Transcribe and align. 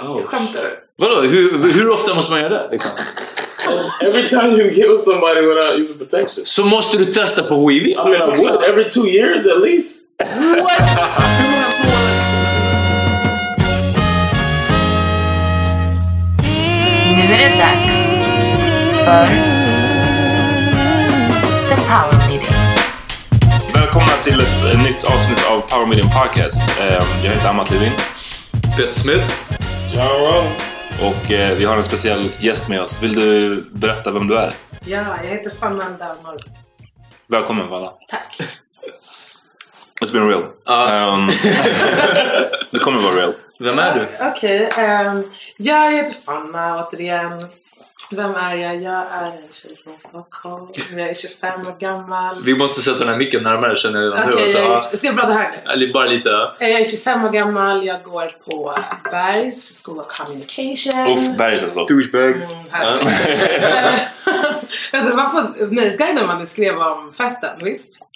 Oh. 0.00 0.22
Skämtar 0.26 0.62
du? 0.62 0.78
Vadå? 0.98 1.20
Hur, 1.20 1.72
hur 1.72 1.90
ofta 1.92 2.14
måste 2.14 2.30
man 2.30 2.40
göra 2.40 2.48
det? 2.50 2.68
Liksom? 2.72 2.90
Every 4.02 4.28
time 4.28 4.46
you 4.62 4.74
kill 4.74 4.98
somebody 4.98 5.40
without 5.40 5.78
using 5.80 5.98
protection. 5.98 6.44
Så 6.46 6.64
måste 6.64 6.96
du 6.98 7.04
testa 7.04 7.44
för 7.44 7.68
HIV? 7.70 7.86
I 7.86 7.94
mean, 7.96 8.14
I 8.14 8.40
would 8.40 8.62
every 8.64 8.84
two 8.90 9.06
years 9.06 9.46
at 9.46 9.60
least. 9.62 10.06
Nu 17.16 17.34
är 17.34 17.50
det 17.50 17.56
dags 17.58 17.96
för 19.04 19.28
The 21.68 21.76
Power 21.76 22.28
Meeting. 22.28 22.56
Välkomna 23.74 24.12
till 24.24 24.34
ett 24.40 24.74
eh, 24.74 24.82
nytt 24.82 25.04
avsnitt 25.04 25.46
av 25.50 25.60
Power 25.60 25.86
Medium 25.86 26.08
Podcast. 26.10 26.56
Eh, 26.80 26.98
Jag 27.24 27.30
heter 27.30 27.48
Amat 27.48 27.70
Levin. 27.70 27.92
Peter 28.76 28.92
Smith? 28.92 29.24
Rome. 29.94 30.50
Och 31.02 31.30
eh, 31.30 31.56
vi 31.58 31.64
har 31.64 31.76
en 31.76 31.84
speciell 31.84 32.30
gäst 32.40 32.68
med 32.68 32.82
oss. 32.82 33.02
Vill 33.02 33.14
du 33.14 33.62
berätta 33.72 34.10
vem 34.10 34.26
du 34.28 34.36
är? 34.38 34.52
Ja, 34.84 35.04
jag 35.24 35.30
heter 35.30 35.50
Fanna 35.60 35.84
Dalmar. 35.84 36.36
Välkommen 37.26 37.68
Fanna. 37.68 37.92
Tack. 38.08 38.40
It's 40.02 40.12
been 40.12 40.28
real. 40.28 40.42
Um, 40.42 41.26
det 42.70 42.78
kommer 42.78 42.98
vara 43.02 43.14
real. 43.14 43.32
Vem 43.58 43.78
är 43.78 43.94
du? 43.94 44.26
Okej, 44.26 44.70
ehm, 44.78 45.22
jag 45.56 45.92
heter 45.92 46.14
Fanna 46.24 46.86
återigen. 46.88 47.46
Vem 48.10 48.34
är 48.34 48.54
jag? 48.54 48.82
Jag 48.82 48.94
är 49.12 49.26
en 49.26 49.52
tjej 49.52 49.76
från 49.84 49.98
Stockholm. 49.98 50.66
Jag 50.92 51.00
är 51.08 51.14
25 51.14 51.60
år 51.66 51.76
gammal. 51.80 52.36
Vi 52.44 52.54
måste 52.56 52.82
sätta 52.82 52.98
den 52.98 53.08
här 53.08 53.16
micken 53.16 53.42
närmare 53.42 53.76
känner 53.76 54.00
jag 54.00 54.12
redan 54.14 54.26
nu. 54.28 54.34
Okej, 54.34 54.48
Så, 54.48 54.58
jag, 54.58 54.66
ja. 54.70 54.76
är- 54.92 54.96
ska 54.96 55.06
jag 55.06 55.16
prata 55.16 55.32
högre? 55.32 55.92
Bara 55.92 56.04
lite. 56.04 56.28
ja. 56.28 56.56
Jag 56.60 56.70
är 56.70 56.84
25 56.84 57.24
år 57.24 57.30
gammal. 57.30 57.86
Jag 57.86 58.02
går 58.02 58.28
på 58.44 58.78
Bergs 59.10 59.84
School 59.86 59.98
of 60.00 60.06
Communication. 60.16 61.06
Uff, 61.12 61.36
bergs 61.38 61.62
alltså. 61.62 61.84
Douchebags. 61.84 62.50
Mm, 62.50 62.64
var 65.16 65.24
på 65.28 65.64
Nöjesguiden 65.74 66.26
man 66.26 66.46
skrev 66.46 66.78
om 66.78 67.12
festen, 67.18 67.58
visst? 67.62 68.06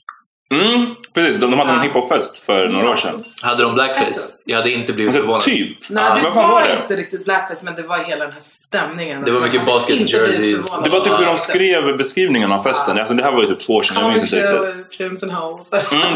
Mm, 0.53 0.94
precis. 1.15 1.37
De, 1.41 1.50
de 1.50 1.59
hade 1.59 1.71
en 1.71 1.77
Ja. 1.77 1.82
hiphopfest 1.82 2.47
för 2.47 2.69
några 2.69 2.91
år 2.91 2.97
sedan. 2.97 3.21
Hade 3.43 3.62
de 3.62 3.75
blackface? 3.75 4.32
Jag 4.44 4.56
hade 4.56 4.71
inte 4.71 4.93
blivit 4.93 5.09
Alltså, 5.09 5.21
förvånad. 5.22 5.43
typ. 5.43 5.78
Nej, 5.91 6.05
Ja, 6.09 6.15
det 6.22 6.31
var, 6.31 6.49
var 6.49 6.62
det? 6.62 6.78
inte 6.82 6.97
riktigt 6.97 7.25
blackface 7.25 7.64
men 7.64 7.75
det 7.75 7.82
var 7.82 7.99
hela 7.99 8.25
den 8.25 8.35
här 8.35 8.41
stämningen. 8.41 9.23
Det 9.25 9.31
var 9.31 9.41
mycket 9.41 9.67
basket 9.67 10.11
jerseys. 10.11 10.70
Det 10.85 10.91
var 10.91 11.00
typ 11.00 11.12
hur 11.12 11.26
de 11.26 11.32
det. 11.32 11.38
skrev 11.38 11.96
beskrivningen 11.96 12.52
av 12.52 12.62
festen. 12.62 12.99
Alltså, 12.99 13.14
det 13.14 13.23
här 13.23 13.32
var 13.32 13.41
ju 13.43 13.46
typ 13.49 13.61
två 13.61 13.73
år 13.75 13.82
sedan. 13.82 14.02
Jag 14.02 14.12
minns 14.12 14.35
inte 14.35 14.46
riktigt. 14.52 15.00
Mm, 15.00 15.17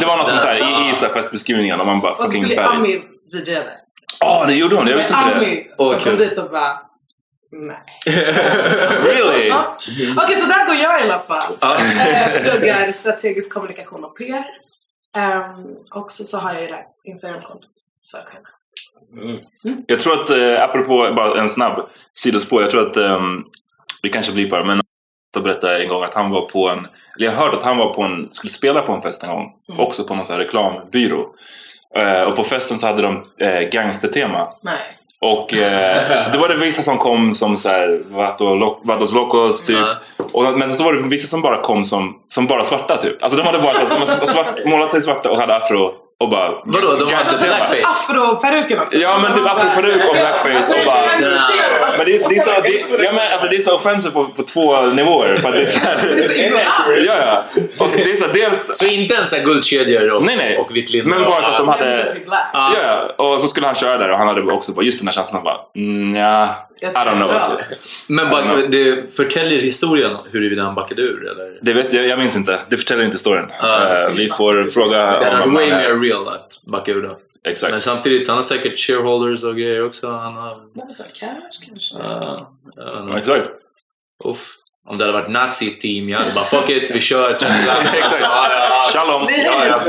det 0.01 0.07
var 0.07 0.17
något 0.17 0.29
sånt 0.29 0.43
där 0.43 0.57
i, 0.57 0.91
i 0.91 0.95
så 0.95 1.09
festbeskrivningen. 1.09 1.81
Och 1.81 1.87
man 1.87 2.01
bara 2.01 2.13
Och 2.13 2.19
så 2.19 2.25
fucking 2.25 2.43
skulle 2.45 2.57
bergs. 2.57 2.75
Ami 2.75 2.89
DJ 3.43 3.45
där. 3.55 3.65
Ja, 4.21 4.45
det 4.47 4.55
gjorde 4.55 4.77
hon. 4.77 4.87
Jag 4.87 4.97
visste 4.97 5.15
inte 5.15 5.39
det. 5.41 5.47
Ami 5.47 5.67
Åh, 5.79 5.93
som 5.93 6.01
kom 6.01 6.17
dit 6.17 6.39
och 6.39 6.51
bara... 6.51 6.71
Nej. 7.51 7.79
Really? 9.05 9.53
Okej, 10.17 10.37
så 10.37 10.49
där 10.49 10.67
går 10.67 10.75
jag 10.75 11.01
i 11.01 11.03
alla 11.03 11.19
fall. 11.19 11.53
Eh, 11.61 12.43
Pluggar 12.43 12.93
strategisk 12.93 13.55
kommunikation 13.55 14.05
och 14.05 14.17
PR. 14.17 14.45
Um, 15.17 15.77
och 15.91 16.13
så, 16.13 16.25
så 16.25 16.39
har 16.39 16.53
jag 16.53 16.63
ju 16.63 16.69
det 16.69 16.75
här 16.75 16.85
Instagramkontot. 17.05 17.71
Sök 18.03 18.27
henne. 18.33 18.49
Jag 19.87 20.01
tror 20.01 20.23
att, 20.23 20.31
eh, 20.31 20.63
apropå 20.63 21.13
bara 21.17 21.41
en 21.41 21.49
snabb 21.49 21.89
sidospår. 22.15 22.63
Jag 22.63 22.71
tror 22.71 22.91
att 22.91 22.97
ehm, 22.97 23.45
vi 24.03 24.09
kanske 24.09 24.33
blir 24.33 24.51
bara 24.51 24.65
men 24.65 24.81
att 25.37 25.43
berätta 25.43 25.79
en 25.79 25.89
gång 25.89 26.03
att 26.03 26.15
han 26.15 26.31
var 26.31 26.49
på 26.49 26.69
en, 26.69 26.79
eller 26.79 27.27
jag 27.27 27.33
hörde 27.33 27.57
att 27.57 27.63
han 27.63 27.77
var 27.77 27.95
på 27.95 28.03
en, 28.03 28.33
skulle 28.33 28.53
spela 28.53 28.83
på 28.83 28.93
en 28.93 29.03
fest 29.03 29.23
en 29.23 29.31
gång. 29.31 29.53
Mm. 29.69 29.81
Också 29.81 30.05
på 30.05 30.15
någon 30.15 30.27
sån 30.27 30.37
här 30.37 30.45
reklambyrå. 30.45 31.35
Eh, 31.97 32.23
och 32.23 32.37
på 32.37 32.45
festen 32.45 32.79
så 32.79 32.87
hade 32.87 33.03
de 33.03 33.25
eh, 33.41 33.61
gangstertema. 33.61 34.49
Nej. 34.63 34.98
Och 35.21 35.55
eh, 35.55 36.33
då 36.33 36.39
var 36.39 36.49
det 36.49 36.55
vissa 36.55 36.83
som 36.83 36.99
kom 36.99 37.35
som 37.35 37.57
så 37.57 37.69
här, 37.69 38.03
Vatos 38.85 39.13
Locos 39.13 39.63
typ. 39.63 39.87
Och, 40.33 40.59
men 40.59 40.75
så 40.75 40.85
var 40.85 40.93
det 40.93 41.09
vissa 41.09 41.29
som 41.29 41.43
bara 41.43 41.63
kom 41.63 41.85
som, 41.85 42.17
som 42.29 42.47
bara 42.47 42.65
svarta 42.65 42.97
typ. 42.97 43.23
Alltså 43.23 43.39
de 43.39 43.47
hade 43.47 43.59
bara 43.59 43.75
så 43.75 43.95
här, 43.95 44.27
svart, 44.27 44.65
målat 44.67 44.91
sig 44.91 45.03
svarta 45.03 45.31
och 45.31 45.39
hade 45.39 45.57
afro 45.57 45.93
och 46.21 46.29
bara... 46.31 46.51
Vadå, 46.65 46.97
de 46.97 47.05
hade 47.05 47.05
Gadget- 47.05 47.47
blackface? 47.47 47.85
Afro-peruken 47.85 48.81
också. 48.81 48.99
Ja 48.99 49.19
men 49.23 49.35
typ 49.35 49.47
afroperuk 49.47 50.09
och 50.09 50.15
blackface 50.15 50.73
och 50.81 50.87
bara... 50.87 50.97
Men 51.99 52.07
det, 52.07 52.29
det, 52.29 52.37
är 52.37 52.41
så, 52.41 52.51
det, 52.97 53.05
ja, 53.05 53.13
men, 53.13 53.33
alltså, 53.33 53.49
det 53.49 53.57
är 53.57 53.61
så 53.61 53.75
offensive 53.75 54.15
på, 54.15 54.25
på 54.25 54.43
två 54.43 54.83
nivåer. 54.83 55.37
För 55.37 55.53
det 55.53 55.63
är 55.63 55.67
så 55.67 55.81
här, 55.81 56.23
så 56.27 56.35
ignorant. 56.35 57.05
ja, 57.07 57.13
ja. 57.27 57.45
Och 57.79 57.89
det 57.95 58.11
är 58.13 58.17
så, 58.17 58.27
dels... 58.27 58.71
Så 58.79 58.87
inte 58.87 59.15
ens 59.15 59.45
guldkedjor 59.45 60.11
och, 60.11 60.23
Nej, 60.25 60.37
nej. 60.37 60.59
och 60.59 60.77
vitt 60.77 60.91
linne? 60.93 61.09
Men 61.09 61.25
bara 61.25 61.43
så 61.43 61.51
att 61.51 61.59
de 61.59 61.69
hade... 61.69 62.17
Ja, 62.53 62.73
ja. 62.85 63.25
och 63.25 63.41
så 63.41 63.49
skulle 63.49 63.67
han 63.67 63.75
köra 63.75 63.99
där 63.99 64.11
och 64.11 64.19
han 64.19 64.29
hade 64.29 64.53
också 64.53 64.73
bara, 64.73 64.85
just 64.85 65.01
den 65.01 65.09
här 65.09 65.13
känslan. 65.13 65.45
Bara, 65.45 65.57
mm, 65.77 66.17
ja, 66.17 66.68
I 66.81 66.85
Jag 66.85 66.95
don't 66.95 67.17
know. 67.17 67.31
Alltså. 67.31 67.57
det. 67.57 67.77
Men 68.09 68.31
back, 68.31 68.71
det 68.71 69.17
förtäljer 69.17 69.61
historien 69.61 70.17
huruvida 70.33 70.63
han 70.63 70.75
backade 70.75 71.03
ur 71.03 71.31
eller? 71.31 71.59
Det 71.63 71.73
vet, 71.73 71.93
jag, 71.93 72.07
jag 72.07 72.19
minns 72.19 72.37
inte. 72.37 72.61
Det 72.71 72.77
förtäljer 72.77 73.05
inte 73.05 73.19
storyn. 73.19 73.45
Ah, 73.61 73.79
Eh, 74.09 74.15
vi 74.17 74.29
får 74.29 74.65
fråga 74.65 74.99
Det 75.21 75.27
är 75.27 75.39
honom. 75.39 75.55
way 75.55 75.71
mer 75.71 75.99
real 76.01 76.29
att 76.29 76.63
backa 76.73 76.93
ur 76.93 77.03
då. 77.03 77.19
Exakt. 77.45 77.71
Men 77.71 77.81
samtidigt, 77.81 78.29
han 78.29 78.37
har 78.37 78.43
säkert 78.45 78.79
shareholders 78.79 79.45
och 79.45 79.57
grejer 79.57 79.85
också. 79.85 80.07
Han 80.09 80.35
har... 80.35 80.61
Men 80.75 80.95
så 80.95 81.03
här, 81.03 81.11
cash 81.11 81.67
kanske? 81.67 81.97
Uh, 81.97 82.43
inte. 83.07 83.19
exakt. 83.19 83.49
Uff. 84.25 84.55
Om 84.89 84.99
det 84.99 85.05
hade 85.05 85.21
varit 85.21 85.31
nazi-team, 85.31 86.09
jag 86.09 86.19
hade 86.19 86.33
bara 86.33 86.45
fuck 86.45 86.71
it, 86.71 86.91
vi 86.91 87.01
kör. 87.01 87.39
Shalom. 88.93 89.29
Ja, 89.45 89.67
ja. 89.67 89.81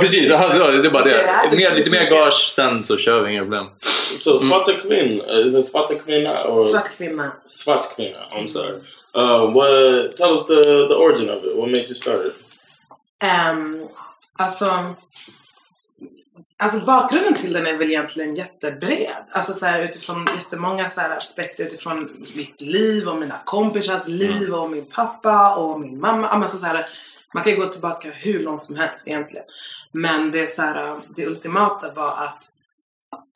Precis. 0.00 0.28
Ja, 0.28 0.70
det 0.70 0.86
är 0.86 0.90
bara 0.90 1.04
Det 1.04 1.56
Mer, 1.56 1.74
lite 1.74 1.90
mer 1.90 2.10
gage 2.10 2.34
sen 2.34 2.82
så 2.82 2.96
kör 2.96 3.22
vi, 3.22 3.32
inga 3.32 3.42
problem. 3.42 3.66
So 4.18 4.38
Svarta 4.38 4.72
Kvinna, 4.72 5.24
is 5.44 5.54
it 5.54 5.66
Svarta 5.66 5.94
Kvinna 5.94 6.60
Svart 6.60 6.96
kvinna. 6.96 7.32
Svart 7.46 7.96
Kvinna? 7.96 8.18
I'm 8.32 8.46
sorry. 8.46 8.80
Uh, 9.16 9.50
what? 9.54 10.16
Tell 10.16 10.32
us 10.32 10.46
the 10.46 10.86
the 10.88 10.94
origin 10.94 11.30
of 11.30 11.42
it. 11.44 11.56
What 11.56 11.68
made 11.68 11.84
you 11.88 11.94
start 11.94 12.26
it? 12.26 12.34
Um, 13.22 13.88
alltså, 14.38 14.94
alltså 16.62 16.86
bakgrunden 16.86 17.34
till 17.34 17.52
den 17.52 17.66
är 17.66 17.76
väl 17.76 17.90
egentligen 17.90 18.34
jättebred. 18.34 19.24
Alltså 19.30 19.52
så 19.52 19.66
här, 19.66 19.82
utifrån 19.82 20.28
jättemånga 20.36 20.90
så 20.90 21.00
här 21.00 21.16
aspekter 21.16 21.64
utifrån 21.64 22.26
mitt 22.36 22.60
liv 22.60 23.08
och 23.08 23.20
mina 23.20 23.40
kompisars 23.44 24.08
liv 24.08 24.54
och 24.54 24.70
min 24.70 24.86
pappa 24.86 25.54
och 25.54 25.80
min 25.80 26.00
mamma. 26.00 26.28
Ja, 26.32 26.38
men 26.38 26.48
så 26.48 26.58
så 26.58 26.66
här, 26.66 26.86
man 27.34 27.42
kan 27.42 27.52
ju 27.52 27.58
gå 27.58 27.66
tillbaka 27.66 28.10
hur 28.10 28.42
långt 28.42 28.64
som 28.64 28.76
helst 28.76 29.08
egentligen. 29.08 29.44
Men 29.92 30.30
det, 30.30 30.50
så 30.50 30.62
här, 30.62 31.00
det 31.16 31.26
ultimata 31.26 31.92
var 31.92 32.24
att 32.24 32.44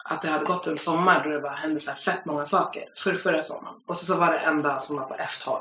att 0.09 0.23
det 0.23 0.29
hade 0.29 0.45
gått 0.45 0.67
en 0.67 0.79
sommar 0.79 1.25
då 1.25 1.31
det 1.31 1.41
bara 1.41 1.53
hände 1.53 1.81
så 1.81 1.91
här 1.91 1.99
fett 1.99 2.25
många 2.25 2.45
saker. 2.45 2.89
För 2.97 3.15
förra 3.15 3.43
sommaren. 3.43 3.77
Och 3.87 3.97
så, 3.97 4.07
så 4.07 4.17
var 4.17 4.33
det 4.33 4.39
en 4.39 4.63
dag 4.63 4.83
som 4.83 4.97
var 4.97 5.05
på 5.05 5.15
F12. 5.15 5.61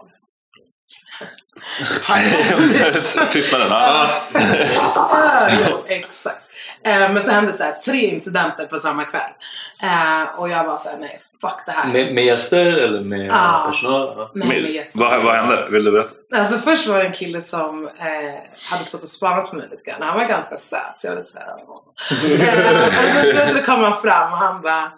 Tystnaden. 3.32 3.68
Ja. 3.72 4.08
Ah, 4.96 5.50
jo, 5.70 5.84
exakt. 5.88 6.50
Eh, 6.84 7.12
men 7.14 7.22
så 7.22 7.32
hände 7.32 7.54
så 7.54 7.64
här, 7.64 7.72
tre 7.74 7.98
incidenter 7.98 8.66
på 8.66 8.80
samma 8.80 9.04
kväll. 9.06 9.22
Eh, 9.84 10.40
och 10.40 10.50
jag 10.50 10.64
var 10.64 10.78
så 10.78 10.90
här, 10.90 10.98
nej, 10.98 11.22
fuck 11.42 11.60
det 11.66 11.72
här. 11.72 11.88
Med, 11.92 12.14
med 12.16 12.26
gäster 12.26 12.66
eller 12.66 13.02
med 13.02 13.32
Ah. 13.34 13.68
personal? 13.68 14.14
Ja. 14.18 14.32
nej, 14.34 14.48
med 14.62 14.72
gäster. 14.72 15.00
vad, 15.00 15.24
vad 15.24 15.36
hände? 15.36 15.68
Vill 15.72 15.84
du 15.84 15.92
berätta? 15.92 16.10
Alltså 16.36 16.60
först 16.60 16.88
var 16.88 17.00
det 17.00 17.06
en 17.06 17.14
kille 17.14 17.42
som 17.42 17.88
eh, 17.88 17.94
hade 18.72 18.86
stått 18.86 19.04
och 19.04 19.10
spanat 19.10 19.50
på 19.50 19.56
mig 19.56 19.68
lite 19.72 19.84
grann. 19.92 20.02
Han 20.02 20.20
var 20.20 20.26
ganska 20.26 20.58
söt 20.58 20.80
så 20.98 21.08
jag 21.08 21.12
var 21.12 21.18
lite 21.20 21.32
såhär... 21.32 21.48
eh, 21.48 21.54
och 22.88 23.36
sen 23.36 23.54
så 23.56 23.62
kom 23.66 23.84
han 23.84 24.02
fram 24.02 24.32
och 24.34 24.38
han 24.40 24.62
bara 24.62 24.92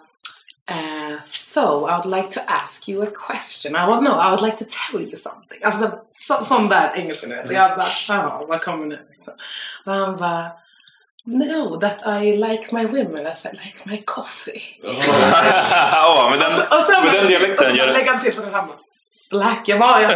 eh, 0.68 1.22
So 1.24 1.60
I 1.88 1.96
would 1.98 2.16
like 2.16 2.28
to 2.28 2.40
ask 2.46 2.88
you 2.88 3.02
a 3.02 3.06
question. 3.26 3.76
I 3.76 3.86
would, 3.86 4.02
no, 4.02 4.10
I 4.10 4.30
would 4.30 4.42
like 4.42 4.56
to 4.56 4.64
tell 4.64 5.00
you 5.00 5.16
something. 5.16 5.60
Alltså 5.64 5.90
så, 6.10 6.44
sån 6.44 6.68
där 6.68 6.92
engelska 6.96 7.26
nu. 7.26 7.36
vet. 7.42 7.52
Jag 7.52 7.70
bara, 7.70 7.84
jaha, 8.08 8.44
vad 8.48 8.60
kommer 8.62 8.86
nu? 8.86 9.06
Liksom. 9.10 9.34
Och 9.84 9.94
han 9.94 10.16
bara 10.16 10.50
No, 11.24 11.80
that 11.80 12.06
I 12.06 12.36
like 12.36 12.72
my 12.72 12.86
women 12.86 13.26
as 13.26 13.46
I 13.46 13.50
like 13.52 13.78
my 13.84 14.02
coffee. 14.06 14.62
Ja, 15.92 16.28
men 16.30 16.38
den, 16.38 16.60
Och 16.60 16.84
sen 16.84 17.04
men 17.04 17.14
den 17.14 17.22
och 17.24 17.28
dialekten 17.30 17.70
så 17.70 17.76
gör 17.76 17.92
lägger 17.92 18.12
han 18.12 18.24
till 18.24 18.34
så 18.34 18.42
han 18.42 18.66
bara 18.66 18.78
Black, 19.30 19.62
jag 19.66 19.78
var 19.78 20.00
jag 20.00 20.10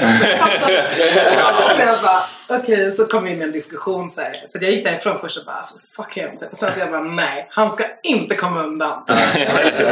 Så 1.76 1.82
jag 1.82 2.02
bara, 2.02 2.58
okej, 2.58 2.92
så 2.92 3.06
kom 3.06 3.24
vi 3.24 3.30
in 3.30 3.40
i 3.40 3.44
en 3.44 3.52
diskussion 3.52 4.10
så 4.10 4.20
här. 4.20 4.46
För 4.52 4.62
jag 4.62 4.70
gick 4.70 4.84
därifrån 4.84 5.18
först 5.20 5.38
och 5.38 5.44
bara, 5.44 5.56
alltså, 5.56 5.78
fuck 5.96 6.16
him. 6.16 6.38
Typ. 6.38 6.48
Sen 6.52 6.72
så 6.72 6.80
jag 6.80 6.90
bara, 6.90 7.02
nej, 7.02 7.46
han 7.50 7.70
ska 7.70 7.84
inte 8.02 8.34
komma 8.34 8.62
undan. 8.62 9.04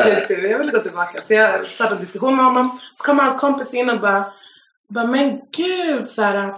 typ, 0.05 0.23
så 0.25 0.33
jag 0.33 0.59
ville 0.59 0.73
gå 0.73 0.79
tillbaka. 0.79 1.21
Så 1.21 1.35
jag 1.35 1.71
startade 1.71 1.97
en 1.97 2.01
diskussion 2.01 2.37
med 2.37 2.45
honom. 2.45 2.81
Så 2.95 3.05
kommer 3.05 3.23
hans 3.23 3.41
kompis 3.41 3.75
in 3.75 3.91
och 3.91 4.01
bara, 4.01 4.25
bara 4.95 5.07
men 5.07 5.39
gud, 5.57 6.09
så 6.09 6.23
här, 6.23 6.55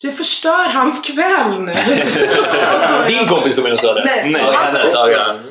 du 0.00 0.12
förstör 0.12 0.68
hans 0.68 1.06
kväll 1.06 1.60
nu. 1.60 1.74
Din 3.08 3.28
kompis 3.28 3.54
kom 3.54 3.66
in 3.66 3.72
och 3.72 3.80
sa 3.80 3.94
det? 3.94 4.04
Nej, 4.04 4.30
Nej, 4.30 4.42
hans 4.42 4.74
kompis. 4.74 4.94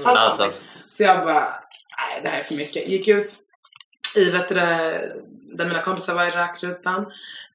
Hans 0.03 0.19
Hans, 0.19 0.37
kompis. 0.37 0.63
Så 0.89 1.03
jag 1.03 1.23
bara, 1.25 1.39
nej 1.97 2.21
det 2.23 2.29
här 2.29 2.39
är 2.39 2.43
för 2.43 2.55
mycket. 2.55 2.87
Gick 2.87 3.07
ut 3.07 3.35
i 4.15 4.31
vet 4.31 4.49
du, 4.49 4.55
där 4.55 5.65
mina 5.65 5.81
kompisar 5.81 6.15
var 6.15 6.25
i 6.25 6.31
rökrutan. 6.31 7.05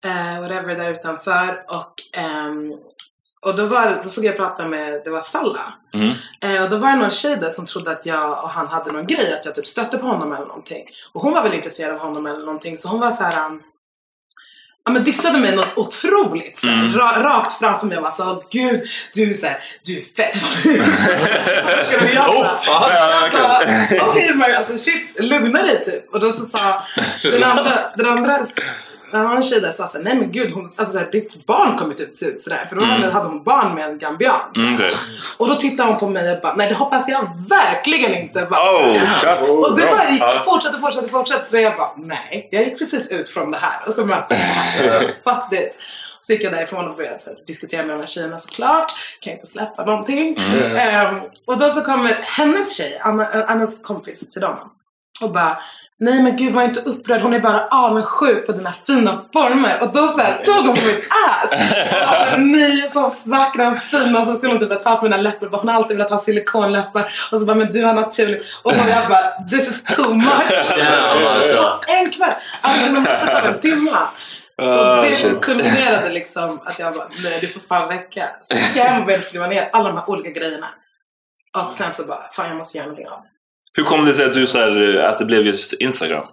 Eh, 0.05 0.41
whatever 0.41 0.77
där 0.77 0.91
utanför. 0.91 1.65
Och, 1.69 2.03
ehm, 2.13 2.73
och 3.41 3.57
då, 3.57 3.67
var, 3.67 4.01
då 4.03 4.09
såg 4.09 4.25
jag 4.25 4.37
prata 4.37 4.69
med, 4.69 5.01
det 5.05 5.11
var 5.11 5.23
Salla. 5.23 5.75
Mm. 5.95 6.11
Eh, 6.41 6.63
och 6.63 6.71
då 6.71 6.77
var 6.77 6.89
det 6.89 6.97
någon 6.97 7.11
tjej 7.11 7.37
där 7.37 7.51
som 7.51 7.67
trodde 7.67 7.91
att 7.91 8.07
jag 8.07 8.45
och 8.45 8.51
han 8.51 8.67
hade 8.67 8.93
någon 8.93 9.07
grej, 9.07 9.33
att 9.33 9.45
jag 9.45 9.55
typ 9.55 9.67
stötte 9.67 9.99
på 9.99 10.07
honom 10.07 10.33
eller 10.33 10.47
någonting. 10.47 10.87
Och 11.13 11.23
hon 11.23 11.33
var 11.33 11.43
väl 11.43 11.55
intresserad 11.55 11.95
av 11.95 11.99
honom 11.99 12.27
eller 12.27 12.45
någonting 12.45 12.77
så 12.77 12.89
hon 12.89 13.01
var 13.01 13.11
så 13.11 13.25
här. 13.25 13.59
Ja 14.87 14.93
men 14.93 15.05
dissade 15.05 15.39
mig 15.39 15.57
något 15.57 15.77
otroligt 15.77 16.59
så 16.59 16.67
här, 16.67 16.75
Mm. 16.75 16.93
ra, 16.99 17.23
rakt 17.23 17.53
framför 17.59 17.87
mig 17.87 17.97
och 17.97 18.03
bara 18.03 18.13
så 18.13 18.43
gud 18.51 18.81
du 19.15 19.31
är 19.31 19.35
så 19.35 19.47
här, 19.47 19.59
du 19.85 19.99
är 19.99 20.03
fett 20.17 20.37
ful. 20.37 20.85
Ska 21.85 22.01
du 22.01 22.13
göra? 22.13 22.29
Okej 24.11 24.33
men 24.35 24.57
alltså 24.57 24.79
shit, 24.79 25.07
lugna 25.19 25.63
dig 25.63 25.85
typ. 25.85 26.15
Och 26.15 26.21
då 26.21 26.33
så 26.33 26.45
sa 26.45 26.83
den 27.23 27.45
andra, 27.45 27.73
den 27.97 28.07
andra 28.07 28.39
en 29.21 29.27
annan 29.27 29.43
tjej 29.43 29.61
där 29.61 29.73
sa 29.73 29.89
såhär, 29.89 30.05
nej 30.05 30.17
men 30.17 30.33
gud, 30.33 30.53
hon, 30.53 30.63
alltså, 30.63 30.85
såhär, 30.85 31.09
ditt 31.13 31.47
barn 31.47 31.79
kommer 31.79 31.95
typ 31.95 32.15
se 32.17 32.27
ut 32.27 32.41
sådär. 32.41 32.67
För 32.69 32.77
då 32.77 32.83
Mm. 32.85 33.03
hade 33.13 33.29
hon 33.29 33.43
barn 33.43 33.75
med 33.75 33.85
en 33.85 33.99
gambian. 33.99 34.41
Mm. 34.57 34.81
Och 35.39 35.49
då 35.49 35.55
tittade 35.55 35.91
hon 35.91 35.99
på 36.01 36.09
mig 36.09 36.33
och 36.37 36.43
bara, 36.43 36.55
nej 36.57 36.69
det 36.69 36.75
hoppas 36.75 37.09
jag 37.09 37.29
verkligen 37.49 38.15
inte. 38.15 38.47
Bara, 38.51 38.61
Oh, 38.61 38.95
shots. 39.09 39.51
och 39.51 39.77
det 39.77 39.87
bara 39.87 40.11
gick, 40.11 40.23
fortsatte, 40.45 40.79
fortsatte, 40.81 41.09
fortsatte. 41.09 41.45
Så 41.45 41.59
jag 41.59 41.77
bara, 41.77 41.91
nej, 41.97 42.49
jag 42.53 42.63
gick 42.65 42.79
precis 42.79 43.11
ut 43.11 43.31
från 43.31 43.51
det 43.51 43.59
här. 43.59 43.89
Och 43.89 43.95
så 43.95 44.05
mötte 44.07 44.37
jag 44.85 45.03
fuck 45.03 45.51
this. 45.51 45.79
Så 46.21 46.33
gick 46.33 46.43
jag 46.45 46.53
därifrån 46.53 46.89
och 46.89 46.97
började 46.97 47.19
så, 47.19 47.31
här, 47.31 47.39
diskutera 47.47 47.83
med 47.83 47.91
de 47.97 47.99
här 48.01 48.07
tjejerna 48.07 48.39
såklart. 48.39 48.93
Kan 49.21 49.33
inte 49.33 49.47
släppa 49.47 49.85
någonting. 49.85 50.37
Ehm, 50.77 51.21
och 51.47 51.59
då 51.59 51.71
så 51.71 51.81
kommer 51.81 52.19
hennes 52.23 52.77
tjej, 52.77 53.01
Anna, 53.03 53.27
Annas 53.47 53.83
kompis 53.83 54.31
till 54.31 54.41
dem. 54.43 54.57
Och 55.23 55.33
bara, 55.33 55.59
nej 56.01 56.23
men 56.23 56.37
gud 56.37 56.55
var 56.55 56.63
inte 56.63 56.81
upprörd, 56.81 57.23
hon 57.23 57.35
är 57.35 57.41
bara 57.41 57.67
avundsjuk 57.67 58.47
på 58.47 58.53
dina 58.53 58.73
fina 58.73 59.25
former. 59.33 59.79
Och 59.83 59.93
då 59.93 60.07
så 60.09 60.21
här, 60.21 60.43
tog 60.45 60.67
hon 60.67 60.77
på 60.77 60.87
mitt 60.87 61.09
ass. 61.27 61.49
Alltså, 62.07 62.37
ni 62.39 62.81
är 62.81 62.89
så 62.89 63.15
vackra 63.25 63.69
och 63.69 63.79
fina. 63.79 64.25
Så 64.25 64.35
skulle 64.35 64.53
hon 64.53 64.61
typ 64.61 64.69
så 64.69 64.75
här, 64.75 64.83
ta 64.83 64.97
på 64.97 65.03
mina 65.05 65.17
läppar. 65.17 65.47
Hon 65.47 65.69
har 65.69 65.77
alltid 65.77 65.97
velat 65.97 66.13
ha 66.13 66.19
silikonläppar. 66.19 67.13
Och 67.33 67.41
så 67.41 67.47
bara, 67.47 67.57
men 67.57 67.73
du 67.73 67.85
har 67.85 67.95
naturligt. 67.95 68.47
Och 68.63 68.73
då 68.73 68.79
jag 68.89 69.09
bara, 69.09 69.49
this 69.51 69.69
is 69.69 69.85
too 69.97 70.15
much. 70.15 70.73
Alltså. 71.27 71.81
En 71.87 72.11
kväll. 72.11 72.35
Alltså 72.61 72.87
inom 72.87 73.05
loppet 73.05 73.29
av 73.35 73.45
en 73.45 73.61
timme. 73.61 73.91
Så 74.63 74.69
Ah, 74.69 75.03
det 75.03 75.41
kulminerade 75.43 76.09
liksom 76.09 76.61
att 76.65 76.79
jag 76.79 76.95
bara, 76.95 77.09
nej 77.23 77.39
du 77.41 77.49
får 77.49 77.61
fan 77.61 77.89
räcka. 77.89 78.29
Så 78.43 78.57
jag 78.75 79.05
började 79.05 79.23
skriva 79.23 79.47
ner 79.47 79.71
alla 79.73 79.89
de 79.89 79.99
här 79.99 80.11
olika 80.11 80.31
grejerna. 80.31 80.69
Och 81.57 81.73
sen 81.73 81.93
så 81.93 82.07
bara, 82.07 82.31
fan 82.33 82.49
jag 82.49 82.57
måste 82.57 82.79
göra 82.79 82.87
någonting 82.87 83.09
av 83.09 83.21
det. 83.23 83.29
Hur 83.77 83.85
kom 83.85 84.05
det 84.05 84.15
sig 84.15 84.25
att, 84.27 84.35
du, 84.35 84.47
så 84.47 84.59
här, 84.59 84.99
att 84.99 85.19
det 85.19 85.25
blev 85.25 85.47
just 85.47 85.73
Instagram? 85.73 86.27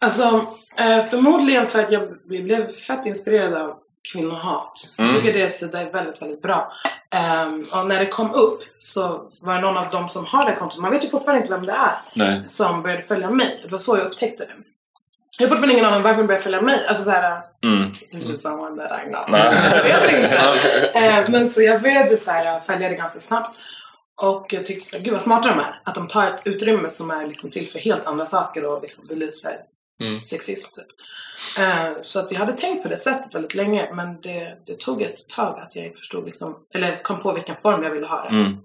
Alltså, 0.00 0.46
eh, 0.78 1.04
förmodligen 1.10 1.66
för 1.66 1.78
att 1.82 1.92
jag 1.92 2.02
blev 2.26 2.72
fett 2.72 3.06
inspirerad 3.06 3.54
av 3.54 3.74
kvinnohat. 4.12 4.94
Jag 4.96 5.08
Mm. 5.08 5.16
tycker 5.16 5.32
det 5.38 5.50
sida 5.50 5.80
är 5.80 5.92
väldigt, 5.92 6.22
väldigt 6.22 6.42
bra. 6.42 6.72
Ehm, 7.10 7.64
och 7.72 7.86
när 7.86 7.98
det 7.98 8.06
kom 8.06 8.34
upp 8.34 8.60
så 8.78 9.30
var 9.40 9.54
det 9.54 9.60
någon 9.60 9.76
av 9.76 9.90
dem 9.90 10.08
som 10.08 10.26
har 10.26 10.50
det 10.50 10.56
kontot, 10.56 10.78
man 10.78 10.90
vet 10.90 11.04
ju 11.04 11.08
fortfarande 11.08 11.42
inte 11.44 11.54
vem 11.56 11.66
det 11.66 11.72
är, 11.72 11.96
Nej. 12.14 12.42
som 12.46 12.82
började 12.82 13.02
följa 13.02 13.30
mig. 13.30 13.60
Det 13.64 13.68
var 13.72 13.78
så 13.78 13.96
jag 13.96 14.06
upptäckte 14.06 14.44
det. 14.44 14.52
Jag 15.38 15.46
har 15.46 15.48
fortfarande 15.48 15.72
ingen 15.74 15.84
aning 15.86 15.96
om 15.96 16.02
varför 16.02 16.18
de 16.18 16.26
började 16.26 16.42
följa 16.44 16.60
mig. 16.60 16.86
Alltså 16.88 17.04
såhär, 17.04 17.40
Mm. 17.64 17.92
it 18.32 18.40
someone 18.40 18.76
that 18.76 19.00
I 19.00 19.08
know? 19.08 19.24
Jag 19.88 20.00
vet 20.00 20.12
inte. 20.12 20.38
Eh, 20.98 21.24
men 21.30 21.48
så 21.48 21.62
jag 21.62 21.82
började 21.82 22.16
så 22.16 22.30
följa 22.66 22.88
det 22.88 22.94
ganska 22.94 23.20
snabbt. 23.20 23.58
Och 24.22 24.52
jag 24.52 24.66
tyckte 24.66 24.86
så 24.86 24.98
gud 24.98 25.12
vad 25.12 25.22
smarta 25.22 25.48
de 25.48 25.60
är. 25.60 25.80
Att 25.84 25.94
de 25.94 26.08
tar 26.08 26.30
ett 26.30 26.46
utrymme 26.46 26.90
som 26.90 27.10
är 27.10 27.26
liksom 27.26 27.50
till 27.50 27.68
för 27.68 27.78
helt 27.78 28.06
andra 28.06 28.26
saker 28.26 28.64
och 28.64 28.82
liksom 28.82 29.06
belyser 29.06 29.56
Mm. 30.00 30.24
sexism. 30.24 30.68
Typ. 30.80 30.86
Eh, 31.58 31.90
så 32.00 32.18
att 32.18 32.32
jag 32.32 32.38
hade 32.38 32.52
tänkt 32.52 32.82
på 32.82 32.88
det 32.88 32.96
sättet 32.96 33.34
väldigt 33.34 33.54
länge. 33.54 33.94
Men 33.94 34.20
det, 34.20 34.58
det 34.66 34.80
tog 34.80 35.02
ett 35.02 35.28
tag 35.28 35.60
att 35.60 35.76
jag 35.76 35.96
förstod 35.96 36.24
liksom, 36.26 36.56
eller 36.74 37.02
kom 37.02 37.22
på 37.22 37.32
vilken 37.32 37.56
form 37.56 37.82
jag 37.82 37.90
ville 37.90 38.06
ha 38.06 38.22
det. 38.22 38.28
Mm. 38.28 38.56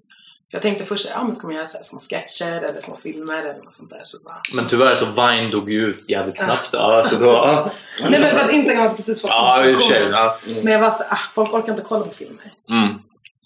Jag 0.51 0.61
tänkte 0.61 0.85
först, 0.85 1.09
ja 1.09 1.23
men 1.23 1.33
ska 1.33 1.47
man 1.47 1.55
göra 1.55 1.65
så 1.65 1.77
här 1.77 1.83
små 1.83 1.99
sketcher 1.99 2.51
eller 2.51 2.81
små 2.81 2.97
filmer 2.97 3.43
eller 3.43 3.63
något 3.63 3.73
sånt 3.73 3.89
där. 3.89 4.01
Så 4.03 4.17
bara, 4.23 4.41
Men 4.53 4.67
tyvärr 4.67 4.95
så 4.95 5.05
Vine 5.05 5.51
dog 5.51 5.71
ju 5.71 5.81
ut 5.81 6.09
jävligt 6.09 6.39
snabbt. 6.39 6.69
Ja, 6.73 7.03
så 7.03 7.15
då... 7.15 7.25
Ja, 7.25 7.71
Nej 8.09 8.19
men 8.19 8.29
för 8.29 8.37
att 8.37 8.51
Instagram 8.51 8.83
hade 8.83 8.95
precis 8.95 9.21
fått 9.21 9.29
ja 9.29 9.69
information. 9.69 10.11
Ja. 10.11 10.37
Men 10.63 10.73
jag 10.73 10.79
var 10.79 10.91
så 10.91 11.03
ah, 11.03 11.19
folk 11.33 11.53
orkar 11.53 11.71
inte 11.71 11.83
kolla 11.83 12.05
på 12.05 12.11
filmer. 12.11 12.53
Mm. 12.69 12.99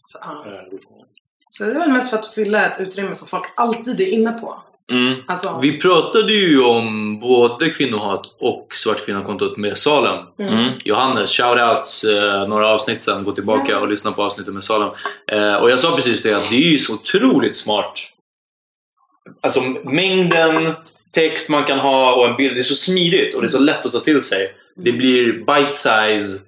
Så, 0.03 0.17
ja. 0.21 0.45
Så 1.53 1.63
det 1.63 1.73
var 1.73 1.87
mest 1.87 2.09
för 2.09 2.17
att 2.17 2.33
fylla 2.33 2.65
ett 2.65 2.81
utrymme 2.81 3.15
som 3.15 3.27
folk 3.27 3.45
alltid 3.55 4.01
är 4.01 4.07
inne 4.07 4.31
på. 4.31 4.63
Mm. 4.91 5.13
Alltså, 5.27 5.59
Vi 5.61 5.79
pratade 5.79 6.33
ju 6.33 6.63
om 6.63 7.19
både 7.19 7.69
kvinnohat 7.69 8.21
och 8.39 8.67
svartkvinnokontot 8.71 9.57
med 9.57 9.77
Salem. 9.77 10.25
Mm. 10.39 10.69
Johannes, 10.83 11.31
shoutout 11.31 12.03
eh, 12.17 12.47
några 12.47 12.67
avsnitt 12.67 13.01
sen. 13.01 13.23
Gå 13.23 13.31
tillbaka 13.31 13.79
och 13.79 13.87
lyssna 13.87 14.11
på 14.11 14.23
avsnittet 14.23 14.53
med 14.53 14.63
Salem. 14.63 14.89
Eh, 15.31 15.55
och 15.55 15.71
jag 15.71 15.79
sa 15.79 15.95
precis 15.95 16.23
det 16.23 16.33
att 16.33 16.49
det 16.49 16.55
är 16.55 16.71
ju 16.71 16.77
så 16.77 16.93
otroligt 16.93 17.55
smart. 17.55 17.93
Alltså 19.41 19.61
mängden 19.83 20.73
text 21.11 21.49
man 21.49 21.63
kan 21.63 21.79
ha 21.79 22.15
och 22.15 22.27
en 22.27 22.35
bild. 22.35 22.55
Det 22.55 22.61
är 22.61 22.63
så 22.63 22.75
smidigt 22.75 23.35
och 23.35 23.41
det 23.41 23.47
är 23.47 23.49
så 23.49 23.59
lätt 23.59 23.85
att 23.85 23.91
ta 23.91 23.99
till 23.99 24.21
sig. 24.21 24.55
Det 24.75 24.91
blir 24.91 25.33
bite 25.33 25.71
size 25.71 26.39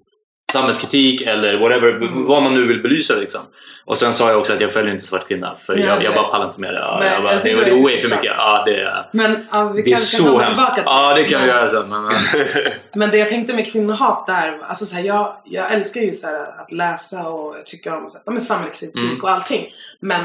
samhällskritik 0.54 1.22
eller 1.22 1.58
whatever, 1.60 2.00
vad 2.28 2.44
man 2.44 2.54
nu 2.54 2.68
vill 2.68 2.82
belysa 2.82 3.14
liksom. 3.16 3.42
Och 3.86 3.98
sen 3.98 4.14
sa 4.14 4.30
jag 4.30 4.40
också 4.40 4.54
att 4.54 4.62
jag 4.62 4.74
följer 4.74 4.94
inte 4.94 5.06
svart 5.06 5.28
kvinna 5.28 5.56
för 5.56 5.78
Ja, 5.78 5.86
jag, 5.86 6.04
jag 6.04 6.14
bara 6.16 6.24
pallar 6.28 6.46
inte 6.48 6.60
med 6.62 6.74
det. 6.74 6.98
Nej, 7.00 7.12
jag 7.14 7.24
bara, 7.24 7.34
jag 7.34 7.44
det, 7.44 7.56
det 7.66 7.72
är 7.72 7.84
way 7.84 7.98
för 7.98 8.10
mycket. 8.10 8.34
Ja, 8.38 8.64
det 8.66 8.82
är... 8.82 9.10
men 9.12 9.48
ja, 9.54 9.72
vi 9.76 9.82
Det 9.82 9.92
är 9.92 9.98
så 9.98 10.40
hemskt. 10.40 10.56
tillbaka 10.56 10.82
Ja, 10.86 11.14
det 11.14 11.24
kan 11.24 11.42
vi 11.42 11.48
Men- 11.48 11.56
göra 11.56 11.68
sen. 11.68 11.90
Men, 11.90 12.12
Men 12.96 13.10
det 13.10 13.18
jag 13.18 13.30
tänkte 13.30 13.56
med 13.56 13.72
kvinnohat 13.72 14.28
där, 14.28 14.60
alltså 14.64 14.86
så 14.86 14.96
här, 14.96 15.04
jag, 15.04 15.36
jag 15.46 15.72
älskar 15.74 16.02
ju 16.02 16.14
så 16.14 16.28
här, 16.28 16.62
att 16.62 16.72
läsa 16.72 17.28
och 17.28 17.56
jag 17.58 17.66
tycker 17.66 17.94
om 17.94 18.10
så 18.10 18.32
här, 18.32 18.40
samhällskritik 18.40 19.02
Mm. 19.04 19.22
och 19.22 19.30
allting. 19.32 19.66
Men 20.00 20.22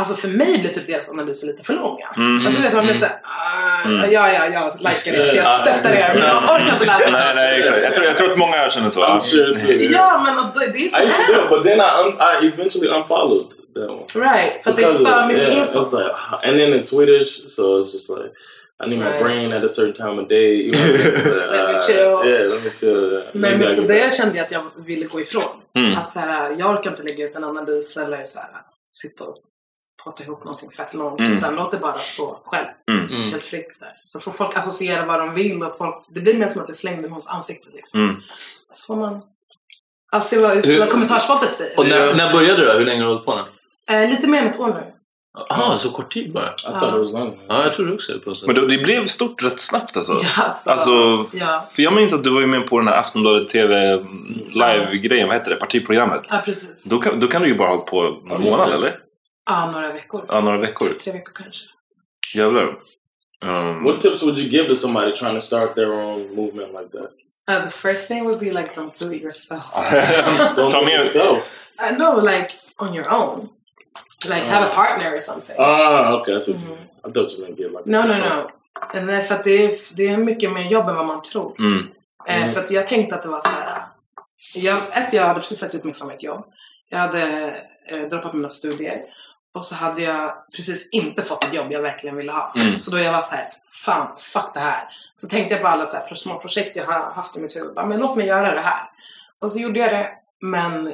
alltså 0.00 0.14
för 0.16 0.28
mig 0.28 0.58
blir 0.58 0.70
typ 0.70 0.86
deras 0.86 1.10
analyser 1.10 1.46
lite 1.46 1.62
för 1.64 1.74
långa. 1.74 2.06
Mm. 2.16 2.46
Alltså 2.46 2.62
vet 2.62 2.70
du, 2.70 2.76
man 2.76 2.84
blir 2.86 2.94
såhär, 2.94 3.20
ah, 3.22 3.58
Mm. 3.88 4.12
ja 4.12 4.32
ja, 4.32 4.46
jag 4.48 4.74
likar 4.80 5.12
det, 5.12 5.26
jag 5.26 5.36
Ja. 5.36 5.58
stöttar 5.62 5.92
er, 5.92 6.10
men 6.14 6.22
jag 6.28 6.42
orkar 6.44 6.72
inte 6.72 6.86
läsa. 6.86 7.10
Nej, 7.10 7.34
nej, 7.34 7.60
exakt. 7.60 7.82
Jag 7.84 7.94
tror, 7.94 8.06
jag 8.06 8.16
tror 8.16 8.32
att 8.32 8.38
många 8.38 8.70
känner 8.70 8.88
så. 8.88 9.00
I'm 9.04 9.20
sure 9.20 9.58
too. 9.58 9.72
Ja 9.92 10.22
men 10.24 10.38
och 10.38 10.44
det, 10.60 10.66
det 10.72 10.78
är 10.86 10.88
så 10.88 11.02
I 11.02 11.06
used 11.06 11.26
to 11.26 11.32
do 11.32 11.38
it, 11.42 11.48
but 11.50 11.62
then. 11.62 11.78
I, 11.78 11.82
un- 11.82 12.44
I 12.44 12.46
eventually 12.46 12.88
unfollowed 12.88 13.46
that 13.74 13.90
one. 13.90 14.26
Right, 14.26 14.64
för 14.64 14.70
att 14.70 14.76
det 14.76 14.82
är 14.82 14.92
för 14.92 15.26
mycket 15.26 15.48
yeah, 15.48 15.58
info. 15.62 15.80
it's 15.80 15.98
like, 15.98 16.14
and 16.48 16.58
then 16.58 16.72
in 16.74 16.82
Swedish, 16.82 17.30
so 17.48 17.62
it's 17.80 17.92
just 17.94 18.08
like 18.10 18.30
I 18.84 18.88
need 18.88 18.98
my 18.98 19.04
Right. 19.04 19.22
brain 19.24 19.52
at 19.52 19.64
a 19.64 19.68
certain 19.68 19.92
time 19.92 20.22
of 20.22 20.28
day. 20.28 20.52
You 20.66 20.72
know, 20.72 20.82
Let 21.52 21.68
me 21.68 21.74
uh, 21.74 21.80
chill. 21.86 22.30
Yeah, 22.30 22.48
let 22.54 22.64
me 22.64 22.70
chill. 22.80 23.22
Men, 23.32 23.66
så 23.66 23.82
det 23.82 24.14
kände 24.14 24.36
jag 24.36 24.44
att 24.44 24.52
jag 24.52 24.64
ville 24.86 25.06
gå 25.06 25.20
ifrån. 25.20 25.50
Mm. 25.76 25.98
Att 25.98 26.10
så 26.10 26.20
här, 26.20 26.50
jag 26.58 26.70
orkar 26.70 26.90
inte 26.90 27.02
lägga 27.02 27.24
ut 27.24 27.36
en 27.36 27.44
analys 27.44 27.96
eller 27.96 28.24
så 28.24 28.38
här, 28.40 28.48
sitta 28.92 29.24
och 29.24 29.36
prata 30.04 30.24
ihop 30.24 30.44
någonting 30.44 30.70
fett 30.70 30.94
långt. 30.94 31.20
Mm. 31.20 31.38
Utan 31.38 31.54
låt 31.54 31.70
det 31.72 31.78
bara 31.78 31.98
stå 31.98 32.40
själv. 32.44 32.66
mm. 32.90 33.30
Helt 33.30 33.42
fritt 33.42 33.74
så, 33.74 33.84
här. 33.84 33.94
så 34.04 34.20
får 34.20 34.32
folk 34.32 34.56
associera 34.56 35.06
vad 35.06 35.18
de 35.20 35.34
vill 35.34 35.62
och 35.62 35.76
folk, 35.78 35.94
det 36.08 36.20
blir 36.20 36.34
mer 36.38 36.48
som 36.48 36.62
att 36.62 36.68
det 36.68 36.74
slängde 36.74 37.08
någons 37.08 37.28
ansikte 37.28 37.70
liksom. 37.72 38.00
Mm. 38.00 38.16
Så 38.72 38.86
får 38.86 38.96
man 39.00 39.22
alltså, 40.12 40.28
se 40.28 40.40
vad, 40.42 40.66
Hur- 40.66 40.78
vad 40.78 40.90
kommentarsfolket 40.90 41.54
säger. 41.56 41.78
Och 41.78 41.86
när, 41.88 42.14
när 42.14 42.32
började 42.32 42.60
du 42.60 42.66
då? 42.66 42.72
Hur 42.72 42.84
länge 42.86 43.02
har 43.02 43.08
du 43.08 43.14
hållit 43.14 43.26
på 43.26 43.34
nu? 43.34 43.44
Eh, 43.96 44.10
lite 44.10 44.28
mer 44.28 44.42
än 44.42 44.48
ett 44.48 44.60
år 44.60 44.68
nu. 44.68 44.92
Jaha, 45.48 45.78
så 45.78 45.90
kort 45.90 46.12
tid 46.12 46.32
bara? 46.32 46.54
Long. 47.04 47.38
Ja, 47.48 47.62
jag 47.62 47.74
trodde 47.74 47.92
också 47.92 48.12
det. 48.12 48.18
På 48.18 48.34
så. 48.34 48.46
Men 48.46 48.54
det, 48.54 48.68
det 48.68 48.78
blev 48.78 49.04
stort 49.06 49.42
rätt 49.42 49.60
snabbt 49.60 49.96
alltså. 49.96 50.12
Ja, 50.12 50.42
alltså, 50.44 50.70
Alltså, 50.70 51.26
ja. 51.32 51.68
För 51.70 51.82
jag 51.82 51.92
minns 51.94 52.12
att 52.12 52.24
du 52.24 52.30
var 52.30 52.40
ju 52.40 52.46
med 52.46 52.68
på 52.68 52.78
den 52.78 52.88
här 52.88 52.96
Aftonbladet 52.96 53.48
TV 53.48 53.96
live-grejen, 54.50 55.28
vad 55.28 55.36
heter 55.36 55.50
det? 55.50 55.56
Partiprogrammet. 55.56 56.22
ja, 56.28 56.42
precis. 56.44 56.84
Då 56.84 56.98
kan, 56.98 57.20
då 57.20 57.26
kan 57.26 57.42
du 57.42 57.48
ju 57.48 57.54
bara 57.54 57.68
ha 57.68 57.74
hållit 57.74 57.90
på 57.90 58.02
någon 58.28 58.42
månad 58.42 58.72
eller? 58.72 58.98
Ja, 59.46 59.70
några 59.70 59.92
veckor. 59.92 60.24
Ja, 60.28 60.40
några 60.40 60.58
veckor. 60.58 60.88
Tre 60.88 61.12
veckor 61.12 61.32
kanske. 61.34 61.66
Jävlar. 62.34 62.78
Um, 63.44 63.84
What 63.84 64.00
tips 64.00 64.22
would 64.22 64.38
you 64.38 64.48
give 64.50 64.68
to 64.68 64.74
somebody 64.74 65.16
trying 65.16 65.34
to 65.34 65.40
start 65.40 65.74
their 65.74 65.92
own 65.92 66.34
movement 66.36 66.72
like 66.72 66.90
that? 66.98 67.10
Uh, 67.50 67.64
the 67.64 67.70
first 67.70 68.08
thing 68.08 68.24
would 68.24 68.38
be 68.40 68.50
like, 68.52 68.74
don't 68.74 68.98
do 68.98 69.12
it 69.12 69.22
yourself. 69.22 69.64
Don't 70.56 70.70
do 70.70 70.86
it 70.86 70.92
yourself. 70.92 71.38
I 71.78 71.94
know, 71.96 72.20
like 72.20 72.50
on 72.76 72.94
your 72.94 73.10
own. 73.10 73.48
Like 74.24 74.42
have 74.44 74.70
a 74.70 74.74
partner 74.74 75.16
or 75.16 75.20
something. 75.20 75.56
Ah, 75.58 76.12
okay. 76.20 76.34
That's 76.34 76.48
what 76.48 76.56
Mhm. 76.60 76.68
you, 76.70 76.76
I 77.08 77.12
thought 77.12 77.32
you 77.32 77.40
meant 77.42 77.58
get 77.58 77.70
like 77.72 77.82
No, 77.86 78.02
no, 78.02 78.14
no. 78.18 78.50
And 78.94 79.08
then, 79.08 79.24
för 79.24 79.34
att 79.34 79.44
det 79.44 79.64
är, 79.64 79.76
det 79.96 80.08
är 80.08 80.16
mycket 80.16 80.52
mer 80.52 80.62
jobb 80.70 80.88
än 80.88 80.96
vad 80.96 81.06
man 81.06 81.22
tror. 81.22 81.56
mm. 81.58 81.88
Eh, 82.28 82.36
Mm. 82.42 82.52
för 82.54 82.60
att 82.60 82.70
jag 82.70 82.86
tänkte 82.86 83.14
att 83.16 83.22
det 83.22 83.28
var 83.28 83.40
så 83.40 83.48
här. 83.48 83.82
Jag, 84.54 84.78
ett, 84.98 85.12
jag 85.12 85.22
hade 85.26 85.40
precis 85.40 85.58
sagt 85.58 85.74
ut 85.74 85.84
mig 85.84 85.94
från 85.94 86.08
mitt 86.08 86.22
jobb. 86.22 86.44
Jag 86.88 86.98
hade 86.98 87.22
eh, 87.90 88.00
droppat 88.10 88.32
mina 88.34 88.48
studier. 88.48 89.02
Och 89.54 89.64
så 89.64 89.74
hade 89.74 90.02
jag 90.02 90.34
precis 90.56 90.88
inte 90.92 91.22
fått 91.22 91.44
ett 91.44 91.54
jobb 91.54 91.66
jag 91.72 91.82
verkligen 91.82 92.16
ville 92.16 92.32
ha. 92.32 92.54
Mm. 92.56 92.78
Så 92.78 92.90
då 92.90 92.98
jag 92.98 93.12
var 93.12 93.20
så 93.20 93.34
här, 93.34 93.52
fan, 93.84 94.16
fuck 94.18 94.50
det 94.54 94.60
här. 94.60 94.88
Så 95.16 95.28
tänkte 95.28 95.54
jag 95.54 95.62
på 95.62 95.68
alla 95.68 95.86
så 95.86 95.96
här 95.96 96.14
små 96.14 96.38
projekt 96.38 96.76
jag 96.76 96.84
har 96.86 97.12
haft 97.12 97.36
i 97.36 97.40
mitt 97.40 97.56
huvud. 97.56 97.74
Bara, 97.74 97.86
Men 97.86 98.00
låt 98.00 98.16
mig 98.16 98.26
göra 98.26 98.54
det 98.54 98.60
här. 98.60 98.90
Och 99.40 99.52
så 99.52 99.58
gjorde 99.60 99.80
jag 99.80 99.90
det. 99.92 100.10
Men 100.40 100.86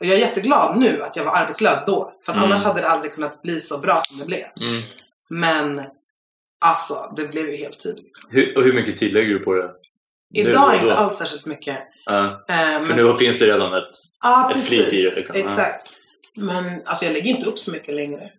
och 0.00 0.06
jag 0.06 0.14
är 0.16 0.20
jätteglad 0.20 0.76
nu 0.78 1.02
att 1.02 1.16
jag 1.16 1.24
var 1.24 1.32
arbetslös 1.32 1.84
då. 1.86 2.12
För 2.24 2.32
att 2.32 2.38
Mm. 2.38 2.50
annars 2.50 2.64
hade 2.64 2.80
det 2.80 2.88
aldrig 2.88 3.14
kunnat 3.14 3.42
bli 3.42 3.60
så 3.60 3.78
bra 3.78 4.00
som 4.02 4.18
det 4.18 4.24
blev. 4.24 4.46
Mm. 4.60 4.82
Men 5.30 5.82
alltså, 6.60 7.12
det 7.16 7.28
blev 7.28 7.48
ju 7.50 7.56
heltid. 7.56 7.96
Liksom. 7.96 8.30
Hur, 8.30 8.56
och 8.58 8.64
hur 8.64 8.72
mycket 8.72 8.96
tid 8.96 9.12
lägger 9.12 9.32
du 9.32 9.38
på 9.38 9.54
det? 9.54 9.70
Idag 10.34 10.74
inte 10.80 10.94
alls 10.94 11.16
särskilt 11.16 11.46
mycket. 11.46 11.78
Ja, 12.04 12.44
Eh, 12.48 12.80
för 12.80 12.94
men- 12.94 13.06
nu 13.06 13.14
finns 13.16 13.38
det 13.38 13.46
redan 13.46 13.74
ett... 13.74 13.88
Ja, 14.22 14.50
ett 14.50 14.56
precis. 14.56 14.68
flyt 14.68 14.92
i 14.92 15.02
det, 15.10 15.16
liksom. 15.16 15.36
Exakt. 15.36 15.82
Men 16.36 16.82
alltså 16.86 17.04
jag 17.04 17.12
lägger 17.12 17.30
inte 17.30 17.46
upp 17.50 17.58
så 17.58 17.72
mycket 17.72 17.94
längre. 17.94 18.32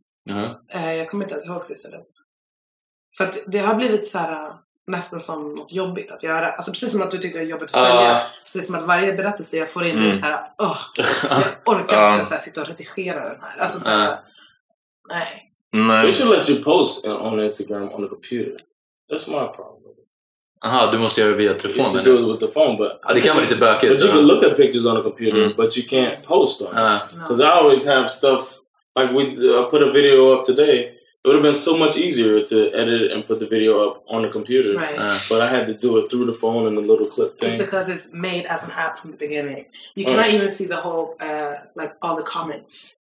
Eh, 0.74 0.94
jag 0.96 1.10
kommer 1.10 1.24
inte 1.26 1.34
ens 1.34 1.48
ihåg 1.48 1.64
sist 1.66 1.90
jag. 1.92 2.02
För 3.18 3.24
att 3.24 3.38
det 3.48 3.60
har 3.60 3.76
blivit 3.76 4.08
så 4.08 4.18
här 4.18 4.48
äh, 4.48 4.56
nästan 4.88 5.20
som 5.20 5.56
något 5.56 5.74
jobbigt 5.74 6.12
att 6.12 6.24
göra. 6.24 6.52
Alltså 6.52 6.72
precis 6.72 6.92
som 6.92 7.02
att 7.02 7.12
du 7.12 7.18
tycker 7.18 7.40
det 7.40 7.46
är 7.46 7.50
jobbigt 7.50 7.76
att 7.76 7.88
följa. 7.88 8.02
Ja. 8.04 8.24
Så 8.44 8.58
det 8.58 8.62
är 8.62 8.66
som 8.66 8.76
att 8.76 8.84
varje 8.88 9.14
berättelse 9.14 9.58
jag 9.58 9.72
får 9.72 9.86
in 9.86 9.98
Mm. 9.98 10.10
är 10.10 10.14
så 10.14 10.26
här, 10.26 10.48
åh, 10.58 10.78
jag 11.24 11.44
orkar 11.76 11.98
Ja. 12.04 12.14
inte 12.14 12.26
så 12.26 12.34
här, 12.34 12.42
sitta 12.42 12.62
och 12.62 12.68
redigera 12.68 13.30
den 13.30 13.42
här. 13.42 13.60
Alltså 13.60 13.80
så 13.80 13.90
här, 13.90 14.06
Ja. 14.06 14.24
nej. 15.10 15.44
Nej. 15.74 16.14
should 16.14 16.38
let 16.38 16.50
you 16.50 16.64
post 16.64 17.06
on 17.06 17.40
Instagram 17.40 17.90
on 17.90 18.04
the 18.04 18.10
computer. 18.10 18.58
That's 19.12 19.28
my 19.30 19.56
problem. 19.56 19.94
Aha, 20.62 20.92
du 20.92 20.98
måste 20.98 21.22
göra 21.22 21.32
det 21.32 21.38
via 21.38 21.52
You 21.52 21.60
telefon 21.60 21.86
have 21.86 21.92
to 21.94 21.98
menar 22.04 22.22
do 22.22 22.24
it 22.26 22.32
with 22.42 22.48
the 22.54 22.60
phone, 22.60 22.78
but 22.78 22.92
Ja, 23.08 23.14
det 23.14 23.22
kan 23.22 23.36
vara 23.36 23.46
lite 23.46 23.56
bökigt. 23.56 23.92
But 23.92 24.02
you 24.02 24.12
can 24.12 24.28
look 24.28 24.44
at 24.44 24.56
pictures 24.58 24.86
on 24.86 24.98
a 24.98 25.02
computer, 25.04 25.42
Mm. 25.46 25.54
but 25.58 25.78
you 25.78 25.84
can't 25.90 26.24
post 26.24 26.62
on 26.62 26.68
it. 26.68 26.74
Ja. 26.76 27.00
Because 27.20 27.44
I 27.44 27.48
always 27.48 27.86
have 27.86 28.08
stuff 28.10 28.58
like 29.00 29.14
we 29.14 29.24
uh, 29.24 29.70
put 29.70 29.82
a 29.82 29.92
video 29.92 30.34
up 30.34 30.44
today. 30.46 30.94
It 31.26 31.30
would 31.30 31.36
have 31.36 31.44
been 31.52 31.56
so 31.56 31.78
much 31.78 31.98
easier 31.98 32.42
to 32.46 32.56
edit 32.74 33.12
and 33.12 33.28
put 33.28 33.40
the 33.40 33.46
video 33.46 33.88
up 33.88 34.04
on 34.08 34.22
the 34.22 34.30
computer, 34.30 34.74
Right. 34.80 34.96
Ja. 34.98 35.14
but 35.30 35.42
I 35.42 35.48
had 35.56 35.66
to 35.68 35.74
do 35.88 35.98
it 35.98 36.10
through 36.10 36.26
the 36.32 36.38
phone 36.40 36.68
and 36.68 36.78
the 36.78 36.82
little 36.92 37.08
clip 37.08 37.34
It's 37.34 37.40
thing. 37.56 37.58
because 37.66 37.90
it's 37.94 38.14
made 38.14 38.46
as 38.50 38.64
an 38.64 38.72
app 38.78 38.96
from 38.96 39.12
the 39.12 39.18
beginning. 39.18 39.66
You 39.96 40.06
cannot 40.06 40.30
even 40.34 40.50
see 40.50 40.68
the 40.68 40.76
whole, 40.76 41.16
uh, 41.20 41.54
like 41.76 41.94
all 42.02 42.16
the 42.16 42.24
comments 42.24 42.97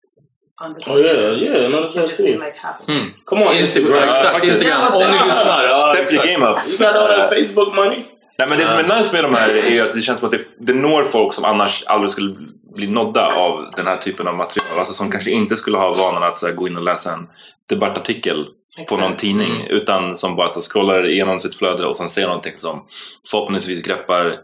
on 0.61 0.75
the 0.75 0.91
Oh 0.91 0.97
yeah, 0.99 1.13
yeah, 1.13 1.69
no, 1.69 1.77
You 1.77 1.81
that's 1.81 1.93
can 1.93 2.01
what 2.01 2.09
just 2.09 2.23
see 2.23 2.33
too. 2.33 2.39
like 2.45 2.57
half 2.57 2.79
of 2.81 2.87
Mm. 2.89 3.11
Come 3.25 3.41
on, 3.43 3.55
Instagram, 3.55 3.93
Instagram. 3.93 4.07
exakt, 4.09 4.43
Instagram. 4.45 4.81
Om 4.93 5.11
ni 5.11 5.27
lyssnar. 5.27 5.63
Ja, 5.65 5.93
Step 5.95 6.13
your 6.13 6.25
game 6.33 6.45
up. 6.51 6.57
You 6.67 6.77
got 6.77 6.95
all 6.95 7.07
that 7.07 7.29
Facebook 7.29 7.75
money. 7.75 7.99
Nej, 8.39 8.47
men 8.49 8.57
det 8.57 8.67
som 8.67 8.79
är 8.79 8.97
nice 8.97 9.13
med 9.13 9.23
de 9.23 9.33
här 9.35 9.55
är 9.57 9.81
att 9.83 9.93
det 9.93 10.01
känns 10.01 10.19
som 10.19 10.25
att 10.29 10.31
det, 10.31 10.41
det 10.57 10.73
når 10.73 11.03
folk 11.03 11.33
som 11.33 11.45
annars 11.45 11.83
aldrig 11.87 12.11
skulle 12.11 12.35
bli 12.75 12.87
nådda 12.87 13.25
av 13.27 13.71
den 13.75 13.87
här 13.87 13.97
typen 13.97 14.27
av 14.27 14.35
material. 14.35 14.79
Alltså 14.79 14.93
som 14.93 15.11
kanske 15.11 15.31
inte 15.31 15.57
skulle 15.57 15.77
ha 15.77 15.91
vanan 15.93 16.23
att 16.23 16.39
så 16.39 16.47
här, 16.47 16.53
gå 16.53 16.67
in 16.67 16.77
och 16.77 16.83
läsa 16.83 17.13
en 17.13 17.27
debattartikel 17.69 18.45
på 18.89 18.97
någon 18.97 19.15
tidning. 19.15 19.51
Mm. 19.55 19.67
Utan 19.67 20.15
som 20.15 20.35
bara 20.35 20.49
så, 20.49 20.61
scrollar 20.61 21.07
igenom 21.07 21.39
sitt 21.39 21.55
flöde 21.55 21.85
och 21.85 21.97
sen 21.97 22.09
ser 22.09 22.27
någonting 22.27 22.57
som 22.57 22.83
förhoppningsvis 23.31 23.81
greppar 23.81 24.35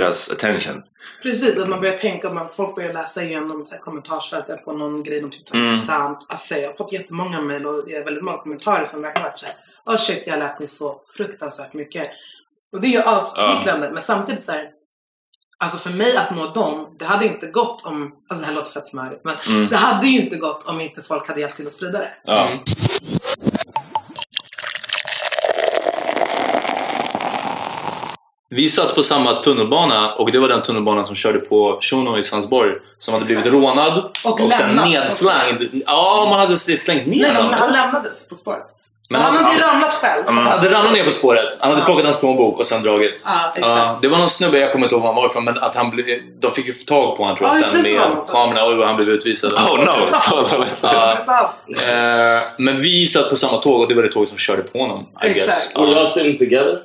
deras 0.00 0.30
attention. 0.30 0.82
Precis, 1.22 1.58
att 1.58 1.68
man 1.68 1.80
börjar 1.80 1.96
tänka 1.96 2.28
om 2.28 2.34
man, 2.34 2.48
folk 2.56 2.74
börjar 2.74 2.92
läsa 2.92 3.22
igenom 3.22 3.64
så 3.64 3.74
här, 3.74 3.82
kommentarsfältet 3.82 4.64
på 4.64 4.72
någon 4.72 5.02
grej 5.02 5.20
de 5.20 5.30
tyckte 5.30 5.52
var 5.52 5.60
Mm. 5.60 5.72
intressant. 5.72 6.26
Alltså, 6.28 6.54
jag 6.54 6.68
har 6.68 6.72
fått 6.74 6.92
jättemånga 6.92 7.40
mejl 7.40 7.66
och 7.66 7.86
det 7.86 7.94
är 7.94 8.04
väldigt 8.04 8.24
många 8.24 8.38
kommentarer 8.38 8.86
som 8.86 9.02
verkligen 9.02 9.24
varit 9.28 9.38
såhär 9.38 9.54
Åh 9.86 9.96
shit, 9.96 10.22
jag 10.26 10.34
har 10.34 10.40
lärt 10.40 10.58
mig 10.58 10.68
så 10.68 11.00
fruktansvärt 11.16 11.72
mycket. 11.74 12.08
Och 12.72 12.80
det 12.80 12.86
är 12.86 12.90
ju 12.90 12.98
assmickrande, 13.04 13.90
men 13.92 14.02
samtidigt 14.02 14.44
så 14.44 14.52
här, 14.52 14.70
Alltså 15.58 15.78
för 15.78 15.96
mig 15.96 16.16
att 16.16 16.36
nå 16.36 16.46
dem, 16.52 16.96
det 16.98 17.04
hade 17.04 17.26
inte 17.26 17.46
gått 17.46 17.86
om, 17.86 18.12
alltså 18.28 18.44
det 18.44 18.46
här 18.46 18.54
låter 18.54 18.72
fett 18.72 18.86
smörigt, 18.86 19.24
men 19.24 19.34
Mm. 19.48 19.66
det 19.68 19.76
hade 19.76 20.06
ju 20.06 20.20
inte 20.20 20.36
gått 20.36 20.66
om 20.66 20.80
inte 20.80 21.02
folk 21.02 21.28
hade 21.28 21.40
hjälpt 21.40 21.56
till 21.56 21.66
att 21.66 21.72
sprida 21.72 21.98
det. 21.98 22.14
Ja. 22.24 22.46
Mm. 22.48 22.58
Vi 28.54 28.68
satt 28.68 28.94
på 28.94 29.02
samma 29.02 29.32
tunnelbana 29.32 30.12
och 30.14 30.32
det 30.32 30.38
var 30.38 30.48
den 30.48 30.62
tunnelbanan 30.62 31.04
som 31.04 31.14
körde 31.16 31.38
på 31.38 31.78
Shuno 31.80 32.18
i 32.18 32.22
Sandsborg 32.22 32.72
som 32.98 33.14
hade 33.14 33.26
blivit 33.26 33.46
rånad 33.46 33.98
Och 34.24 34.38
sen 34.40 34.48
lämnat. 34.68 34.88
nedslängd. 34.88 35.82
Ja, 35.86 36.26
man 36.30 36.40
hade 36.40 36.56
slängt 36.56 37.06
ner 37.06 37.22
Nej, 37.22 37.32
den. 37.34 37.52
han 37.52 37.72
lämnades 37.72 38.28
På 38.28 38.34
spåret. 38.34 38.64
Men 39.10 39.20
han, 39.20 39.34
han- 39.36 39.44
hade 39.44 39.56
ju 39.56 39.62
ramlat 39.62 39.92
själv. 39.94 40.22
Han 40.26 40.46
hade 40.46 40.70
ramlat 40.70 40.92
ner 40.92 41.04
på 41.04 41.10
spåret, 41.10 41.58
han 41.60 41.70
hade 41.70 41.84
plockat 41.84 42.04
hans 42.04 42.20
plånbok 42.20 42.58
och 42.58 42.66
sen 42.66 42.82
dragit. 42.82 43.22
Ja, 43.26 43.32
exakt. 43.54 43.66
Ja, 43.76 43.98
det 44.02 44.08
var 44.08 44.18
någon 44.18 44.28
snubbe, 44.28 44.58
jag 44.58 44.72
kommer 44.72 44.84
inte 44.86 44.94
ihåg 44.94 45.02
var 45.02 45.08
han 45.12 45.16
var 45.16 45.26
ifrån, 45.26 45.44
men 45.44 45.58
att 45.58 45.74
han 45.74 45.90
blev, 45.90 46.06
de 46.40 46.52
fick 46.52 46.66
ju 46.66 46.72
tag 46.72 47.16
på 47.16 47.22
honom 47.22 47.36
tror 47.36 47.48
jag 47.48 47.56
Ja, 47.62 47.68
sen 47.70 47.82
med 47.82 48.00
honom. 48.00 48.26
kamerorna 48.28 48.82
och 48.82 48.86
han 48.86 48.96
blev 48.96 49.08
utvisad. 49.08 49.52
Oh 49.52 49.78
no! 49.84 50.06
Eh, 51.86 52.42
men 52.58 52.80
vi 52.80 53.06
satt 53.06 53.30
på 53.30 53.36
samma 53.36 53.56
tåg 53.58 53.80
och 53.80 53.88
det 53.88 53.94
var 53.94 54.02
det 54.02 54.08
tåg 54.08 54.28
som 54.28 54.38
körde 54.38 54.62
på 54.62 54.78
honom. 54.78 55.06
I 55.24 55.26
Exakt. 55.26 55.34
guess. 55.46 55.76
Were 55.76 55.90
Ja. 55.90 55.98
y'all 55.98 56.06
sitting 56.06 56.36
together? 56.38 56.78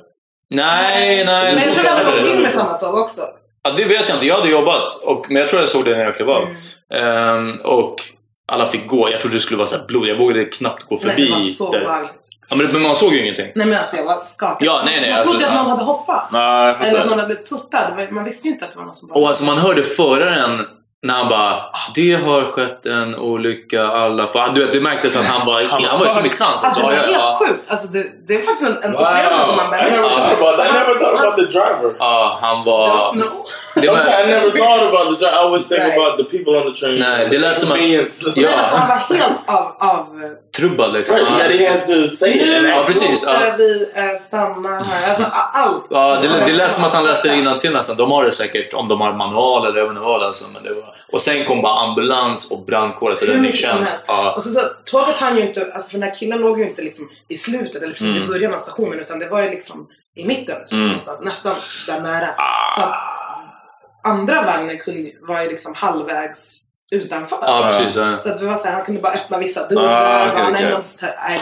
Nej, 0.50 1.24
nej. 1.24 1.54
Men 1.54 1.64
jag 1.64 1.74
tror 1.74 1.86
att 1.92 2.04
var 2.04 2.12
de 2.12 2.18
det. 2.18 2.26
kom 2.28 2.36
in 2.36 2.42
med 2.42 2.52
samma 2.52 2.72
tåg 2.78 2.94
också. 2.94 3.22
Ja, 3.62 3.72
det 3.76 3.84
vet 3.84 4.08
jag 4.08 4.16
inte. 4.16 4.26
Jag 4.26 4.34
hade 4.34 4.48
jobbat, 4.48 5.02
och, 5.04 5.26
men 5.28 5.36
jag 5.36 5.48
tror 5.48 5.60
jag 5.60 5.68
såg 5.68 5.84
det 5.84 5.96
när 5.96 6.04
jag 6.04 6.14
klev 6.16 6.30
av. 6.30 6.42
Mm. 6.42 6.56
Ehm, 6.94 7.60
och 7.64 7.96
alla 8.52 8.66
fick 8.66 8.86
gå. 8.86 9.10
Jag 9.10 9.20
trodde 9.20 9.36
det 9.36 9.40
skulle 9.40 9.58
vara 9.58 9.66
så 9.66 9.76
blod. 9.88 10.06
Jag 10.08 10.18
vågade 10.18 10.44
knappt 10.44 10.82
gå 10.82 10.98
Nej, 11.02 11.10
förbi. 11.10 11.26
det 11.26 11.32
var 11.32 11.42
så 11.42 11.70
där. 11.70 12.10
Ja, 12.50 12.56
men, 12.56 12.66
men 12.72 12.82
man 12.82 12.96
såg 12.96 13.12
ju 13.14 13.22
ingenting. 13.22 13.52
Nej 13.54 13.66
men 13.66 13.78
alltså 13.78 13.96
jag 13.96 14.04
var 14.04 14.18
skakad. 14.20 14.56
Ja, 14.60 14.82
nej, 14.84 15.00
nej, 15.00 15.10
man 15.10 15.18
alltså, 15.18 15.32
trodde 15.32 15.46
att 15.46 15.54
ja. 15.54 15.62
någon 15.62 15.70
hade 15.70 15.84
hoppat. 15.84 16.28
Nej, 16.32 16.76
Eller 16.80 17.00
att 17.00 17.06
någon 17.06 17.18
hade 17.18 17.34
blivit 17.34 17.50
puttad. 17.50 18.08
Man 18.10 18.24
visste 18.24 18.48
ju 18.48 18.54
inte 18.54 18.64
att 18.64 18.72
det 18.72 18.78
var 18.78 18.84
någon 18.84 18.94
som 18.94 19.10
Och 19.10 19.28
alltså 19.28 19.44
man 19.44 19.58
hörde 19.58 19.82
föraren 19.82 20.60
när 21.02 21.14
han 21.14 21.28
bara 21.28 21.50
"Ah, 21.54 21.78
Det 21.94 22.14
har 22.14 22.42
skett 22.42 22.86
en 22.86 23.16
olycka, 23.16 23.86
alla 23.86 24.26
får... 24.26 24.54
Du 24.54 24.60
vet, 24.64 24.72
det 24.72 24.80
märktes 24.80 25.16
att 25.16 25.26
han 25.26 25.46
var, 25.46 25.62
han, 25.70 25.98
var 25.98 26.06
liksom 26.06 26.26
i 26.26 26.28
trans. 26.28 26.64
Alltså 26.64 26.80
det 26.80 26.86
var 26.86 26.92
ja, 26.92 27.00
helt 27.00 27.12
ja. 27.12 27.38
sjukt. 27.40 27.60
Alltså 27.68 27.88
det, 27.88 28.06
det 28.26 28.34
är 28.34 28.42
faktiskt 28.42 28.70
en, 28.70 28.82
en 28.82 28.92
Wow. 28.92 29.00
upplevelse 29.02 29.46
som 29.46 29.56
man 29.56 29.66
I 29.66 29.82
never 29.82 29.90
bär 29.90 30.02
thought 30.02 30.32
about 30.42 30.56
that. 30.56 30.66
I 30.66 30.72
never 30.72 30.94
thought 31.00 31.20
about 31.20 31.36
the 31.36 31.42
driver. 31.42 31.94
ja, 31.98 32.38
han 32.42 32.64
var... 32.64 33.12
No. 33.14 33.24
Det 33.74 33.88
var 33.88 33.96
I 33.98 34.26
never 34.26 34.50
thought 34.50 34.82
about 34.94 35.06
the 35.18 35.24
driver. 35.24 35.34
I 35.36 35.38
always 35.44 35.68
think 35.68 35.80
Right. 35.80 35.98
about 35.98 36.18
the 36.18 36.24
people 36.38 36.52
on 36.58 36.74
the 36.74 36.80
train. 36.80 36.98
Nej, 36.98 37.28
det 37.30 37.38
lät 37.38 37.60
som 37.60 37.72
att-. 37.72 37.78
Men 37.80 38.00
alltså 38.00 38.30
ja, 38.36 38.48
han 38.64 38.88
var 38.88 39.16
helt 39.16 39.32
av... 39.46 39.76
av 39.78 40.06
trubbad 40.56 40.92
liksom. 40.92 41.16
Right, 41.16 41.28
Ja, 41.30 41.38
that 41.44 41.60
he 41.60 41.70
has 41.70 41.86
to 41.86 42.16
say 42.16 42.30
it. 42.30 42.62
nu. 42.62 42.68
Ja, 42.68 42.82
precis, 42.86 43.10
måste 43.10 43.30
ja. 43.32 43.54
vi 43.58 43.90
eh, 43.94 44.16
stanna 44.18 44.68
här. 44.84 45.08
Alltså 45.08 45.24
allt. 45.54 45.84
Ja, 45.90 46.18
det, 46.22 46.28
det 46.46 46.52
lät 46.52 46.72
som 46.72 46.84
att 46.84 46.92
han 46.94 47.04
läste 47.04 47.28
innantill 47.28 47.72
nästan. 47.72 47.96
De 47.96 48.10
har 48.12 48.24
det 48.24 48.32
säkert 48.32 48.74
om 48.74 48.88
de 48.88 49.00
har 49.00 49.12
manual 49.12 49.66
eller 49.66 50.00
vad 50.00 50.22
alltså. 50.22 50.44
Men 50.52 50.62
det 50.62 50.68
var... 50.74 50.87
Och 51.12 51.22
sen 51.22 51.44
kom 51.44 51.62
bara 51.62 51.80
ambulans 51.80 52.50
och 52.52 52.64
brandkår, 52.66 53.10
alltså 53.10 53.24
Hur 53.26 53.40
mycket 53.40 53.60
som 53.60 53.68
räddningstjänst. 53.68 54.04
Ja. 54.08 54.32
Och 54.36 54.42
så, 54.44 54.50
så, 54.50 54.60
tåget 54.84 55.16
hann 55.16 55.36
ju 55.36 55.42
inte, 55.48 55.70
alltså 55.74 55.90
för 55.90 55.98
den 55.98 56.08
här 56.08 56.16
killen 56.18 56.38
låg 56.40 56.58
ju 56.60 56.66
inte 56.66 56.82
liksom 56.82 57.08
i 57.28 57.36
slutet 57.38 57.82
eller 57.82 57.92
precis 57.92 58.14
i 58.14 58.16
Mm. 58.16 58.28
början 58.28 58.54
av 58.54 58.58
stationen 58.58 59.00
utan 59.00 59.18
det 59.18 59.28
var 59.28 59.42
ju 59.42 59.50
liksom 59.50 59.86
i 60.16 60.24
mitten 60.24 60.56
så 60.66 60.74
Mm. 60.74 60.86
någonstans, 60.86 61.24
nästan 61.24 61.56
där 61.86 62.00
nära. 62.00 62.28
Ah. 62.38 62.70
Så 62.76 62.82
att 62.82 62.98
andra 64.04 64.42
vagnen 64.42 64.78
kunde, 64.78 65.10
var 65.28 65.42
ju 65.42 65.48
liksom 65.48 65.74
halvvägs 65.74 66.64
utanför. 66.90 67.38
Ja, 67.42 67.62
precis. 67.70 67.96
Ja. 67.96 68.18
Så 68.18 68.30
att 68.32 68.38
det 68.38 68.46
var 68.46 68.56
så 68.56 68.66
här, 68.68 68.74
han 68.74 68.84
kunde 68.84 69.00
bara 69.00 69.12
öppna 69.12 69.38
vissa 69.38 69.68
dörrar. 69.68 70.16
Ah, 70.20 70.26
okej, 70.32 70.42
bara, 70.42 70.50
nej, 70.50 70.64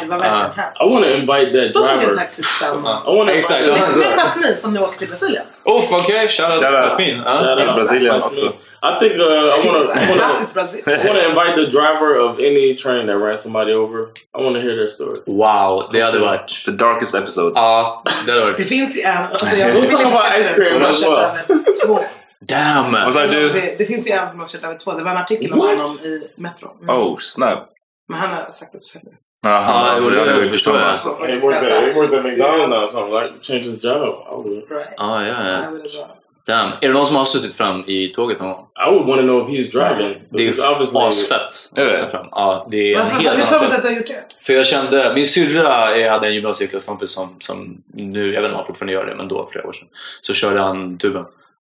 det 0.02 0.06
var 0.08 0.18
verkligen 0.18 0.34
Ah. 0.34 0.52
hemskt. 0.56 0.80
I 0.82 0.88
want 0.88 1.04
to 1.04 1.10
invite 1.10 1.52
that 1.64 1.74
Då 1.74 1.80
tog 1.80 1.86
vi 1.88 1.92
en 1.92 1.98
driver. 1.98 2.16
taxi 2.16 2.36
tillsammans. 2.42 3.28
I 3.28 3.38
Exakt. 3.38 3.60
Med 3.66 3.72
med 3.98 4.18
Jasmine 4.18 4.56
som 4.56 4.74
nu 4.74 4.80
åker 4.80 4.98
till 4.98 5.08
Brasilien. 5.08 5.46
Uff, 5.64 5.92
okej. 5.92 6.28
Shoutout 6.28 6.58
till 6.58 6.66
Shoutout. 6.66 6.90
Jasmin. 6.90 7.22
Ja. 7.24 7.32
Shout 7.32 7.66
out 7.68 7.74
Brasilien 7.76 8.22
också. 8.22 8.52
I 8.82 8.98
think 8.98 9.12
uh, 9.18 9.24
I 9.24 9.66
want 9.66 9.86
to. 9.86 9.92
I 9.92 10.08
want 10.10 10.54
to. 10.54 10.90
I 10.90 11.06
want 11.06 11.18
to 11.18 11.28
invite 11.28 11.56
the 11.56 11.66
driver 11.70 12.18
of 12.18 12.38
any 12.38 12.74
train 12.74 13.06
that 13.06 13.16
ran 13.18 13.38
somebody 13.38 13.72
over. 13.72 13.98
I 14.38 14.42
want 14.42 14.54
to 14.56 14.60
hear 14.62 14.76
their 14.76 14.88
story. 14.88 15.18
Wow, 15.26 15.88
det 15.92 16.00
hade 16.00 16.18
varit... 16.18 16.64
The 16.64 16.70
darkest 16.72 17.14
episode. 17.14 17.52
Ja, 17.54 18.02
det 18.26 18.32
hade 18.32 18.44
Det 18.44 18.52
varit... 18.52 18.68
finns 18.68 18.96
ju 18.98 19.02
en, 19.02 19.22
alltså 19.22 19.46
jag 19.56 19.70
We'll 19.70 19.90
talk 19.90 20.04
about 20.06 20.24
ice 20.42 20.54
cream 20.54 20.72
som 20.72 20.82
har 20.82 20.90
as 20.90 21.02
well. 21.48 21.64
två. 21.86 22.04
Damn! 22.40 22.92
Vad 22.92 23.12
sa 23.12 23.26
du? 23.26 23.48
Det, 23.48 23.74
det 23.78 23.86
finns 23.86 24.08
ju 24.08 24.12
en 24.12 24.30
som 24.30 24.40
har 24.40 24.46
kört 24.46 24.64
över 24.64 24.74
två. 24.78 24.92
Det 24.92 25.02
var 25.02 25.10
en 25.10 25.16
artikel 25.16 25.52
om 25.52 25.58
What? 25.58 25.68
honom 25.70 25.86
i 26.04 26.28
Metro. 26.36 26.68
Mm. 26.82 26.96
Oh, 26.96 27.18
snap. 27.18 27.68
Men 28.08 28.18
han 28.20 28.30
har 28.30 28.50
sagt 28.50 28.74
upp 28.74 28.84
sig 28.84 29.00
nu. 29.04 29.10
Jaha, 29.42 29.88
jo, 30.02 30.10
det 30.10 30.18
hade 30.18 30.30
jag 30.30 30.38
vi 30.38 30.48
förstår 30.48 30.76
jag. 30.76 30.88
alltså. 30.88 31.08
Så 31.08 31.16
får 31.16 31.26
He 31.26 31.34
ni 31.34 31.40
works 31.40 31.58
at 31.58 31.64
skratta. 31.64 31.86
he 31.86 31.92
works 31.92 32.14
at 32.14 32.22
McDonald's 32.24 32.68
now, 32.68 32.88
so 32.88 32.98
I'm 32.98 33.22
like 33.22 33.42
change 33.42 33.60
his 33.62 33.84
job. 33.84 34.46
I. 34.46 34.74
Right. 34.74 34.94
Ah, 34.98 35.22
ja, 35.22 35.34
Ja, 35.48 36.15
Damn. 36.46 36.72
Är 36.72 36.88
det 36.88 36.92
någon 36.92 37.06
som 37.06 37.16
har 37.16 37.24
suttit 37.24 37.54
fram 37.54 37.84
i 37.86 38.08
tåget 38.08 38.40
någon 38.40 38.48
gång? 38.48 38.66
I 38.88 38.90
would 38.90 39.06
want 39.06 39.20
to 39.20 39.26
know 39.26 39.42
if 39.42 39.48
he's 39.48 39.72
driving. 39.72 40.22
Det 40.30 40.48
är 40.48 41.08
asfett. 41.08 41.70
Är 41.74 41.84
det? 41.84 42.08
fram. 42.08 42.26
Ja, 42.30 42.66
det 42.70 42.94
är 42.94 43.00
en 43.00 43.06
helt 43.06 43.22
Hur 43.22 43.30
annan 43.30 43.46
kommer 43.46 43.52
det 43.52 43.58
sig 43.58 43.68
sak. 43.68 43.76
att 43.76 43.82
du 43.82 43.88
har 43.88 43.96
gjort 43.96 44.06
det? 44.06 44.24
För 44.40 44.52
jag 44.52 44.66
kände, 44.66 45.12
min 45.14 45.26
syrra 45.26 45.96
jag 45.96 46.12
hade 46.12 46.26
en 46.26 46.34
gymnasieklasskompis 46.34 47.10
som, 47.10 47.36
som 47.40 47.82
nu, 47.94 48.34
jag 48.34 48.42
vet 48.42 48.48
inte 48.48 48.48
om 48.48 48.54
han 48.54 48.66
fortfarande 48.66 48.92
gör 48.92 49.06
det, 49.06 49.14
men 49.14 49.28
då 49.28 49.44
för 49.44 49.52
flera 49.52 49.66
år 49.66 49.72
sedan. 49.72 49.88
Så 50.20 50.34
körde 50.34 50.60
han 50.60 50.98
tuben. 50.98 51.24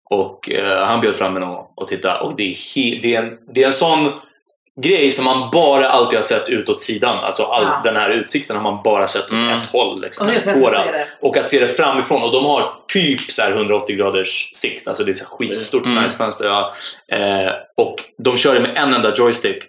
Och 0.09 0.49
eh, 0.51 0.85
han 0.85 1.01
bjöd 1.01 1.15
fram 1.15 1.33
mig 1.33 1.39
någon 1.41 1.49
gång 1.55 1.67
och 1.75 1.87
tittade. 1.87 2.19
Och 2.19 2.35
det 2.35 2.43
är, 2.43 2.75
he, 2.75 2.99
det, 3.01 3.15
är 3.15 3.23
en, 3.23 3.37
det 3.53 3.63
är 3.63 3.67
en 3.67 3.73
sån 3.73 4.11
grej 4.81 5.11
som 5.11 5.25
man 5.25 5.49
bara 5.51 5.89
alltid 5.89 6.17
har 6.17 6.23
sett 6.23 6.49
utåt 6.49 6.81
sidan. 6.81 7.17
Alltså 7.17 7.43
all 7.43 7.63
Ja. 7.63 7.81
den 7.83 7.95
här 7.95 8.09
utsikten 8.09 8.55
har 8.55 8.63
man 8.63 8.83
bara 8.83 9.07
sett 9.07 9.23
åt 9.25 9.31
Mm. 9.31 9.49
ett 9.59 9.67
håll. 9.67 10.01
Liksom, 10.01 10.27
Och 10.27 10.33
det. 10.71 11.05
Och 11.21 11.37
att 11.37 11.49
se 11.49 11.59
det 11.59 11.67
framifrån. 11.67 12.21
Och 12.23 12.31
de 12.31 12.45
har 12.45 12.73
typ 12.87 13.31
så 13.31 13.41
här 13.41 13.51
180 13.51 13.95
graders 13.95 14.51
sikt. 14.53 14.87
Alltså 14.87 15.03
det 15.03 15.11
är 15.11 15.13
så 15.13 15.25
skitstort 15.25 15.85
Mm. 15.85 16.03
nice 16.03 16.17
fönster. 16.17 16.45
Ja. 16.45 16.71
Eh, 17.11 17.51
och 17.77 17.95
de 18.23 18.37
kör 18.37 18.53
det 18.53 18.59
med 18.59 18.77
en 18.77 18.93
enda 18.93 19.13
joystick. 19.15 19.63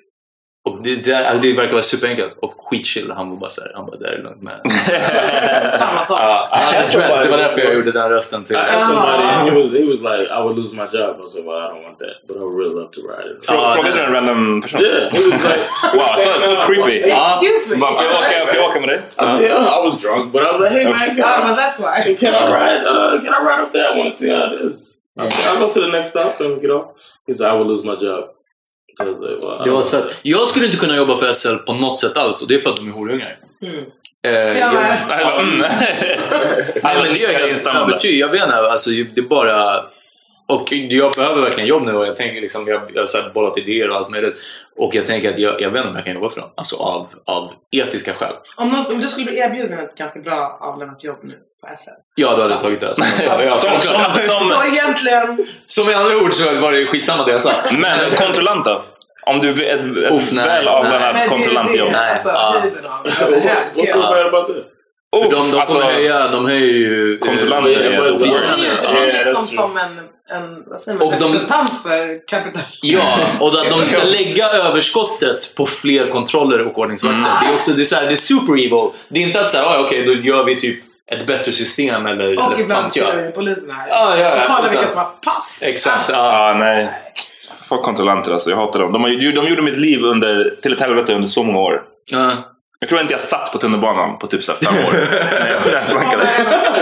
Och 0.65 0.83
det, 0.83 0.95
det, 0.95 1.15
alltså 1.29 1.43
det 1.43 1.53
verkar 1.53 1.73
vara 1.73 1.83
superenkelt. 1.83 2.39
Och 2.43 2.55
skitchill. 2.59 3.11
Han 3.11 3.31
var 3.31 3.37
bara 3.37 3.51
såhär, 3.51 3.73
han 3.75 3.87
bara, 3.87 3.97
det 3.97 4.09
är 4.09 4.19
lugnt 4.23 4.43
med. 4.43 4.61
Samma 5.81 6.03
sak. 6.03 6.19
Ja, 6.23 6.49
han 6.51 6.65
hade 6.65 6.79
dreads. 6.79 7.23
Det 7.23 7.31
var 7.31 7.37
därför 7.39 7.61
jag 7.61 7.75
gjorde 7.75 7.93
den 7.93 8.09
rösten 8.09 8.45
till. 8.45 8.57
I 8.57 8.59
asked 8.59 8.87
somebody, 8.87 9.51
he 9.51 9.61
was 9.61 9.71
he 9.73 9.85
was 9.93 10.01
like, 10.01 10.31
I 10.39 10.43
would 10.43 10.57
lose 10.59 10.75
my 10.75 10.87
job. 10.99 11.21
I 11.25 11.29
said, 11.33 11.45
well, 11.47 11.57
I 11.57 11.69
don't 11.73 11.83
want 11.87 11.99
that, 11.99 12.17
but 12.29 12.37
I 12.37 12.41
would 12.41 12.57
really 12.61 12.75
love 12.81 12.91
to 12.97 13.01
ride 13.13 13.29
it. 13.39 13.47
Frågade 13.47 13.89
du 13.89 13.95
det- 13.95 14.05
en 14.07 14.13
random 14.13 14.63
person? 14.63 14.81
Yeah, 14.81 15.11
he 15.13 15.21
was 15.31 15.43
like, 15.51 15.63
Wow, 15.99 16.13
so, 16.25 16.31
so 16.47 16.53
creepy. 16.67 16.97
Excuse 17.11 17.75
me. 17.75 17.79
Får 17.81 18.05
jag 18.05 18.13
åka- 18.13 18.47
får 18.53 18.57
jag 18.57 18.71
åka 18.71 18.81
med 18.81 18.89
dig? 18.89 19.01
I 19.19 19.25
yeah, 19.45 19.79
I 19.79 19.87
was 19.87 19.95
drunk, 20.03 20.33
but 20.33 20.43
I 20.43 20.45
was 20.53 20.61
like, 20.61 20.73
hey 20.79 20.85
man, 20.85 21.17
can 21.17 21.41
men 21.47 21.55
I, 21.55 21.57
that's 21.63 21.79
why. 21.85 22.15
can 22.21 22.35
I 22.35 22.45
ride? 22.59 22.83
Uh, 22.93 23.21
can 23.25 23.33
I 23.39 23.41
ride 23.49 23.63
up 23.65 23.73
there? 23.73 23.87
I 23.93 23.99
want 23.99 24.11
to 24.13 24.17
see 24.21 24.31
how 24.37 24.45
it 24.55 24.61
is. 24.71 25.01
Okay, 25.21 25.43
I'll 25.49 25.59
go 25.67 25.71
to 25.73 25.81
the 25.81 25.89
next 25.97 26.11
stop 26.11 26.41
and 26.41 26.61
get 26.61 26.71
off. 26.71 26.87
He 27.27 27.33
said, 27.33 27.47
I 27.51 27.55
would 27.57 27.67
lose 27.67 27.85
my 27.85 27.97
job. 27.97 28.25
I 29.09 29.65
Det 29.65 29.71
var 29.71 29.83
fett. 29.83 30.21
Jag 30.23 30.49
skulle 30.49 30.67
inte 30.67 30.79
kunna 30.79 30.97
jobba 30.97 31.17
för 31.17 31.33
SL 31.33 31.55
på 31.67 31.73
något 31.73 31.99
sätt 32.01 32.17
alls 32.17 32.43
och 32.43 32.49
det 32.49 32.55
är 32.55 32.59
för 32.59 32.71
att 32.71 32.77
de 32.77 32.89
är 32.89 32.93
horungar. 32.93 33.37
Mm. 33.63 33.85
Eh, 34.25 34.59
Ja, 34.59 34.73
jag, 34.75 34.75
men- 34.75 35.41
Mm. 35.41 35.59
nej, 36.83 36.97
men 37.03 37.15
det 37.15 37.25
är 37.25 37.49
jag 37.49 37.77
övertygad. 37.83 38.29
Jag 38.29 38.29
vet 38.29 38.43
inte, 38.43 38.57
alltså, 38.57 38.91
det 38.91 39.19
är 39.19 39.23
bara... 39.23 39.85
Och 40.49 40.73
jag 40.73 41.13
behöver 41.13 41.43
verkligen 41.43 41.69
jobb 41.69 41.83
nu 41.83 41.93
och 41.93 42.07
jag 42.07 42.17
tänker 42.17 42.41
liksom, 42.41 42.69
jag, 42.69 42.83
jag 42.95 43.03
har 43.03 43.07
så 43.07 43.19
här 43.19 43.31
bollat 43.31 43.59
idéer 43.59 43.91
och 43.91 43.97
allt 43.97 44.11
möjligt. 44.11 44.35
Och 44.77 44.95
jag 44.95 45.07
tänker 45.07 45.33
att 45.33 45.39
jag, 45.39 45.61
jag 45.61 45.71
vet 45.71 45.79
inte 45.79 45.89
om 45.91 45.95
jag 45.97 46.05
kan 46.05 46.15
jobba 46.15 46.29
för 46.29 46.41
dem. 46.41 46.51
Alltså 46.55 46.77
av, 46.77 47.09
av 47.25 47.53
etiska 47.71 48.13
skäl. 48.13 48.33
Om, 48.57 48.69
någon, 48.69 48.87
om 48.95 49.01
du 49.01 49.09
skulle 49.09 49.27
bli 49.27 49.39
erbjuden 49.39 49.79
ett 49.79 49.97
ganska 49.97 50.21
bra 50.21 50.59
avlönat 50.61 51.05
jobb 51.05 51.19
nu 51.23 51.35
på. 51.61 51.69
Ja, 52.15 52.37
då 52.37 52.43
hade 52.43 52.55
jag 52.55 52.63
tagit 52.63 52.81
det. 52.81 52.89
Alltså. 52.89 53.05
Ja, 53.27 53.43
ja, 53.45 53.57
Som, 53.57 53.71
som, 53.79 54.01
som, 54.27 54.49
Så 54.49 54.65
egentligen... 54.73 55.47
Som 55.67 55.89
i 55.89 55.95
andra 55.95 56.17
ord 56.17 56.35
så 56.35 56.55
var 56.61 56.73
det 56.73 56.87
skitsamma 56.87 57.25
det 57.25 57.33
jag 57.33 57.43
sa. 57.43 57.53
men 57.79 58.11
kontrollant 58.17 58.65
då? 58.65 58.85
Om 59.27 59.41
du 59.41 59.53
blir 59.55 59.67
ett, 59.67 59.81
ett 59.81 60.13
Uff, 60.13 60.33
nej, 60.33 60.47
väl 60.47 60.65
nej. 60.65 60.75
avlönat 60.75 61.29
kontrollantjobb. 61.29 61.93
det 61.93 61.99
är 61.99 62.13
alltså 62.13 62.29
Ja. 62.29 62.63
that? 62.63 63.15
För 63.15 63.31
de, 65.31 65.51
de, 65.51 65.59
alltså, 65.61 65.79
höja, 65.79 66.29
de 66.29 66.47
höjer 66.47 66.67
ju... 66.75 67.13
eh, 67.15 67.19
kontrollanter 67.19 67.71
Ja, 67.71 67.79
Det 67.79 67.85
är 67.97 68.95
Ja, 68.95 69.05
ju 69.07 69.13
liksom 69.13 69.49
som 69.49 69.77
en, 69.77 69.99
en, 70.37 70.63
vad 70.67 70.81
säger 70.81 70.99
man, 70.99 71.07
Och 71.09 71.13
de- 71.13 71.19
representant 71.25 71.83
för 71.83 72.27
kapital. 72.29 72.63
Ja, 72.83 73.19
och 73.41 73.49
att 73.61 73.71
de 73.71 73.79
ska 73.81 74.03
lägga 74.05 74.49
överskottet 74.49 75.55
på 75.55 75.67
fler 75.67 76.07
kontroller 76.11 76.67
och 76.67 76.79
ordningsvakter. 76.79 77.31
Det 77.43 77.47
är 77.51 77.55
också 77.55 77.71
det 77.71 77.83
är 77.83 77.85
så 77.85 77.95
här, 77.97 78.07
det 78.07 78.13
är 78.13 78.17
super 78.17 78.53
evil. 78.53 78.91
Det 79.09 79.21
är 79.23 79.27
inte 79.27 79.41
att 79.41 79.51
säga, 79.51 79.65
ah, 79.67 79.79
okej, 79.81 80.03
då 80.07 80.13
gör 80.13 80.45
vi 80.45 80.61
typ 80.61 80.81
ett 81.11 81.27
bättre 81.27 81.53
system 81.53 82.07
eller, 82.07 82.25
eller 82.25 82.37
Och 82.37 82.43
fan 82.53 82.61
ibland 82.61 82.85
jag. 82.95 83.07
kör 83.07 83.31
polisen 83.31 83.75
här. 83.75 83.89
Ja, 83.89 84.17
ja, 84.17 84.23
ja. 84.37 84.43
och 84.43 84.57
kollar 84.57 84.71
vilka 84.71 84.91
som 84.91 84.99
har 85.01 85.11
pass. 85.25 85.63
Exakt. 85.67 86.09
Ja, 86.09 86.57
nej. 86.59 86.89
Fuck 87.69 87.83
kontrollanter 87.83 88.33
alltså, 88.33 88.51
jag 88.51 88.57
hatar 88.57 88.79
dem. 88.81 88.93
De, 88.93 89.03
har, 89.03 89.11
de 89.11 89.49
gjorde 89.49 89.63
mitt 89.63 89.79
liv 89.79 90.05
under, 90.05 90.55
till 90.63 90.73
ett 90.73 90.81
helvete 90.81 91.15
under 91.15 91.29
så 91.29 91.43
många 91.43 91.59
år. 91.59 91.83
Ja. 92.13 92.31
Jag 92.79 92.89
tror 92.89 93.01
inte 93.01 93.15
jag 93.15 93.21
satt 93.21 93.53
på 93.53 93.59
tunnelbanan 93.59 94.19
på 94.19 94.27
typ 94.27 94.45
så 94.45 94.53
fem 94.53 94.75
år. 94.75 94.93
Nej, 95.41 95.53
jag- 95.65 95.73
jag 95.73 95.83
Ja, 95.89 95.95
blankade. 95.95 96.29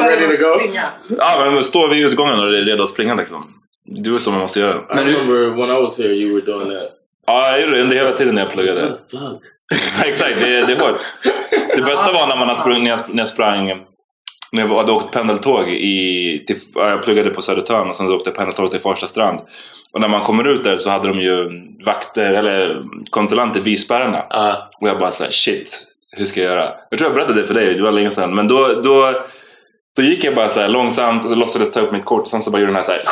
men 0.01 0.09
Ready 0.09 0.37
to 0.37 0.45
go? 0.45 0.79
Ja, 1.19 1.51
men 1.51 1.65
stå 1.65 1.87
vid 1.87 2.07
utgången 2.07 2.39
och 2.41 2.47
är 2.47 2.51
redo 2.51 2.83
att 2.83 2.89
springa 2.89 3.15
liksom. 3.15 3.55
Det 3.87 4.11
är 4.11 4.19
så 4.19 4.31
man 4.31 4.41
måste 4.41 4.61
göra. 4.61 4.75
I 4.77 4.81
Men 4.95 5.07
du- 5.07 5.13
remember 5.13 5.67
when 5.67 5.77
I 5.77 5.81
was 5.83 5.99
here, 5.99 6.09
you 6.15 6.35
were 6.35 6.53
doing 6.53 6.79
that. 6.79 6.89
Ja, 7.27 7.49
jag 7.51 7.61
gjorde 7.61 7.77
det 7.77 7.83
under 7.83 7.97
hela 7.97 8.13
tiden 8.13 8.35
när 8.35 8.43
jag 8.43 8.51
pluggade. 8.53 8.89
Fuck. 9.11 9.43
Exakt, 10.07 10.41
det, 10.41 10.47
det 10.67 10.73
är 10.73 10.79
hårt. 10.81 11.01
Det 11.77 11.83
bästa 11.83 12.13
var 12.13 12.27
när, 12.27 12.37
man 12.37 12.57
sprung, 12.57 12.83
när, 12.83 12.91
jag, 12.91 13.01
när 13.09 13.19
jag 13.19 13.29
sprang 13.29 13.85
när 14.53 14.69
jag 14.69 14.77
hade 14.79 14.93
åkt 14.93 15.13
pendeltåg 15.13 15.69
i, 15.69 16.45
till, 16.47 16.57
ja, 16.75 16.91
jag 16.91 17.03
pluggade 17.03 17.31
på 17.31 17.43
Södertörn 17.43 17.89
och 17.89 17.97
sen 17.97 18.13
åkte 18.13 18.31
jag 18.31 18.37
pendeltåg 18.37 18.71
till 18.71 18.81
Farsta 18.81 19.07
strand. 19.07 19.41
Och 19.93 20.01
när 20.01 20.09
man 20.09 20.21
kommer 20.21 20.49
ut 20.49 20.65
där 20.65 20.77
så 20.77 20.91
hade 20.91 21.09
de 21.09 21.21
ju 21.21 21.63
vakter, 21.85 22.35
eller 22.35 22.83
kontrollanter 23.11 23.61
vid 23.61 23.81
spärrarna. 23.81 24.25
Ja. 24.31 24.71
Och 24.81 24.89
jag 24.89 24.99
bara 24.99 25.11
såhär, 25.11 25.31
shit, 25.31 25.85
hur 26.11 26.25
ska 26.25 26.41
jag 26.41 26.53
göra? 26.53 26.71
Jag 26.91 26.99
tror 26.99 27.11
jag 27.11 27.15
berättade 27.15 27.41
det 27.41 27.47
för 27.47 27.55
dig, 27.55 27.75
det 27.75 27.83
var 27.83 27.93
länge 27.93 28.11
sedan. 28.11 28.35
Men 28.35 28.49
då, 28.49 28.81
då, 28.83 29.13
Då 29.99 30.05
gick 30.05 30.25
jag 30.25 30.35
bara 30.35 30.49
så 30.49 30.61
här 30.61 30.69
långsamt 30.69 31.25
och 31.25 31.37
låtsades 31.37 31.73
ta 31.73 31.81
upp 31.81 31.93
mitt 31.93 32.05
kort 32.05 32.23
och 32.23 32.29
sen 32.29 32.43
så 32.43 32.51
bara 32.51 32.59
gjorde 32.59 32.73
den 32.73 32.77
här 32.77 32.83
så 32.83 32.93
här. 32.93 33.03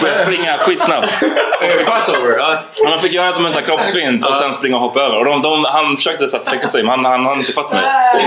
Började 0.00 0.24
springa 0.24 0.58
skitsnabbt. 0.58 1.10
Crossover, 1.86 2.38
ja. 2.38 2.62
Men 2.82 2.92
Han 2.92 3.00
fick 3.00 3.12
göra 3.12 3.32
som 3.32 3.46
en 3.46 3.52
sån 3.52 3.60
här 3.60 3.66
kroppsfint 3.66 4.24
och 4.24 4.36
sen 4.36 4.54
springa 4.54 4.76
och 4.76 4.82
hoppa 4.82 5.00
över. 5.00 5.18
Och 5.18 5.24
de, 5.24 5.42
de, 5.42 5.64
han 5.64 5.96
försökte 5.96 6.28
så 6.28 6.36
här 6.36 6.44
sträcka 6.44 6.68
sig 6.68 6.82
men 6.82 6.90
han, 6.90 7.04
han 7.04 7.26
hann 7.26 7.38
inte 7.38 7.52
fatt 7.52 7.70
mig. 7.70 7.82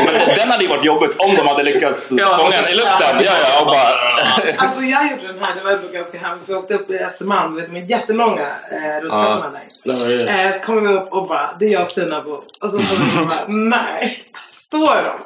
Men 0.05 0.35
den 0.35 0.51
hade 0.51 0.63
ju 0.63 0.69
varit 0.69 0.83
jobbigt 0.83 1.15
om 1.17 1.35
de 1.35 1.47
hade 1.47 1.63
lyckats 1.63 2.11
Ja, 2.11 2.25
fånga 2.25 2.49
den 2.49 2.71
i 2.73 2.75
luften. 2.75 3.25
Ja, 3.25 3.31
ja, 3.53 3.61
och 3.61 3.65
bara... 3.65 4.67
Alltså 4.67 4.81
jag 4.81 5.11
gjorde 5.11 5.27
den 5.27 5.43
här, 5.43 5.55
det 5.55 5.63
var 5.63 5.71
ändå 5.71 5.87
ganska 5.87 6.17
hemskt. 6.17 6.49
Vi 6.49 6.53
åkte 6.53 6.73
upp 6.73 6.91
i 6.91 6.99
Östermalm, 6.99 7.55
vet 7.55 7.71
med 7.71 7.89
jättelånga 7.89 8.47
eh, 8.71 9.01
rulltrapporna 9.01 9.51
där. 9.83 10.45
Eh, 10.45 10.53
så 10.53 10.65
kommer 10.65 10.81
vi 10.81 10.93
upp 10.93 11.13
och 11.13 11.27
bara, 11.27 11.55
det 11.59 11.65
är 11.65 11.69
jag 11.69 11.81
och 11.81 11.87
Sinabo. 11.87 12.43
Och 12.61 12.71
så 12.71 12.77
bara, 12.77 13.47
nej. 13.47 14.25
Står 14.51 15.03
de? 15.03 15.19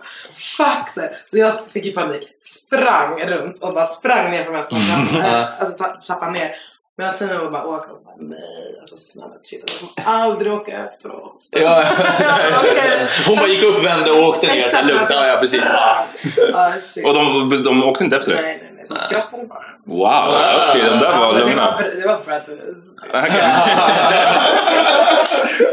Fuck 0.58 0.90
så 0.90 1.02
jag 1.32 1.66
fick 1.66 1.86
ju 1.86 1.92
panik. 1.92 2.30
Sprang 2.40 2.83
runt 3.28 3.64
och 3.64 3.74
bara 3.74 3.86
sprang 3.86 4.32
ner 4.32 4.44
för 4.44 4.52
trappan, 4.64 5.22
eh, 5.26 5.46
alltså 5.60 5.84
tra- 5.84 6.00
trappan 6.08 6.34
ner. 6.34 6.56
Medan 6.98 7.14
Sinabo 7.14 7.50
bara 7.52 7.66
åker 7.66 7.92
och 7.92 8.04
bara, 8.04 8.16
nej. 8.20 8.78
Alltså 8.80 8.96
snälla 8.98 9.34
chilla. 9.44 9.64
De 9.96 10.04
kommer 10.04 10.24
aldrig 10.24 10.54
åka 10.54 10.72
efter 10.72 11.16
oss. 11.26 11.50
Ja. 11.62 11.84
okej. 12.60 13.08
Hon 13.28 13.36
bara 13.38 13.48
gick 13.48 13.64
upp, 13.64 13.84
vände 13.86 14.12
och 14.12 14.28
åkte 14.28 14.48
ner. 14.48 14.54
Så 14.54 14.60
Exakt, 14.60 14.86
lugnt. 14.86 15.08
Ja, 15.10 15.28
ja, 15.28 15.38
precis. 15.42 15.66
sprang. 15.66 16.06
Ah. 16.54 17.08
Och 17.08 17.14
de, 17.14 17.64
de 17.64 17.84
åkte 17.84 18.04
inte 18.04 18.16
efter 18.16 18.32
Nej, 18.36 18.42
det? 18.44 18.48
nej, 18.50 18.74
nej. 18.76 18.86
De 18.90 18.96
skrattade 18.98 19.44
bara. 19.48 19.64
Wow, 19.86 20.36
okej, 20.70 20.82
de 20.82 20.98
där 20.98 21.06
Ja, 21.12 21.20
var 21.20 21.34
men 21.34 21.42
det 21.42 21.48
lugna. 21.48 21.72
var- 21.72 22.02
Det 22.02 22.08
var 22.08 22.24
Brad 22.26 22.42
Willis. 22.48 22.90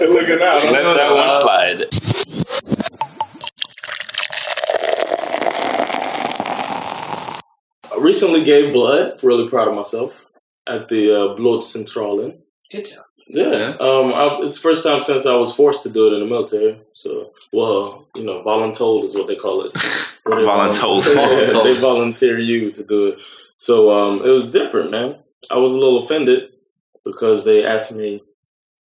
Look 0.01 0.31
at 0.31 0.40
that. 0.40 0.73
Let 0.73 0.96
that 0.96 1.12
one 1.12 1.33
slide. 1.42 1.87
Recently 8.00 8.44
gave 8.44 8.72
blood. 8.72 9.22
Really 9.22 9.48
proud 9.48 9.68
of 9.68 9.74
myself 9.74 10.26
at 10.66 10.88
the 10.88 11.12
uh, 11.14 11.36
Blodcentralen. 11.36 12.38
Good 12.70 12.86
job. 12.86 13.04
Yeah, 13.32 13.76
um, 13.78 14.12
I, 14.12 14.40
it's 14.42 14.56
the 14.56 14.60
first 14.60 14.82
time 14.84 15.00
since 15.02 15.24
I 15.24 15.36
was 15.36 15.54
forced 15.54 15.84
to 15.84 15.90
do 15.90 16.08
it 16.08 16.14
in 16.14 16.20
the 16.20 16.26
military. 16.26 16.80
So, 16.94 17.30
well, 17.52 18.08
you 18.16 18.24
know, 18.24 18.42
voluntold 18.42 19.04
is 19.04 19.14
what 19.14 19.28
they 19.28 19.36
call 19.36 19.62
it. 19.62 19.72
Voluntold. 20.26 21.04
Yeah, 21.14 21.44
Voluntold. 21.44 21.64
they 21.64 21.80
volunteer 21.80 22.38
you 22.40 22.72
to 22.72 22.84
do 22.84 23.06
it. 23.08 23.18
So, 23.58 23.90
um, 23.92 24.24
it 24.24 24.28
was 24.30 24.50
different, 24.50 24.90
man. 24.90 25.16
I 25.48 25.58
was 25.58 25.72
a 25.72 25.76
little 25.78 26.02
offended 26.04 26.50
because 27.04 27.44
they 27.44 27.64
asked 27.64 27.92
me. 27.94 28.22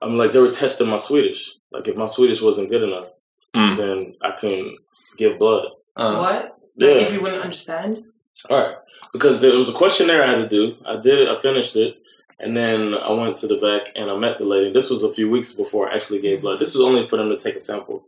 I'm 0.02 0.16
like 0.18 0.32
they 0.34 0.40
were 0.40 0.52
testing 0.52 0.90
my 0.90 0.98
Swedish. 0.98 1.52
Like 1.72 1.88
if 1.88 1.96
my 1.96 2.06
Swedish 2.06 2.42
wasn't 2.42 2.70
good 2.70 2.84
enough, 2.84 3.08
Mm. 3.56 3.78
then 3.78 4.16
I 4.22 4.32
couldn't 4.32 4.78
give 5.18 5.40
blood. 5.40 5.70
Ja. 5.98 6.20
What? 6.20 6.58
Yeah. 6.76 6.90
If 6.90 7.14
you 7.14 7.22
wouldn't 7.22 7.42
understand? 7.42 8.04
All 8.50 8.58
right, 8.58 8.76
because 9.16 9.40
there 9.40 9.58
was 9.58 9.70
a 9.70 9.74
questionnaire 9.74 10.24
I 10.24 10.32
had 10.32 10.50
to 10.50 10.50
do. 10.50 10.76
I 10.86 10.98
did 10.98 11.20
it. 11.22 11.30
I 11.30 11.40
finished 11.40 11.76
it, 11.76 11.98
and 12.40 12.56
then 12.56 12.94
I 12.94 13.12
went 13.12 13.38
to 13.38 13.48
the 13.48 13.58
back 13.58 13.92
and 13.96 14.12
I 14.12 14.18
met 14.18 14.38
the 14.38 14.46
lady. 14.46 14.72
This 14.72 14.90
was 14.90 15.04
a 15.04 15.14
few 15.14 15.30
weeks 15.30 15.54
before 15.54 15.90
I 15.90 15.96
actually 15.96 16.22
gave 16.22 16.42
blood. 16.42 16.60
This 16.60 16.76
was 16.76 16.84
only 16.84 17.08
for 17.08 17.18
them 17.18 17.30
to 17.30 17.38
take 17.38 17.56
a 17.56 17.62
sample 17.62 18.04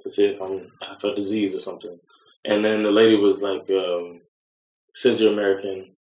to 0.00 0.10
see 0.10 0.26
if 0.26 0.40
I'm 0.40 0.72
have 0.82 1.02
a 1.04 1.14
disease 1.14 1.54
or 1.56 1.60
something. 1.60 1.98
And 2.44 2.64
then 2.64 2.82
the 2.82 2.90
lady 2.90 3.16
was 3.16 3.42
like, 3.42 3.70
um, 3.70 4.22
"Says 4.94 5.20
you're 5.20 5.32
American. 5.32 5.96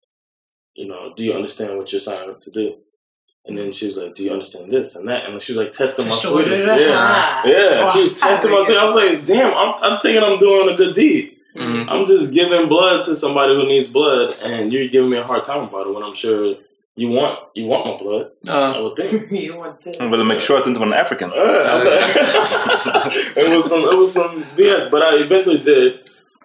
You 0.74 0.88
know, 0.88 1.12
do 1.16 1.24
you 1.24 1.32
understand 1.32 1.76
what 1.76 1.90
you're 1.90 2.00
signing 2.00 2.30
up 2.30 2.40
to 2.42 2.50
do?" 2.50 2.76
And 3.46 3.56
then 3.58 3.72
she 3.72 3.86
was 3.86 3.96
like, 3.96 4.14
"Do 4.14 4.22
you 4.22 4.32
understand 4.32 4.72
this 4.72 4.94
and 4.94 5.08
that?" 5.08 5.24
And 5.24 5.40
she 5.42 5.52
was 5.52 5.58
like 5.58 5.72
testing 5.72 6.06
my 6.06 6.14
Swedish. 6.14 6.60
Yeah, 6.64 7.46
yeah. 7.46 7.92
She 7.92 8.02
was 8.02 8.20
testing 8.20 8.52
my. 8.52 8.62
Swedish. 8.62 8.80
I 8.80 8.84
was 8.84 8.94
like, 8.94 9.24
"Damn, 9.24 9.54
I'm, 9.54 9.74
I'm 9.82 10.00
thinking 10.02 10.22
I'm 10.22 10.38
doing 10.38 10.68
a 10.68 10.76
good 10.76 10.94
deed." 10.94 11.35
Mm. 11.56 11.86
I'm 11.88 12.04
just 12.06 12.32
giving 12.32 12.68
blood 12.68 13.04
to 13.04 13.14
somebody 13.16 13.54
who 13.54 13.66
needs 13.66 13.88
blood, 13.88 14.34
and 14.42 14.72
you're 14.72 14.88
giving 14.88 15.10
me 15.10 15.16
a 15.18 15.24
hard 15.24 15.44
time 15.44 15.62
about 15.68 15.86
it 15.86 15.92
when 15.94 16.02
I'm 16.02 16.14
sure 16.14 16.54
you 16.96 17.08
want 17.10 17.38
you 17.54 17.66
want 17.66 17.86
my 17.86 17.96
blood. 17.98 18.26
I 18.48 18.52
Ja. 18.74 18.82
would 18.82 18.96
think. 18.96 19.30
You 19.46 19.56
want 19.56 19.82
this. 19.84 19.96
De 19.98 20.10
ville 20.10 20.24
make 20.24 20.40
sure 20.40 20.58
att 20.58 20.64
du 20.64 20.70
inte 20.70 20.80
var 20.80 20.86
en 20.86 20.92
african. 20.92 21.30
Yeah, 21.34 21.82
it 23.36 23.48
was 23.56 23.68
some 23.68 23.84
it 23.92 23.98
was 23.98 24.12
some 24.12 24.44
BS, 24.56 24.90
but 24.90 25.02
I 25.02 25.16
eventually 25.24 25.58
did, 25.58 25.92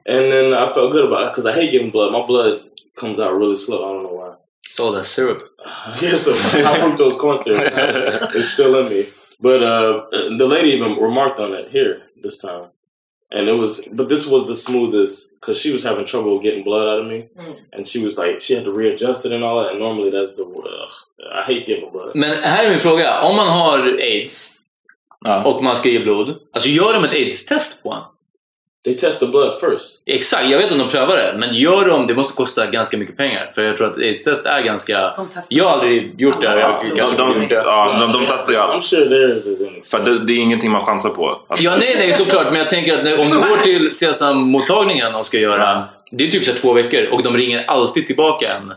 and 0.06 0.32
then 0.32 0.54
I 0.54 0.72
felt 0.74 0.92
good 0.92 1.06
about 1.06 1.22
it 1.28 1.30
because 1.32 1.46
I 1.46 1.54
hate 1.54 1.72
giving 1.72 1.92
blood. 1.92 2.12
My 2.12 2.26
blood 2.26 2.62
comes 3.00 3.20
out 3.20 3.34
really 3.34 3.56
slow. 3.56 3.78
I 3.90 3.94
don't 3.94 4.04
know 4.04 4.14
why. 4.14 4.36
Soda 4.68 5.04
syrup. 5.04 5.42
yes, 6.02 6.26
the 6.26 6.34
high 6.36 6.80
fructose 6.80 7.18
corn 7.18 7.38
syrup 7.38 7.74
is 8.36 8.52
still 8.54 8.76
in 8.80 8.90
me. 8.90 9.06
But 9.40 9.64
uh, 9.64 10.06
the 10.38 10.46
lady 10.46 10.70
even 10.78 10.98
remarked 11.02 11.40
on 11.40 11.54
it 11.54 11.70
here 11.72 12.04
this 12.24 12.38
time. 12.40 12.66
And 13.34 13.48
it 13.48 13.54
was, 13.54 13.88
but 13.92 14.10
this 14.10 14.28
was 14.28 14.46
the 14.46 14.56
smoothest 14.56 15.40
because 15.40 15.58
she 15.62 15.72
was 15.74 15.84
having 15.84 16.06
trouble 16.06 16.40
getting 16.40 16.64
blood 16.64 16.88
out 16.88 17.00
of 17.00 17.08
me, 17.08 17.18
Mm. 17.40 17.56
and 17.74 17.88
she 17.88 18.04
was 18.04 18.18
like, 18.18 18.42
she 18.42 18.56
had 18.56 18.66
to 18.66 18.72
readjust 18.74 19.26
it 19.26 19.32
and 19.32 19.44
all 19.44 19.64
that. 19.64 19.72
And 19.72 19.80
normally 19.80 20.12
that's 20.12 20.36
the, 20.36 20.44
uh, 20.44 21.40
I 21.40 21.42
hate 21.54 21.66
giving 21.66 21.92
blood. 21.92 22.12
Men 22.16 22.44
här 22.44 22.64
är 22.66 22.70
min 22.70 22.80
fråga. 22.80 23.22
Om 23.22 23.36
man 23.36 23.48
har 23.48 23.80
aids 24.00 24.58
Ja. 25.26 25.44
och 25.46 25.64
man 25.64 25.76
ska 25.76 25.90
ge 25.90 26.00
blod. 26.00 26.36
Alltså 26.54 26.70
gör 26.70 26.94
de 26.94 27.04
ett 27.04 27.14
aids-test 27.14 27.84
på 27.84 27.92
en? 27.94 28.02
They 28.86 28.98
test 28.98 29.20
the 29.20 29.26
blood 29.28 29.60
first. 29.60 30.04
Exakt, 30.06 30.50
jag 30.50 30.58
vet 30.58 30.72
om 30.72 30.78
de 30.78 30.90
prövar 30.90 31.18
det. 31.18 31.36
Men 31.38 31.54
gör 31.54 31.86
de, 31.86 32.08
det 32.08 32.16
måste 32.16 32.34
kosta 32.34 32.66
ganska 32.66 32.98
mycket 32.98 33.18
pengar. 33.18 33.50
För 33.56 33.62
jag 33.62 33.78
tror 33.78 33.88
att 33.88 33.98
aids-test 33.98 34.46
är 34.46 34.62
ganska... 34.62 35.14
De. 35.16 35.30
Jag 35.50 35.66
har 35.66 35.72
aldrig 35.72 36.22
gjort 36.22 36.42
det. 36.42 36.48
Jag 36.48 36.60
Ja, 36.60 36.82
kanske 36.96 37.18
de- 37.18 37.42
gjort 37.42 37.50
det. 37.50 37.56
Ja, 37.56 37.98
de, 38.00 38.12
de 38.12 38.26
testar 38.30 38.54
ju 38.54 38.60
allt. 38.60 38.94
in. 38.94 39.84
För 39.92 40.00
det, 40.00 40.26
det 40.26 40.34
är 40.34 40.38
ingenting 40.38 40.72
man 40.72 40.86
chansar 40.86 41.10
på. 41.10 41.42
Ja, 41.58 41.76
nej, 41.80 41.96
nej, 41.98 42.14
såklart. 42.14 42.46
Men 42.46 42.56
jag 42.56 42.70
tänker 42.70 42.94
att 42.98 43.04
när, 43.04 43.20
om 43.22 43.30
du 43.30 43.50
går 43.50 43.58
till 43.58 43.94
Sesam-mottagningen 43.94 45.16
och 45.16 45.26
ska 45.26 45.38
göra... 45.38 45.84
Det 46.18 46.28
är 46.28 46.32
typ 46.32 46.46
så 46.46 46.54
två 46.54 46.74
veckor 46.74 47.08
och 47.12 47.24
de 47.24 47.38
ringer 47.38 47.64
alltid 47.68 48.08
tillbaka 48.08 48.54
en 48.54 48.74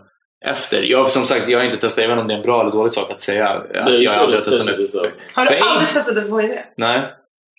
efter. 0.46 0.82
Jag, 0.82 1.10
som 1.10 1.26
sagt, 1.26 1.48
jag 1.48 1.58
har 1.58 1.64
inte 1.64 1.76
testat. 1.76 2.02
Jag 2.04 2.08
vet 2.08 2.14
inte 2.14 2.22
om 2.22 2.28
det 2.28 2.34
är 2.34 2.38
en 2.38 2.42
bra 2.42 2.60
eller 2.60 2.70
dålig 2.70 2.92
sak 2.92 3.10
att 3.10 3.20
säga 3.20 3.48
att 3.48 3.66
jag 3.72 3.82
aldrig 3.86 4.08
har 4.10 4.40
testat 4.40 4.66
det. 4.66 5.10
Har 5.34 5.46
du 5.46 5.56
aldrig 5.58 5.88
testat 5.88 6.16
HIV? 6.16 6.50
Nej. 6.76 7.00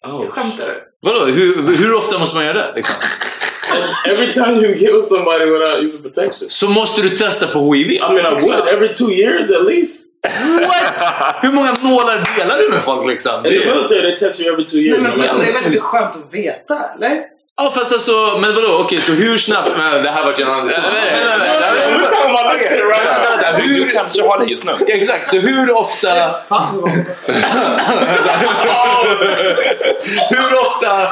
Oh, 0.08 0.26
Skämtar 0.30 0.66
du? 0.68 0.82
Vadå? 1.06 1.26
Hur, 1.26 1.78
hur 1.78 1.96
ofta 1.96 2.20
måste 2.20 2.36
man 2.36 2.46
göra 2.46 2.54
det? 2.54 2.74
Liksom? 2.76 2.96
every 4.08 4.34
time 4.34 4.60
you 4.60 4.76
kill 4.76 5.04
somebody 5.04 5.46
without 5.46 5.84
using 5.84 6.02
protection. 6.02 6.50
Så 6.50 6.70
måste 6.70 7.02
du 7.02 7.10
testa 7.10 7.48
för 7.48 7.74
HIV? 7.74 7.92
I 7.92 8.00
mean, 8.00 8.20
I 8.20 8.44
would 8.44 8.68
every 8.68 8.94
two 8.94 9.12
years 9.12 9.52
at 9.52 9.66
least. 9.66 10.12
What? 10.24 11.44
Hur 11.44 11.52
många 11.52 11.74
nålar 11.82 12.24
delar 12.38 12.58
du 12.58 12.70
med 12.70 12.84
folk 12.84 13.08
liksom? 13.08 13.46
In 13.46 13.52
the 13.52 13.66
military, 13.66 14.02
they 14.02 14.16
test 14.16 14.42
you 14.42 14.54
every 14.54 14.66
two 14.66 14.78
years. 14.78 15.02
Nej, 15.02 15.12
men 15.12 15.20
no 15.20 15.24
alltså, 15.24 15.38
matter 15.38 15.54
det 15.54 15.58
är 15.58 15.62
väl 15.62 15.66
inte 15.66 15.80
skönt 15.80 16.16
att 16.16 16.34
veta, 16.34 16.80
eller? 16.96 17.35
Ja, 17.62 17.72
fast 17.72 17.94
alltså, 17.94 18.38
men 18.42 18.56
vadå? 18.56 18.78
Okej, 18.84 19.02
så 19.02 19.12
hur 19.12 19.38
snabbt... 19.38 19.78
Men 19.78 20.04
det 20.04 20.10
här 20.10 20.26
vart 20.26 20.40
ju 20.40 20.44
en 20.44 20.50
annan 20.50 20.66
diskussion. 20.68 20.92
Nej, 20.94 21.02
nej, 21.12 21.38
nej, 21.40 21.48
Nej, 21.50 21.58
nej, 21.60 21.72
nej, 21.90 22.00
We're 22.00 22.10
talking 22.12 22.36
about 22.38 22.54
this 22.60 22.70
shit 22.70 22.82
right 22.84 23.06
vänta, 23.06 23.30
now. 23.30 23.40
vänta, 23.42 23.62
du, 23.62 23.90
kanske 23.90 24.22
har 24.22 24.40
det 24.40 24.46
just 24.46 24.66
nu. 24.66 24.72
exakt, 24.88 25.28
så 25.28 25.38
hur 25.38 25.72
ofta... 25.74 26.14
hur 30.30 30.62
ofta... 30.62 31.12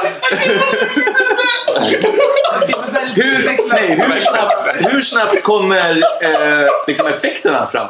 Hur, 3.16 3.68
nej, 3.68 4.00
hur, 4.00 4.20
snabbt, 4.20 4.68
hur 4.74 5.00
snabbt 5.00 5.42
kommer 5.42 5.90
eh, 6.22 6.68
liksom 6.86 7.06
effekterna 7.06 7.66
fram? 7.66 7.88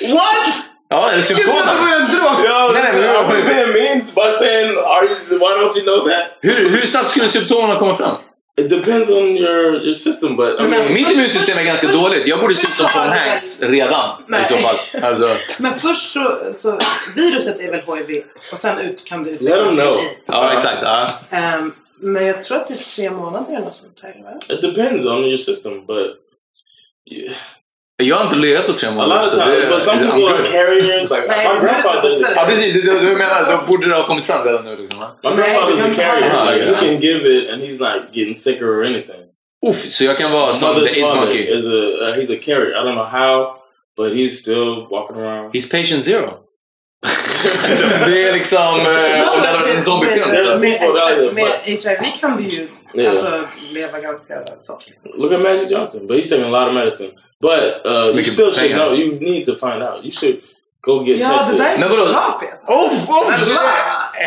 What? 0.00 0.75
Ja, 0.88 1.08
eller 1.10 1.16
Det 1.16 1.18
är 1.18 1.22
som 1.22 1.36
symptomen. 1.36 1.68
att 1.68 1.80
börja 1.80 1.96
en 1.96 2.08
drog. 2.08 2.46
Are 2.46 2.72
we 2.72 3.42
no. 3.42 3.48
being 3.48 3.72
mean 3.84 3.98
by 4.14 4.30
saying, 4.32 4.76
are 4.78 5.04
you, 5.06 5.38
why 5.38 5.52
don't 5.58 5.76
you 5.78 5.82
know 5.84 6.08
that? 6.08 6.24
Hur, 6.40 6.68
hur 6.70 6.86
snabbt 6.86 7.10
skulle 7.10 7.28
symptomen 7.28 7.78
komma 7.78 7.94
fram? 7.94 8.16
It 8.60 8.68
depends 8.70 9.10
on 9.10 9.36
your, 9.36 9.84
your 9.84 9.92
system, 9.94 10.36
but 10.36 10.48
I 10.48 10.62
Men 10.62 10.70
mean, 10.70 10.92
Mitt 10.94 11.10
immunsystem 11.12 11.58
är 11.58 11.64
ganska 11.64 11.88
dåligt. 11.88 12.26
Jag 12.26 12.40
borde 12.40 12.54
se 12.56 12.68
ut 12.68 12.74
som 12.74 12.86
Tom 12.92 13.00
Hanks 13.00 13.62
redan 13.62 14.22
Nej. 14.28 14.42
i 14.42 14.44
så 14.44 14.56
fall. 14.56 14.76
Alltså, 15.02 15.36
Men 15.58 15.74
först 15.80 16.12
så, 16.12 16.38
så, 16.52 16.78
viruset 17.16 17.60
är 17.60 17.70
väl 17.70 17.80
HIV 18.06 18.22
och 18.52 18.58
sen 18.58 18.78
ut 18.78 19.04
kan 19.04 19.24
det 19.24 19.30
Let 19.30 19.40
utvecklas 19.40 19.66
them 19.68 19.76
know. 19.76 19.96
till 19.96 20.06
aids. 20.06 20.20
ja, 20.26 20.52
exakt. 20.52 20.78
Ja. 20.82 21.10
Ehm, 21.30 21.72
men 22.00 22.26
jag 22.26 22.42
tror 22.42 22.56
att 22.58 22.66
det 22.66 22.74
är 22.74 22.78
tre 22.78 23.10
månader 23.10 23.52
eller 23.54 23.64
något 23.64 23.74
sånt 23.74 24.00
här. 24.02 24.22
va? 24.24 24.54
it 24.54 24.60
depends 24.62 25.06
on 25.06 25.24
your 25.24 25.36
system, 25.36 25.86
but 25.86 26.06
yeah. 27.10 27.32
Jag 28.02 28.16
har 28.16 28.24
inte 28.24 28.36
legat 28.36 28.66
på 28.66 28.72
tre 28.72 28.90
månader. 28.90 29.22
så 29.22 29.36
det- 29.36 29.68
but 29.70 29.82
some 29.82 29.98
people 29.98 30.34
are 30.34 30.46
carriers. 30.46 31.10
Like 31.10 31.26
Nej, 31.28 31.48
my 31.48 31.54
men 31.54 31.64
grandfather, 31.64 32.02
det 32.10 32.16
är 32.16 32.24
så- 32.24 32.32
Ja, 32.36 32.44
precis. 32.48 32.72
Du, 32.74 32.80
du 33.00 33.12
menar, 33.16 33.50
då 33.50 33.66
borde 33.66 33.88
det 33.88 33.94
ha 33.94 34.06
kommit 34.06 34.26
fram 34.26 34.44
redan 34.46 34.64
nu 34.64 34.76
liksom. 34.76 34.98
my 34.98 35.30
grandfather's 35.30 35.90
a 35.90 35.94
carrier. 35.96 36.28
han- 36.30 36.54
Like, 36.54 36.66
Ja, 36.66 36.74
he 36.74 36.80
can 36.86 37.00
give 37.00 37.28
it, 37.38 37.50
and 37.50 37.62
he's 37.62 37.78
not 37.94 38.02
getting 38.12 38.34
sicker 38.34 38.66
or 38.66 38.84
anything. 38.86 39.22
Uff, 39.66 39.76
så 39.76 40.04
jag 40.04 40.18
kan 40.18 40.32
vara 40.32 40.46
My 40.46 40.52
som 40.52 40.74
the 40.74 40.80
AIDS 41.00 41.14
monkey. 41.14 41.38
is 41.58 41.66
a 41.66 41.70
uh, 41.70 42.14
he's 42.16 42.36
a 42.36 42.40
carrier. 42.42 42.70
I 42.70 42.80
don't 42.86 42.94
know 42.94 43.04
how, 43.06 43.46
but 43.96 44.12
he's 44.12 44.28
still 44.40 44.86
walking 44.90 45.16
around. 45.22 45.54
He's 45.54 45.70
patient 45.70 46.04
zero. 46.04 46.34
det 48.06 48.22
är 48.28 48.32
liksom... 48.32 48.58
Eh, 48.80 49.32
om 49.34 49.40
det 49.42 49.48
hade 49.48 49.58
varit 49.58 49.74
en 49.76 49.82
zombiefilm. 49.82 50.28
Med, 50.30 50.60
med, 50.60 51.34
med, 51.34 51.52
HIV 51.64 52.20
kan 52.20 52.36
du 52.36 52.42
ju 52.48 52.68
Yeah. 52.94 53.10
alltså, 53.12 53.40
leva 53.72 54.00
ganska 54.00 54.34
så. 54.60 54.78
Look 55.16 55.32
at 55.32 55.40
Magic 55.40 55.70
Johnson, 55.70 56.06
but 56.06 56.16
he's 56.16 56.28
taking 56.30 56.44
a 56.54 56.60
lot 56.60 56.68
of 56.68 56.74
medicine. 56.74 57.10
But 57.40 57.86
uh, 57.86 58.12
you 58.16 58.24
still 58.24 58.52
should 58.52 58.70
pengar. 58.70 58.76
know. 58.76 58.94
You 58.94 59.18
need 59.20 59.44
to 59.46 59.52
find 59.56 59.82
out. 59.82 60.04
You 60.04 60.10
should 60.10 60.40
go 60.80 61.04
get 61.04 61.18
Ja, 61.18 61.28
det 61.28 61.38
tested. 61.38 61.58
där 61.58 61.74
är 61.74 61.78
Men 61.78 61.90
vadå? 61.90 62.04
bra 62.12 62.40
Peter. 62.40 62.58
Uff, 62.86 63.08
uff! 63.08 63.58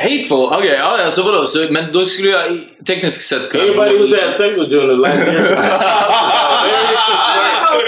Hateful! 0.04 0.46
Okej, 0.54 0.76
ja, 0.80 1.00
ja, 1.04 1.12
så 1.12 1.24
vadå? 1.24 1.46
Så, 1.46 1.68
men 1.70 1.92
då 1.94 2.06
skulle 2.06 2.30
jag 2.30 2.52
i- 2.52 2.68
tekniskt 2.88 3.22
sett 3.28 3.50
kunna... 3.50 3.64
Anybody 3.64 3.98
who's 3.98 4.24
had 4.24 4.34
sex 4.34 4.58
with 4.58 4.72
you 4.72 4.82
in 4.82 4.88
the 4.88 4.96
last 4.96 5.18
year, 5.28 5.34
very 5.34 5.50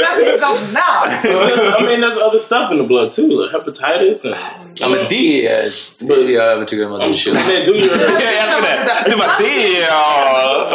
That's 0.04 0.22
what's 0.24 0.44
up 0.44 0.60
now. 0.74 0.98
I 2.02 2.04
mean, 2.04 2.16
there's 2.16 2.24
other 2.24 2.40
stuff 2.40 2.72
in 2.72 2.78
the 2.78 2.84
blood 2.84 3.12
too, 3.12 3.28
like 3.28 3.52
hepatitis 3.52 4.26
and. 4.26 4.36
Ja 4.80 4.90
men 4.90 5.06
det 5.10 5.48
är, 5.48 5.70
det 6.00 6.36
är 6.36 6.42
övertygad 6.42 6.88
om 6.88 6.94
att 6.94 7.14
du 7.14 7.34
then 7.34 7.66
do 7.66 7.74
your. 7.74 7.98
Jag 8.22 8.34
älskar 8.34 8.62
det! 8.62 9.10
Du 9.10 9.16
bara 9.18 9.32
det 9.40 9.78
är... 9.78 9.88
ja." 9.88 10.72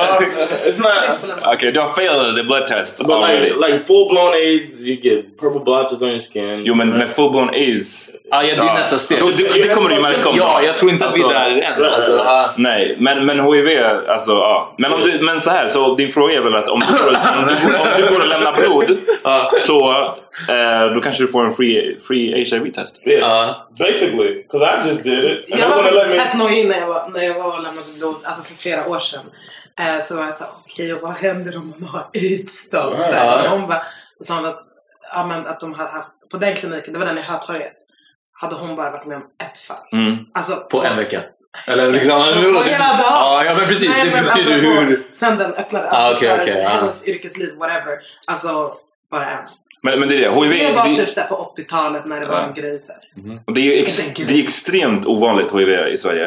it's 0.67 0.79
not. 0.79 1.39
Okej, 1.55 1.73
du 1.73 1.81
har 1.81 1.89
failed 1.89 2.37
the 2.37 2.43
blood 2.43 2.67
test 2.67 2.99
But 2.99 3.11
already. 3.11 3.53
like, 3.53 3.69
like 3.69 3.87
full 3.87 4.09
blown 4.09 4.35
AIDS, 4.35 4.81
you 4.81 4.97
get 5.03 5.39
purple 5.39 5.61
blotches 5.61 6.03
on 6.03 6.09
your 6.09 6.21
skin. 6.21 6.62
Jo, 6.65 6.75
men 6.75 6.89
med 6.89 7.09
full-blown 7.09 7.51
AIDS... 7.55 8.11
Ja, 8.31 8.43
ja, 8.43 8.55
det 8.62 8.69
är 8.69 8.75
nästa 8.75 8.99
steg. 8.99 9.19
Det, 9.37 9.62
det 9.62 9.75
kommer 9.75 9.91
du 9.91 10.01
märka 10.01 10.29
om. 10.29 10.37
Ja, 10.37 10.62
jag 10.62 10.79
tror 10.79 10.91
inte 10.91 11.07
att 11.07 11.19
vi 11.19 11.23
är 11.23 11.25
Alltså, 11.25 11.39
där 11.39 11.85
än. 11.87 11.95
Alltså. 11.95 12.51
Nej, 12.57 12.97
men, 12.99 13.27
men 13.27 13.41
HIV, 13.41 13.69
alltså 14.09 14.33
ja. 14.33 14.75
Men, 14.79 14.93
om 14.93 15.01
du, 15.01 15.19
men 15.21 15.41
så 15.41 15.51
här, 15.51 15.69
så 15.69 15.95
din 15.95 16.09
fråga 16.09 16.35
är 16.35 16.41
väl 16.41 16.55
att 16.55 16.69
om 16.69 16.81
du 16.81 16.93
går, 17.05 17.09
om 17.39 17.47
du, 17.47 17.79
om 17.79 17.87
du 17.97 18.15
går 18.15 18.21
och 18.21 18.29
lämnar 18.29 18.53
blod 18.53 18.99
så 19.59 20.09
eh, 20.49 20.92
då 20.94 21.01
kanske 21.01 21.22
du 21.22 21.29
får 21.29 21.44
en 21.44 21.53
free, 21.53 21.99
free 22.09 22.44
HIV-test. 22.44 23.01
Yes, 23.07 23.22
Uh. 23.25 23.55
basically, 23.79 24.35
because 24.35 24.66
I 24.66 24.88
just 24.88 25.05
did 25.05 25.25
it. 25.25 25.53
And 25.53 25.61
Jag 25.61 25.68
var 25.68 25.83
faktiskt 25.83 26.22
fett 26.22 26.38
nojig 26.38 26.68
när 26.68 26.79
jag 26.81 26.87
var, 26.87 27.09
när 27.09 27.22
jag 27.22 27.35
var 27.35 27.57
och 27.57 27.62
lämnade 27.62 27.92
blod, 27.96 28.16
alltså 28.25 28.42
för 28.44 28.55
flera 28.55 28.88
år 28.88 28.99
sedan. 28.99 29.27
Eh, 29.81 30.01
så 30.03 30.16
var 30.16 30.25
jag 30.25 30.35
såhär, 30.35 30.53
okej 30.64 30.94
och 30.94 31.01
vad 31.01 31.12
händer 31.14 31.57
om 31.57 31.75
man 31.79 31.88
har 31.88 32.11
aids 32.14 32.70
då? 32.70 32.79
Så 33.01 33.14
här, 33.14 33.44
och 33.44 33.59
hon 33.59 33.68
bara, 33.68 33.83
och 34.18 34.25
sa 34.27 34.46
att, 34.49 34.62
ja, 35.12 35.27
men 35.27 35.46
att 35.46 35.61
de 35.61 35.75
hade 35.75 35.90
haft, 35.90 36.09
på 36.31 36.37
den 36.37 36.55
kliniken, 36.55 36.92
det 36.92 36.99
var 36.99 37.07
den 37.07 37.18
i 37.18 37.22
Hötorget, 37.22 37.77
hade 38.33 38.55
hon 38.55 38.77
bara 38.77 38.90
varit 38.90 39.07
med 39.07 39.16
om 39.16 39.25
ett 39.44 39.59
fall. 39.59 39.77
Mm. 39.92 40.16
Alltså, 40.35 40.55
På 40.70 40.85
en 40.85 40.96
vecka. 40.96 41.22
Eller 41.66 41.92
liksom... 41.92 42.12
På 42.20 42.62
hela 42.62 42.79
dagen. 42.79 43.01
Ja, 43.03 43.44
ja 43.44 43.55
men 43.59 43.66
precis. 43.66 43.96
Nej, 43.96 44.07
det 44.07 44.12
men 44.16 44.25
betyder 44.25 44.53
alltså, 44.55 44.81
hur... 44.81 45.11
Sen 45.12 45.38
den 45.38 45.55
öppnade, 45.55 45.90
Ah, 45.90 45.94
alltså 45.94 46.25
så 46.25 46.31
här, 46.31 46.42
okej, 46.42 46.61
ja. 46.62 46.68
hennes 46.68 47.09
yrkesliv, 47.09 47.55
whatever. 47.55 47.99
Alltså, 48.27 48.75
bara 49.11 49.31
en. 49.31 49.44
Men, 49.87 50.01
men 50.01 50.09
det 50.09 50.14
är 50.14 50.18
det, 50.31 50.35
HIV, 50.44 50.66
Det 50.66 50.77
var 50.77 50.88
det, 50.88 50.94
typ 50.94 51.11
såhär 51.11 51.29
på 51.29 51.55
80-talet 51.57 52.07
när 52.07 52.20
det 52.20 52.27
var 52.27 52.40
en 52.42 52.55
grej 52.55 52.79
så 52.81 52.92
här. 52.92 53.38
och 53.44 53.55
det 53.55 53.61
är 53.61 53.83
ex, 53.83 54.14
det 54.14 54.40
är 54.40 54.42
extremt 54.42 55.07
ovanligt 55.07 55.53
HIV 55.53 55.68
i 55.68 55.99
Sverige. 55.99 56.27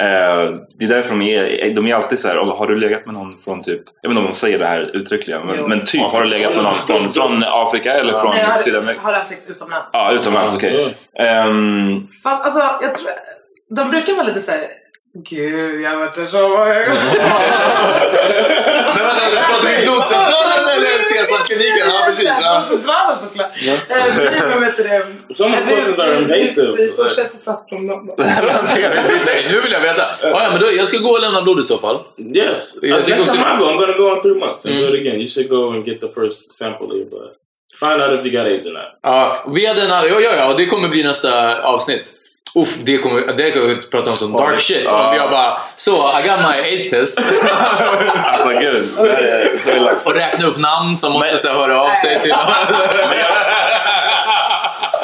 Eh, 0.00 0.54
det 0.78 0.84
är 0.84 0.88
därför 0.88 1.10
de 1.10 1.22
är, 1.22 1.74
de 1.74 1.86
är 1.86 1.94
alltid 1.94 2.18
så 2.18 2.28
här, 2.28 2.38
"Åh, 2.38 2.58
har 2.58 2.66
du 2.66 2.78
legat 2.78 3.06
med 3.06 3.14
någon 3.14 3.38
från 3.38 3.62
typ, 3.62 3.80
jag 4.02 4.08
vet 4.08 4.16
inte 4.16 4.20
om 4.20 4.32
de 4.32 4.36
säger 4.36 4.58
det 4.58 4.66
här 4.66 4.96
uttryckligen, 4.96 5.46
men, 5.46 5.68
men 5.68 5.84
typ 5.84 6.02
har 6.02 6.22
du 6.22 6.28
legat 6.28 6.54
med 6.54 6.64
någon 6.64 6.74
från, 6.74 7.10
från 7.10 7.44
Afrika 7.46 7.92
eller 7.92 8.12
från 8.12 8.30
Nej, 8.30 8.44
har, 8.44 8.58
Sydamerika? 8.58 9.00
har 9.00 9.12
haft 9.12 9.30
sex 9.30 9.50
utomlands. 9.50 9.90
Ja, 9.92 10.12
utomlands, 10.12 10.54
okej. 10.54 10.96
Ehm, 11.18 12.08
Fast 12.22 12.44
alltså, 12.44 12.60
jag 12.82 12.94
tror... 12.94 13.08
De 13.76 13.90
brukar 13.90 14.14
vara 14.14 14.26
lite 14.26 14.40
såhär... 14.40 14.60
Gud, 15.30 15.80
jag 15.80 15.90
har 15.90 15.96
varit 15.98 16.14
där 16.14 16.26
så 16.26 16.48
många 16.48 16.64
Men 16.64 16.74
vänta, 19.08 19.24
du 19.30 19.36
pratar 19.36 19.66
vi 19.78 19.84
blodcentralen 19.86 20.64
eller 20.74 21.02
Sesamkliniken? 21.12 21.86
Ja, 21.92 21.98
precis. 22.06 22.30
Ja. 22.42 22.64
Centralen 22.70 23.16
såklart. 23.24 23.50
Eh, 23.88 24.60
vet 24.60 24.76
du 24.76 24.82
det? 24.82 25.34
Some 25.34 25.56
Eh, 25.56 25.62
vi- 25.66 25.74
questions 25.74 25.98
are 25.98 26.10
vi- 26.16 26.22
invasive. 26.22 26.72
Vi 26.76 26.92
fortsätter 26.96 27.38
prata 27.38 27.76
om 27.76 27.86
dem. 27.86 28.14
Nej, 28.18 29.46
nu 29.48 29.60
vill 29.60 29.72
jag 29.72 29.80
veta. 29.80 30.02
Ja, 30.22 30.28
ja, 30.44 30.48
men 30.52 30.60
då, 30.60 30.66
jag 30.76 30.88
ska 30.88 30.98
gå 30.98 31.08
och 31.10 31.20
lämna 31.20 31.42
blod 31.42 31.60
i 31.60 31.64
så 31.64 31.78
fall. 31.78 31.98
Yes. 32.34 32.76
Uh, 32.82 32.88
see- 32.96 33.12
I 33.12 33.16
go, 33.16 33.22
I'm 33.24 33.76
going 33.78 33.92
to 33.92 33.98
go 34.02 34.16
in 34.16 34.22
three 34.22 34.38
months 34.44 34.66
and 34.66 34.74
do 34.74 34.80
Mm. 34.86 34.94
it 34.94 35.00
again. 35.00 35.20
You 35.20 35.28
should 35.28 35.48
go 35.50 35.68
and 35.70 35.84
get 35.86 36.00
the 36.00 36.08
first 36.20 36.54
sample 36.54 36.86
leave, 36.94 37.10
but 37.10 37.26
find 37.80 38.02
out 38.02 38.12
if 38.20 38.26
you 38.26 38.38
got 38.38 38.46
AIDS 38.46 38.66
or 38.66 38.72
not. 38.72 38.82
Ja, 39.02 39.44
vi 39.54 39.66
hade 39.66 39.82
en, 39.82 39.88
ja, 39.88 40.20
ja, 40.20 40.30
ja, 40.36 40.54
det 40.56 40.66
kommer 40.66 40.88
bli 40.88 41.02
nästa 41.02 41.62
avsnitt. 41.62 42.12
Uff, 42.54 42.78
det 42.78 42.98
kommer, 42.98 43.32
det 43.36 43.50
kommer 43.50 43.66
vi 43.66 43.76
prata 43.76 44.10
om 44.10 44.16
som 44.16 44.32
dark 44.32 44.60
shit. 44.60 44.82
Ja. 44.84 45.10
Om 45.10 45.16
jag 45.16 45.30
bara, 45.30 45.58
så, 45.76 45.92
I 45.92 46.22
got 46.28 46.38
my 46.38 46.60
AIDS 46.62 46.90
test. 46.90 47.18
alltså 48.14 48.48
gud, 48.48 48.88
och 50.04 50.14
räkna 50.14 50.46
upp 50.46 50.58
namn 50.58 50.96
som 50.96 51.12
måste 51.12 51.38
så, 51.38 51.48
här 51.48 51.54
höra 51.54 51.80
av 51.82 51.94
sig 51.94 52.20
till 52.20 52.34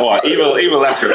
Åh, 0.00 0.18
evil, 0.24 0.40
evil 0.40 0.84
actor. 0.84 1.08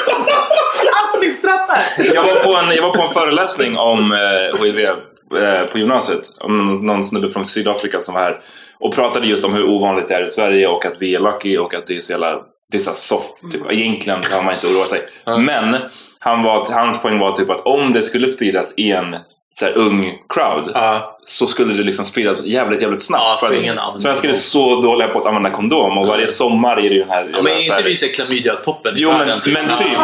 Ni 1.22 1.30
skrattar! 1.30 1.80
Jag 2.14 2.24
var 2.24 2.36
på 2.36 2.56
en, 2.56 2.76
jag 2.76 2.84
var 2.84 2.94
på 2.94 3.02
en 3.02 3.14
föreläsning 3.14 3.78
om 3.78 4.12
eh, 4.12 4.64
HIV 4.64 4.86
eh, 4.86 5.66
på 5.72 5.78
gymnasiet. 5.78 6.22
Om 6.40 6.58
någon, 6.58 6.86
någon 6.86 7.06
snubbe 7.06 7.30
från 7.30 7.46
Sydafrika 7.46 8.02
som 8.02 8.16
var 8.16 8.22
här 8.22 8.40
och 8.80 8.96
pratade 8.96 9.28
just 9.28 9.44
om 9.44 9.54
hur 9.54 9.64
ovanligt 9.64 10.08
det 10.08 10.16
är 10.16 10.26
i 10.26 10.30
Sverige 10.30 10.68
och 10.68 10.86
att 10.86 11.02
vi 11.02 11.16
är 11.16 11.20
lucky 11.20 11.58
och 11.58 11.74
att 11.74 11.88
det 11.88 11.98
är 11.98 12.02
så 12.02 12.12
jävla 12.12 12.42
det 12.74 12.78
är 12.78 12.82
så 12.82 12.92
soft. 12.96 13.52
Typ. 13.52 13.72
Egentligen 13.72 14.22
kan 14.22 14.46
man 14.46 14.54
inte 14.54 14.68
oroa 14.68 14.86
sig. 14.86 15.00
Men 15.26 15.78
han 16.24 16.44
var, 16.44 16.66
hans 16.72 17.02
poäng 17.02 17.20
var 17.20 17.32
typ 17.32 17.50
att 17.50 17.62
om 17.62 17.94
det 17.94 18.02
skulle 18.02 18.28
spridas 18.28 18.74
i 18.78 18.92
en 18.92 19.16
så 19.50 19.66
här, 19.66 19.78
ung 19.78 20.18
crowd 20.30 20.72
Ja. 20.74 21.20
så 21.26 21.48
skulle 21.48 21.74
det 21.74 21.84
liksom 21.84 22.06
spridas 22.06 22.44
jävligt, 22.46 22.82
jävligt 22.82 23.02
snabbt. 23.02 23.24
Ja, 23.24 23.38
för 23.40 23.48
för 23.48 23.64
ingen 23.64 23.80
att 23.80 24.02
svenskar 24.02 24.30
är 24.30 24.34
så 24.34 24.82
dåliga 24.82 25.08
på 25.08 25.20
att 25.20 25.26
använda 25.26 25.50
kondom 25.50 25.98
och 25.98 26.08
varje 26.08 26.28
sommar 26.28 26.78
är 26.78 26.82
det 26.90 26.96
ju 26.96 27.00
den 27.00 27.10
här... 27.10 27.30
Ja, 27.34 27.42
men 27.44 27.54
är 27.54 27.72
inte 27.72 27.84
vi 27.84 27.96
så 27.96 28.06
klamydia-toppen 28.06 28.98
i 28.98 29.00
Jo, 29.00 29.10
men, 29.10 29.20
världen, 29.20 29.42
typ? 29.42 29.54
men 29.54 29.66
typ. 29.78 29.98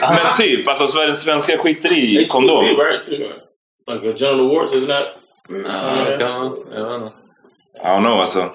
Men 0.00 0.36
typ, 0.36 0.68
alltså 0.68 1.14
svenskar 1.14 1.56
skiter 1.56 1.92
i 1.92 2.26
kondom. 2.28 2.64
Like 2.64 2.78
a 4.08 4.12
genital 4.16 4.48
warts, 4.48 4.72
isn't 4.72 4.86
that? 4.86 5.06
Ja, 5.48 6.04
det 6.10 6.16
kan. 6.16 6.54
Jag. 6.74 7.12
I 7.82 7.86
don't 7.86 8.00
know 8.00 8.20
alltså. 8.20 8.52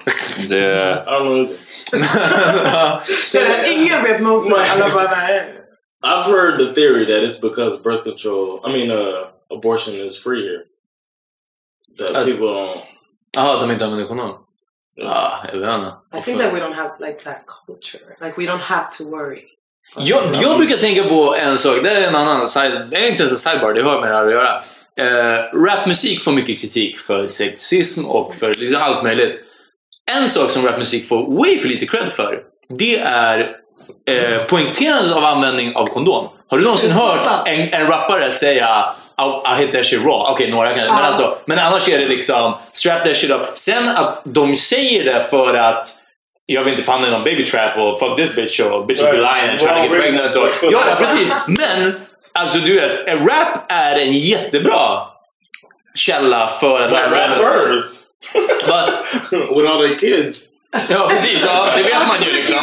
Det... 0.48 1.04
I 1.06 1.10
don't 1.10 1.24
know. 1.24 1.48
Ingen 3.68 4.02
vet 4.02 4.20
någonsin. 4.20 4.54
Alla 4.82 4.94
bara 4.94 5.10
nej. 5.10 5.63
I've 6.04 6.26
heard 6.26 6.58
the 6.58 6.74
theory 6.74 7.04
that 7.06 7.22
it's 7.24 7.40
because 7.40 7.78
birth 7.82 8.04
control, 8.04 8.60
I 8.64 8.72
mean, 8.72 8.90
uh, 8.90 9.30
abortion 9.50 9.94
is 10.06 10.18
free 10.18 10.42
here. 10.42 10.64
That 11.98 12.10
Uh, 12.16 12.24
people 12.24 12.48
don't. 12.48 12.80
Jaha, 13.36 13.60
de 13.60 13.70
inte 13.70 13.84
använder 13.84 14.06
kondom? 14.06 14.30
Ja, 14.96 15.44
jag 15.52 15.58
vet 15.58 15.74
inte. 15.74 15.92
I 16.18 16.20
think 16.20 16.38
that 16.38 16.52
we 16.54 16.60
don't 16.60 16.74
have 16.74 16.90
like 17.00 17.24
that 17.24 17.44
culture. 17.66 18.16
Like 18.20 18.36
we 18.38 18.46
don't 18.46 18.62
have 18.62 18.86
to 18.98 19.04
worry. 19.04 19.42
Jag, 19.96 20.22
jag 20.42 20.58
brukar 20.58 20.76
tänka 20.76 21.02
på 21.04 21.34
en 21.38 21.58
sak, 21.58 21.78
det 21.82 21.90
är 21.90 22.08
en 22.08 22.14
annan 22.14 22.48
side, 22.48 22.88
det 22.90 22.96
är 22.96 23.10
inte 23.10 23.22
ens 23.22 23.32
en 23.32 23.52
sidebar, 23.52 23.72
det 23.72 23.82
har 23.82 24.00
med 24.00 24.10
det 24.10 24.14
här 24.16 24.26
att 24.26 24.32
göra. 24.32 24.62
Eh, 24.96 25.42
rapmusik 25.54 26.22
får 26.22 26.32
mycket 26.32 26.60
kritik 26.60 26.96
för 26.98 27.26
sexism 27.28 28.04
och 28.06 28.34
för 28.34 28.54
liksom 28.54 28.82
allt 28.82 29.02
möjligt. 29.02 29.44
En 30.12 30.28
sak 30.28 30.50
som 30.50 30.64
rapmusik 30.64 31.08
får 31.08 31.38
way 31.38 31.58
för 31.58 31.68
lite 31.68 31.86
cred 31.86 32.08
för, 32.08 32.42
det 32.68 32.98
är 32.98 33.56
eh, 34.08 34.38
poängterandet 34.48 35.16
av 35.16 35.24
användning 35.24 35.76
av 35.76 35.86
kondom. 35.86 36.28
Har 36.50 36.58
du 36.58 36.64
någonsin 36.64 36.90
hört 36.90 37.48
en, 37.48 37.72
en 37.72 37.86
rappare 37.86 38.30
säga 38.30 38.94
I, 39.20 39.52
I 39.52 39.60
hit 39.60 39.72
that 39.72 39.86
shit 39.86 40.00
raw? 40.00 40.30
Okej, 40.32 40.50
några 40.50 40.68
kan 40.68 40.78
men, 40.78 40.90
alltså, 40.90 41.38
men 41.46 41.58
annars 41.58 41.88
är 41.88 41.98
det 41.98 42.06
liksom 42.06 42.54
strap 42.72 43.04
that 43.04 43.16
shit 43.16 43.30
up. 43.30 43.40
Sen 43.54 43.88
att 43.88 44.22
de 44.24 44.56
säger 44.56 45.04
det 45.04 45.20
för 45.30 45.54
att 45.54 45.86
jag 46.46 46.62
vill 46.62 46.72
inte 46.72 46.84
famna 46.84 47.06
i 47.08 47.10
någon 47.10 47.24
baby 47.24 47.44
trap 47.46 47.76
och 47.76 47.98
fuck 47.98 48.16
this 48.16 48.36
bitch 48.36 48.60
och 48.60 48.86
bitches 48.86 49.04
be 49.04 49.12
lying 49.12 49.50
and 49.50 49.58
trying 49.58 49.88
to 49.88 49.94
get 49.94 50.02
pregnant. 50.02 50.36
Och, 50.36 50.48
ja, 50.62 50.70
ja, 50.90 50.96
precis. 50.98 51.32
Men, 51.46 52.00
alltså 52.34 52.58
du 52.58 52.74
vet, 52.80 53.08
en 53.08 53.18
rap 53.28 53.72
är 53.72 53.98
en 53.98 54.12
jättebra 54.12 55.00
källa 55.94 56.48
för 56.48 56.80
att 56.80 56.92
lära 56.92 57.06
Like 57.06 57.10
sig. 57.10 57.28
rappers 57.28 57.84
Va? 58.68 58.88
with 59.30 59.70
all 59.70 59.78
their 59.88 59.98
kids. 59.98 60.48
Ja, 60.88 61.06
precis. 61.10 61.44
Ja, 61.46 61.66
det 61.76 61.82
vet 61.82 62.06
man 62.08 62.22
ju 62.26 62.32
liksom. 62.32 62.58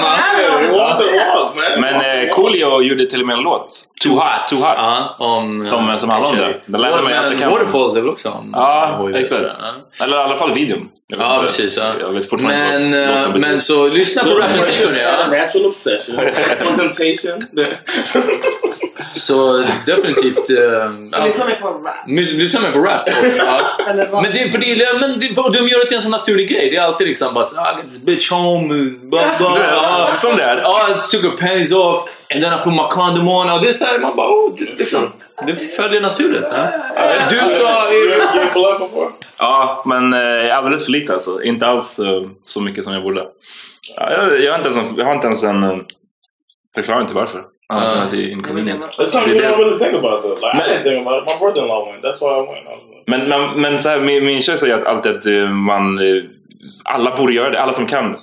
Men 1.77 1.95
eh, 1.95 2.29
Coolio 2.35 2.81
gjorde 2.81 3.05
till 3.05 3.21
och 3.21 3.27
med 3.27 3.33
en 3.37 3.43
låt. 3.43 3.83
Too 4.03 4.13
hot. 4.13 4.47
Too 4.49 4.55
hot. 4.57 4.73
Ja, 4.77 5.15
om, 5.19 5.61
Som- 5.61 5.97
som 5.97 6.09
handlar 6.09 6.29
om 6.31 6.37
det. 6.37 6.61
Den 6.65 6.81
lärde 6.81 7.03
mig 7.03 7.17
att 7.17 7.39
kan- 7.39 7.49
Waterfalls 7.51 7.95
är 7.95 7.99
väl 8.01 8.09
också 8.09 8.29
om 8.29 8.49
Ja, 8.53 9.09
exakt. 9.15 9.41
jag. 9.41 10.07
Eller 10.07 10.17
i 10.17 10.23
alla 10.23 10.37
fall 10.37 10.53
videon. 10.53 10.87
Jag 11.07 11.21
Ja, 11.27 11.33
inte- 11.33 11.45
precis. 11.45 11.77
Ja. 11.77 11.83
Jag 11.99 12.09
vet 12.09 12.29
fortfarande 12.29 12.59
Men, 12.59 12.85
inte 12.85 12.99
vad 12.99 13.09
eh, 13.09 13.15
låten 13.17 13.31
betyder. 13.33 13.49
men 13.51 13.61
så 13.61 13.87
lyssna 13.87 14.23
på. 14.23 14.29
A 14.29 14.43
Ja. 15.01 15.27
natural 15.27 15.65
obsession. 15.65 16.15
Temptation. 16.75 17.47
Så 19.13 19.63
definitivt... 19.85 20.37
eh, 20.37 20.45
Så 21.09 21.17
ja. 21.19 21.25
lyssna 21.25 21.45
mer 21.45 21.55
på 21.61 21.67
rap. 21.67 21.95
Mus- 22.07 22.33
Lyssna 22.33 22.59
mer 22.61 22.71
på 22.71 22.79
rap. 22.79 23.01
Ja. 23.37 23.61
Eller 23.89 24.07
vad? 24.11 24.23
Men, 24.23 24.31
det, 24.31 24.49
för 24.49 24.59
det, 24.59 24.99
men 24.99 25.19
det, 25.19 25.25
för 25.25 25.53
de 25.53 25.67
gör 25.67 25.79
det 25.79 25.85
till 25.85 25.95
en 25.95 26.01
sån 26.01 26.11
naturlig 26.11 26.49
grej. 26.49 26.69
Det 26.71 26.77
är 26.77 26.81
alltid 26.83 27.07
liksom 27.07 27.33
bara 27.33 27.43
så, 27.43 27.61
I 27.61 27.75
got 27.75 27.81
this 27.87 28.01
bitch 28.03 28.31
home. 28.31 28.67
Blah, 29.03 29.37
blah, 29.37 29.57
Ja, 29.71 30.07
ah, 30.11 30.13
Som 30.15 30.35
det 30.35 30.43
är. 30.43 30.61
ah, 30.65 30.89
I 30.89 30.93
took 31.11 31.23
her 31.23 31.37
panties 31.47 31.71
off 31.73 32.09
and 32.33 32.43
then 32.43 32.53
I 32.53 32.63
put 32.63 32.73
my 32.73 32.87
condom 32.89 33.27
on. 33.27 33.49
Och 33.49 33.61
det 33.61 33.69
är 33.69 33.73
så 33.73 33.85
här, 33.85 33.99
man 33.99 34.15
bara, 34.15 34.27
oh, 34.29 34.55
det, 34.57 34.63
liksom, 34.79 35.11
det 35.47 35.55
följer 35.55 36.01
naturligt. 36.01 36.49
Ja. 36.51 36.67
Du 37.29 37.35
sa... 37.37 37.91
get? 37.93 39.21
Ja, 39.39 39.83
men 39.85 40.13
eh, 40.13 40.57
alldeles 40.57 40.85
för 40.85 40.91
lite 40.91 41.13
alltså. 41.13 41.43
Inte 41.43 41.67
alls 41.67 41.99
eh, 41.99 42.21
så 42.43 42.61
mycket 42.61 42.83
som 42.83 42.93
jag 42.93 43.03
borde. 43.03 43.23
Ja, 43.97 44.11
jag, 44.11 44.43
jag, 44.43 44.51
har 44.51 44.57
inte 44.57 44.69
ens 44.69 44.89
en, 44.91 44.97
jag 44.97 45.05
har 45.05 45.15
inte 45.15 45.27
ens 45.27 45.43
en 45.43 45.63
eh, 45.63 45.77
förklaring 46.75 47.07
till 47.07 47.15
varför. 47.15 47.43
Det 48.11 48.17
är 48.17 48.29
inconvenient. 48.31 48.85
That's 48.97 49.05
something 49.05 49.33
you 49.33 49.41
Det 49.41 49.47
är 49.47 49.51
don't 49.51 49.57
really 49.57 49.79
think 49.79 49.93
about 49.93 50.21
though. 50.21 50.35
Like, 50.35 50.65
I 50.65 50.69
didn't 50.69 50.83
think 50.83 51.07
about 51.07 51.23
it. 51.23 51.29
My 51.33 51.39
brother-in-law 51.39 51.91
went. 51.91 52.03
That's 52.03 52.21
why 52.21 52.31
I 52.39 52.41
went. 52.53 52.67
I 52.67 52.95
like, 52.95 53.03
Men, 53.07 53.29
men, 53.29 53.61
men 53.61 53.79
så 53.79 53.89
här, 53.89 53.99
min, 53.99 54.25
min 54.25 54.41
tjej 54.41 54.57
säger 54.57 54.75
att 54.75 54.83
alltid 54.85 55.11
att 55.15 55.25
eh, 55.25 55.49
man... 55.51 55.99
eh, 55.99 56.23
Alla 56.83 57.15
borde 57.17 57.33
göra 57.33 57.49
det. 57.49 57.61
Alla 57.61 57.73
som 57.73 57.87
kan 57.87 58.15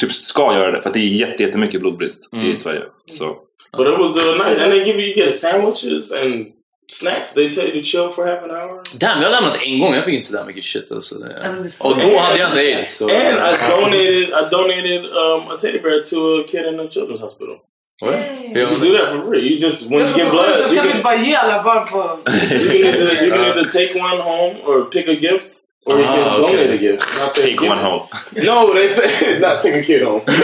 typ 0.00 0.12
ska 0.12 0.54
göra 0.54 0.70
det. 0.70 0.82
För 0.82 0.90
det 0.92 0.98
är 0.98 1.06
jätte, 1.08 1.42
jättemycket 1.42 1.80
blodbrist 1.80 2.34
i 2.34 2.56
Sverige. 2.56 2.82
Så. 3.10 3.36
But 3.76 3.86
it 3.88 3.98
was 3.98 4.16
uh, 4.16 4.32
nice. 4.32 4.62
And 4.64 4.72
they 4.72 4.78
give 4.84 4.98
you, 5.00 5.08
you 5.08 5.14
get 5.26 5.34
sandwiches 5.34 6.12
and 6.12 6.46
snacks. 6.88 7.34
They 7.34 7.52
tell 7.52 7.64
you 7.68 7.78
to 7.78 7.84
chill 7.84 8.08
for 8.10 8.26
half 8.26 8.42
an 8.42 8.50
hour. 8.50 8.80
Damn, 8.98 9.22
jag 9.22 9.30
har 9.30 9.40
lämnat 9.40 9.58
en 9.66 9.78
gång. 9.80 9.94
Jag 9.94 10.04
fick 10.04 10.14
inte 10.14 10.26
sådär 10.26 10.44
mycket 10.44 10.64
shit 10.64 10.92
alltså. 10.92 11.14
Alltså, 11.44 11.88
Och 11.88 11.96
då 11.96 12.18
hade 12.18 12.38
jag 12.38 12.48
inte 12.48 12.58
aids. 12.60 13.02
And 13.02 13.10
I 13.12 13.52
donated 13.70 14.28
I 14.28 14.42
donated 14.50 15.04
um, 15.04 15.48
a 15.50 15.56
teddy 15.60 15.78
bear 15.80 16.00
to 16.10 16.40
a 16.40 16.44
kid 16.48 16.66
in 16.74 16.80
a 16.80 16.82
children's 16.90 17.20
hospital. 17.20 17.56
Oj, 18.02 18.12
hur 18.12 18.60
gör 18.60 18.60
You 18.60 18.64
man 18.64 18.70
can 18.72 18.80
det? 18.80 18.86
do 18.88 18.98
that 18.98 19.10
for 19.12 19.20
free. 19.30 19.42
You 19.48 19.56
just 19.66 19.90
when 19.90 19.98
Det 19.98 20.04
you 20.04 20.12
är 20.12 20.16
get 20.18 20.26
så 20.26 20.30
blood, 20.32 20.46
sjukt, 20.46 20.60
you 20.60 20.68
de 20.68 20.74
kan 20.76 20.84
can, 20.86 20.90
inte 20.90 21.02
bara 21.02 21.16
ge 21.16 21.34
alla 21.34 21.62
barn 21.62 21.86
på... 21.88 21.98
you 21.98 22.68
can 22.68 22.76
either 22.76 23.22
you 23.24 23.30
can 23.30 23.44
either 23.44 23.64
take 23.70 23.90
one 24.08 24.18
home 24.22 24.54
or 24.66 24.84
pick 24.90 25.08
a 25.08 25.12
gift, 25.12 25.52
or 25.86 25.96
you 25.98 26.04
Ah, 26.08 26.14
can 26.14 26.44
okay. 26.44 26.56
donate 26.56 26.74
a 26.74 26.76
gift. 26.76 27.02
And 27.02 27.26
I 27.26 27.28
say, 27.28 27.42
Take 27.56 27.68
one 27.70 27.78
home. 27.78 28.02
No, 28.32 28.74
they 28.74 28.88
say 28.88 29.38
not 29.40 29.60
take 29.62 29.76
a 29.80 29.82
kid 29.82 30.02
home. 30.02 30.20
Nej, 30.26 30.36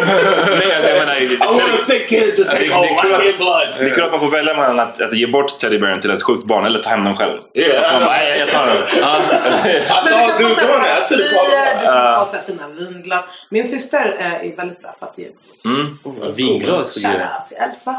alltså, 0.77 0.91
jag 0.91 0.99
menar, 0.99 1.21
I 1.21 1.37
want 1.39 1.75
a 1.75 1.77
sick 1.77 2.09
kid 2.09 2.37
to 2.37 2.45
take 2.45 2.71
home. 2.75 2.87
I 2.87 3.31
att, 3.31 3.39
blood. 3.39 3.69
det 3.79 3.85
är 3.85 3.95
kul 3.95 4.05
att 4.05 4.11
man 4.11 4.21
får 4.21 4.31
välja 4.31 4.55
mellan 4.55 4.81
att, 4.81 5.01
att 5.01 5.15
ge 5.17 5.27
bort 5.27 5.59
teddybären 5.59 6.01
till 6.01 6.11
ett 6.11 6.23
sjukt 6.23 6.45
barn 6.47 6.65
eller 6.67 6.79
ta 6.83 6.91
hem 6.91 7.05
den 7.05 7.17
själv. 7.17 7.39
Yeah, 7.55 7.93
Man 7.93 8.01
bara, 8.01 8.11
nej, 8.11 8.39
jag 8.39 8.51
tar 8.51 8.67
den. 8.67 8.77
I 8.77 10.09
saw 10.09 10.39
dude 10.39 10.55
doing 10.55 10.83
that. 10.83 11.03
I 11.03 11.15
should 11.15 11.23
have. 11.23 11.81
Du 11.81 12.25
få 12.25 12.37
så 12.37 12.43
fina 12.47 12.69
vinglas. 12.69 13.29
Min 13.51 13.65
syster 13.65 14.17
eh, 14.19 14.33
är 14.53 14.57
väldigt 14.57 14.81
bra 14.83 14.97
på 15.01 15.05
att 15.07 15.19
ge. 15.19 15.27
Mm. 15.65 15.99
Vinglas. 16.37 16.95
Shoutout 16.95 17.47
till 17.47 17.57
Elsa. 17.57 17.97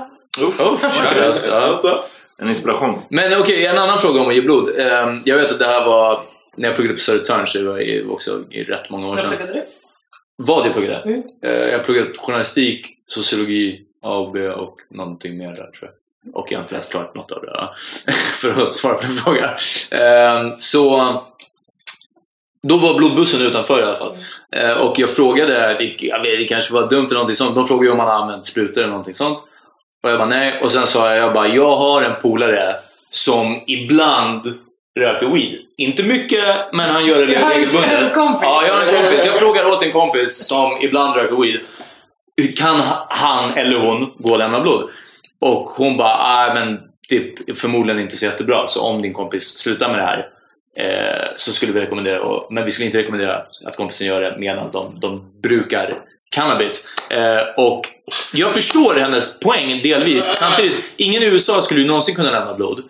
Oh, 0.59 0.77
shoutout. 0.77 1.45
Ja. 1.47 1.53
Alltså, 1.53 1.99
En 2.41 2.49
inspiration. 2.49 3.01
Men 3.09 3.39
okej, 3.41 3.65
en 3.65 3.77
annan 3.77 3.99
fråga 3.99 4.21
om 4.21 4.27
att 4.27 4.35
ge 4.35 4.41
blod. 4.41 4.69
Ehm, 4.79 5.21
jag 5.25 5.37
vet 5.37 5.51
att 5.51 5.59
det 5.59 5.65
här 5.65 5.85
var 5.85 6.19
när 6.57 6.67
jag 6.67 6.75
pluggade 6.75 6.95
på 6.95 7.01
Södertörn, 7.01 7.47
så 7.47 7.57
det 7.57 7.63
var 7.63 7.79
i- 7.79 8.03
också 8.03 8.43
i 8.51 8.63
rätt 8.63 8.89
många 8.89 9.05
år 9.07 9.09
Vad 9.11 9.19
sedan. 9.19 9.29
pluggade 9.29 9.53
du? 9.53 9.63
Vad 10.35 10.65
jag 10.67 10.73
pluggade? 10.73 11.01
Mm. 11.01 11.23
Eh, 11.43 11.51
jag 11.69 11.83
pluggade 11.85 12.13
journalistik, 12.17 12.87
sociologi, 13.07 13.81
AB 14.01 14.37
och 14.37 14.75
någonting 14.89 15.37
mer 15.37 15.47
där 15.47 15.55
tror 15.55 15.91
jag. 15.91 16.35
Och 16.35 16.51
jag 16.51 16.57
har 16.59 16.63
inte 16.63 16.75
läst 16.75 16.91
klart 16.91 17.15
något 17.15 17.31
av 17.31 17.41
det. 17.41 17.51
ja. 17.53 17.73
För 18.41 18.61
att 18.67 18.73
svara 18.73 18.93
på 18.93 19.01
din 19.07 19.15
fråga. 19.15 19.49
Ehm, 19.91 20.57
så 20.57 20.87
då 22.67 22.77
var 22.77 22.97
blodbussen 22.97 23.41
utanför 23.41 23.79
i 23.79 23.83
alla 23.83 23.95
fall. 23.95 24.17
Eh, 24.55 24.71
och 24.71 24.99
jag 24.99 25.09
frågade, 25.09 25.53
det, 25.79 25.95
jag 26.03 26.21
vet, 26.23 26.37
det 26.39 26.43
kanske 26.45 26.73
var 26.73 26.89
dumt 26.89 27.05
eller 27.05 27.13
någonting 27.13 27.35
sånt. 27.35 27.55
De 27.55 27.65
frågade 27.65 27.91
om 27.91 27.97
man 27.97 28.07
har 28.07 28.13
använt 28.15 28.45
sprutor 28.45 28.77
eller 28.81 28.89
någonting 28.89 29.13
sånt. 29.13 29.37
Och 30.03 30.09
jag 30.09 30.17
bara 30.19 30.27
nej. 30.29 30.61
Och 30.61 30.71
sen 30.71 30.87
sa 30.87 31.09
jag, 31.09 31.17
jag 31.17 31.33
bara, 31.33 31.47
jag 31.47 31.75
har 31.75 32.01
en 32.01 32.21
polare 32.21 32.75
som 33.09 33.63
ibland 33.67 34.53
röker 34.99 35.27
weed. 35.27 35.59
Inte 35.77 36.03
mycket, 36.03 36.45
men 36.73 36.89
han 36.89 37.05
gör 37.05 37.19
det 37.19 37.25
regelbundet. 37.25 38.13
Ja, 38.41 38.63
jag 38.67 38.73
har 38.73 38.81
en 38.85 39.01
kompis. 39.01 39.25
Jag 39.25 39.39
frågar 39.39 39.65
åt 39.67 39.83
en 39.83 39.91
kompis 39.91 40.47
som 40.47 40.77
ibland 40.81 41.15
röker 41.15 41.35
weed. 41.41 41.59
Kan 42.55 42.81
han 43.09 43.53
eller 43.53 43.79
hon 43.79 44.11
gå 44.19 44.31
och 44.31 44.37
lämna 44.39 44.61
blod? 44.61 44.89
Och 45.41 45.65
hon 45.67 45.97
bara, 45.97 46.45
nej 46.45 46.53
men 46.53 46.79
det 47.09 47.15
är 47.17 47.53
förmodligen 47.53 48.01
inte 48.01 48.17
så 48.17 48.25
jättebra. 48.25 48.67
Så 48.67 48.81
om 48.81 49.01
din 49.01 49.13
kompis 49.13 49.59
slutar 49.59 49.89
med 49.89 49.99
det 49.99 50.03
här 50.03 50.27
eh, 50.77 51.27
så 51.35 51.51
skulle 51.51 51.71
vi 51.73 51.79
rekommendera, 51.79 52.41
men 52.49 52.65
vi 52.65 52.71
skulle 52.71 52.85
inte 52.85 52.97
rekommendera 52.97 53.41
att 53.65 53.77
kompisen 53.77 54.07
gör 54.07 54.21
det 54.21 54.35
medan 54.39 54.71
de, 54.71 54.99
de 54.99 55.41
brukar 55.41 55.99
cannabis. 56.35 56.87
Eh, 57.09 57.63
och 57.65 57.87
jag 58.33 58.53
förstår 58.53 58.95
hennes 58.95 59.39
poäng 59.39 59.81
delvis. 59.83 60.23
Samtidigt, 60.35 60.93
ingen 60.97 61.23
i 61.23 61.25
USA 61.25 61.61
skulle 61.61 61.81
ju 61.81 61.87
någonsin 61.87 62.15
kunna 62.15 62.31
lämna 62.31 62.53
blod. 62.55 62.83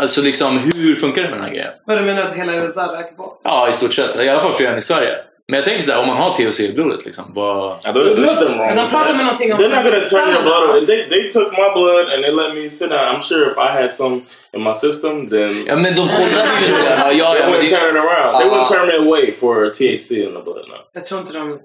Alltså 0.00 0.20
liksom, 0.22 0.58
hur 0.58 0.94
funkar 0.94 1.22
det 1.22 1.28
med 1.28 1.38
den 1.38 1.44
här 1.44 1.50
grejen? 1.54 1.70
Vad 1.86 1.98
du 1.98 2.02
menar 2.02 2.22
att 2.22 2.34
hela 2.34 2.54
USA 2.56 2.82
röker 2.82 3.16
på? 3.16 3.34
Ja, 3.44 3.68
i 3.68 3.72
stort 3.72 3.92
sett. 3.94 4.16
I 4.16 4.28
alla 4.28 4.40
fall 4.40 4.52
fler 4.52 4.72
än 4.72 4.78
i 4.78 4.82
Sverige. 4.82 5.14
Men 5.48 5.56
jag 5.56 5.64
tänker 5.64 5.82
sådär, 5.82 5.98
om 6.00 6.06
man 6.06 6.16
har 6.16 6.34
THC 6.34 6.60
i 6.60 6.72
blodet 6.74 7.04
liksom, 7.04 7.24
vad... 7.28 7.76
Ja, 7.82 7.92
då 7.92 8.00
är 8.00 8.04
det 8.04 8.10
there's 8.10 8.14
så. 8.14 8.20
nothing 8.20 8.58
wrong 8.58 8.68
de 8.68 8.74
with 8.82 8.90
pratar 8.90 9.06
that. 9.06 9.16
med 9.16 9.24
någonting 9.24 9.52
om... 9.52 9.58
They're 9.60 9.68
not 9.76 9.84
gonna 9.84 10.04
turn 10.04 10.28
your 10.34 10.42
blood 10.42 10.62
over. 10.70 10.86
They, 10.86 11.08
they 11.08 11.30
took 11.30 11.50
my 11.58 11.68
blood 11.74 12.06
and 12.12 12.22
they 12.24 12.32
let 12.32 12.54
me 12.54 12.68
sit 12.68 12.90
down. 12.90 13.00
I'm 13.14 13.22
sure 13.22 13.42
if 13.52 13.56
I 13.58 13.82
had 13.82 13.96
some 13.96 14.14
in 14.56 14.62
my 14.62 14.74
system, 14.74 15.28
then 15.30 15.64
Ja, 15.66 15.76
men 15.76 15.94
de 15.96 16.08
kollade 16.08 16.50
ju 16.62 16.68
inte. 16.74 16.84
Ja, 16.98 17.12
ja, 17.12 17.32
they 17.34 17.42
wouldn't 17.42 17.60
det, 17.62 17.70
turn 17.76 17.96
it 17.96 18.02
around. 18.04 18.32
They 18.40 18.48
Ah. 18.48 18.52
wouldn't 18.52 18.68
turn 18.74 18.86
me 18.86 18.96
away 19.08 19.36
for 19.36 19.54
THC 19.78 20.10
in 20.12 20.32
the 20.36 20.42
blood. 20.46 20.64
No. 20.68 20.76
Jag 20.92 21.04
tror 21.04 21.20
inte 21.20 21.32
de... 21.32 21.48
de 21.50 21.58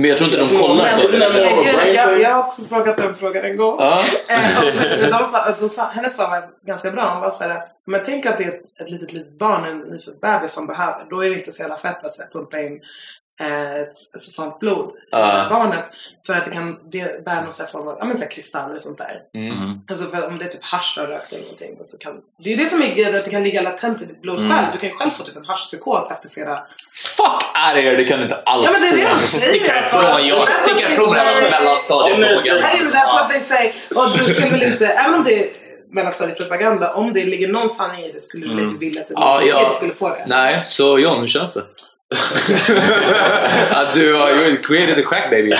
men 0.00 0.04
jag 0.10 0.18
tror 0.18 0.30
inte 0.30 0.40
de 0.44 0.58
kollar 0.58 0.84
för 0.84 1.20
a 1.20 1.86
Jag, 1.94 2.20
jag, 2.20 2.30
har 2.30 2.38
också 2.44 2.62
frågat 2.68 2.96
den 2.96 3.14
frågan 3.20 3.44
en 3.44 3.56
gång. 3.56 3.80
Eh, 3.80 4.58
och 5.04 5.10
de 5.18 5.24
sa, 5.24 5.54
de 5.60 5.68
sa, 5.68 5.90
hennes 5.94 6.16
svar 6.16 6.28
var 6.30 6.42
ganska 6.66 6.90
bra. 6.90 7.10
Hon 7.12 7.22
var 7.22 7.30
såhär, 7.30 7.60
men 7.86 8.00
tänk 8.04 8.26
att 8.26 8.38
det 8.38 8.44
är 8.44 8.48
ett, 8.48 8.80
ett 8.80 8.90
litet, 8.90 9.12
litet 9.12 9.38
barn, 9.38 9.64
en 9.64 9.78
nyfödd 9.78 10.18
bebis 10.22 10.52
som 10.52 10.66
behöver. 10.66 11.06
Då 11.10 11.24
är 11.24 11.30
det 11.30 11.36
inte 11.36 11.52
så 11.52 11.62
jävla 11.62 11.78
fett 11.78 12.04
att 12.04 12.14
så 12.14 12.22
pumpa 12.32 12.60
in 12.60 12.80
eh, 13.40 13.72
ett, 13.74 13.88
ett 14.14 14.20
sånt 14.20 14.58
blod 14.60 14.90
i 14.92 14.98
Ja. 15.10 15.46
barnet. 15.50 15.90
För 16.26 16.34
att 16.34 16.44
det 16.44 16.50
kan 16.50 16.78
det 16.92 17.24
bära 17.24 17.40
någon 17.40 17.52
form 17.72 17.88
av 17.88 17.96
ja, 17.98 18.04
men, 18.04 18.16
så 18.16 18.22
här, 18.22 18.30
kristaller 18.30 18.74
och 18.74 18.82
sånt 18.82 18.98
där. 18.98 19.20
Mm. 19.34 19.80
Alltså 19.90 20.06
för 20.06 20.26
om 20.26 20.38
det 20.38 20.44
är 20.44 20.48
typ 20.48 20.64
hasch 20.64 20.92
du 20.96 21.00
har 21.00 21.08
rökt 21.08 21.32
eller 21.32 21.42
någonting. 21.42 21.78
Så 21.82 21.98
kan, 21.98 22.20
det 22.44 22.52
är 22.52 22.56
ju 22.56 22.64
det 22.64 22.70
som 22.70 22.82
är 22.82 22.94
grejen, 22.94 23.14
att 23.16 23.24
det 23.24 23.30
kan 23.30 23.44
ligga 23.44 23.62
latent 23.62 24.02
i 24.02 24.06
ditt 24.06 24.22
blod 24.22 24.38
Mm. 24.38 24.50
själv. 24.52 24.72
Du 24.72 24.78
kan 24.78 24.88
ju 24.88 24.94
själv 24.94 25.10
få 25.10 25.24
typ 25.24 25.36
en 25.36 25.44
haschpsykos 25.44 26.10
efter 26.10 26.28
flera... 26.28 26.62
Fuck 27.16 27.26
of 27.26 27.76
here, 27.76 27.96
det 27.96 28.04
kan 28.04 28.16
du 28.18 28.22
inte 28.24 28.36
alls 28.36 28.66
Ja, 28.66 28.72
men 28.72 28.82
det 28.82 28.88
är 28.88 28.96
det 28.96 29.02
de 29.02 29.08
Alltså, 29.10 29.26
säger 29.38 29.52
sticka 29.58 29.86
ifrån. 29.86 30.26
Jag 30.28 30.48
sticker 30.50 30.76
det 30.76 30.82
är 30.84 30.92
ifrån 30.92 31.14
hela 31.16 31.32
så- 31.34 31.50
mellanstadiepropaganda. 31.50 32.60
Nej 32.62 32.78
men 32.78 32.88
that's 32.88 33.12
what 33.18 33.30
they 33.30 33.40
say. 33.40 33.72
Och 33.94 34.10
du 34.18 34.34
skulle 34.34 34.50
väl 34.50 34.62
inte, 34.72 34.86
även 34.86 35.14
om 35.14 35.24
det 35.24 35.61
är 35.92 35.94
mellanstadiepropaganda, 35.94 36.92
om 36.94 37.12
det 37.12 37.24
ligger 37.24 37.48
någon 37.48 37.68
sanning 37.68 38.04
i 38.04 38.12
det 38.12 38.20
skulle 38.20 38.46
du 38.46 38.54
väl 38.54 38.64
inte 38.64 38.78
vilja 38.78 39.00
att 39.00 39.10
en 39.10 39.16
Ja, 39.16 39.42
ja. 39.42 39.72
skulle 39.72 39.94
få 39.94 40.08
det? 40.08 40.24
Nej, 40.26 40.60
så 40.64 40.98
John, 40.98 41.20
hur 41.20 41.26
känns 41.26 41.52
det? 41.52 41.64
Att 43.70 43.94
du 43.94 44.14
har 44.14 44.62
created 44.62 44.98
a 44.98 45.02
crack 45.08 45.30
baby. 45.30 45.48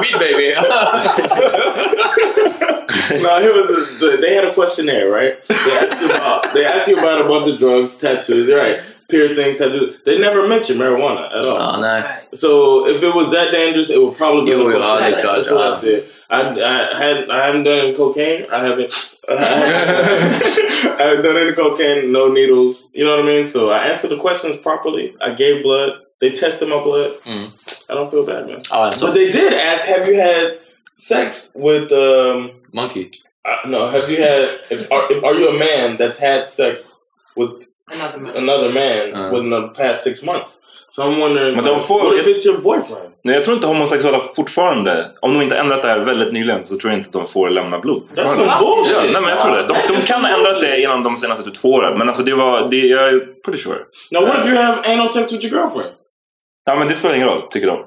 Weed 0.00 0.18
baby. 0.20 0.54
no, 3.22 3.28
here 3.40 3.52
was 3.52 3.98
the, 4.00 4.16
they 4.20 4.34
had 4.34 4.44
a 4.44 4.54
questionnaire, 4.54 5.10
right? 5.10 5.36
They 5.48 5.78
asked 5.78 6.00
you 6.02 6.10
about 6.10 6.52
they 6.52 6.64
asked 6.64 6.88
you 6.88 6.98
about 6.98 7.20
a 7.20 7.24
bunch 7.28 7.46
of 7.52 7.58
drugs, 7.58 7.96
tattoos, 7.98 8.48
right? 8.48 8.80
Piercings, 9.12 9.56
tattoos. 9.58 9.90
They 10.04 10.18
never 10.18 10.48
mentioned 10.48 10.80
marijuana 10.80 11.24
at 11.38 11.46
all. 11.46 11.58
Ja, 11.58 11.76
nej. 11.80 12.02
Nej. 12.02 12.28
So 12.34 12.48
if 12.88 13.02
it 13.02 13.14
was 13.14 13.28
that 13.30 13.52
dangerous, 13.52 13.90
it 13.90 13.98
would 14.02 14.16
probably 14.16 14.44
be. 14.44 14.50
Jo, 14.50 14.68
a 14.68 14.72
jo, 14.72 14.78
ja, 14.78 15.00
det 15.00 15.06
är 15.06 15.12
questionnaire. 15.12 15.22
klart. 15.22 15.44
That's 15.44 15.52
what 15.52 15.72
I 15.72 15.76
said. 15.76 16.02
I, 16.30 16.40
I 16.60 16.98
had 17.02 17.16
I 17.30 17.46
haven't 17.46 17.64
done 17.64 17.94
cocaine. 17.94 18.46
I 18.50 18.58
haven't. 18.68 18.92
I 19.28 21.02
haven't 21.04 21.22
done 21.24 21.36
any 21.36 21.52
cocaine. 21.52 22.10
No 22.12 22.28
needles. 22.32 22.90
You 22.94 23.04
know 23.04 23.16
what 23.16 23.24
I 23.24 23.26
mean? 23.26 23.44
So 23.46 23.70
I 23.70 23.88
answered 23.90 24.10
the 24.10 24.20
questions 24.20 24.56
properly. 24.58 25.14
I 25.20 25.34
gave 25.34 25.62
blood. 25.62 25.90
They 26.20 26.30
tested 26.30 26.68
my 26.68 26.80
blood. 26.82 27.10
Mm. 27.26 27.52
I 27.90 27.94
don't 27.94 28.10
feel 28.10 28.24
bad, 28.24 28.46
man. 28.46 28.62
Ja, 28.70 28.76
alltså. 28.76 29.06
But 29.06 29.14
they 29.14 29.32
did 29.32 29.52
ask, 29.52 29.86
"Have 29.86 30.06
you 30.08 30.20
had 30.20 30.58
sex 30.94 31.54
with 31.56 31.92
um?" 31.92 32.50
Monkey. 32.72 33.10
Uh, 33.44 33.68
no, 33.68 33.90
have 33.90 34.08
you 34.08 34.22
had? 34.22 34.60
If, 34.70 34.90
are, 34.92 35.12
if, 35.12 35.24
are 35.24 35.34
you 35.34 35.48
a 35.48 35.58
man 35.58 35.96
that's 35.96 36.18
had 36.18 36.48
sex 36.48 36.96
with 37.36 37.66
Another 37.92 38.18
man. 38.18 38.36
another 38.36 38.72
man 38.72 39.24
Uh. 39.26 39.32
within 39.34 39.50
the 39.50 39.82
past 39.82 40.02
six 40.02 40.22
months? 40.22 40.58
So 40.88 41.02
I'm 41.02 41.20
wondering, 41.20 41.54
Men 41.56 41.64
de 41.64 41.80
får- 41.80 42.02
what 42.04 42.14
if 42.14 42.26
it's 42.26 42.46
your 42.46 42.58
boyfriend? 42.58 43.08
Nej, 43.24 43.34
jag 43.34 43.44
tror 43.44 43.54
inte 43.54 43.66
homosexuella 43.66 44.20
fortfarande, 44.36 45.10
om 45.20 45.34
de 45.34 45.42
inte 45.42 45.56
ändrat 45.58 45.82
det 45.82 45.88
här 45.88 45.98
väldigt 46.00 46.32
nyligen, 46.32 46.64
så 46.64 46.76
tror 46.78 46.90
jag 46.92 46.98
inte 47.00 47.06
att 47.06 47.12
de 47.12 47.26
får 47.26 47.50
lämna 47.50 47.78
blod. 47.78 48.02
That's 48.16 48.26
some 48.26 48.52
bullshit. 48.60 48.96
Ja, 48.96 49.02
nej, 49.12 49.20
men 49.22 49.30
jag 49.30 49.40
tror 49.40 49.56
det. 49.56 49.66
De, 49.88 49.94
de 49.94 50.00
kan 50.06 50.24
ha 50.24 50.30
ändrat 50.30 50.60
det 50.60 50.80
inom 50.82 51.02
de 51.02 51.16
senaste 51.16 51.44
typ 51.44 51.54
två 51.54 51.68
åren. 51.68 51.98
Men 51.98 52.08
alltså 52.08 52.22
det 52.22 52.34
var, 52.34 52.68
det, 52.70 52.76
jag 52.76 53.08
är 53.08 53.18
pretty 53.44 53.62
sure. 53.62 53.78
Now, 54.10 54.22
what 54.26 54.38
if 54.38 54.46
you 54.46 54.56
have 54.56 54.78
anal 54.94 55.08
sex 55.08 55.32
with 55.32 55.44
your 55.46 55.58
girlfriend? 55.62 55.94
Ja 56.66 56.74
men 56.76 56.88
det 56.88 56.94
spelar 56.94 57.14
ingen 57.14 57.28
roll, 57.28 57.42
tycker 57.50 57.66
de. 57.66 57.84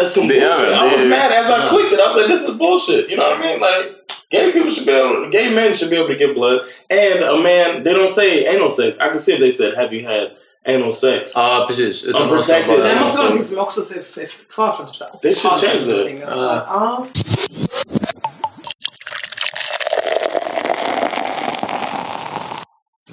That's 0.00 0.04
some 0.04 0.28
They 0.28 0.40
bullshit. 0.40 0.78
are, 0.78 0.86
I 0.88 0.92
was 0.92 1.04
mad 1.04 1.32
as 1.32 1.50
I 1.50 1.68
clicked 1.68 1.92
it. 1.92 1.98
I 1.98 2.02
was 2.02 2.16
like, 2.16 2.28
"This 2.34 2.48
is 2.48 2.54
bullshit." 2.54 3.10
You 3.10 3.16
know 3.16 3.28
what 3.28 3.38
I 3.38 3.42
mean? 3.46 3.60
Like, 3.60 3.84
gay 4.32 4.52
people 4.52 4.70
should 4.70 4.86
be 4.86 4.92
able, 4.92 5.30
gay 5.30 5.50
men 5.50 5.74
should 5.74 5.90
be 5.90 5.96
able 5.96 6.08
to 6.08 6.18
get 6.26 6.34
blood, 6.34 6.58
and 6.90 7.22
a 7.24 7.36
man. 7.36 7.84
They 7.84 7.92
don't 7.94 8.10
say 8.10 8.46
anal 8.56 8.70
sex. 8.70 8.96
I 9.00 9.08
can 9.08 9.18
see 9.18 9.32
if 9.34 9.38
they 9.40 9.50
said, 9.52 9.74
"Have 9.74 9.92
you 9.96 10.08
had 10.08 10.26
anal 10.66 10.92
sex?" 10.92 11.32
Ja, 11.34 11.64
precis. 11.68 12.04
Utan 12.04 12.28
de 12.28 12.42
sa 12.42 12.54
Unprotected. 12.54 12.76
Det 12.80 12.82
bara... 12.94 13.00
måste 13.00 13.18
vara 13.18 13.28
någonting 13.28 13.44
som 13.48 13.58
också 13.58 13.80
är 13.80 14.00
f- 14.00 14.18
f- 14.24 14.40
kvar 14.54 14.72
från 14.72 14.86
typ 14.86 15.22
They 15.22 15.34
should 15.34 15.54
80-talet 15.54 15.60
change 15.60 15.78
that. 15.80 15.88
någonting. 15.88 16.18
Ja. 16.20 16.66
Ja. 16.68 17.06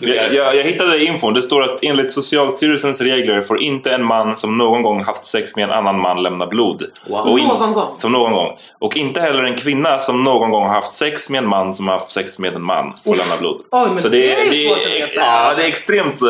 Jag, 0.01 0.33
jag, 0.33 0.55
jag 0.55 0.63
hittade 0.63 1.03
infon. 1.03 1.33
Det 1.33 1.41
står 1.41 1.63
att 1.63 1.79
enligt 1.83 2.11
Socialstyrelsens 2.11 3.01
regler 3.01 3.41
får 3.41 3.61
inte 3.61 3.91
en 3.91 4.05
man 4.05 4.37
som 4.37 4.57
någon 4.57 4.83
gång 4.83 5.03
haft 5.03 5.25
sex 5.25 5.55
med 5.55 5.63
en 5.63 5.71
annan 5.71 6.01
man 6.01 6.23
lämna 6.23 6.47
blod. 6.47 6.83
Wow. 7.09 7.39
In- 7.39 7.47
Någon 7.47 7.73
gång. 7.73 7.93
Som 7.97 8.11
någon 8.11 8.31
gång. 8.33 8.57
Och 8.79 8.97
inte 8.97 9.21
heller 9.21 9.43
en 9.43 9.55
kvinna 9.55 9.99
som 9.99 10.23
någon 10.23 10.51
gång 10.51 10.63
har 10.63 10.73
haft 10.73 10.93
sex 10.93 11.29
med 11.29 11.43
en 11.43 11.49
man 11.49 11.75
som 11.75 11.87
har 11.87 11.93
haft 11.95 12.09
sex 12.09 12.39
med 12.39 12.53
en 12.53 12.61
man 12.63 12.93
får 13.05 13.15
lämna 13.15 13.37
blod. 13.39 13.61
Oj, 13.71 13.87
men 13.89 13.97
Så 14.01 14.07
det 14.09 14.33
är 14.33 14.53
ju 14.53 14.67
svårt 14.69 14.77
att 14.79 14.85
veta. 14.91 15.11
Ja, 15.15 15.53
det 15.57 15.63
är 15.63 15.67
extremt 15.67 16.21
uh, 16.21 16.29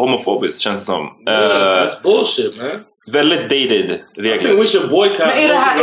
homofobiskt 0.00 0.60
känns 0.60 0.80
det 0.80 0.86
som. 0.86 1.08
Yeah, 1.28 1.44
Eh, 1.44 1.84
that's 1.86 2.02
bullshit, 2.02 2.56
man. 2.56 2.70
väldigt 3.12 3.42
dated 3.42 3.60
I 3.60 3.88
think 3.88 4.00
regler. 4.16 4.54
we 4.54 4.66
should 4.66 4.90
boycott. 4.90 5.18
Men 5.18 5.28
är 5.44 5.48
det 5.48 5.54
här... 5.54 5.78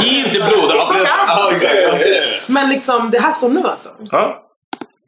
det. 0.00 0.04
Ge 0.04 0.18
inte 0.18 0.38
blod! 0.38 0.72
Exakt. 1.02 2.48
men 2.48 2.68
liksom, 2.70 3.10
det 3.10 3.18
här 3.18 3.32
står 3.32 3.48
nu 3.48 3.60
alltså? 3.64 3.88
Ja, 4.10 4.41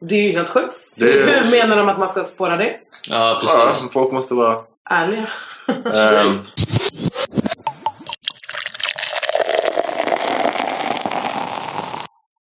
Det 0.09 0.15
är 0.15 0.23
ju 0.27 0.31
helt 0.31 0.49
sjukt. 0.49 0.87
Det 0.95 1.05
är- 1.13 1.41
Hur 1.41 1.51
menar 1.51 1.77
de 1.77 1.89
att 1.89 1.99
man 1.99 2.09
ska 2.09 2.23
spåra 2.23 2.57
det? 2.57 2.75
Ja, 3.09 3.39
ja, 3.43 3.65
precis. 3.67 3.91
folk 3.91 4.11
måste 4.11 4.33
vara... 4.33 4.57
Ärliga. 4.89 5.27
ehm, 5.93 6.39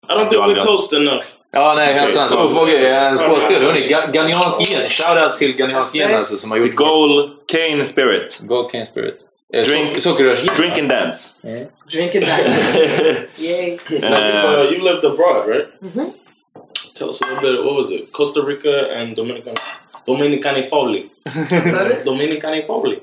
I 0.09 0.15
don't 0.15 0.29
think 0.29 0.33
we 0.33 0.45
aldrig- 0.45 0.63
toast 0.63 0.93
enough. 0.93 1.25
Ja, 1.53 1.75
nej, 1.77 1.93
helt 1.95 2.03
Okej, 2.17 2.29
sant. 2.29 2.31
Och 2.57 2.63
okej, 2.63 2.87
en 2.87 3.19
skål 3.19 3.41
till. 3.47 3.63
Hörni, 3.63 3.89
Ga- 3.89 4.13
Ghaniansk 4.13 4.59
gin. 4.61 4.89
Shoutout 4.89 5.37
till 5.37 5.57
Ghaniansk 5.57 5.93
gin 5.93 6.15
alltså, 6.15 6.37
som 6.37 6.51
har 6.51 6.59
gjort... 6.59 6.75
Goal 6.75 7.31
Cane 7.49 7.87
Spirit. 7.87 8.41
Gold 8.43 8.71
Cane 8.73 8.87
Spirit. 8.87 9.15
Eh, 9.55 9.63
Drink- 9.63 10.01
Sockerrörsgin. 10.01 10.51
Drink 10.57 10.79
and 10.79 10.89
dance. 10.89 11.29
Drink 11.93 12.15
it 12.15 12.27
down. 12.27 13.17
Yay. 13.37 13.79
Uh, 13.93 14.63
you 14.73 14.83
lived 14.85 15.05
abroad, 15.05 15.49
right? 15.49 15.69
Mhm. 15.81 16.11
Tell 17.03 17.11
us 17.11 17.21
a 17.21 17.27
little 17.27 17.43
bit. 17.43 17.65
What 17.65 17.75
was 17.75 17.91
it? 17.91 18.13
Costa 18.13 18.43
Rica 18.43 18.93
and 18.99 19.17
Dominican. 19.17 19.55
Dominicani 20.07 20.71
Pauli. 20.71 21.11
Dominicani 22.05 22.63
Pauli. 22.67 23.01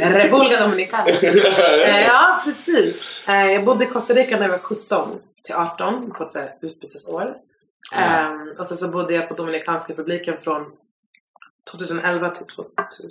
República 0.00 0.60
Dominicana. 0.60 1.08
Eh, 1.10 2.06
ja, 2.06 2.40
precis. 2.44 3.20
Eh, 3.28 3.52
Jag 3.52 3.64
bodde 3.64 3.84
i 3.84 3.86
Costa 3.86 4.14
Rica 4.14 4.36
när 4.36 4.42
jag 4.42 4.50
var 4.50 4.58
17 4.58 5.18
till 5.44 5.54
18 5.54 6.10
på 6.10 6.24
ett 6.24 6.32
utbytesår. 6.62 7.34
Ehm, 7.94 8.54
och 8.58 8.66
sen 8.66 8.76
så 8.76 8.88
bodde 8.88 9.14
jag 9.14 9.28
på 9.28 9.34
Dominikanska 9.34 9.92
republiken 9.92 10.34
från 10.44 10.62
2011 11.70 12.30
till 12.30 12.46
2000. 12.46 13.10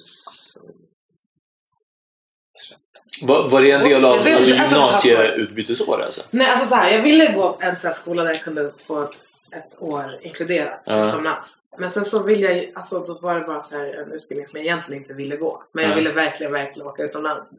Var, 3.21 3.49
var 3.49 3.61
det 3.61 3.71
en 3.71 3.83
del 3.83 4.05
av 4.05 4.11
alltså, 4.13 4.29
gymnasieutbytesår 4.49 6.01
alltså? 6.01 6.21
Nej, 6.31 6.49
alltså 6.49 6.65
så 6.65 6.75
här, 6.75 6.91
jag 6.91 7.01
ville 7.01 7.31
gå 7.31 7.57
en 7.61 7.77
sån 7.77 7.93
skola 7.93 8.23
där 8.23 8.29
jag 8.29 8.41
kunde 8.41 8.71
få 8.77 9.03
ett, 9.03 9.23
ett 9.55 9.81
år 9.81 10.19
inkluderat 10.21 10.85
Ja. 10.87 11.07
utomlands. 11.07 11.57
Men 11.77 11.89
sen 11.89 12.05
så 12.05 12.23
ville 12.23 12.53
jag, 12.53 12.71
alltså 12.75 12.99
då 12.99 13.17
var 13.21 13.35
det 13.35 13.41
bara 13.45 13.61
så 13.61 13.77
här 13.77 13.85
en 13.85 14.11
utbildning 14.11 14.47
som 14.47 14.57
jag 14.59 14.65
egentligen 14.65 15.01
inte 15.01 15.13
ville 15.13 15.35
gå. 15.35 15.63
Men 15.71 15.83
jag 15.83 15.91
Ja. 15.91 15.95
ville 15.95 16.11
verkligen, 16.11 16.51
verkligen 16.51 16.87
åka 16.87 17.03
utomlands. 17.03 17.51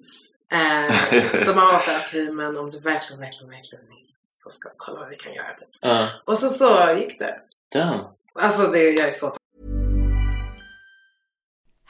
Eh, 0.53 0.95
så 1.45 1.55
man 1.55 1.67
var 1.67 1.79
så 1.79 1.91
här, 1.91 2.05
okej 2.09 2.31
men 2.33 2.57
om 2.57 2.71
du 2.71 2.81
verkligen, 2.81 3.21
verkligen, 3.21 3.51
verkligen 3.51 3.85
vill 3.89 3.97
så 4.29 4.51
ska 4.51 4.69
vi 4.69 4.75
kolla 4.79 5.01
vad 5.01 5.09
vi 5.09 5.17
kan 5.17 5.35
göra. 5.35 5.47
Typ. 5.47 5.69
Ja. 5.81 6.09
Och 6.25 6.39
så, 6.39 6.49
så 6.49 6.97
gick 7.01 7.19
det. 7.19 7.37
Damn. 7.73 8.01
Alltså 8.35 8.63
det, 8.67 8.91
jag 8.91 9.09
är 9.09 9.13
så 9.13 9.37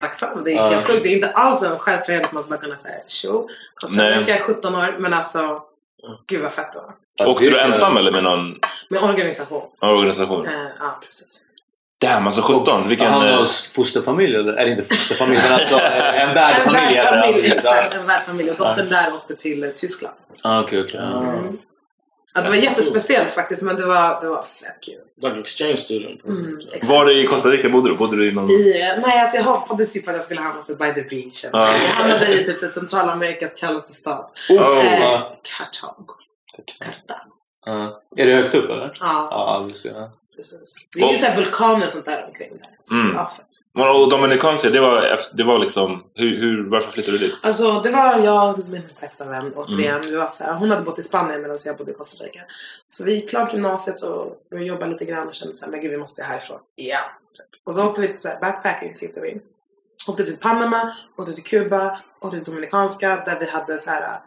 Tacksam. 0.00 0.44
Det 0.44 0.52
är 0.52 0.70
helt 0.70 0.86
sjukt. 0.86 1.02
Det 1.02 1.08
är 1.08 1.14
inte 1.14 1.30
alls 1.30 1.62
en 1.62 1.78
självklarhet 1.78 2.24
att 2.24 2.32
man 2.32 2.42
ska 2.42 2.56
kunna 2.56 2.76
säga 2.76 2.94
tjo. 3.06 3.48
Costa. 3.74 4.02
Rica 4.20 4.36
är 4.36 4.40
17 4.40 4.74
år 4.74 4.96
men 4.98 5.14
alltså 5.14 5.62
gud 6.28 6.42
vad 6.42 6.52
fett 6.52 6.72
det 6.72 6.78
var. 6.78 7.28
Åkte 7.30 7.44
du 7.44 7.60
ensam 7.60 7.96
eller 7.96 8.12
med 8.12 8.24
någon 8.24 8.54
Med 8.90 9.02
organisation. 9.02 9.62
organisation? 9.80 10.46
Eh, 10.46 10.52
ja, 10.80 10.98
precis. 11.02 11.42
Damn, 12.00 12.26
alltså 12.26 12.42
17. 12.42 12.88
Vilken... 12.88 13.12
Han 13.12 13.26
eh, 13.28 13.38
var 13.38 13.72
fosterfamilj, 13.74 14.36
eller? 14.36 14.52
Eller 14.52 14.70
inte 14.70 14.82
fosterfamilj, 14.82 15.40
men 15.42 15.52
alltså 15.52 15.74
en 16.14 16.34
värdfamilj 16.34 16.82
En 16.82 16.92
det. 16.94 17.10
värdfamilj. 17.10 17.52
En 18.00 18.06
värdfamilj. 18.06 18.50
Och 18.50 18.56
dottern 18.56 18.88
där 18.88 19.14
åkte 19.14 19.34
till 19.36 19.64
eh, 19.64 19.70
Tyskland. 19.70 20.14
Ah, 20.42 20.60
Okej, 20.60 20.80
okej. 20.82 21.00
Mm. 21.00 21.58
Ja, 22.36 22.42
det 22.42 22.48
var 22.48 22.56
jättespeciellt 22.56 23.32
faktiskt 23.32 23.62
men 23.62 23.76
det 23.76 23.86
var, 23.86 24.20
det 24.20 24.28
var 24.28 24.42
fett 24.42 24.80
kul. 24.82 25.28
Like 25.28 25.40
exchange 25.40 25.76
student. 25.76 26.24
Mm, 26.24 26.58
exakt. 26.58 26.84
Var 26.84 27.10
i 27.10 27.26
Costa 27.26 27.48
Rica 27.50 27.68
bodde 27.68 27.90
du? 27.90 27.96
Bodde 27.96 28.16
du 28.16 28.28
i 28.28 28.32
någon... 28.32 28.50
I, 28.50 28.72
nej, 29.06 29.20
alltså 29.20 29.36
jag 29.36 29.44
hoppades 29.44 29.96
ju 29.96 30.02
på 30.02 30.10
att 30.10 30.16
jag 30.16 30.24
skulle 30.24 30.40
hamna 30.40 30.62
så 30.62 30.74
by 30.74 30.94
the 30.94 31.02
beach. 31.02 31.44
Ja. 31.44 31.48
Jag 31.52 31.78
hamnade 31.78 32.40
i 32.40 32.44
typ 32.44 32.56
så 32.56 32.66
Centralamerikas 32.66 33.54
kallaste 33.54 33.92
stad. 33.92 34.30
Oh. 34.50 34.56
Eh, 34.56 35.00
Ja. 35.02 35.38
Kartago. 35.58 36.14
Kartago. 36.78 37.35
Ja. 37.68 38.02
Är 38.16 38.26
det 38.26 38.32
högt 38.34 38.54
upp 38.54 38.70
eller? 38.70 38.92
Ja, 39.00 39.28
Ja, 39.30 39.54
alldeles 39.54 39.84
ja. 39.84 40.10
precis. 40.36 40.90
Det 40.94 41.00
är 41.00 41.10
ju 41.10 41.16
så 41.16 41.26
här 41.26 41.36
vulkaner 41.36 41.86
och 41.86 41.92
sånt 41.92 42.04
där 42.04 42.24
omkring 42.26 42.58
där. 42.58 42.70
Så 42.82 42.94
Mm. 43.76 43.96
Och 43.96 44.10
Dominikanska, 44.10 44.70
det 44.70 44.80
var, 44.80 45.18
det 45.32 45.44
var 45.44 45.58
liksom... 45.58 46.04
Hur, 46.14 46.40
hur, 46.40 46.70
varför 46.70 46.92
flyttade 46.92 47.18
du 47.18 47.26
dit? 47.26 47.34
Alltså 47.42 47.80
det 47.80 47.90
var 47.90 48.18
jag 48.18 48.58
och 48.58 48.68
min 48.68 48.82
bästa 49.00 49.24
vän 49.24 49.52
återigen. 49.56 50.00
Vi 50.02 50.16
var 50.16 50.28
så 50.28 50.44
här, 50.44 50.54
hon 50.54 50.70
hade 50.70 50.82
bott 50.82 50.98
i 50.98 51.02
Spanien 51.02 51.42
medan 51.42 51.56
jag 51.66 51.76
bodde 51.76 51.90
i 51.90 51.94
Costa 51.94 52.24
Rica. 52.24 52.40
Så 52.88 53.04
vi 53.04 53.14
gick 53.14 53.30
klart 53.30 53.52
gymnasiet 53.52 54.02
och 54.02 54.36
började 54.50 54.68
jobba 54.68 54.86
lite 54.86 55.04
grann 55.04 55.28
och 55.28 55.34
kände 55.34 55.54
så 55.54 55.64
här, 55.64 55.72
men 55.72 55.80
gud 55.80 55.90
vi 55.90 55.96
måste 55.96 56.22
härifrån. 56.22 56.58
Ja. 56.74 56.98
Typ. 56.98 57.62
Och 57.64 57.74
så 57.74 57.86
åkte 57.86 58.00
vi 58.00 58.08
till 58.08 58.20
så 58.20 58.28
här, 58.28 58.40
backpacking 58.40 58.94
tänkte 58.94 59.20
vi. 59.20 59.40
Åkte 60.08 60.24
till 60.24 60.36
Panama, 60.36 60.94
åkte 61.16 61.32
till 61.32 61.44
Kuba, 61.44 62.00
åkte 62.20 62.36
till 62.36 62.52
Dominikanska 62.52 63.22
där 63.26 63.38
vi 63.40 63.50
hade 63.50 63.78
så 63.78 63.90
här 63.90 64.20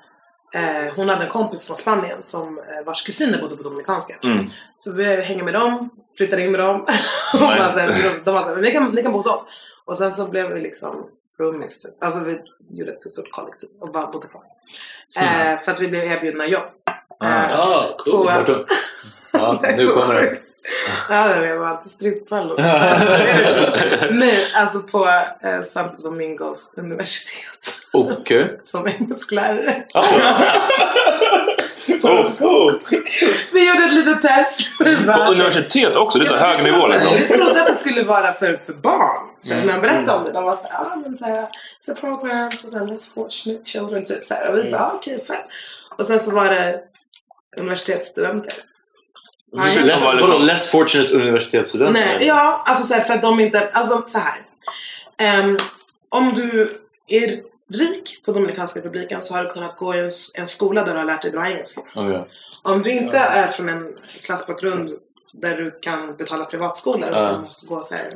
Eh, 0.53 0.93
hon 0.95 1.09
hade 1.09 1.23
en 1.23 1.29
kompis 1.29 1.67
från 1.67 1.77
Spanien 1.77 2.23
som, 2.23 2.59
eh, 2.59 2.85
vars 2.85 3.03
kusiner 3.05 3.41
bodde 3.41 3.57
på 3.57 3.63
Dominikanska. 3.63 4.15
Mm. 4.23 4.45
Så 4.75 4.91
vi 4.91 4.97
började 5.03 5.21
hänga 5.21 5.43
med 5.43 5.53
dem, 5.53 5.89
flyttade 6.17 6.43
in 6.43 6.51
med 6.51 6.59
dem. 6.59 6.81
och 7.33 7.39
bara 7.39 7.71
de, 7.75 8.19
de 8.25 8.33
var 8.33 8.41
såhär, 8.41 8.55
ni 8.55 8.71
kan, 8.71 8.91
ni 8.91 9.03
kan 9.03 9.11
bo 9.11 9.17
hos 9.17 9.27
oss. 9.27 9.49
Och 9.85 9.97
sen 9.97 10.11
så 10.11 10.29
blev 10.29 10.49
vi 10.53 10.59
liksom 10.59 11.05
roomies. 11.39 11.81
Typ. 11.81 12.03
Alltså 12.03 12.23
vi 12.23 12.39
gjorde 12.79 12.91
ett 12.91 13.01
så 13.01 13.09
stort 13.09 13.31
kollektiv 13.31 13.69
och 13.81 13.91
bara 13.91 14.07
bodde 14.07 14.27
kvar. 14.27 14.43
Eh, 15.17 15.59
för 15.59 15.71
att 15.71 15.79
vi 15.79 15.87
blev 15.87 16.03
erbjudna 16.03 16.47
jobb. 16.47 16.63
Eh, 17.23 17.59
Ah, 17.59 17.95
cool. 17.97 18.27
på. 18.27 18.65
Ja, 19.33 19.61
nu 19.77 19.87
kommer 19.87 20.15
det. 20.15 20.35
Ja, 21.09 21.27
det 21.27 21.55
var 21.55 21.71
inte 21.71 21.89
strippkväll 21.89 22.51
och. 22.51 22.59
Nu, 24.11 24.31
alltså 24.55 24.79
på 24.79 25.07
eh, 25.43 25.61
Santo 25.61 26.01
Domingos 26.03 26.73
universitet. 26.77 27.78
Okej. 27.93 28.59
Som 28.63 28.87
engelsklärare. 28.87 29.83
That's 31.87 32.37
cool. 32.37 32.79
Vi 33.53 33.67
gjorde 33.67 33.85
ett 33.85 33.93
litet 33.93 34.21
test. 34.21 34.77
På 34.77 34.83
universitet 35.31 35.95
också, 35.95 36.19
det 36.19 36.25
är 36.25 36.27
så 36.27 36.35
Ja, 36.35 36.39
hög 36.39 36.63
nivå 36.63 36.87
liksom. 36.87 37.13
Vi 37.13 37.19
trodde 37.21 37.61
att 37.61 37.67
det 37.67 37.75
skulle 37.75 38.03
vara 38.03 38.33
för, 38.33 38.61
för 38.65 38.73
barn. 38.73 39.27
Så 39.39 39.53
Mm. 39.53 39.65
när 39.65 39.73
jag 39.73 39.81
berättade 39.81 40.17
om 40.17 40.23
det, 40.25 40.31
de 40.31 40.43
var 40.43 40.55
såhär, 40.55 40.79
ah, 40.79 40.95
men 40.95 41.15
så 41.79 41.95
program 41.95 42.51
for 42.51 42.67
såhär, 42.69 42.87
less 42.87 43.13
fortunate 43.13 43.65
children, 43.65 44.05
typ 44.05 44.25
såhär. 44.25 44.51
Och 44.51 44.57
vi 44.57 44.71
bara, 44.71 44.81
ah, 44.85 44.91
okej, 44.95 45.25
fett. 45.27 45.45
Och 45.97 46.05
sen 46.05 46.19
så 46.19 46.31
var 46.31 46.45
det 46.45 46.79
universitetsstudenter. 47.57 48.53
Less, 49.83 50.05
vadå, 50.05 50.37
less 50.37 50.71
fortunate 50.71 51.13
universitetsstudenter? 51.13 52.01
Nej, 52.01 52.27
ja, 52.27 52.63
alltså 52.65 52.87
så 52.87 52.93
här, 52.93 53.01
för 53.01 53.13
att 53.13 53.21
de 53.21 53.39
inte, 53.39 53.69
alltså 53.73 54.03
så 54.05 54.19
här. 54.19 54.41
Ehm, 55.17 55.57
om 56.09 56.33
du 56.33 56.77
är 57.07 57.39
rik 57.73 58.21
på 58.25 58.31
Dominikanska 58.31 58.79
republiken 58.79 59.21
så 59.21 59.33
har 59.35 59.43
du 59.43 59.49
kunnat 59.49 59.77
gå 59.77 59.95
i 59.95 59.99
en, 59.99 60.11
en 60.37 60.47
skola 60.47 60.83
där 60.85 60.93
du 60.93 60.97
har 60.99 61.05
lärt 61.05 61.21
dig 61.21 61.31
bra 61.31 61.49
engelska. 61.49 61.81
Okej. 61.95 62.27
Om 62.63 62.81
du 62.83 62.91
inte 62.91 63.17
är 63.17 63.47
från 63.47 63.69
en 63.69 63.95
klassbakgrund 64.23 64.89
där 65.33 65.57
du 65.57 65.71
kan 65.81 66.15
betala 66.15 66.45
privatskolor 66.45 67.09
och 67.09 67.17
Ja. 67.17 67.31
du 67.31 67.37
måste 67.41 67.67
gå 67.67 67.83
så 67.83 67.95
här, 67.95 68.09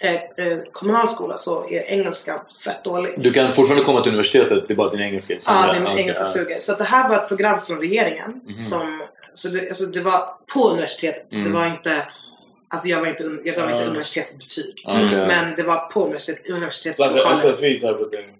eh, 0.00 0.14
eh, 0.46 0.58
kommunal 0.72 1.08
skola 1.08 1.36
så 1.36 1.70
är 1.70 1.82
engelska 1.92 2.42
fett 2.64 2.84
dålig. 2.84 3.14
Du 3.18 3.32
kan 3.32 3.52
fortfarande 3.52 3.84
komma 3.84 4.00
till 4.00 4.10
universitetet, 4.12 4.68
det 4.68 4.74
är 4.74 4.76
bara 4.76 4.90
din 4.90 5.00
engelska. 5.00 5.34
Ja, 5.46 5.72
din 5.72 5.86
Okej, 5.86 6.00
engelska 6.00 6.24
ja. 6.24 6.30
suger. 6.30 6.60
Så 6.60 6.72
att 6.72 6.78
det 6.78 6.84
här 6.84 7.08
var 7.08 7.16
ett 7.16 7.28
program 7.28 7.60
från 7.60 7.78
regeringen 7.78 8.40
Mhm. 8.44 8.58
som, 8.58 9.02
så 9.34 9.48
det, 9.48 9.68
alltså 9.68 9.84
det 9.86 10.00
var 10.00 10.28
på 10.54 10.68
universitetet. 10.70 11.32
Mm. 11.34 11.44
Det 11.52 11.58
var 11.58 11.66
inte, 11.66 12.06
alltså 12.68 12.88
jag, 12.88 13.00
var 13.00 13.06
inte, 13.06 13.22
jag 13.44 13.56
gav 13.56 13.70
inte 13.70 13.82
Ja. 13.82 13.88
universitetsbetyg. 13.90 14.82
Okej. 14.86 15.26
Men 15.26 15.54
det 15.56 15.62
var 15.62 15.86
på 15.90 16.04
universitet, 16.04 16.38
Like 16.38 16.52
an 16.52 16.56
universitetslokalen. 16.56 17.36
SFE 17.36 17.56
type 17.78 17.92
of 18.04 18.10
thing. 18.10 18.38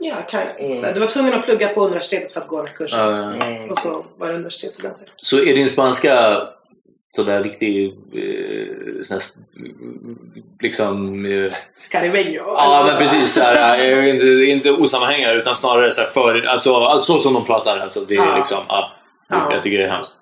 Ja, 0.00 0.14
kan 0.30 0.40
Mm. 0.42 0.76
så 0.76 0.86
Du 0.94 1.00
var 1.00 1.06
tvungen 1.06 1.34
att 1.34 1.44
plugga 1.44 1.68
på 1.68 1.80
universitetet 1.86 2.32
för 2.32 2.40
att 2.40 2.48
gå 2.48 2.56
den 2.56 2.66
här 2.66 2.74
kursen. 2.74 3.00
Mm. 3.00 3.70
Och 3.70 3.78
så 3.78 4.06
var 4.18 4.28
det 4.28 4.34
universitetsstudenter. 4.34 5.08
Så 5.16 5.38
är 5.38 5.54
din 5.54 5.68
spanska 5.68 6.42
sådär 7.16 7.42
riktig, 7.42 7.86
eh, 8.14 9.02
sån 9.02 9.14
här, 9.14 9.22
liksom... 10.62 11.26
Eh, 11.26 11.52
Caribeño. 11.92 12.42
ja, 12.46 12.84
men 12.86 12.98
precis. 12.98 13.32
Såhär, 13.34 13.78
eh, 13.78 14.08
inte, 14.08 14.26
inte 14.26 14.72
osammanhängande 14.72 15.34
utan 15.40 15.54
snarare 15.54 15.92
så 15.92 16.00
här 16.00 16.08
för, 16.08 16.42
alltså, 16.42 16.74
alltså 16.74 17.12
så 17.12 17.18
som 17.18 17.34
de 17.34 17.44
pratar. 17.46 17.78
Alltså, 17.78 18.00
det 18.00 18.14
är 18.14 18.18
Ja. 18.18 18.36
liksom, 18.36 18.58
ja, 18.68 18.92
Ja. 19.30 19.48
Jag 19.52 19.62
tycker 19.62 19.78
det 19.78 19.84
är 19.84 19.90
hemskt. 19.90 20.12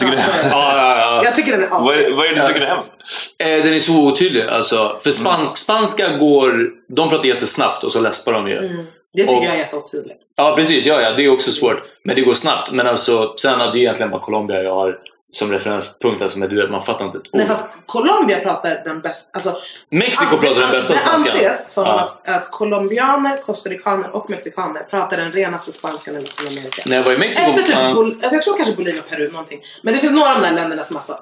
Tycker 0.00 0.12
du, 0.12 0.18
Ja, 0.50 0.76
ja, 0.76 0.98
ja. 0.98 1.22
Jag 1.24 1.36
tycker 1.36 1.52
den 1.52 1.62
är 1.62 1.66
asfet. 1.80 2.16
vad 2.16 2.26
är 2.26 2.34
det 2.34 2.40
du 2.42 2.46
tycker 2.46 2.60
är 2.60 2.66
hemskt? 2.66 2.92
Eh, 3.38 3.46
den 3.64 3.74
är 3.74 3.80
så 3.80 4.08
otydlig. 4.08 4.42
Alltså, 4.42 4.98
för 5.02 5.10
spansk, 5.10 5.56
spanska 5.58 6.16
går... 6.16 6.70
De 6.88 7.08
pratar 7.10 7.24
jättesnabbt 7.24 7.84
och 7.84 7.92
så 7.92 8.00
läspar 8.00 8.32
de 8.32 8.48
ju. 8.48 8.56
Mm. 8.58 8.86
Det 9.14 9.22
tycker 9.22 9.36
Och- 9.38 9.44
jag 9.44 9.54
är 9.54 9.58
jätteotydligt. 9.58 10.24
Ja, 10.36 10.52
precis. 10.56 10.86
Ja, 10.86 11.00
ja, 11.00 11.10
det 11.12 11.24
är 11.24 11.32
också 11.32 11.50
svårt. 11.52 11.82
Men 12.04 12.16
det 12.16 12.22
går 12.22 12.34
snabbt. 12.34 12.72
Men 12.72 12.86
alltså, 12.86 13.34
sen 13.36 13.60
är 13.60 13.72
det 13.72 13.78
egentligen 13.78 14.10
bara 14.10 14.20
Colombia 14.20 14.62
jag 14.62 14.74
har 14.74 14.98
som 15.32 15.52
referenspunkt. 15.52 16.22
Alltså, 16.22 16.38
men 16.38 16.48
du 16.48 16.56
vet, 16.56 16.70
man 16.70 16.82
fattar 16.82 17.04
inte 17.04 17.18
ett 17.18 17.24
ord. 17.34 17.38
Nej 17.38 17.46
fast 17.46 17.72
Colombia 17.86 18.40
pratar 18.40 18.80
den 18.84 19.00
bästa. 19.00 19.30
Alltså, 19.36 19.56
Mexiko 19.90 20.36
pratar 20.36 20.60
den 20.60 20.70
bästa 20.70 20.92
det 20.92 20.98
spanskan. 20.98 21.36
Det 21.40 21.48
anses 21.48 21.72
som 21.74 21.84
Ja. 21.86 22.00
att, 22.00 22.28
att 22.28 22.50
colombianer, 22.50 23.42
costaricaner 23.42 24.10
och 24.16 24.30
mexikaner 24.30 24.82
pratar 24.82 25.16
den 25.16 25.32
renaste 25.32 25.72
spanskan 25.72 26.14
i 26.16 26.20
Latinamerika. 26.20 26.82
När 26.86 26.96
jag 26.96 27.02
var 27.02 27.12
i 27.12 27.18
Mexiko... 27.18 27.48
Efter 27.50 27.62
typ, 27.62 27.74
ja. 27.74 27.80
Bol- 27.94 28.12
alltså 28.12 28.34
jag 28.34 28.42
tror 28.42 28.56
kanske 28.56 28.74
Bolivia, 28.76 29.02
Peru, 29.10 29.30
någonting. 29.32 29.60
Men 29.82 29.94
det 29.94 30.00
finns 30.00 30.12
några 30.12 30.34
av 30.34 30.40
de 30.40 30.46
där 30.48 30.54
länderna 30.54 30.82
som 30.84 30.96
alltså, 30.96 31.18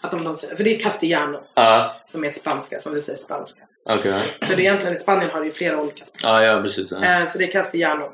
att 0.00 0.10
de, 0.10 0.24
de 0.24 0.34
säger, 0.34 0.56
för 0.56 0.64
det 0.64 0.76
är 0.76 0.80
castellano 0.80 1.38
Ja, 1.54 1.96
som 2.06 2.24
är 2.24 2.30
spanska, 2.30 2.80
som 2.80 2.94
vi 2.94 3.00
säger 3.00 3.18
spanska. 3.18 3.62
Okej. 3.98 4.38
För 4.42 4.56
det 4.56 4.62
är 4.62 4.64
egentligen 4.64 4.94
i 4.94 4.98
Spanien 4.98 5.30
har 5.30 5.40
det 5.40 5.46
ju 5.46 5.52
flera 5.52 5.80
olika 5.80 6.04
språk. 6.04 6.30
Ja, 6.30 6.42
ja, 6.44 6.62
precis. 6.62 6.90
Ja. 6.92 7.04
Eh, 7.04 7.24
så 7.26 7.38
det 7.38 7.44
är 7.44 7.52
castellano. 7.52 8.04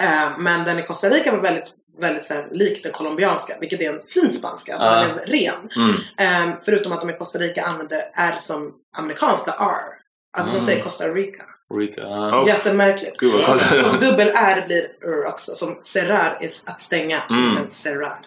Eh, 0.00 0.38
men 0.38 0.64
den 0.64 0.78
i 0.78 0.82
Costa 0.82 1.08
Rica 1.08 1.32
var 1.32 1.38
väldigt, 1.38 1.64
väldigt 2.00 2.24
så 2.24 2.34
här, 2.34 2.48
lik 2.52 2.82
den 2.82 2.92
colombianska, 2.92 3.54
vilket 3.60 3.80
är 3.82 3.92
en 3.92 4.00
fin 4.06 4.32
spanska. 4.32 4.72
Alltså 4.72 4.88
Ja. 4.88 4.94
den 5.06 5.18
är 5.18 5.26
ren. 5.26 5.70
Mm. 5.76 6.48
Eh, 6.50 6.56
förutom 6.64 6.92
att 6.92 7.00
de 7.00 7.10
i 7.10 7.12
Costa 7.12 7.38
Rica 7.38 7.62
använder 7.64 8.02
R 8.14 8.36
som 8.38 8.72
amerikanska 8.96 9.50
R. 9.50 9.98
Alltså 10.38 10.52
Mm. 10.52 10.60
de 10.60 10.66
säger 10.66 10.82
Costa 10.82 11.08
Rica. 11.08 11.42
Rica. 11.74 12.02
Oh. 12.06 12.44
Jättemärkligt. 12.46 13.20
Konstigt. 13.46 13.86
Och 13.86 13.98
dubbel 14.00 14.28
R 14.34 14.64
blir 14.66 14.82
R 15.04 15.26
också. 15.26 15.54
Som 15.54 15.78
cerrar 15.82 16.38
är 16.40 16.46
att 16.66 16.80
stänga. 16.80 17.22
Så 17.28 17.34
Mm. 17.58 17.70
cerrar. 17.70 18.20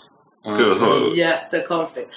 Gud 0.46 0.78
så. 0.78 1.12
Jättekonstigt. 1.16 2.10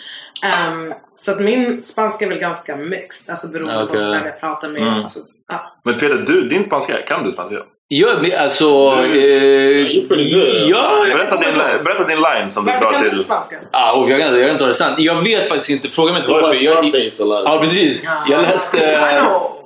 Ehm, 0.44 0.94
så 1.14 1.30
att 1.30 1.40
min 1.40 1.84
spanska 1.84 2.24
är 2.24 2.28
väl 2.28 2.38
ganska 2.38 2.76
mixed. 2.76 3.30
Alltså 3.30 3.48
beroende 3.48 3.84
Okej. 3.84 3.96
på 3.96 4.10
vem 4.10 4.26
jag 4.26 4.40
pratar 4.40 4.68
med. 4.68 4.82
Mm. 4.82 4.94
Alltså, 4.94 5.20
ja. 5.52 5.72
Men 5.82 5.94
Peter, 5.94 6.24
du, 6.26 6.48
din 6.48 6.64
spanska, 6.64 7.02
kan 7.02 7.24
du 7.24 7.30
spanska? 7.30 7.62
Ja, 7.88 8.08
men 8.22 8.30
alltså... 8.42 8.64
Eh, 8.64 10.08
pretty 10.08 10.34
good. 10.34 10.48
ja, 10.68 11.06
jag- 11.08 11.18
Berätta 11.18 11.36
din, 11.36 11.54
berätta 11.84 12.04
din 12.04 12.16
line 12.16 12.50
som 12.50 12.64
du 12.64 12.70
Varför 12.72 12.84
drar 12.84 12.92
kan 12.92 13.02
du 13.02 13.08
till. 13.08 13.12
inte 13.18 13.24
spanska? 13.24 13.56
Och 13.94 14.10
jag, 14.10 14.20
kan, 14.20 14.34
jag 14.34 14.40
kan 14.42 14.50
inte 14.50 14.64
ha 14.64 14.68
det 14.68 14.74
sant. 14.74 14.98
Jag 14.98 15.14
vet 15.22 15.48
faktiskt 15.48 15.70
inte. 15.70 15.88
Fråga 15.88 16.12
mig 16.12 16.18
inte 16.18 16.30
varför. 16.30 16.64
Jag, 16.64 16.84
lot. 16.84 17.42
ja, 17.46 17.58
precis. 17.62 18.06
Jag 18.28 18.42
läste, 18.42 18.78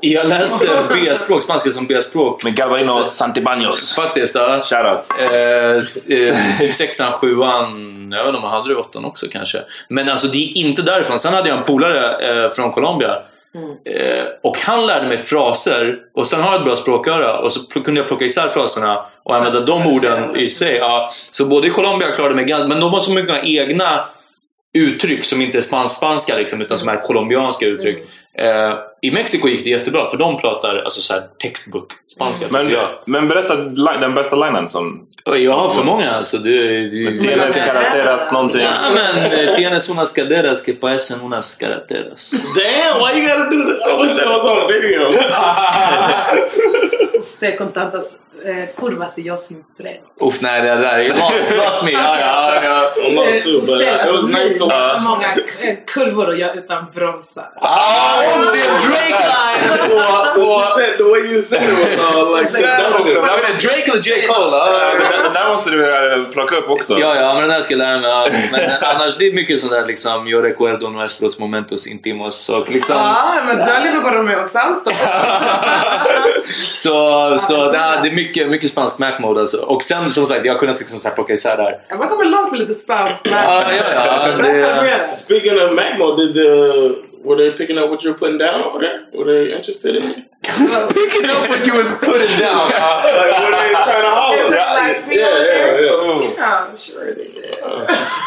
jag 0.01 0.27
läste 0.29 0.67
B-språk, 0.95 1.43
spanska 1.43 1.71
som 1.71 1.87
B-språk. 1.87 2.45
Med 2.45 2.55
Galvarino 2.57 3.05
Santibaños. 3.07 3.95
Faktiskt. 3.97 4.35
Ja. 4.35 4.63
Shoutout. 4.65 5.09
Eh, 5.21 6.19
eh, 6.29 6.37
typ 6.61 6.75
sexan, 6.75 7.13
sjuan, 7.13 8.09
jag 8.13 8.19
vet 8.19 8.27
inte 8.27 8.37
om 8.37 8.43
man 8.43 8.51
hade 8.51 8.69
det 8.69 8.73
i 8.73 8.77
åttan 8.77 9.05
också 9.05 9.27
kanske. 9.33 9.59
Men 9.89 10.09
alltså 10.09 10.27
det 10.27 10.39
är 10.39 10.57
inte 10.57 10.83
därifrån. 10.83 11.19
Sen 11.19 11.35
hade 11.35 11.49
jag 11.49 11.59
en 11.59 11.65
polare 11.65 12.45
eh, 12.45 12.51
från 12.51 12.73
Colombia. 12.73 13.15
Eh, 13.85 14.25
och 14.43 14.59
han 14.59 14.87
lärde 14.87 15.07
mig 15.07 15.19
fraser 15.19 15.99
och 16.15 16.27
sen 16.27 16.41
har 16.41 16.53
jag 16.53 16.59
ett 16.59 16.65
bra 16.65 16.77
språköra 16.77 17.39
och 17.39 17.53
så 17.53 17.67
kunde 17.67 18.01
jag 18.01 18.09
plocka 18.09 18.25
isär 18.25 18.49
fraserna 18.49 19.07
och 19.25 19.37
använda 19.37 19.61
de 19.61 19.87
orden 19.87 20.37
i 20.37 20.49
sig. 20.49 20.77
Ja. 20.77 21.09
Så 21.31 21.45
både 21.45 21.67
i 21.67 21.71
Colombia 21.71 22.11
klarade 22.11 22.35
mig 22.35 22.45
ganska, 22.45 22.69
men 22.69 22.81
de 22.81 22.93
har 22.93 23.01
så 23.01 23.11
många 23.11 23.43
egna 23.43 24.09
uttryck 24.79 25.25
som 25.25 25.41
inte 25.41 25.59
är 25.59 25.63
spans 25.63 25.97
spanska 25.97 26.37
liksom, 26.37 26.61
utan 26.61 26.79
som 26.79 26.89
är 26.89 27.03
colombianska 27.03 27.67
uttryck. 27.67 27.99
Eh, 28.35 28.75
I 29.01 29.11
Mexiko 29.11 29.49
gick 29.49 29.65
det 29.65 29.71
jättebra 29.71 30.07
för 30.09 30.17
de 30.17 30.37
pratar 30.37 30.77
alltså 30.77 31.01
så 31.01 31.13
här 31.13 31.23
textbook 31.43 31.93
spanska 32.07 32.47
Men, 32.51 32.67
tycker 32.67 32.81
jag. 32.81 32.89
men 33.07 33.29
berätta 33.29 33.57
den 34.01 34.15
bästa 34.15 34.37
linen 34.37 34.69
som... 34.69 35.07
Jag 35.25 35.53
har 35.53 35.69
för 35.69 35.83
många 35.83 36.11
alltså. 36.11 36.39
Det, 36.39 36.83
det, 36.83 37.21
Tienes 37.21 37.57
carreteras 37.57 38.33
någonting. 38.33 38.61
Ja, 38.61 38.71
men 38.95 39.17
eh, 39.33 39.55
tienes 39.55 39.91
unas 39.91 40.13
caderas 40.13 40.63
que 40.63 40.73
parecen 40.73 41.21
unas 41.25 41.57
carreteras. 41.57 42.31
Damn, 42.55 42.99
why 43.01 43.21
you 43.21 43.29
gotta 43.29 43.45
do 43.45 43.51
this? 43.51 43.87
I 43.87 44.03
wish 44.03 44.17
that 44.17 44.29
was 44.29 44.47
on 44.47 44.69
video. 44.69 45.09
Usted 47.19 47.59
con 47.59 47.73
tantas 47.73 48.19
eh, 48.45 48.69
curvas 48.77 49.19
y 49.19 49.23
yo 49.23 49.37
sin 49.37 49.65
frenos. 49.77 50.09
Uff, 50.21 50.43
nej 50.43 50.63
det 50.63 50.69
där 50.69 50.99
är 50.99 51.09
lost, 51.09 51.57
lost 51.57 51.83
me. 51.85 51.91
Ja, 51.91 52.19
ja, 52.21 52.63
ja. 52.65 53.09
Lost 53.09 53.43
too, 53.43 53.61
but 53.61 53.81
it 53.81 54.13
was 54.13 54.27
nice 54.27 54.59
to 54.59 54.67
watch. 54.67 55.03
så 55.03 55.09
många 55.09 55.27
eh, 55.61 55.77
kurvor 55.87 56.29
och 56.29 56.37
jag 56.37 56.57
utan 56.57 56.85
bromsar. 56.95 57.51
Ah, 57.61 58.21
det 58.53 58.61
är 58.61 58.71
Drake-line! 58.89 59.93
Och, 59.93 60.39
You 60.39 60.47
och, 60.47 60.69
said 60.69 60.97
the 60.97 61.05
way 61.05 61.21
you 61.33 61.43
said 61.43 61.63
it 61.63 61.99
was 61.99 62.55
uh, 62.55 62.63
like 63.43 63.59
Drake 63.59 63.91
eller 63.91 64.03
J. 64.03 64.27
Cole? 64.27 64.51
Den, 65.23 65.33
där 65.33 65.49
måste 65.53 65.71
du 65.71 66.13
eh, 66.13 66.25
plocka 66.25 66.57
upp 66.57 66.71
också. 66.71 66.99
Ja, 66.99 67.17
ja, 67.17 67.35
men 67.35 67.43
den 67.43 67.51
här 67.51 67.61
ska 67.61 67.75
jag 67.75 67.79
lära 67.79 68.01
mig. 68.01 68.49
Men 68.53 68.71
annars, 68.83 69.17
det 69.19 69.27
är 69.27 69.35
mycket 69.35 69.61
sånt 69.61 69.73
där 69.73 69.87
liksom, 69.87 70.29
yo 70.29 70.43
recuerdo 70.43 70.89
nuestros 70.89 71.39
momentos 71.39 71.87
intimos 71.87 72.49
och 72.49 72.71
liksom... 72.71 72.97
Ja, 72.97 73.43
men 73.47 73.57
du 73.57 73.63
har 73.63 73.81
lyssnat 73.81 74.03
på 74.03 74.11
Romeo 74.11 74.45
Santos. 74.45 74.95
Så, 76.73 77.37
så 77.39 77.71
det, 77.71 77.79
är, 77.79 78.03
det 78.03 78.09
är 78.09 78.13
mycket, 78.29 78.49
mycket 78.51 78.71
spansk 78.71 78.99
Mac 78.99 79.19
mode 79.21 79.41
alltså. 79.41 79.57
Och 79.65 79.83
sen 79.83 80.11
som 80.11 80.27
sagt, 80.27 80.45
jag 80.45 80.53
har 80.53 80.59
kunnat 80.61 80.79
liksom 80.79 80.99
så 81.01 81.09
här 81.09 81.15
plocka 81.15 81.33
isär 81.33 81.57
det 81.57 81.63
här. 81.63 81.81
Ja, 81.89 81.97
Man 81.97 82.09
kommer 82.09 82.25
långt 82.25 82.51
med 82.51 82.61
lite 82.61 82.75
spanskt. 82.75 83.25
men- 83.31 83.35
Ja, 83.45 83.65
ja, 83.73 83.85
ja. 83.95 84.37
Det. 84.43 85.17
Speaking 85.17 85.53
of 85.61 85.73
Macmo, 85.73 86.17
did 86.17 86.35
the 86.35 86.49
were 87.25 87.37
they 87.37 87.51
picking 87.53 87.79
up 87.79 87.91
what 87.91 88.01
you're 88.05 88.19
putting 88.19 88.39
down 88.39 88.61
over 88.63 88.81
there? 88.81 88.99
Were 89.13 89.25
they 89.25 89.53
interested 89.57 89.95
in 89.97 90.03
it? 90.03 90.17
picking 90.95 91.31
up 91.31 91.49
what 91.49 91.67
you 91.67 91.75
was 91.75 91.93
putting 92.01 92.39
down. 92.41 92.71
Like 93.19 93.41
were 93.43 93.51
they 93.51 93.73
trying 93.73 94.03
to 94.03 94.11
holler? 94.11 94.51
Like, 94.51 95.07
Yeah, 95.09 95.39
yeah, 95.49 95.81
yeah. 95.81 96.05
Oh. 96.05 96.35
Yeah, 96.37 96.75
sure 96.75 97.15
they 97.15 97.25
did. 97.25 97.45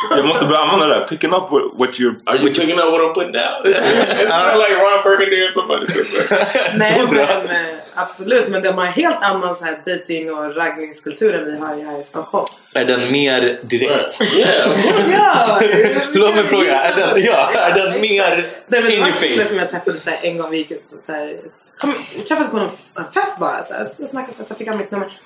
Jag 0.10 0.26
måste 0.26 0.46
börja 0.46 0.60
använda 0.62 0.88
det 0.88 0.96
där. 1.00 1.08
Picking 1.08 1.30
up 1.34 1.52
what, 1.52 1.64
what 1.80 1.90
you're... 2.00 2.16
Are 2.26 2.38
you 2.38 2.48
picking 2.48 2.80
up 2.80 2.92
what 2.92 3.02
I'm 3.02 3.14
putting 3.14 3.32
down? 3.32 3.62
it's 3.66 4.30
not 4.30 4.58
like 4.58 4.76
Ron 4.78 5.04
Burgundy 5.04 5.42
or 5.42 5.50
somebody 5.50 5.86
said 5.86 6.06
that. 6.30 6.74
Nej, 6.76 7.08
men 7.12 7.50
eh, 7.50 7.78
absolut. 7.96 8.48
Men 8.50 8.62
de 8.64 8.70
har 8.78 8.86
en 8.86 8.94
helt 8.94 9.22
annan 9.22 9.56
så 9.56 9.66
här 9.66 9.76
dating 9.86 10.34
och 10.34 10.56
raggningskultur 10.56 11.36
än 11.36 11.46
vi 11.46 11.58
har 11.58 11.92
här 11.92 12.02
i 12.02 12.04
Stockholm. 12.04 12.46
Är 12.74 12.86
den 12.86 13.12
mer 13.12 13.60
direkt? 13.64 14.22
Yeah. 14.38 14.72
Ja! 15.14 15.60
Låt 16.14 16.36
mig 16.36 16.48
fråga, 16.48 16.82
är 16.82 16.96
den, 16.96 17.24
ja, 17.24 17.52
är 17.54 17.74
den 17.74 18.02
mer 18.02 18.46
Det 18.68 18.82
var 18.82 18.90
in 18.90 19.02
en 19.02 19.08
your 19.08 19.18
kille 19.20 19.42
som 19.42 19.56
face? 19.60 19.64
jag 19.64 19.70
träffade 19.72 20.00
så 20.00 20.10
här, 20.10 20.20
en 20.22 20.38
gång. 20.38 20.52
Vi 20.52 20.58
gick 20.58 20.72
ut 20.72 20.92
och 20.96 21.02
så 21.02 21.12
här, 21.12 21.36
kom, 21.82 21.94
vi 22.16 22.22
träffades 22.22 22.52
på 22.52 22.58
en 22.58 22.70
en 22.98 23.12
fest 23.14 23.40
bara. 23.40 23.64
Så 23.64 23.74
här, 23.74 23.82
och 23.82 23.88
snackade, 23.88 24.34
så, 24.34 24.38
här, 24.44 24.46
så 24.48 24.56
fick 24.56 24.68
han 24.68 24.78
mitt 24.78 24.92
nummer. 24.92 25.18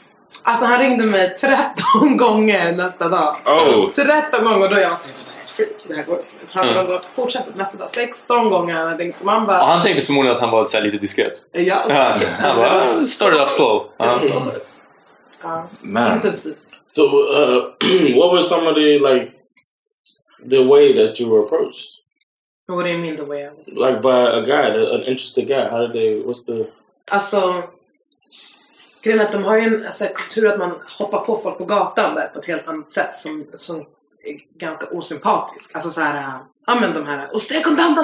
Alltså 0.43 0.65
han 0.65 0.79
ringde 0.79 1.05
mig 1.05 1.35
13 1.35 2.17
gånger 2.17 2.71
nästa 2.71 3.09
dag. 3.09 3.35
Oh. 3.45 3.91
13 3.91 4.43
gånger 4.45 4.63
och 4.63 4.69
då 4.69 4.79
jag 4.81 4.99
freak, 5.55 5.69
det 5.87 5.95
här 5.95 6.03
går 6.03 6.19
inte. 6.19 6.53
Pratade 6.53 6.79
om 6.79 6.87
det, 6.87 7.01
fortsatte 7.15 7.51
nästa 7.55 7.77
dag. 7.77 7.89
16 7.89 8.49
gånger 8.49 8.73
han 8.75 8.97
ringt. 8.97 9.19
Och 9.19 9.25
man 9.25 9.45
bara, 9.45 9.57
Ja, 9.57 9.65
han 9.65 9.83
tänkte 9.83 10.01
förmodligen 10.05 10.35
att 10.35 10.41
han 10.41 10.51
var 10.51 10.65
så 10.65 10.77
här 10.77 10.83
lite 10.83 10.97
diskret. 10.97 11.33
ja, 11.51 11.61
Ja, 11.61 11.83
säkert. 12.19 12.29
han 12.39 12.57
bara, 12.57 12.83
så- 12.85 13.05
started 13.05 13.41
off 13.41 13.51
slow. 13.51 13.83
Ja. 13.97 14.19
så. 14.19 14.41
Ja, 15.43 15.69
Man. 15.81 16.13
intensivt. 16.15 16.63
So, 16.89 17.01
uh, 17.03 17.63
what 18.15 18.31
was 18.31 18.49
some 18.49 18.67
of 18.69 18.75
the 18.75 18.99
like 18.99 19.31
the 20.49 20.63
way 20.63 20.93
that 20.93 21.19
you 21.21 21.29
were 21.29 21.43
approached? 21.45 21.89
What 22.67 22.85
do 22.85 22.89
you 22.89 22.97
mean 22.97 23.17
the 23.17 23.25
way 23.25 23.45
I 23.45 23.49
was? 23.49 23.71
Like 23.73 24.01
by 24.01 24.09
a 24.09 24.41
guy, 24.41 24.95
an 24.95 25.03
interested 25.03 25.47
guy. 25.47 25.69
How 25.69 25.87
did 25.87 25.93
they? 25.93 26.21
What's 26.21 26.45
the? 26.45 26.65
Alltså, 27.11 27.63
grejen 29.01 29.19
är 29.19 29.25
att 29.25 29.31
de 29.31 29.43
har 29.43 29.57
ju 29.57 29.63
en 29.63 29.85
alltså, 29.85 30.05
kultur 30.15 30.47
att 30.47 30.59
man 30.59 30.71
hoppar 30.97 31.19
på 31.19 31.37
folk 31.37 31.57
på 31.57 31.65
gatan 31.65 32.15
där 32.15 32.27
på 32.27 32.39
ett 32.39 32.45
helt 32.45 32.67
annat 32.67 32.91
sätt 32.91 33.15
som, 33.15 33.45
som 33.53 33.75
är 34.23 34.57
ganska 34.57 34.85
osympatisk. 34.85 35.75
Alltså 35.75 35.89
så 35.89 36.01
här, 36.01 36.39
ja 36.67 36.75
men 36.75 36.93
de 36.93 37.07
här, 37.07 37.33
och 37.33 37.41
stek 37.41 37.63
kontanter! 37.63 38.03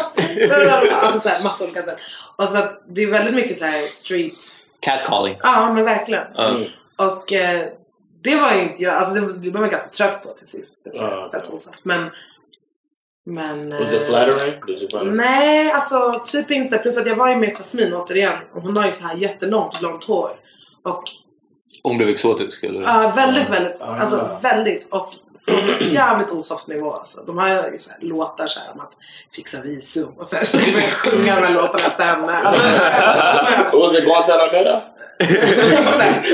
Alltså 0.91 1.19
så 1.19 1.29
här, 1.29 1.43
massa 1.43 1.63
olika 1.63 1.83
sätt. 1.83 1.97
Och 2.35 2.49
så 2.49 2.57
att 2.57 2.83
det 2.87 3.03
är 3.03 3.11
väldigt 3.11 3.35
mycket 3.35 3.57
så 3.57 3.65
här 3.65 3.87
street, 3.87 4.57
Catcalling. 4.79 5.37
ja 5.41 5.73
men 5.73 5.85
verkligen. 5.85 6.27
Mm. 6.35 6.63
Och 6.95 7.33
eh, 7.33 7.67
det 8.21 8.35
var 8.35 8.53
ju 8.53 8.61
inte 8.61 8.83
jag, 8.83 8.93
alltså 8.93 9.13
det, 9.13 9.33
det 9.33 9.39
blev 9.39 9.53
man 9.53 9.69
ganska 9.69 9.89
trött 9.89 10.23
på 10.23 10.33
till 10.33 10.47
sist. 10.47 10.77
Det 10.83 10.89
är 10.89 11.43
så 11.43 11.53
osaft. 11.53 11.85
Men, 11.85 12.09
men... 13.25 13.79
Was 13.79 13.93
eh, 13.93 14.01
it 14.01 14.07
flattering? 14.07 14.59
Did 14.67 14.81
you 14.81 14.89
find 14.89 15.07
it? 15.07 15.13
Nej, 15.13 15.71
alltså 15.71 16.21
typ 16.25 16.51
inte. 16.51 16.77
Plus 16.77 16.97
att 16.97 17.07
jag 17.07 17.15
var 17.15 17.29
ju 17.29 17.35
med 17.35 17.57
Jasmine 17.57 17.95
återigen. 17.95 18.33
Och 18.55 18.61
hon 18.61 18.77
har 18.77 18.85
ju 18.85 18.91
så 18.91 19.07
här 19.07 19.15
jättelångt 19.15 19.79
blont 19.79 20.03
hår. 20.03 20.29
Och 20.83 21.03
Hon 21.83 21.97
blev 21.97 22.09
exotisk 22.09 22.63
eller? 22.63 22.81
ja, 22.81 23.13
väldigt, 23.15 23.49
väldigt. 23.49 23.81
Ah. 23.81 23.85
Alltså 23.85 24.39
väldigt. 24.41 24.87
Och 24.91 25.13
på 25.47 25.53
en 25.53 25.93
jävligt 25.93 26.31
osoft 26.31 26.67
nivå 26.67 26.93
alltså. 26.93 27.21
De 27.25 27.37
har 27.37 27.47
ju 27.71 27.77
så 27.77 27.91
här, 27.91 28.01
låtar 28.01 28.47
så 28.47 28.59
här 28.59 28.71
om 28.71 28.79
att 28.79 28.93
fixa 29.35 29.61
visum 29.61 30.13
och 30.17 30.27
så 30.27 30.35
här. 30.35 30.45
Så 30.45 30.57
börjar 30.57 30.81
sjunga 30.81 31.35
de 31.35 31.41
här 31.41 31.53
låtarna 31.53 31.87
efter 31.87 32.03
henne. 32.03 32.33
Alltså, 32.43 33.79
Was 33.79 33.97
it 33.97 34.05
Guantanamera? 34.05 34.81
Exakt. 35.21 36.27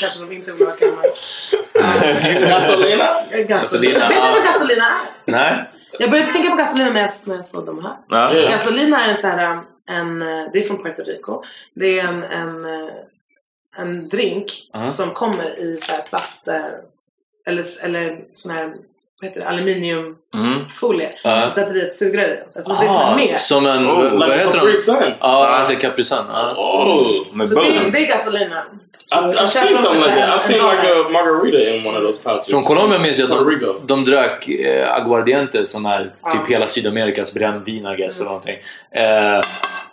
Kanske 0.00 0.20
de 0.20 0.32
inte 0.32 0.50
kammaren. 0.50 1.12
Gasolina? 2.48 3.16
Gasolina. 3.48 4.08
Vet 4.08 4.08
du 4.08 4.14
vad 4.20 4.44
Gasolina 4.44 4.84
är? 4.84 5.32
Nej? 5.32 5.70
Jag 5.98 6.10
började 6.10 6.32
tänka 6.32 6.50
på 6.50 6.56
Gasolina 6.56 6.90
när 6.90 7.00
jag, 7.00 7.10
när 7.26 7.34
jag 7.34 7.44
såg 7.44 7.66
de 7.66 7.84
här. 7.84 7.96
Ja. 8.08 8.34
Yeah. 8.34 8.50
Gasolina 8.52 9.04
är 9.04 9.10
en 9.10 9.16
så 9.16 9.26
här, 9.26 9.60
en, 9.90 10.22
eh, 10.22 10.44
det 10.52 10.58
är 10.58 10.62
från 10.62 10.82
Puerto 10.82 11.02
Rico. 11.02 11.42
Det 11.74 12.00
är 12.00 12.08
en, 12.08 12.22
en, 12.22 12.64
eh, 12.64 12.90
en 13.78 14.08
drink 14.08 14.70
Ja. 14.72 14.90
som 14.90 15.10
kommer 15.10 15.58
i 15.58 15.78
så 15.80 15.92
här 15.92 16.02
plast 16.02 16.48
eh, 16.48 16.56
eller, 17.46 17.64
eller 17.84 18.24
sån 18.30 18.52
här 18.52 18.74
vad 19.22 19.28
heter 19.30 19.40
det, 19.40 19.48
aluminiumfolie. 19.48 21.06
Mm. 21.06 21.18
Ja. 21.24 21.42
Så 21.42 21.50
sätter 21.50 21.74
vi 21.74 21.80
ett 21.82 21.92
sugrör 21.92 22.24
i 22.28 22.36
den. 22.36 22.48
Så 22.48 22.72
det 22.72 22.84
är 22.86 22.88
Ah, 23.12 23.16
med. 23.16 23.40
som 23.40 23.66
en... 23.66 23.86
Oh, 23.86 24.18
vad 24.18 24.28
like 24.28 24.36
heter 24.38 24.52
Capri 24.58 24.70
de? 24.72 24.76
Sun. 24.78 25.12
Ja, 25.20 25.48
han 25.50 25.60
heter 25.60 25.80
Capri 25.88 26.04
Sun. 26.04 26.18
Ja. 26.28 26.54
Oh, 26.56 27.36
Med 27.36 27.48
det, 27.48 27.52
är, 27.52 27.56
bones. 27.56 27.92
det 27.92 27.98
är 27.98 28.08
Gasolina. 28.08 28.64
I've 29.14 29.46
seen 29.46 29.76
something 29.76 30.02
like 30.02 30.14
that. 30.14 30.24
en- 30.24 30.30
I've 30.30 30.38
seen 30.38 30.60
en 30.60 30.76
like 30.76 30.92
a 30.92 31.08
margarita 31.10 31.70
in 31.70 31.86
one 31.86 31.98
of 31.98 32.04
those 32.04 32.22
pouches. 32.22 32.50
Från 32.50 32.62
Colombia 32.64 32.98
minns 32.98 33.18
jag 33.18 33.32
att 33.32 33.38
de, 33.60 33.80
de 33.86 34.04
drack 34.04 34.48
eh, 34.48 34.92
aguardiente 34.94 35.66
som 35.66 35.86
är 35.86 36.00
typ 36.04 36.12
Ja. 36.24 36.40
hela 36.48 36.66
Sydamerikas 36.66 37.34
brännvin 37.34 37.86
I 37.86 37.96
guess, 37.96 38.16
eller 38.20 38.28
någonting. 38.30 38.56
Eh, 38.94 39.44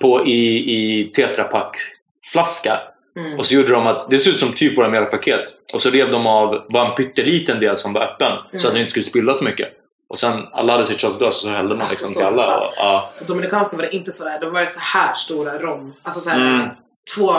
på, 0.02 0.26
I 0.26 0.58
i 0.76 1.12
tetrapack-flaska. 1.16 2.80
Mm. 3.18 3.40
Och 3.40 3.46
så 3.46 3.56
gjorde 3.56 3.72
de 3.72 3.88
att, 3.88 4.10
det 4.10 4.18
ser 4.20 4.32
ut 4.32 4.40
som 4.40 4.54
typ 4.54 4.78
våra 4.78 4.90
mjölkpaket. 4.90 5.44
Och 5.74 5.82
så 5.82 5.90
rev 5.90 6.12
de 6.12 6.28
av 6.28 6.66
bara 6.70 6.88
en 6.88 6.96
pytteliten 6.96 7.60
del 7.60 7.76
som 7.76 7.94
var 7.94 8.02
öppen. 8.02 8.32
Så 8.58 8.68
att 8.68 8.74
den 8.74 8.82
inte 8.82 8.92
skulle 8.92 9.04
spilla 9.06 9.34
så 9.34 9.44
mycket. 9.44 9.70
Och 10.10 10.18
sen 10.18 10.48
alla 10.54 10.72
hade 10.74 10.86
sitt 10.86 11.02
shotglas 11.02 11.36
och 11.36 11.42
så 11.42 11.50
hällde 11.50 11.76
man 11.76 11.82
Alltså, 11.88 12.08
liksom 12.08 12.14
till 12.22 12.26
alla. 12.42 12.58
Och, 12.60 12.74
ja. 12.78 13.10
Dominikanska 13.28 13.78
var 13.78 13.84
det 13.84 13.96
inte 13.96 14.12
så 14.12 14.24
där. 14.24 14.40
Då 14.42 14.50
var 14.50 14.66
så 14.66 14.80
här 14.80 15.14
stora 15.14 15.60
rom. 15.60 15.94
Alltså 16.04 16.22
så 16.22 16.30
här, 16.30 16.40
Mm. 16.40 16.68
två, 17.16 17.32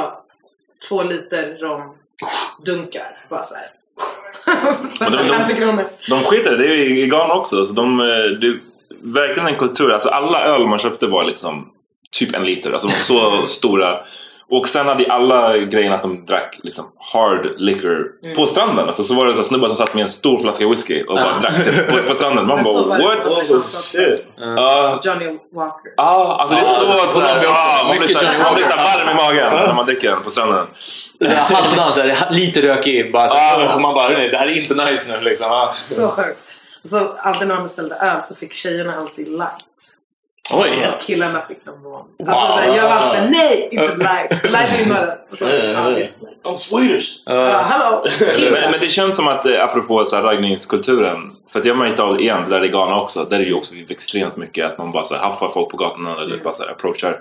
två 0.89 1.03
liter 1.03 1.59
romdunkar. 1.61 3.27
Bara 3.31 3.43
så 3.43 3.55
här. 3.55 3.67
Men 5.01 5.13
de- 5.13 5.19
de- 5.29 5.35
50 5.35 5.57
kronor. 5.57 5.85
De 6.09 6.23
skiter 6.25 6.57
det. 6.59 6.67
Är 6.67 6.99
i 6.99 7.07
Ghana 7.07 7.35
också. 7.35 7.65
Så 7.65 7.73
de, 7.73 8.01
eh, 8.01 8.07
det 8.07 8.47
är 8.47 8.59
verkligen 9.03 9.49
en 9.49 9.55
kultur. 9.57 9.93
Alltså 9.93 10.09
alla 10.09 10.45
öl 10.45 10.67
man 10.67 10.79
köpte 10.79 11.07
var 11.07 11.25
liksom 11.25 11.69
typ 12.13 12.35
en 12.35 12.45
liter. 12.45 12.73
Alltså 12.73 12.87
de 12.89 12.93
så 12.95 13.47
stora. 13.47 14.01
Och 14.51 14.69
sen 14.69 14.87
hade 14.89 15.13
alla 15.13 15.57
grejen 15.59 15.93
att 15.93 16.03
de 16.03 16.25
drack 16.27 16.61
liksom 16.63 16.85
hard 17.13 17.47
liquor 17.57 18.07
Mm. 18.25 18.37
på 18.37 18.47
stranden. 18.47 18.87
Alltså 18.87 19.05
så 19.05 19.15
var 19.15 19.27
det 19.27 19.33
så 19.33 19.37
här 19.39 19.45
snubbar 19.45 19.69
som 19.69 19.77
satt 19.77 19.95
med 19.95 20.03
en 20.03 20.09
stor 20.09 20.39
flaska 20.39 20.69
whisky 20.69 21.03
och 21.05 21.15
bara 21.17 21.39
drack 21.41 21.53
det 21.65 21.93
på, 21.93 22.09
på 22.09 22.15
stranden. 22.15 22.47
Man 22.47 22.63
bara 22.89 22.97
det 22.99 23.05
what? 23.05 23.51
Oh 23.51 23.63
shit! 23.63 24.25
Ja, 24.37 25.01
Johnny 25.05 25.39
Walker. 25.55 25.93
Ja, 25.97 26.37
alltså 26.41 26.57
det 26.57 26.61
är 26.63 26.65
så... 26.65 26.81
Colombia 26.81 27.09
så 27.09 27.21
här, 27.21 27.43
ja, 27.43 27.85
man 27.87 27.99
blir 27.99 28.09
så 28.09 28.25
här- 28.25 28.45
man 28.45 28.55
blir 28.55 28.65
så 28.65 28.71
här 28.71 28.99
varm 29.07 29.11
i 29.11 29.15
magen 29.23 29.53
när 29.67 29.75
man 29.75 29.87
dricker 29.87 30.11
den 30.11 30.23
på 30.23 30.31
stranden. 30.31 30.67
Här 31.25 31.35
Halvdan, 31.37 31.93
så 31.93 32.01
här, 32.01 32.31
lite 32.31 32.63
rökig. 32.63 33.13
Bara, 33.13 33.29
så, 33.29 33.37
Ja. 33.37 33.75
och 33.75 33.81
man 33.81 33.95
bara, 33.95 34.09
"Nej, 34.09 34.29
det 34.29 34.37
här 34.37 34.47
är 34.47 34.61
inte 34.61 34.75
nice 34.75 35.17
nu 35.19 35.25
liksom. 35.25 35.47
Ja. 35.51 35.75
Så 35.85 36.09
sjukt. 36.09 36.41
Så 36.85 36.99
alltid 37.19 37.49
när 37.49 37.55
man 37.55 37.63
beställde 37.65 37.95
öl 37.95 38.23
så 38.23 38.35
fick 38.35 38.53
tjejerna 38.53 38.95
alltid 38.97 39.29
light. 39.29 39.97
Oj! 40.53 40.89
Och 40.95 41.01
killarna 41.01 41.43
fick 41.49 41.67
number 41.67 41.91
one. 41.93 42.05
Wow. 42.19 42.29
Alltså 42.29 42.47
så 42.47 42.53
här, 42.59 42.77
jag 42.77 42.83
var 42.89 43.01
såhär, 43.07 43.29
nej! 43.31 43.69
Inte 43.73 43.97
light. 43.97 44.45
Light 44.45 44.81
är 44.81 44.85
innehållet. 44.87 45.19
Och 45.31 45.39
så, 45.39 45.45
ja, 45.45 45.91
det- 45.91 46.11
I'm 46.45 46.57
Swedish! 46.57 47.23
Ja, 47.27 47.51
hallå! 47.65 48.05
Men, 48.53 48.71
men 48.71 48.81
det 48.81 48.89
känns 48.89 49.17
som 49.17 49.29
att, 49.29 49.47
eh, 49.47 49.65
apropå 49.65 50.05
så 50.05 50.17
här 50.17 50.23
raggningskulturen, 50.23 51.19
för 51.53 51.59
att 51.61 51.65
jag 51.65 51.75
har 51.75 51.85
märkt 51.85 52.01
av 52.01 52.21
igen, 52.21 52.51
där 52.51 52.65
i 52.65 52.69
Ghana 52.69 53.01
också, 53.01 53.25
där 53.25 53.37
är 53.37 53.41
det 53.41 53.47
ju 53.49 53.55
också 53.55 53.75
extremt 53.89 54.37
mycket 54.37 54.67
att 54.67 54.79
man 54.79 54.93
bara 54.93 55.05
så 55.05 55.15
här 55.15 55.23
haffar 55.23 55.49
folk 55.49 55.69
på 55.71 55.77
gatorna 55.77 56.21
eller 56.23 56.39
bara 56.45 56.53
så 56.55 56.63
här 56.63 56.71
approachar. 56.71 57.21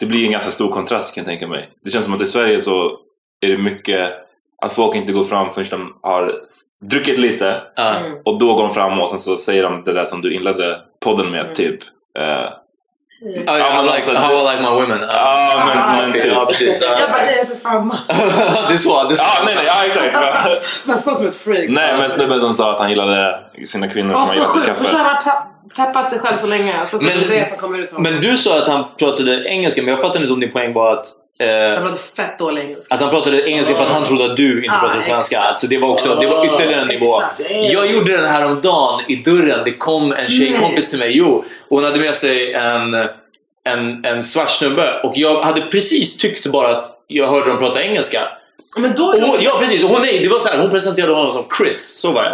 Det 0.00 0.06
blir 0.06 0.24
en 0.26 0.32
ganska 0.32 0.50
stor 0.50 0.72
kontrast 0.72 1.14
kan 1.14 1.22
jag 1.24 1.28
tänka 1.28 1.46
mig. 1.46 1.68
Det 1.84 1.90
känns 1.90 2.04
som 2.04 2.14
att 2.14 2.20
i 2.20 2.26
Sverige 2.26 2.60
så 2.60 2.90
är 3.46 3.48
det 3.48 3.58
mycket 3.58 4.12
att 4.62 4.72
folk 4.72 4.96
inte 4.96 5.12
går 5.12 5.24
fram 5.24 5.50
förrän 5.50 5.66
de 5.70 5.94
har 6.02 6.34
druckit 6.90 7.18
lite. 7.18 7.62
Mm. 7.76 8.12
och 8.24 8.38
då 8.38 8.54
går 8.54 8.62
de 8.62 8.74
fram 8.74 9.00
och 9.00 9.10
sen 9.10 9.18
så 9.18 9.36
säger 9.36 9.62
de 9.62 9.84
det 9.84 9.92
där 9.92 10.04
som 10.04 10.20
du 10.22 10.34
inledde 10.34 10.80
podden 11.04 11.30
med, 11.30 11.54
typ. 11.54 11.78
Eh, 12.18 12.48
Ja, 13.46 13.58
Ja, 13.58 13.64
men 13.74 13.84
I 13.84 13.86
like, 13.86 13.94
alltså- 13.94 14.14
how 14.14 14.38
I 14.38 14.50
like 14.52 14.62
my 14.62 14.68
women. 14.80 15.00
Ja, 15.00 15.06
Ja, 15.50 15.62
men, 15.96 16.02
men 16.02 16.12
typ. 16.12 16.24
ja 16.32 16.46
precis. 16.46 16.80
Ja. 16.82 16.88
Jag 17.00 17.10
bara, 17.10 17.20
jag 17.26 17.32
heter 17.32 17.56
Fanna. 17.62 17.98
Det 18.68 18.74
är 18.74 18.78
så. 18.78 19.04
Det 19.08 19.14
är 19.14 19.16
så. 19.16 19.24
Ja, 19.24 19.44
nej, 19.46 19.54
nej, 19.54 19.64
ja 19.66 19.74
exakt. 19.86 20.16
Man 20.86 20.98
står 20.98 21.12
som 21.12 21.26
ett 21.26 21.36
freak. 21.36 21.64
nej, 21.68 21.94
men 21.98 22.10
snubben 22.10 22.40
som 22.40 22.52
sa 22.52 22.72
att 22.72 22.78
han 22.78 22.90
gillade 22.90 23.40
sina 23.66 23.88
kvinnor 23.88 24.14
som 24.14 24.22
han 24.22 24.34
gillade 24.34 24.52
sitt 24.52 24.66
kaffe. 24.66 25.30
pe- 25.30 25.86
peppat 25.86 26.10
sig 26.10 26.18
själv 26.18 26.36
så 26.36 26.46
länge. 26.46 26.72
Alltså, 26.80 26.98
så 26.98 27.04
Men- 27.04 27.18
det 27.18 27.24
är 27.24 27.40
det 27.40 27.48
som 27.48 27.58
kommer 27.58 27.78
ut 27.78 27.92
Men 27.98 28.20
du 28.20 28.36
sa 28.36 28.58
att 28.58 28.68
han 28.68 28.84
pratade 28.98 29.44
engelska, 29.48 29.82
men 29.82 29.88
jag 29.88 30.00
fattar 30.00 30.20
inte 30.20 30.32
om 30.32 30.40
din 30.40 30.52
poäng 30.52 30.72
var 30.72 30.92
att 30.92 31.06
Han 31.40 31.76
pratade 31.76 31.98
fett 32.16 32.38
dålig 32.38 32.62
engelska. 32.62 32.94
att 32.94 33.00
han 33.00 33.10
pratade 33.10 33.48
engelska 33.50 33.74
för 33.74 33.84
att 33.84 33.90
han 33.90 34.06
trodde 34.06 34.24
att 34.24 34.36
du 34.36 34.64
inte 34.64 34.76
Ah, 34.76 34.80
pratade 34.80 35.02
svenska. 35.02 35.36
exakt. 35.36 35.48
Alltså 35.50 35.66
det 35.66 35.78
var 35.78 35.88
också 35.88 36.14
det 36.14 36.26
var 36.26 36.44
ytterligare 36.44 36.82
en 36.82 36.88
nivå. 36.88 37.20
Exakt. 37.20 37.40
Jag 37.72 37.90
gjorde 37.92 38.12
den 38.16 38.24
här 38.24 38.46
om 38.46 38.60
dagen 38.60 39.00
i 39.08 39.16
dörren. 39.16 39.60
Det 39.64 39.72
kom 39.72 40.12
en 40.12 40.28
tjejkompis 40.30 40.90
till 40.90 40.98
mig. 40.98 41.10
Jo, 41.14 41.26
och 41.68 41.76
hon 41.76 41.84
hade 41.84 41.98
med 42.00 42.14
sig 42.14 42.52
en, 42.52 42.94
en, 43.66 44.04
en 44.04 44.22
svart 44.22 44.50
snubbe. 44.50 45.00
Och 45.02 45.12
jag 45.16 45.42
hade 45.42 45.60
precis 45.60 46.18
tyckt 46.18 46.46
bara 46.46 46.68
att 46.76 46.90
jag 47.06 47.26
hörde 47.28 47.48
dem 47.50 47.58
prata 47.58 47.82
engelska. 47.82 48.20
Men 48.76 48.94
då... 48.96 49.04
Och 49.04 49.36
ja 49.40 49.56
precis, 49.60 49.84
och 49.84 49.90
hon, 49.90 50.02
nej, 50.02 50.18
det 50.22 50.28
var 50.28 50.40
så 50.40 50.48
här, 50.48 50.58
hon 50.58 50.70
presenterade 50.70 51.14
honom 51.14 51.32
som 51.32 51.44
Chris. 51.58 51.96
Så 51.98 52.12
var 52.12 52.24
jag. 52.24 52.32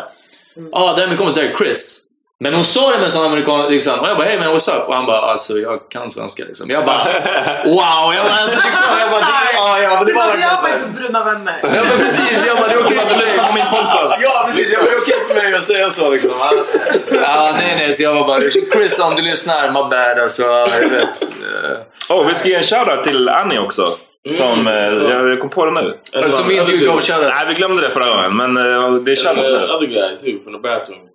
Ja, 0.55 0.69
ah, 0.73 0.97
där 0.97 1.03
är 1.03 1.09
min 1.09 1.17
kompis, 1.17 1.35
där 1.35 1.43
är 1.51 1.57
Chris. 1.57 2.07
Men 2.45 2.55
hon 2.55 2.65
sa 2.65 2.91
det 2.91 2.97
med 2.99 3.07
en 3.07 3.13
sån 3.13 3.27
amerikan 3.27 3.71
liksom, 3.71 4.01
och 4.01 4.09
jag 4.09 4.17
bara 4.17 4.29
hej 4.29 4.39
men 4.39 4.49
what's 4.49 4.77
up? 4.77 4.89
Och 4.89 4.95
han 4.95 5.07
bara 5.07 5.19
alltså 5.19 5.59
jag 5.59 5.79
kan 5.89 6.11
svenska 6.11 6.45
liksom. 6.45 6.71
Jag 6.71 6.85
bara 6.85 7.05
wow! 7.65 8.15
Jag 8.15 8.25
bara, 8.25 8.39
alltså, 8.43 8.59
det, 8.59 9.01
jag 9.01 9.11
bara, 9.11 9.21
det, 9.21 9.27
ja, 9.55 9.83
ja, 9.83 9.95
men 9.97 10.07
det 10.07 10.13
var 10.13 10.25
verkligen 10.25 10.49
jag 10.49 10.59
så 10.59 10.67
här. 10.67 10.73
faktiskt 10.73 10.95
bruna 10.95 11.25
vänner. 11.25 11.55
Ja 11.63 11.69
men 11.89 11.99
precis, 12.07 12.47
jag 12.47 12.57
bara 12.57 12.69
det 12.69 12.75
är 12.75 12.85
okej 12.85 12.99
för 12.99 13.17
mig. 13.17 13.47
på 13.49 13.55
min 13.55 13.65
podcast. 13.65 14.17
Ja 14.23 14.45
precis, 14.49 14.73
jag 14.73 14.81
bara, 14.83 14.91
det 14.91 14.97
är 14.97 15.01
okej 15.01 15.15
för 15.29 15.35
mig 15.35 15.55
att 15.55 15.65
säga 15.65 15.91
så 15.91 16.11
liksom. 16.11 16.31
Ja, 16.41 16.53
Ja, 17.23 17.53
nej 17.59 17.75
nej, 17.79 17.95
så 17.95 18.03
jag 18.03 18.15
var 18.15 18.27
bara 18.27 18.41
Chris 18.75 19.01
om 19.01 19.15
du 19.17 19.23
lyssnar, 19.23 19.69
my 19.69 19.75
bad 19.91 20.19
alltså. 20.19 20.43
Jag 20.43 20.89
vet. 20.89 21.23
Oh, 22.09 22.27
vi 22.27 22.35
ska 22.35 22.49
ge 22.49 22.55
en 22.55 22.63
shoutout 22.63 23.05
till 23.05 23.29
Annie 23.29 23.59
också. 23.59 23.97
Som, 24.39 24.67
eh, 24.67 24.75
jag, 24.75 25.29
jag 25.29 25.41
kom 25.41 25.51
på 25.51 25.65
det 25.67 25.73
nu. 25.73 25.95
Du 26.67 26.87
go 26.87 26.93
shoutout. 27.01 27.33
Nej, 27.35 27.45
vi 27.49 27.55
glömde 27.55 27.83
det 27.83 27.91
förra 27.91 28.09
gången, 28.11 28.37
men 28.37 28.57
eh, 28.57 28.95
det 28.95 29.13
är 29.13 29.17
shoutout 29.17 29.45
nu. 29.45 29.75
other 29.75 29.87
guy 29.87 30.17
too 30.17 30.45
from 30.45 30.53
the 30.53 30.69
bathroom 30.69 31.10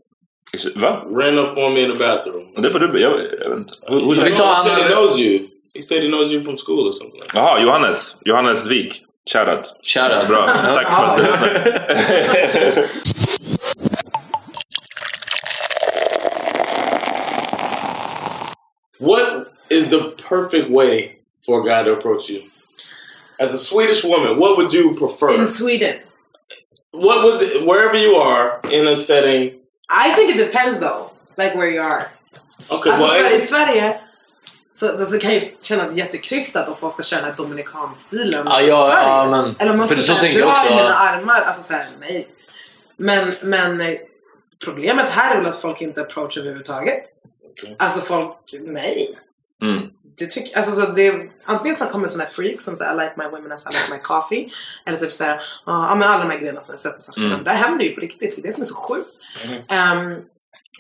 Va? 0.76 1.04
ran 1.10 1.38
up 1.40 1.58
on 1.58 1.74
me 1.74 1.82
in 1.84 1.92
the 1.92 1.98
bathroom. 1.98 2.48
Det 2.58 2.70
får 2.70 2.80
du... 2.80 3.00
Jag, 3.02 3.12
jag 3.44 3.50
vet. 3.56 3.68
Who- 3.90 4.00
who's 4.00 4.24
Vi 4.24 4.30
that? 4.30 4.38
tar 4.38 4.56
he 4.64 4.70
said 4.70 4.84
he 4.84 4.94
knows 4.94 5.18
you. 5.20 5.48
He 5.74 5.82
said 5.82 6.02
he 6.04 6.08
knows 6.08 6.32
you 6.32 6.44
from 6.44 6.58
school 6.58 6.88
or 6.88 6.92
something. 6.94 7.20
Like. 7.22 7.34
Jaha, 7.34 7.60
Johannes. 7.66 8.18
Johannes 8.26 8.66
Wik. 8.70 9.04
Shoutout. 9.30 9.66
Shoutout. 9.84 10.28
Bra. 10.28 10.46
Tack 10.48 10.88
för 10.88 11.04
att 11.04 11.18
du 11.18 11.24
lyssnade. 11.24 12.90
What 19.00 19.52
is 19.70 19.90
the 19.90 20.12
perfect 20.12 20.70
way 20.70 21.18
for 21.42 21.62
a 21.62 21.66
guy 21.66 21.84
to 21.84 21.94
approach 21.94 22.30
you? 22.30 22.44
As 23.40 23.54
a 23.54 23.58
Swedish 23.58 24.04
woman, 24.04 24.40
what 24.40 24.58
would 24.58 24.72
you 24.72 24.94
prefer? 24.94 25.32
In 25.32 25.46
Sweden. 25.46 26.00
what 26.92 27.24
would 27.26 27.40
the, 27.42 27.66
wherever 27.66 27.98
you 27.98 28.16
are 28.16 28.62
in 28.72 28.88
a 28.88 28.96
setting? 28.96 29.60
I 29.90 30.16
think 30.16 30.30
it 30.32 30.38
depends 30.38 30.80
though. 30.80 31.12
Like 31.38 31.58
where 31.58 31.70
you 31.70 31.84
are. 31.84 32.04
Okay, 32.70 32.92
Alltså 32.92 33.08
well, 33.08 33.24
för 33.30 33.38
i 33.38 33.42
Sverige 33.42 34.00
Så 34.72 34.90
alltså, 34.98 35.14
det 35.14 35.20
kan 35.20 35.34
ju 35.34 35.56
kännas 35.62 35.96
jättekrystat 35.96 36.70
om 36.70 36.78
folk 36.78 36.94
ska 36.94 37.04
köra 37.04 37.22
den 37.22 37.30
här 37.30 37.38
dominikanstilen 37.38 38.48
i 38.48 38.50
ja, 38.68 38.90
Sverige. 38.92 39.08
ja, 39.08 39.28
men- 39.32 39.56
Eller 39.60 39.72
om 39.72 39.78
man 39.78 39.88
ska 39.88 39.98
säga, 39.98 40.42
dra 40.42 40.48
också, 40.52 40.66
i 40.72 40.76
mina 40.76 40.94
armar. 40.96 41.42
Alltså 41.42 41.64
såhär, 41.64 41.90
nej. 42.00 42.28
Men, 42.98 43.36
men 43.42 43.82
eh, 43.82 43.98
problemet 44.64 45.10
här 45.10 45.36
är 45.36 45.40
väl 45.40 45.50
att 45.50 45.58
folk 45.62 45.82
inte 45.82 46.02
approachar 46.02 46.42
överhuvudtaget. 46.42 47.04
Alltså 47.78 48.02
folk, 48.02 48.38
nej. 48.62 49.20
Mm. 49.64 49.82
Det 50.18 50.26
tycker, 50.26 50.58
alltså, 50.58 50.82
så 50.82 50.92
det, 50.92 51.30
antingen 51.46 51.76
så 51.76 51.86
kommer 51.86 52.20
här 52.20 52.26
freaks 52.26 52.66
som 52.66 52.78
säger 52.78 52.94
I 52.94 52.96
like 52.96 53.14
my 53.18 53.26
women 53.26 53.52
as 53.52 53.66
I 53.66 53.70
like 53.70 53.92
my 53.92 54.00
coffee. 54.02 54.50
Eller 54.86 54.98
typ 54.98 55.14
såhär, 55.14 55.42
ja 55.66 55.96
men 55.96 56.10
alla 56.10 56.24
de 56.24 56.32
här 56.32 56.40
grejerna 56.40 56.62
som 56.62 56.74
jag 56.74 56.80
sett 56.80 56.96
på 56.96 57.02
Svartklubben. 57.02 57.34
Mm. 57.34 57.44
Det 57.44 57.50
här 57.50 57.68
händer 57.68 57.86
ju 57.86 57.92
på 57.92 58.02
riktigt. 58.02 58.36
Det 58.36 58.42
är 58.42 58.44
det 58.44 58.54
som 58.54 58.62
är 58.62 58.68
så 58.68 58.76
sjukt. 58.76 59.20
Mm. 59.44 59.62
Ehm, 59.70 60.22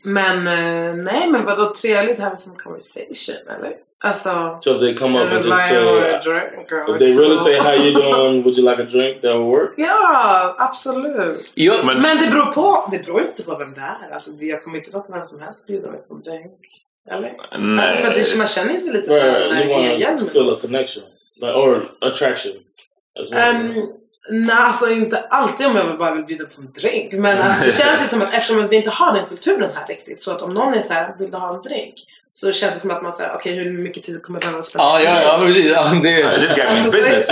men 0.04 0.48
eh, 0.48 0.96
nej, 0.96 1.32
men 1.32 1.46
vadå 1.46 1.74
trevligt 1.74 2.20
have 2.20 2.38
some 2.38 2.56
conversation 2.58 3.36
eller? 3.58 3.74
Alltså... 4.04 4.58
So 4.62 4.76
if 4.76 4.80
they 4.80 4.96
come 4.96 5.20
up 5.20 5.32
and 5.32 5.46
just 5.46 5.58
say, 5.58 6.20
drink 6.24 6.72
or 6.72 6.96
if 6.96 7.00
they 7.00 7.18
really 7.18 7.38
say 7.38 7.58
how 7.60 7.74
you 7.74 7.94
doing, 7.94 8.44
would 8.44 8.58
you 8.58 8.70
like 8.70 8.80
a 8.80 8.86
drink? 8.86 9.22
That 9.22 9.38
would 9.38 9.52
work. 9.52 9.74
Ja, 9.78 10.56
absolut. 10.60 11.54
Ja, 11.56 11.74
Men, 11.84 12.02
Men- 12.02 12.18
det 12.18 12.28
beror 12.32 12.46
på. 12.46 12.90
Det 12.92 13.00
beror 13.06 13.22
inte 13.22 13.44
på 13.44 13.56
vem 13.58 13.74
det 13.74 13.82
är. 13.82 14.14
Alltså, 14.14 14.32
jag 14.40 14.64
kommer 14.64 14.78
inte 14.78 14.92
låta 14.92 15.14
vem 15.14 15.26
som 15.26 15.40
helst 15.40 15.68
bjuda 15.68 15.92
mig 15.92 16.02
på 16.08 16.14
en 16.14 16.22
drink. 16.22 16.60
Eller? 17.12 17.34
Nej. 17.60 17.86
Alltså, 17.86 18.08
för 18.08 18.20
det, 18.20 18.38
man 18.38 18.48
känner 18.48 18.74
ju 18.74 18.80
sig 18.80 18.94
lite 18.94 19.10
såhär 19.10 19.40
Right, 19.40 19.52
när 19.52 19.66
det 19.98 20.04
är 20.04 20.18
to 20.18 20.26
feel 20.34 20.54
a 20.54 20.58
connection, 20.62 21.04
like 21.42 21.54
or 21.54 21.88
attraction. 22.02 22.52
Um, 23.32 23.88
nej, 24.30 24.56
alltså 24.56 24.90
inte 24.90 25.20
alltid 25.30 25.68
om 25.68 25.76
jag 25.76 25.98
bara 25.98 26.12
vill 26.16 26.26
bjuda 26.26 26.46
på 26.46 26.62
en 26.62 26.72
drink. 26.72 27.14
Men 27.14 27.42
alltså, 27.42 27.66
det 27.66 27.72
känns 27.72 28.04
ju 28.04 28.08
som 28.08 28.22
att 28.22 28.34
eftersom 28.34 28.68
vi 28.68 28.76
inte 28.76 28.90
har 28.90 29.14
den 29.14 29.26
kulturen 29.26 29.70
här 29.76 29.88
riktigt. 29.88 30.20
Så 30.20 30.32
att 30.32 30.42
om 30.42 30.54
någon 30.54 30.74
är 30.74 30.82
så 30.82 30.94
här, 30.94 31.16
vill 31.20 31.32
du 31.32 31.38
ha 31.38 31.56
en 31.56 31.62
drink? 31.62 31.94
Så 32.34 32.52
känns 32.52 32.74
det 32.74 32.80
som 32.80 32.92
att 32.92 33.04
man 33.04 33.12
säger, 33.12 33.36
okej 33.36 33.54
hur 33.54 33.72
mycket 33.78 34.04
tid 34.04 34.24
kommer 34.24 34.40
jag 34.40 34.44
behöva 34.44 34.64
spendera? 34.64 34.88
ja, 34.88 35.02
ja, 35.02 35.22
ja, 35.24 35.40
precis. 35.46 35.72
Ja, 35.72 35.84
det, 35.84 36.24
means 36.58 36.86
Alltså, 36.86 36.92
så, 36.92 36.98
är, 36.98 37.02
business. 37.02 37.28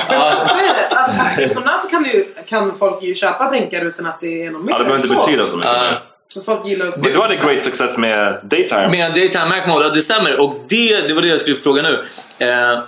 så 0.47 0.55
är 0.55 0.73
det. 0.75 0.87
Alltså, 0.95 1.41
utomlands 1.41 1.83
så 1.83 1.89
kan, 1.89 2.03
du, 2.03 2.09
ju- 2.11 2.33
kan 2.47 2.75
folk 2.75 3.03
ju 3.03 3.13
köpa 3.13 3.49
drinkar 3.49 3.85
utan 3.85 4.05
att 4.05 4.19
det 4.19 4.43
är 4.43 4.51
något 4.51 4.65
mer 4.65 4.71
Ja, 4.71 4.77
det 4.77 4.83
behöver 4.83 5.03
inte 5.05 5.15
betyda 5.15 5.47
så 5.47 5.57
mycket. 5.57 5.71
Ja. 5.73 6.01
Folk 6.45 6.67
gillar 6.67 6.87
att... 6.87 6.97
Men 7.03 7.13
du 7.13 7.19
hade 7.21 7.35
great 7.35 7.63
success 7.63 7.97
med 7.97 8.39
Daytime. 8.43 8.87
Med 8.89 9.13
Daytime 9.13 9.45
Mac 9.45 9.67
Mode, 9.67 9.85
ja, 9.85 9.91
det 9.93 10.01
stämmer. 10.01 10.39
Och 10.39 10.55
det, 10.69 11.07
det 11.07 11.13
var 11.13 11.21
det 11.21 11.27
jag 11.27 11.39
skulle 11.39 11.57
fråga 11.57 11.81
nu. 11.81 12.03
Eh, 12.39 12.83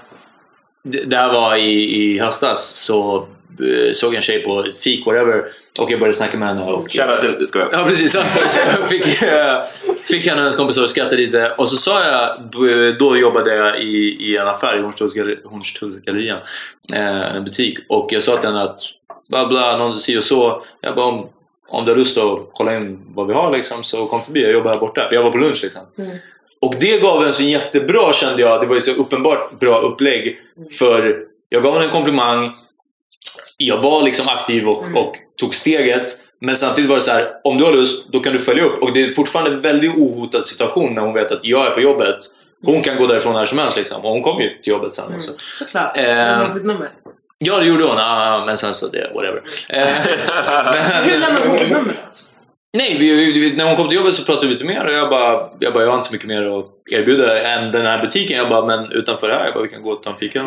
det, 0.84 1.00
det 1.06 1.18
här 1.18 1.34
var 1.34 1.56
i, 1.56 1.96
i 2.02 2.20
höstas, 2.20 2.76
så 2.76 3.28
eh, 3.62 3.92
såg 3.94 4.10
jag 4.10 4.16
en 4.16 4.22
tjej 4.22 4.44
på 4.44 4.64
ett 4.64 4.78
fik, 4.78 5.06
whatever. 5.06 5.44
Och 5.80 5.92
jag 5.92 6.00
började 6.00 6.18
snacka 6.18 6.38
med 6.38 6.48
henne. 6.48 6.62
Och, 6.64 6.92
Shoutout 6.92 7.38
till... 7.38 7.48
Ska 7.48 7.60
jag? 7.60 7.70
Ja, 7.74 7.84
precis. 7.88 8.14
Jag 8.80 8.90
fick, 8.90 9.24
eh, 9.24 9.64
fick 10.04 10.26
henne 10.26 10.34
och 10.36 10.40
hennes 10.42 10.56
kompisar 10.56 10.84
att 10.84 10.90
skratta 10.90 11.16
lite. 11.16 11.50
Och 11.58 11.70
så 11.70 11.76
sa 11.76 12.04
jag, 12.06 12.50
b- 12.52 12.92
då 13.00 13.18
jobbade 13.18 13.56
jag 13.56 13.80
i, 13.80 14.18
i 14.20 14.38
en 14.38 14.48
affär 14.48 14.78
i 14.78 14.82
Hornstullsgaller- 14.82 15.40
Hornstullsgallerian, 15.50 16.40
eh, 16.94 17.36
en 17.36 17.44
butik. 17.44 17.78
Och 17.90 18.08
jag 18.12 18.24
sa 18.24 18.38
till 18.38 18.50
henne 18.50 18.62
att, 18.62 18.80
bla 19.30 19.48
bla, 19.48 19.78
någon 19.78 20.00
si 20.00 20.18
och 20.18 20.24
så. 20.24 20.64
Jag 20.82 20.96
bara, 20.96 21.06
om, 21.06 21.30
om 21.70 21.86
du 21.86 21.92
har 21.92 21.98
lust 21.98 22.18
att 22.18 22.40
kolla 22.54 22.76
in 22.76 23.00
vad 23.16 23.28
vi 23.28 23.34
har 23.34 23.52
liksom, 23.52 23.84
så 23.84 24.06
kom 24.06 24.22
förbi. 24.22 24.44
Jag 24.44 24.52
jobbar 24.52 24.72
här 24.72 24.80
borta. 24.80 25.08
Jag 25.12 25.24
var 25.24 25.32
på 25.32 25.38
lunch 25.38 25.64
liksom. 25.64 25.82
Och 26.62 26.76
det 26.80 27.02
gav 27.02 27.24
en 27.24 27.34
så 27.34 27.44
jättebra, 27.44 28.14
kände 28.14 28.42
jag, 28.42 28.62
det 28.62 28.68
var 28.68 28.76
ju 28.76 28.82
så 28.82 28.92
uppenbart 28.92 29.60
bra 29.60 29.80
upplägg. 29.80 30.38
För 30.80 31.18
jag 31.50 31.64
gav 31.64 31.74
henne 31.74 31.86
en 31.86 31.92
komplimang. 31.92 32.52
Jag 33.58 33.82
var 33.82 34.04
liksom 34.04 34.28
aktiv 34.28 34.68
och, 34.70 34.78
och 34.98 35.16
tog 35.40 35.56
steget. 35.56 36.18
Men 36.42 36.56
samtidigt 36.58 36.90
var 36.90 36.96
det 36.96 37.02
så 37.02 37.12
här, 37.12 37.32
om 37.44 37.58
du 37.58 37.64
har 37.64 37.72
lust, 37.74 38.08
då 38.12 38.20
kan 38.20 38.34
du 38.34 38.40
följa 38.40 38.64
upp. 38.66 38.82
Och 38.82 38.94
det 38.94 39.02
är 39.04 39.08
fortfarande 39.12 39.52
en 39.52 39.62
väldigt 39.62 39.96
ohotad 39.96 40.46
situation 40.46 40.94
när 40.96 41.02
hon 41.02 41.14
vet 41.14 41.32
att 41.32 41.40
jag 41.46 41.66
är 41.68 41.70
på 41.72 41.82
jobbet. 41.82 42.16
Hon 42.66 42.82
kan 42.82 42.98
gå 42.98 43.08
därifrån 43.08 43.34
när 43.34 43.46
som 43.46 43.58
helst 43.58 43.78
liksom. 43.78 44.06
Och 44.06 44.12
hon 44.12 44.24
kom 44.24 44.42
ju 44.42 44.50
till 44.50 44.72
jobbet 44.72 44.94
sen. 44.94 45.16
och 45.16 45.22
så. 45.22 45.32
Såklart. 45.38 45.98
Eh, 45.98 46.04
Lämna 46.04 46.36
Mm. 46.36 46.50
sitt 46.50 46.66
nummer. 46.66 46.90
Ja, 47.38 47.60
det 47.60 47.66
gjorde 47.66 47.84
hon. 47.84 47.98
Ah, 47.98 48.46
men 48.46 48.58
sen 48.58 48.74
så, 48.74 48.88
det, 48.88 49.12
whatever. 49.14 49.42
Eh, 49.70 49.88
Hur 51.04 51.20
lämnar 51.20 51.48
hon 51.48 51.86
då? 51.86 51.92
Nej, 52.78 52.96
vi, 53.00 53.32
vi, 53.32 53.56
när 53.56 53.66
hon 53.66 53.76
kom 53.76 53.88
till 53.90 53.98
jobbet 53.98 54.16
så 54.16 54.24
pratade 54.24 54.48
vi 54.48 54.54
lite 54.54 54.66
mer 54.66 54.86
och 54.86 54.94
jag 54.94 55.10
bara, 55.10 55.50
jag 55.60 55.74
bara, 55.74 55.84
jag 55.84 55.90
har 55.90 55.96
inte 55.96 56.08
så 56.08 56.14
mycket 56.14 56.28
mer 56.28 56.60
att 56.60 56.66
erbjuda 56.92 57.40
än 57.40 57.72
den 57.72 57.86
här 57.86 58.02
butiken. 58.02 58.38
Jag 58.38 58.50
bara, 58.50 58.66
men 58.66 58.92
utanför 58.92 59.28
det 59.28 59.34
här, 59.34 59.46
jag 59.46 59.54
bara, 59.54 59.64
vi 59.64 59.70
kan 59.70 59.82
gå 59.82 59.90
och 59.90 60.04
ta 60.04 60.10
en 60.10 60.18
fika 60.18 60.40
ja. 60.40 60.46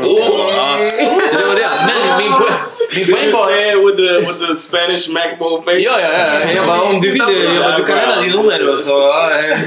Så 1.29 1.39
det 1.39 1.47
var 1.47 1.55
det. 1.55 1.69
Men 1.89 2.19
min, 2.19 2.33
poäng, 2.33 3.23
min 3.23 3.33
var... 3.33 3.87
with 3.87 3.97
the 3.97 4.19
with 4.19 4.49
the 4.49 4.55
Spanish 4.55 5.11
MacBook 5.11 5.65
face? 5.65 5.77
Ja, 5.77 6.01
ja, 6.01 6.09
ja. 6.13 6.53
Jag 6.57 6.67
bara, 6.67 6.81
om 6.81 7.01
du 7.01 7.11
vill, 7.11 7.23
jag 7.55 7.65
bara, 7.65 7.79
du 7.79 7.85
kan 7.85 7.97
lämna 7.97 8.21
din 8.21 8.33
nummer 8.33 8.53
eh. 8.53 9.59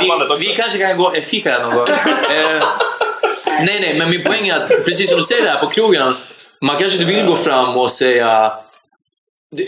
vi, 0.00 0.08
kan, 0.08 0.38
vi, 0.38 0.46
vi 0.46 0.54
kanske 0.54 0.78
kan 0.78 0.96
gå 0.96 1.12
en 1.14 1.22
fika 1.22 1.58
någon 1.58 1.74
gång. 1.74 1.86
Nej, 3.66 3.78
nej, 3.80 3.94
men 3.98 4.10
min 4.10 4.22
poäng 4.24 4.48
är 4.48 4.54
att 4.56 4.84
precis 4.84 5.08
som 5.08 5.18
du 5.18 5.24
säger 5.24 5.42
det 5.44 5.50
här 5.50 5.58
på 5.60 5.66
krogen, 5.66 6.14
man 6.62 6.76
kanske 6.76 6.98
inte 7.02 7.14
vill 7.14 7.26
gå 7.26 7.36
fram 7.36 7.76
och 7.76 7.90
säga 7.90 8.52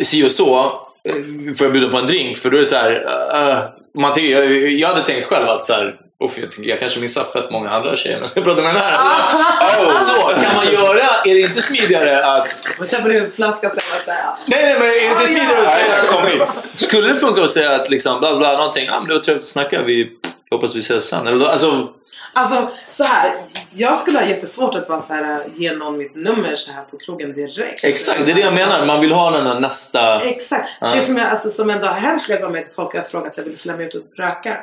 si 0.03 0.25
och 0.27 0.31
så. 0.31 0.65
eh, 1.09 1.15
Får 1.59 1.67
jag 1.67 1.73
bjuda 1.73 1.89
på 1.89 1.97
en 1.97 2.07
drink? 2.07 2.39
För 2.39 2.51
då 2.51 2.57
är 2.57 2.61
det 2.61 2.67
så 2.67 2.77
här, 2.77 2.93
eh, 3.35 3.59
man 4.01 4.13
jag, 4.17 4.53
jag 4.73 4.89
hade 4.89 5.03
tänkt 5.03 5.27
själv 5.27 5.49
att 5.49 5.65
så 5.65 5.73
här, 5.73 5.95
Uff, 6.25 6.39
jag, 6.39 6.51
tänker, 6.53 6.71
jag 6.71 6.81
kanske 6.81 7.01
missar 7.01 7.25
fett 7.25 7.51
många 7.51 7.71
andra 7.71 7.97
tjejer 7.97 8.21
men 8.21 8.29
jag 8.35 8.45
pratar 8.45 8.63
med 8.63 8.75
den 8.75 8.83
här. 8.83 8.93
Oh, 9.87 10.01
så 10.01 10.43
kan 10.43 10.55
man 10.57 10.73
göra, 10.73 11.01
är 11.25 11.35
det 11.35 11.41
inte 11.41 11.63
smidigare 11.63 12.25
att... 12.27 12.67
Man 12.79 12.87
köper 12.87 13.11
en 13.11 13.33
flaska 13.33 13.67
och 13.67 13.73
säger 13.81 14.05
så 14.05 14.11
här. 14.11 14.35
Nej, 14.47 14.65
nej, 14.65 14.75
men 14.79 14.89
är 14.89 15.01
det 15.01 15.07
inte 15.11 15.27
smidigare 15.27 15.63
att 15.63 15.75
säga... 15.75 16.05
Kom 16.13 16.27
hit. 16.27 16.43
Skulle 16.89 17.09
det 17.09 17.17
funka 17.17 17.43
att 17.43 17.51
säga 17.51 17.73
att 17.73 17.91
liksom, 17.91 18.21
bla 18.21 18.37
bla, 18.37 18.53
någonting, 18.57 18.89
ah, 18.91 18.99
men 19.01 19.09
det 19.09 19.15
var 19.15 19.21
trevligt 19.21 19.45
att 19.45 19.51
snacka, 19.51 19.83
vi 19.83 20.11
jag 20.51 20.57
hoppas 20.59 20.75
vi 20.77 20.81
ses 20.81 21.09
sen. 21.09 21.27
Eller, 21.27 21.39
då- 21.39 21.47
alltså, 21.49 21.89
Alltså 22.33 22.71
så 22.91 23.05
här, 23.05 23.33
jag 23.71 23.99
skulle 23.99 24.19
ha 24.19 24.27
jättesvårt 24.27 24.75
att 24.75 24.89
bara 24.89 25.01
så 25.01 25.15
här, 25.15 25.47
ge 25.57 25.73
någon 25.73 25.99
mitt 25.99 26.15
nummer 26.17 26.57
så 26.57 26.73
här 26.73 26.83
på 26.83 26.99
krogen 26.99 27.33
direkt. 27.33 27.85
exakt, 27.85 28.27
det 28.27 28.33
är 28.33 28.35
det 28.35 28.41
jag 28.41 28.55
menar. 28.55 28.87
Man 28.87 29.01
vill 29.01 29.13
ha 29.13 29.31
den 29.31 29.45
där 29.45 29.61
nästa... 29.61 30.21
Exakt. 30.23 30.69
Ja. 30.81 30.87
Det 30.95 31.03
som, 31.03 31.17
jag, 31.17 31.27
alltså, 31.29 31.51
som 31.51 31.71
ändå 31.71 31.87
har 31.87 31.95
hänt 31.95 32.23
flera 32.23 32.41
gånger 32.41 32.63
att 32.63 32.75
folk 32.75 32.95
har 32.95 33.03
frågat 33.03 33.35
sig 33.35 33.45
vill 33.45 33.53
du 33.53 33.59
följa 33.59 33.77
med 33.77 33.87
ut 33.87 33.95
och 33.95 34.03
röka? 34.19 34.59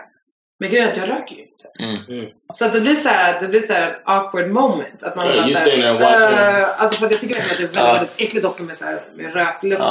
Men 0.60 0.70
grejen 0.70 0.88
är 0.88 0.92
att 0.92 0.98
jag 0.98 1.10
röker 1.10 1.36
ju 1.36 1.42
inte. 1.42 2.04
Mm. 2.14 2.26
Så 2.54 2.66
att 2.66 2.74
det 2.74 2.82
blir 2.82 2.96
så 2.96 3.10
här, 3.10 3.42
det 3.42 3.48
blir 3.48 3.62
så 3.62 3.74
här 3.74 4.02
awkward 4.06 4.48
moment. 4.50 5.04
Att 5.04 5.16
man 5.16 5.26
Yeah, 5.26 5.38
bara 5.38 5.48
you 5.48 5.56
så 5.56 5.62
staying 5.62 5.82
there 5.82 5.94
här, 6.10 6.20
watching. 6.20 6.38
eh, 6.64 6.82
Alltså 6.82 6.98
för 7.00 7.06
att 7.06 7.12
jag 7.12 7.22
tycker 7.22 7.36
verkligen 7.36 7.70
att 7.70 7.74
det 7.74 7.80
är 7.80 7.84
väldigt, 7.86 8.02
väldigt 8.02 8.28
äckligt 8.28 8.46
också 8.46 8.64
med, 8.64 8.78
så 8.78 8.86
här, 8.86 9.02
med 9.18 9.34
röklukt. 9.34 9.82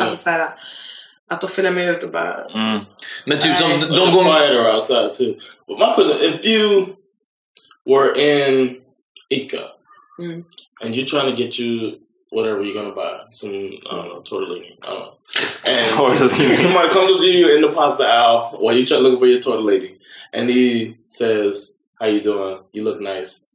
Alltså 0.00 0.16
så 0.16 0.30
här, 0.30 0.48
att 1.30 1.40
då 1.40 1.46
följa 1.46 1.70
med 1.70 1.90
ut 1.90 2.02
och 2.02 2.10
bara... 2.10 2.44
Mm. 2.44 2.84
Men 3.26 3.38
typ 3.40 3.56
som 3.56 3.68
Nej. 3.68 3.78
de 3.80 3.86
It's 3.86 4.14
gånger... 4.14 4.38
quieter 4.38 4.74
outside 4.74 5.12
too. 5.12 5.34
But 5.66 5.78
my 5.78 5.94
question: 5.94 6.34
If 6.34 6.44
you 6.44 6.86
were 7.86 8.12
in 8.20 8.80
Ica 9.30 9.60
Mm. 10.18 10.44
and 10.84 10.94
you're 10.94 11.06
trying 11.06 11.36
to 11.36 11.42
get 11.42 11.58
you 11.58 11.98
whatever 12.30 12.62
you're 12.62 12.74
gonna 12.82 12.94
buy, 12.94 13.18
some 13.30 13.50
I 13.52 13.96
don't 13.96 14.08
know 14.08 14.22
tortellini, 14.22 14.76
I 14.82 14.86
don't 14.86 15.00
know, 15.00 15.14
and 15.66 15.86
Tortellini. 15.90 16.56
somebody 16.62 16.88
comes 16.92 17.10
up 17.10 17.20
to 17.20 17.26
you 17.26 17.48
in 17.56 17.62
the 17.62 17.72
pasta 17.72 18.04
aisle 18.04 18.56
while 18.60 18.76
you 18.76 18.86
try 18.86 18.98
looking 18.98 19.18
for 19.18 19.26
your 19.26 19.40
tortellini, 19.40 19.98
and 20.32 20.48
he 20.48 20.96
says, 21.08 21.76
"How 22.00 22.06
you 22.06 22.20
doing? 22.20 22.58
You 22.72 22.84
look 22.84 23.00
nice." 23.00 23.48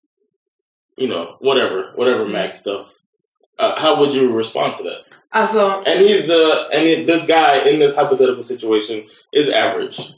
You 0.98 1.08
know, 1.08 1.38
whatever, 1.40 1.94
whatever 1.96 2.26
Mac 2.26 2.54
stuff. 2.54 2.94
Uh, 3.58 3.80
how 3.80 3.98
would 4.02 4.14
you 4.14 4.32
respond 4.34 4.74
to 4.76 4.84
that? 4.84 5.02
Alltså, 5.32 5.60
And 5.86 6.00
he's 6.00 6.30
uh, 6.30 6.68
and 6.74 6.88
it, 6.88 7.08
this 7.08 7.26
guy 7.28 7.70
in 7.70 7.80
this 7.80 7.96
hypothetical 7.96 8.44
situation 8.44 9.04
is 9.32 9.48
average, 9.50 10.14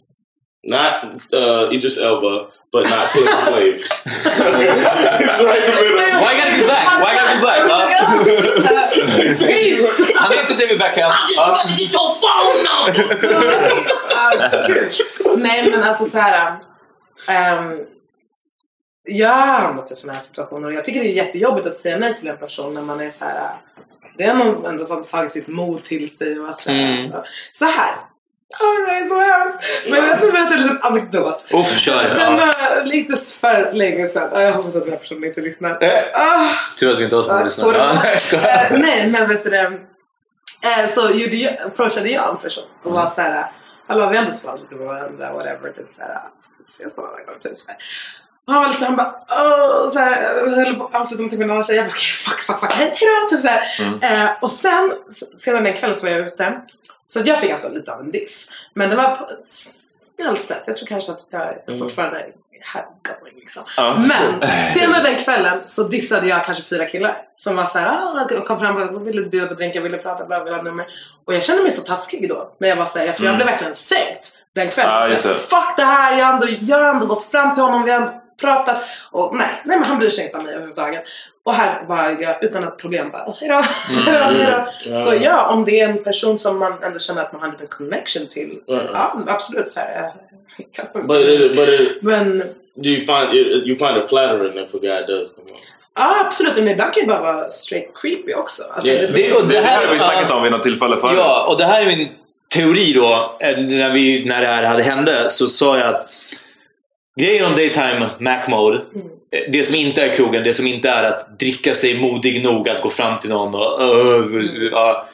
not 0.63 1.03
uh, 1.33 1.69
Idris 1.71 1.97
Elba, 1.97 2.47
but 2.71 2.83
not 2.89 3.09
Flavor 3.09 3.31
Flav. 3.45 3.63
he's 3.63 5.43
right 5.43 5.63
in 5.63 5.71
the 5.75 5.83
middle. 5.83 6.21
Why 6.21 6.33
gotta 6.39 6.55
be 6.57 6.63
black? 6.63 6.87
Why 7.03 7.11
gotta 7.17 7.33
be 7.35 7.39
black? 7.41 7.59
Ja. 7.67 7.75
Preach! 9.45 9.81
Han 10.15 10.31
är 10.31 10.41
inte 10.41 10.53
David 10.53 10.79
Beckham. 10.79 11.11
Ja. 11.35 11.59
Ah, 14.15 14.67
gud. 14.67 14.93
Nej 15.37 15.69
men 15.71 15.83
alltså 15.83 16.05
så 16.05 16.19
här. 16.19 16.57
ehm, 17.27 17.79
jag 19.03 19.29
har 19.29 19.45
hamnat 19.61 19.91
i 19.91 19.95
sådana 19.95 20.13
här 20.13 20.23
situationer 20.25 20.67
och 20.67 20.73
jag 20.73 20.85
tycker 20.85 20.99
det 20.99 21.07
är 21.07 21.13
jättejobbigt 21.25 21.67
att 21.67 21.77
säga 21.77 21.97
nej 21.97 22.15
till 22.15 22.27
en 22.27 22.37
person 22.37 22.73
när 22.73 22.81
man 22.81 22.99
är 23.01 23.09
så 23.09 23.25
här. 23.25 23.55
Det 24.21 24.27
är 24.27 24.35
någon 24.35 24.55
som 24.55 24.65
ändå 24.65 24.85
som 24.85 25.03
tagit 25.03 25.31
sitt 25.31 25.47
mod 25.47 25.83
till 25.83 26.17
sig 26.17 26.39
och 26.39 26.55
så 26.55 26.71
här. 26.71 26.79
Mm. 26.81 27.11
Så 27.51 27.65
här. 27.65 27.95
Åh, 28.61 28.85
det 28.87 28.91
är 28.91 29.05
så 29.05 29.19
hemskt. 29.19 29.57
Men 29.89 30.05
jag 30.07 30.17
ska 30.17 30.31
berätta 30.31 30.53
en 30.53 30.61
liten 30.61 30.79
anekdot. 30.81 31.47
Uff, 31.53 31.79
kör. 31.79 32.13
Men 32.15 32.37
Ja. 32.37 32.77
uh, 32.79 32.85
lite 32.85 33.17
för 33.17 33.73
länge 33.73 34.07
sedan. 34.07 34.29
Ah, 34.33 34.41
jag 34.41 34.51
hoppas 34.53 34.75
att 34.75 34.81
den 34.83 34.91
här 34.91 34.99
personen 34.99 35.23
inte 35.23 35.41
lyssnar. 35.41 35.83
Eh. 35.83 35.89
Ah. 36.13 36.49
Tur 36.79 36.91
att 36.91 36.99
vi 36.99 37.03
inte 37.03 37.15
har 37.15 37.23
så 37.23 37.29
många 37.29 37.39
Ja, 37.39 37.43
lyssnare. 38.13 38.67
nej. 38.71 38.71
Eh, 38.71 38.79
nej, 38.79 39.07
men 39.09 39.29
vet 39.29 39.43
du 39.43 39.49
det. 39.49 39.71
Eh, 40.63 40.87
så 40.87 41.01
gjorde 41.11 41.35
jag, 41.35 41.57
approachade 41.65 42.09
jag 42.09 42.29
en 42.29 42.37
person 42.37 42.63
och 42.83 42.91
var 42.91 43.05
såhär, 43.05 43.51
hallå 43.87 44.09
vi 44.09 44.17
har 44.17 44.23
ändå 44.23 44.35
sparat 44.35 44.61
lite 44.61 44.75
på 44.75 44.83
varandra, 44.85 45.33
whatever, 45.33 45.69
typ 45.71 45.87
såhär, 45.87 46.19
ska 46.39 46.53
vi 46.57 46.63
ses 46.63 46.97
någon 46.97 47.05
annan 47.07 47.25
gång, 47.25 47.35
typ. 47.39 47.51
Och 47.51 47.57
han 48.47 48.61
var 48.61 48.67
lite 48.67 48.79
såhär, 48.79 48.95
han 48.95 48.97
bara, 48.97 49.15
åh, 49.29 49.89
såhär, 49.89 50.21
jag 50.21 50.55
höll 50.55 50.75
på 50.75 50.85
att 50.85 50.95
avsluta 50.95 51.21
med 51.23 51.31
typ 51.31 51.41
en 51.41 51.51
annan 51.51 51.63
tjej, 51.63 51.75
jag 51.75 51.85
bara, 51.85 51.91
okej, 51.91 52.01
fuck, 52.25 52.39
fuck, 52.39 52.59
fuck, 52.59 52.71
hej, 52.73 52.85
hejdå, 52.95 53.29
typ 53.29 53.39
såhär. 53.39 53.63
Eh, 54.23 54.29
och 54.41 54.51
sen, 54.51 54.93
sedan 55.37 55.63
den 55.63 55.73
kvällen 55.73 55.95
så 55.95 56.05
var 56.05 56.13
jag 56.13 56.27
ute, 56.27 56.61
så 57.07 57.19
att 57.19 57.27
jag 57.27 57.39
fick 57.39 57.51
alltså 57.51 57.69
lite 57.69 57.93
av 57.93 57.99
en 57.99 58.11
diss. 58.11 58.49
Men 58.73 58.89
det 58.89 58.95
var 58.95 59.15
på 59.15 59.23
ett 59.23 59.45
snällt 59.45 60.43
sätt, 60.43 60.63
jag 60.65 60.75
tror 60.75 60.87
kanske 60.87 61.11
att 61.11 61.27
jag 61.29 61.57
Mm. 61.67 61.79
fortfarande 61.79 62.25
had 62.63 62.83
going 63.03 63.35
liksom. 63.39 63.63
Ja. 63.77 63.97
Men 63.97 64.49
senare 64.73 65.03
den 65.03 65.15
kvällen 65.23 65.61
så 65.65 65.83
dissade 65.83 66.27
jag 66.27 66.45
kanske 66.45 66.63
fyra 66.63 66.85
killar 66.85 67.17
som 67.35 67.55
var 67.55 67.65
såhär, 67.65 67.89
ah, 67.89 68.41
kom 68.47 68.59
fram 68.59 68.75
och 68.95 69.07
ville 69.07 69.21
bjuda 69.29 69.47
på 69.47 69.53
drink, 69.53 69.75
jag 69.75 69.81
ville 69.81 69.97
prata, 69.97 70.25
bla 70.25 70.43
bla 70.43 70.61
nummer. 70.61 70.85
Och 71.27 71.33
jag 71.35 71.43
kände 71.43 71.63
mig 71.63 71.71
så 71.71 71.81
taskig 71.81 72.29
då 72.29 72.51
när 72.59 72.69
jag 72.69 72.75
var 72.75 72.85
såhär, 72.85 73.11
för 73.11 73.25
jag 73.25 73.35
blev 73.35 73.47
verkligen 73.47 73.75
sänkt 73.75 74.37
den 74.55 74.69
kvällen. 74.69 75.11
Ja, 75.11 75.17
så. 75.17 75.29
Fuck 75.29 75.77
det 75.77 75.83
här, 75.83 76.17
jag 76.17 76.25
har, 76.25 76.33
ändå, 76.33 76.47
jag 76.61 76.77
har 76.77 76.85
ändå 76.93 77.05
gått 77.05 77.23
fram 77.31 77.53
till 77.53 77.63
honom, 77.63 77.83
vi 77.83 77.91
har 77.91 77.97
ändå 78.01 78.20
pratat. 78.41 78.77
Och 79.11 79.35
nej, 79.35 79.47
nej 79.65 79.79
men 79.79 79.87
han 79.87 79.99
bryr 79.99 80.09
sig 80.09 80.25
inte 80.25 80.37
om 80.37 80.43
mig 80.43 80.51
överhuvudtaget. 80.53 81.03
Och 81.43 81.53
här 81.53 81.83
var 81.87 82.17
jag 82.21 82.43
utan 82.43 82.63
ett 82.63 82.77
problem 82.77 83.11
bara, 83.11 83.35
hejdå, 83.39 83.55
hejdå, 84.05 84.43
hejdå. 84.43 84.65
Så 84.95 85.13
ja, 85.21 85.47
om 85.47 85.65
det 85.65 85.79
är 85.79 85.89
en 85.89 86.03
person 86.03 86.39
som 86.39 86.59
man 86.59 86.83
ändå 86.83 86.99
känner 86.99 87.21
att 87.21 87.31
man 87.31 87.41
har 87.41 87.47
en 87.47 87.51
liten 87.53 87.67
connection 87.67 88.27
till. 88.27 88.59
Mm. 88.69 88.85
Ja, 88.93 89.13
absolut. 89.27 89.71
Så 89.71 89.79
här, 89.79 90.11
jag 90.57 90.71
kastar 90.75 90.99
inte- 90.99 91.07
But 91.13 91.27
it, 91.29 91.55
but 91.55 91.69
it, 91.69 92.03
Men 92.03 92.39
do 92.75 92.89
you 92.89 93.05
find 93.05 93.33
it, 93.33 93.67
you 93.67 93.77
find 93.79 93.97
it 94.03 94.09
flattering 94.09 94.65
if 94.65 94.73
a 94.75 94.77
guy 94.81 95.01
does 95.05 95.35
come 95.35 95.47
on? 95.51 95.57
ja, 95.95 96.25
absolut. 96.25 96.55
Men 96.55 96.67
ibland 96.67 96.93
kan 96.93 97.01
det 97.03 97.07
bara 97.07 97.33
vara 97.33 97.51
straight 97.51 97.89
creepy 98.01 98.33
också. 98.33 98.63
Alltså, 98.73 98.91
Ja, 98.91 99.01
det, 99.01 99.07
Det, 99.07 99.33
och 99.33 99.47
Det, 99.47 99.53
det 99.53 99.59
här 99.61 99.77
här 99.79 99.85
har 99.87 99.93
vi 99.93 99.99
snackat 99.99 100.31
om 100.31 100.43
vid 100.43 100.51
något 100.51 100.63
tillfälle 100.63 100.97
förut. 100.97 101.15
Ja, 101.17 101.45
och 101.49 101.57
det 101.57 101.65
här 101.65 101.81
är 101.81 101.85
min 101.85 102.09
teori 102.55 102.93
då. 102.93 103.37
Eh, 103.39 103.57
När, 103.57 103.89
vi, 103.93 104.25
när 104.25 104.41
det 104.41 104.47
här 104.47 104.63
hade 104.63 104.83
hände 104.83 105.29
så 105.29 105.47
sa 105.47 105.79
jag 105.79 105.95
att 105.95 106.07
grejen 107.19 107.45
om 107.45 107.55
daytime 107.55 108.09
Mac 108.19 108.47
mode, 108.47 108.77
eh, 108.77 109.51
det 109.51 109.63
som 109.63 109.75
inte 109.75 110.03
är 110.03 110.13
krogen, 110.13 110.43
det 110.43 110.53
som 110.53 110.67
inte 110.67 110.89
är 110.89 111.03
att 111.03 111.39
dricka 111.39 111.73
sig 111.73 111.99
modig 111.99 112.43
nog 112.43 112.69
att 112.69 112.81
gå 112.81 112.89
fram 112.89 113.19
till 113.19 113.29
någon 113.29 113.55
och... 113.55 113.81
Uh, 113.81 114.45
ja. 114.71 115.07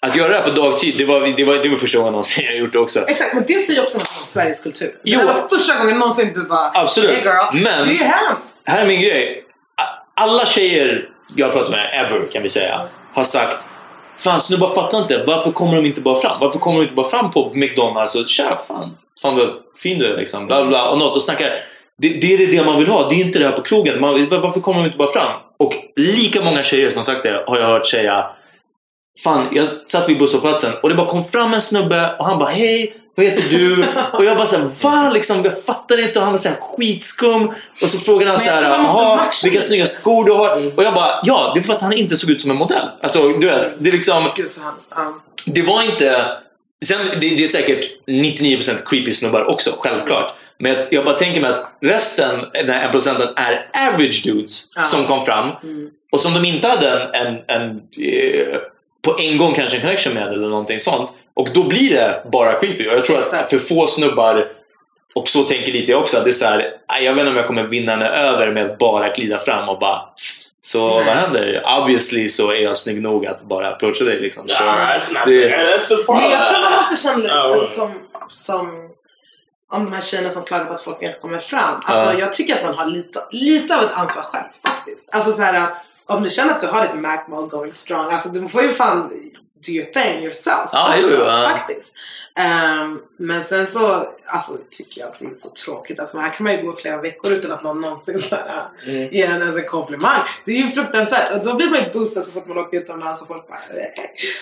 att 0.00 0.16
göra 0.16 0.28
det 0.28 0.34
här 0.34 0.42
på 0.42 0.50
dagtid, 0.50 0.94
det 0.98 1.04
var, 1.04 1.20
det 1.36 1.44
var, 1.44 1.54
det 1.54 1.68
var 1.68 1.76
första 1.76 1.98
gången 1.98 2.12
någonsin 2.12 2.44
jag 2.44 2.58
gjort 2.58 2.72
det 2.72 2.78
också. 2.78 3.04
Exakt, 3.08 3.34
men 3.34 3.44
det 3.46 3.58
säger 3.58 3.82
också 3.82 3.98
något 3.98 4.12
om 4.20 4.26
Sveriges 4.26 4.62
kultur. 4.62 4.94
Jo. 5.04 5.20
Det 5.20 5.26
var 5.26 5.48
första 5.58 5.78
gången 5.78 5.98
någonsin 5.98 6.30
du 6.34 6.44
bara 6.44 6.70
Absolut. 6.74 7.10
Hey 7.10 7.22
girl, 7.22 7.62
Men- 7.64 7.88
det 7.88 7.94
är 7.94 7.98
ju 7.98 8.04
hemskt. 8.04 8.60
Här 8.64 8.82
är 8.82 8.86
min 8.86 9.00
grej. 9.00 9.44
Alla 10.16 10.46
tjejer 10.46 11.08
jag 11.36 11.46
har 11.46 11.52
pratat 11.52 11.70
med, 11.70 12.06
ever 12.06 12.30
kan 12.32 12.42
vi 12.42 12.48
säga, 12.48 12.88
har 13.14 13.24
sagt 13.24 13.66
Fan 14.18 14.40
snubbar 14.40 14.68
fattar 14.68 14.98
inte, 14.98 15.24
varför 15.26 15.52
kommer 15.52 15.76
de 15.76 15.86
inte 15.86 16.00
bara 16.00 16.20
fram? 16.20 16.38
Varför 16.40 16.58
kommer 16.58 16.78
de 16.78 16.82
inte 16.82 16.94
bara 16.94 17.08
fram 17.08 17.30
på 17.30 17.52
McDonalds 17.54 18.14
och 18.14 18.28
tja 18.28 18.58
fan, 18.68 18.96
fan 19.22 19.36
vad 19.36 19.48
fin 19.82 19.98
du 19.98 20.06
är 20.06 20.16
liksom, 20.16 20.46
bla 20.46 20.66
bla 20.66 20.90
och 20.90 20.98
något 20.98 21.16
och 21.16 21.22
snackar. 21.22 21.50
Det, 21.96 22.08
det 22.08 22.34
är 22.34 22.46
det 22.46 22.66
man 22.66 22.78
vill 22.78 22.88
ha, 22.88 23.08
det 23.08 23.14
är 23.14 23.24
inte 23.24 23.38
det 23.38 23.44
här 23.44 23.52
på 23.52 23.62
krogen. 23.62 24.00
Man, 24.00 24.26
varför 24.30 24.60
kommer 24.60 24.80
de 24.80 24.86
inte 24.86 24.98
bara 24.98 25.12
fram? 25.12 25.32
Och 25.56 25.74
lika 25.96 26.42
många 26.42 26.62
tjejer 26.62 26.88
som 26.88 26.96
har 26.96 27.02
sagt 27.02 27.22
det 27.22 27.44
har 27.46 27.58
jag 27.58 27.66
hört 27.66 27.86
säga 27.86 28.30
Fan, 29.24 29.48
jag 29.52 29.66
satt 29.86 30.08
vid 30.08 30.18
busshållplatsen 30.18 30.72
och 30.82 30.88
det 30.88 30.94
bara 30.94 31.08
kom 31.08 31.24
fram 31.24 31.54
en 31.54 31.60
snubbe 31.60 32.16
och 32.18 32.26
han 32.26 32.38
bara 32.38 32.48
hej, 32.48 32.94
vad 33.14 33.26
heter 33.26 33.44
du? 33.50 33.86
Och 34.12 34.24
jag 34.24 34.36
bara 34.36 34.46
såhär, 34.46 34.64
va? 34.82 35.10
Liksom, 35.10 35.44
jag 35.44 35.64
fattar 35.64 36.00
inte 36.00 36.18
och 36.18 36.24
han 36.24 36.32
var 36.32 36.38
såhär 36.38 36.56
skitskum. 36.60 37.52
Och 37.82 37.88
så 37.88 37.98
frågade 37.98 38.30
han 38.30 38.40
såhär, 38.40 38.62
jaha, 38.62 39.28
vilka 39.44 39.56
lite." 39.56 39.66
snygga 39.66 39.86
skor 39.86 40.24
du 40.24 40.32
har. 40.32 40.76
Och 40.76 40.84
jag 40.84 40.94
bara, 40.94 41.20
ja, 41.24 41.52
det 41.54 41.60
är 41.60 41.62
för 41.62 41.72
att 41.74 41.80
han 41.80 41.92
inte 41.92 42.16
såg 42.16 42.30
ut 42.30 42.40
som 42.40 42.50
en 42.50 42.56
modell. 42.56 42.88
Alltså, 43.02 43.28
du 43.28 43.46
vet, 43.46 43.84
det 43.84 43.90
är 43.90 43.92
liksom, 43.92 44.30
Gud 44.36 44.50
så 44.50 44.62
hemskt. 44.62 44.92
Ja. 44.96 45.14
det 45.46 45.62
var 45.62 45.82
inte... 45.82 46.32
Sen, 46.84 46.98
det, 47.12 47.28
det 47.28 47.44
är 47.44 47.48
säkert 47.48 48.06
99% 48.06 48.78
creepy 48.86 49.12
snubbar 49.12 49.50
också, 49.50 49.70
självklart. 49.78 50.34
Men 50.58 50.72
jag, 50.72 50.86
jag 50.90 51.04
bara 51.04 51.14
tänker 51.14 51.40
mig 51.40 51.50
att 51.50 51.72
resten, 51.82 52.40
den 52.52 52.70
här 52.70 52.92
1% 52.92 53.32
är 53.36 53.68
average 53.88 54.22
dudes 54.24 54.72
Ja. 54.76 54.82
som 54.82 55.06
kom 55.06 55.24
fram. 55.26 55.50
Och 56.12 56.20
som 56.20 56.34
de 56.34 56.44
inte 56.44 56.68
hade 56.68 56.90
en, 56.90 57.26
en, 57.26 57.40
en 57.48 57.70
eh, 57.70 58.58
på 59.04 59.18
en 59.18 59.38
gång 59.38 59.54
kanske 59.54 59.76
en 59.76 59.82
connection 59.82 60.14
med 60.14 60.28
eller 60.28 60.48
någonting 60.48 60.80
sånt. 60.80 61.14
Och 61.34 61.48
då 61.54 61.64
blir 61.64 61.90
det 61.90 62.22
bara 62.32 62.52
creepy. 62.52 62.88
Och 62.88 62.94
jag 62.94 63.04
tror 63.04 63.18
att 63.18 63.50
för 63.50 63.58
få 63.58 63.86
snubbar, 63.86 64.52
och 65.14 65.28
så 65.28 65.42
tänker 65.42 65.72
lite 65.72 65.90
jag 65.90 66.00
också, 66.00 66.18
att 66.18 66.24
det 66.24 66.30
är 66.30 66.32
så 66.32 66.46
här, 66.46 66.72
"Aj, 66.88 67.04
jag 67.04 67.12
vet 67.12 67.20
inte 67.20 67.30
om 67.30 67.36
jag 67.36 67.46
kommer 67.46 67.62
vinna 67.62 67.92
henne 67.92 68.08
över 68.08 68.50
med 68.50 68.64
att 68.70 68.78
bara 68.78 69.08
glida 69.08 69.38
fram 69.38 69.68
och 69.68 69.78
bara 69.78 70.02
så 70.60 70.88
vad 70.88 71.04
händer? 71.04 71.62
Obviously 71.80 72.28
så 72.28 72.50
är 72.50 72.56
jag 72.62 72.76
snygg 72.76 73.02
nog 73.02 73.26
att 73.26 73.42
bara 73.42 73.68
approacha 73.68 74.04
dig 74.04 74.20
liksom. 74.20 74.48
Så 74.48 74.64
not 74.64 75.24
det. 75.26 75.48
Men 76.08 76.30
jag 76.30 76.46
tror 76.48 76.60
man 76.62 76.72
måste 76.72 76.96
känna 76.96 77.16
lite 77.16 77.34
Ja, 77.34 77.42
alltså, 77.52 77.80
ja. 77.80 77.88
som, 77.88 77.92
som 78.28 78.88
om 79.72 79.84
de 79.84 79.92
här 79.92 80.00
tjejerna 80.00 80.30
som 80.30 80.44
klagar 80.44 80.64
på 80.64 80.72
att 80.72 80.82
folk 80.82 81.02
inte 81.02 81.18
kommer 81.18 81.38
fram. 81.38 81.80
Alltså, 81.84 82.12
Ja. 82.12 82.18
Jag 82.20 82.32
tycker 82.32 82.56
att 82.56 82.62
man 82.62 82.74
har 82.74 82.86
lite, 82.86 83.20
lite 83.30 83.76
av 83.76 83.82
ett 83.82 83.92
ansvar 83.92 84.22
själv 84.22 84.44
faktiskt. 84.62 85.08
Alltså 85.12 85.32
så 85.32 85.42
här, 85.42 85.68
om 86.08 86.22
du 86.22 86.30
känner 86.30 86.52
att 86.52 86.60
du 86.60 86.66
har 86.66 86.86
ditt 86.86 87.00
Mac 87.00 87.48
going 87.50 87.72
strong, 87.72 88.10
alltså 88.10 88.28
du 88.28 88.48
får 88.48 88.62
ju 88.62 88.68
fan 88.68 89.10
do 89.66 89.72
your 89.72 89.86
thing 89.92 90.22
yourself 90.24 90.70
Ja, 90.72 90.94
också, 90.96 91.08
jo, 91.10 91.16
jo, 91.18 91.24
ja. 91.26 91.48
faktiskt. 91.56 91.94
Ehm, 92.38 92.98
men 93.18 93.42
sen 93.42 93.66
så 93.66 94.08
alltså, 94.26 94.52
tycker 94.70 95.00
jag 95.00 95.08
att 95.10 95.18
det 95.18 95.24
är 95.24 95.34
så 95.34 95.50
tråkigt. 95.50 96.00
Alltså, 96.00 96.18
här 96.18 96.32
kan 96.32 96.44
man 96.44 96.56
ju 96.56 96.62
gå 96.62 96.76
flera 96.76 97.00
veckor 97.00 97.32
utan 97.32 97.52
att 97.52 97.62
någon 97.62 97.80
någonsin 97.80 98.22
så 98.22 98.36
här, 98.36 98.68
Mm. 98.86 99.08
ger 99.12 99.28
en 99.30 99.42
ens 99.42 99.56
en 99.56 99.64
komplimang. 99.64 100.20
Det 100.46 100.52
är 100.52 100.56
ju 100.56 100.68
fruktansvärt. 100.70 101.32
Och 101.36 101.44
då 101.44 101.54
blir 101.54 101.70
man 101.70 101.80
ju 101.84 101.92
boostad 101.92 102.22
så 102.22 102.32
fort 102.32 102.46
man 102.46 102.58
åker 102.58 102.78
utomlands 102.78 103.22
och 103.22 103.28
folk 103.28 103.48
bara... 103.48 103.58
"Eh." 103.58 103.86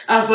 Alltså. 0.07 0.35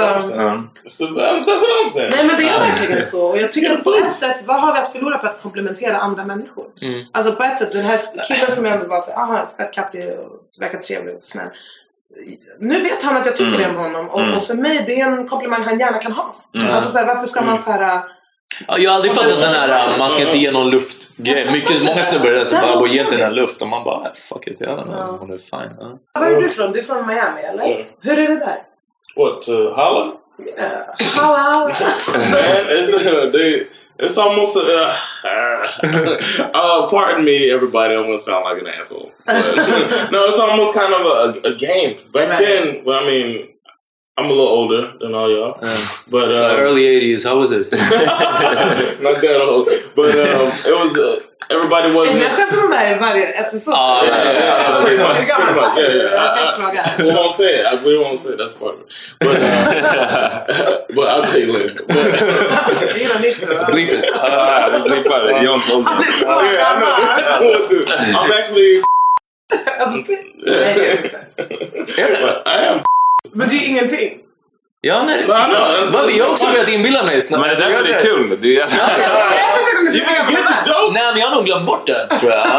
Nej 2.11 2.25
men 2.27 2.37
det 2.37 2.49
är 2.49 2.59
verkligen 2.59 3.05
så. 3.05 3.25
Och 3.25 3.37
jag 3.37 3.51
tycker 3.51 3.77
att 3.77 3.83
på 3.83 3.93
ett 3.95 4.13
sätt, 4.13 4.41
vad 4.45 4.61
har 4.61 4.73
vi 4.73 4.79
att 4.79 4.91
förlora 4.91 5.17
på 5.17 5.27
att 5.27 5.41
komplementera 5.41 5.97
andra 5.97 6.25
människor? 6.25 6.65
Mm. 6.81 7.03
Alltså 7.13 7.31
på 7.35 7.43
ett 7.43 7.59
sätt, 7.59 7.71
den 7.71 7.81
här 7.81 7.99
killen 8.27 8.51
som 8.55 8.65
jag 8.65 8.73
ändå 8.73 8.87
var 8.87 9.01
såhär, 9.01 9.17
aha, 9.23 9.51
fett 9.57 9.73
kattig 9.73 10.05
och 10.19 10.41
verkar 10.59 10.77
trevlig 10.79 11.15
och 11.15 11.23
snäll. 11.23 11.47
Nu 12.59 12.79
vet 12.83 13.03
han 13.03 13.17
att 13.17 13.25
jag 13.25 13.35
tycker 13.35 13.55
Mm. 13.55 13.61
det 13.61 13.69
om 13.69 13.75
honom 13.83 14.09
och, 14.09 14.21
Mm. 14.21 14.33
och 14.37 14.43
för 14.43 14.53
mig 14.53 14.83
det 14.87 15.01
är 15.01 15.05
en 15.11 15.27
komplimang 15.27 15.63
han 15.63 15.79
gärna 15.79 15.97
kan 15.99 16.11
ha. 16.11 16.35
Mm. 16.55 16.73
Alltså 16.73 16.89
såhär, 16.89 17.05
varför 17.05 17.25
ska 17.25 17.41
man 17.41 17.57
såhär... 17.57 18.01
Ja, 18.67 18.77
jag 18.77 18.89
har 18.91 18.95
aldrig 18.95 19.13
fattat 19.13 19.41
den 19.41 19.49
här 19.49 19.91
äh, 19.93 19.97
man 19.97 20.09
ska 20.09 20.21
inte 20.25 20.37
ge 20.37 20.51
någon 20.51 20.69
luftgrej. 20.69 21.47
Mycket, 21.51 21.83
många 21.83 22.03
snubbar 22.03 22.27
är 22.27 22.31
där 22.35 22.43
som 22.43 22.61
bara 22.61 22.75
går 22.75 22.87
ge 22.87 22.99
inte 23.01 23.11
den 23.15 23.25
här 23.25 23.31
luft 23.31 23.61
och 23.61 23.67
man 23.67 23.83
bara 23.83 24.13
fuck 24.13 24.47
it, 24.47 24.61
ja, 24.61 24.85
Ja. 24.87 25.17
hon 25.19 25.31
är 25.31 25.37
fine. 25.37 25.75
Ja. 26.13 26.19
Var 26.19 26.27
är 26.27 26.41
du 26.41 26.45
ifrån? 26.47 26.71
Du 26.71 26.79
är 26.79 26.83
från 26.83 27.07
Miami 27.07 27.41
eller? 27.41 27.63
Mm. 27.65 27.87
Hur 28.01 28.19
är 28.19 28.27
det 28.27 28.35
där? 28.39 28.57
What? 29.15 29.49
Uh, 29.49 29.55
it's 32.69 33.05
uh, 33.05 33.31
they, 33.31 33.67
it's 34.01 34.17
almost 34.17 34.57
uh, 34.57 34.97
uh, 35.23 36.87
pardon 36.89 37.23
me, 37.23 37.49
everybody. 37.51 37.93
I'm 37.95 38.03
gonna 38.03 38.17
sound 38.17 38.43
like 38.45 38.59
an 38.59 38.67
asshole. 38.67 39.11
But, 39.25 39.55
no, 40.11 40.25
it's 40.25 40.39
almost 40.39 40.73
kind 40.73 40.93
of 40.93 41.35
a, 41.45 41.49
a 41.49 41.55
game. 41.55 41.95
Back 42.11 42.29
Right. 42.29 42.39
then, 42.39 42.83
well, 42.85 43.03
I 43.03 43.05
mean, 43.05 43.47
I'm 44.17 44.25
a 44.25 44.29
little 44.29 44.47
older 44.47 44.93
than 44.99 45.15
all 45.15 45.29
y'all, 45.31 45.53
but 46.07 46.31
Uh, 46.31 46.35
uh, 46.35 46.55
early 46.57 46.83
80s, 46.83 47.23
how 47.23 47.37
was 47.37 47.51
it? 47.51 47.71
not 47.71 49.21
that 49.21 49.41
old. 49.41 49.69
But 49.95 50.11
um, 50.11 50.47
it 50.65 50.75
was 50.77 50.97
uh, 50.97 51.19
everybody 51.55 51.87
Är 51.89 51.93
wasn't. 51.93 52.13
ni 52.15 52.21
skämtar 52.35 52.67
med 52.67 52.91
i 52.91 52.99
varje 52.99 53.25
episod? 53.27 53.73
Ja, 53.73 54.01
Yeah, 54.05 54.33
yeah. 54.33 55.17
Jag 55.17 55.27
ska 55.27 56.41
inte 56.41 56.55
fråga. 56.57 56.83
We 56.97 57.03
won't 57.19 57.31
say 57.33 57.45
it. 57.59 57.65
I, 57.73 57.77
we 57.85 57.91
won't 58.03 58.17
say 58.17 58.31
it. 58.31 58.37
that's 58.39 58.53
part 58.59 58.73
of 58.73 58.79
it. 58.81 58.87
But, 59.19 59.35
uh, 59.35 59.41
but 60.95 61.05
I'll 61.09 61.25
tell 61.31 61.41
you 61.41 61.53
later. 61.53 61.85
Det 62.93 62.99
gillar 62.99 63.25
inte. 63.25 63.71
Bleep 63.71 63.89
it. 63.89 64.05
Vi 64.73 64.79
blippar 64.89 65.41
Johns 65.43 65.69
ålder. 65.71 65.91
yeah, 65.91 66.71
I 66.71 66.79
know. 66.79 66.91
That's 67.17 67.39
what 67.39 67.69
to- 67.69 67.85
I'm 68.19 68.31
actually. 68.39 68.81
Alltså, 69.79 69.97
nej 70.07 70.73
det 70.75 70.87
är 70.91 70.97
det 70.97 71.03
inte. 71.03 71.19
But 71.35 72.47
I 72.47 72.65
am. 72.67 72.79
Men 73.33 73.49
det 73.49 73.55
är 73.55 73.67
ingenting. 73.69 74.17
Ja, 74.81 75.03
nej. 75.03 75.21
No, 75.21 75.27
no, 75.27 75.91
Vad, 75.93 76.11
Jag 76.11 76.25
har 76.25 76.31
också 76.31 76.45
börjat 76.51 76.69
inbilla 76.69 77.03
mig 77.03 77.21
snart. 77.21 77.39
Men 77.41 77.49
det 77.49 77.55
är 77.55 77.55
Alltså, 77.55 77.69
därför 77.69 77.83
det 77.87 77.91
jag- 77.91 78.01
är 78.01 78.05
kul. 78.05 78.37
Det 78.41 78.47
är, 78.47 78.59
Jag 78.59 78.69
försöker 78.69 79.87
inte 79.87 79.97
You 79.97 80.05
didn't 80.05 80.15
tänka 80.25 80.31
get 80.31 80.45
på 80.65 80.69
joke. 80.69 80.93
Nej, 80.93 81.11
men 81.13 81.21
jag 81.21 81.27
har 81.27 81.35
nog 81.35 81.45
glömt 81.45 81.65
bort 81.65 81.87
det, 81.87 82.07
tror 82.19 82.31
jag. 82.31 82.47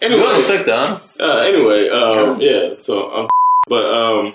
Ja. 0.00 0.08
Du 0.08 0.18
har 0.20 0.32
nog 0.34 0.44
sagt 0.44 0.66
det. 0.66 0.88
ja. 1.18 1.24
Uh, 1.26 1.48
anyway, 1.48 1.88
um, 1.90 2.40
yeah. 2.42 2.74
So, 2.76 2.92
um, 2.92 3.26
but 3.68 3.84
um, 3.84 4.32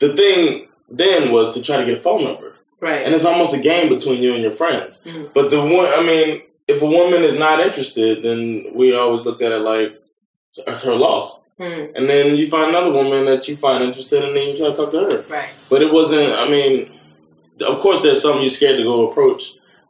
the 0.00 0.08
thing 0.08 0.66
then 0.98 1.32
was 1.32 1.54
to 1.54 1.60
try 1.62 1.76
to 1.76 1.84
get 1.90 1.98
a 1.98 2.02
phone 2.02 2.24
number. 2.24 2.52
Right. 2.82 3.06
and 3.06 3.14
it's 3.14 3.24
almost 3.24 3.54
a 3.54 3.56
game 3.56 3.88
between 3.88 4.22
you 4.22 4.34
and 4.34 4.44
your 4.44 4.54
friends. 4.54 5.02
Mhm. 5.06 5.28
But 5.34 5.50
the 5.50 5.56
one, 5.56 5.88
I 5.98 6.02
mean, 6.02 6.40
if 6.68 6.82
a 6.82 6.86
woman 6.86 7.24
is 7.24 7.38
not 7.38 7.58
interested, 7.60 8.22
then 8.22 8.66
we 8.74 8.94
always 8.96 9.24
looked 9.24 9.42
at 9.42 9.52
it 9.52 9.62
like 9.62 9.92
it's 10.66 10.84
her 10.84 10.94
loss. 10.94 11.45
Mm, 11.60 11.88
And 11.96 12.08
then 12.08 12.36
you 12.36 12.48
find 12.50 12.68
another 12.68 12.92
woman 12.92 13.24
that 13.24 13.48
you 13.48 13.56
find 13.56 13.82
interested, 13.84 14.24
and 14.24 14.36
then 14.36 14.48
you 14.48 14.56
try 14.56 14.68
to 14.68 14.74
talk 14.74 14.90
to 14.90 14.98
her. 14.98 15.24
right. 15.30 15.48
But 15.70 15.82
it 15.82 15.92
wasn't. 15.92 16.32
I 16.46 16.48
mean, 16.50 16.88
of 17.66 17.80
course, 17.82 18.00
there's 18.02 18.20
something 18.22 18.42
you're 18.42 18.50
scared 18.58 18.76
to 18.76 18.84
go 18.84 19.08
approach, 19.10 19.42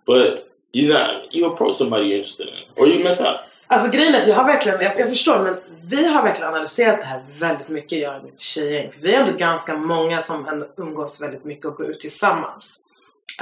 but 0.07 0.49
you 0.73 0.89
not 0.89 1.35
you 1.35 1.47
approach 1.47 1.75
somebody 1.75 2.05
you're 2.07 2.19
interested 2.19 2.49
in, 2.49 2.55
or 2.77 2.87
you 2.87 3.05
miss 3.05 3.21
out. 3.21 3.37
Alltså 3.69 3.91
grejen 3.91 4.15
är 4.15 4.23
att 4.23 4.29
jag 4.29 4.35
har 4.35 4.45
verkligen, 4.45 4.81
jag, 4.81 5.01
jag 5.01 5.09
förstår 5.09 5.39
men 5.39 5.57
vi 5.89 6.07
har 6.07 6.23
verkligen 6.23 6.49
analyserat 6.49 7.01
det 7.01 7.07
här 7.07 7.23
väldigt 7.41 7.69
mycket 7.69 7.99
jag 7.99 8.17
och 8.17 8.25
mitt 8.25 8.41
tjejgäng. 8.41 8.91
För 8.91 9.01
vi 9.01 9.15
är 9.15 9.21
ändå 9.21 9.33
ganska 9.39 9.75
många 9.77 10.21
som 10.21 10.47
ändå 10.49 10.67
umgås 10.77 11.23
väldigt 11.23 11.45
mycket 11.45 11.67
och 11.67 11.75
går 11.77 11.87
ut 11.91 12.01
tillsammans. 12.01 12.81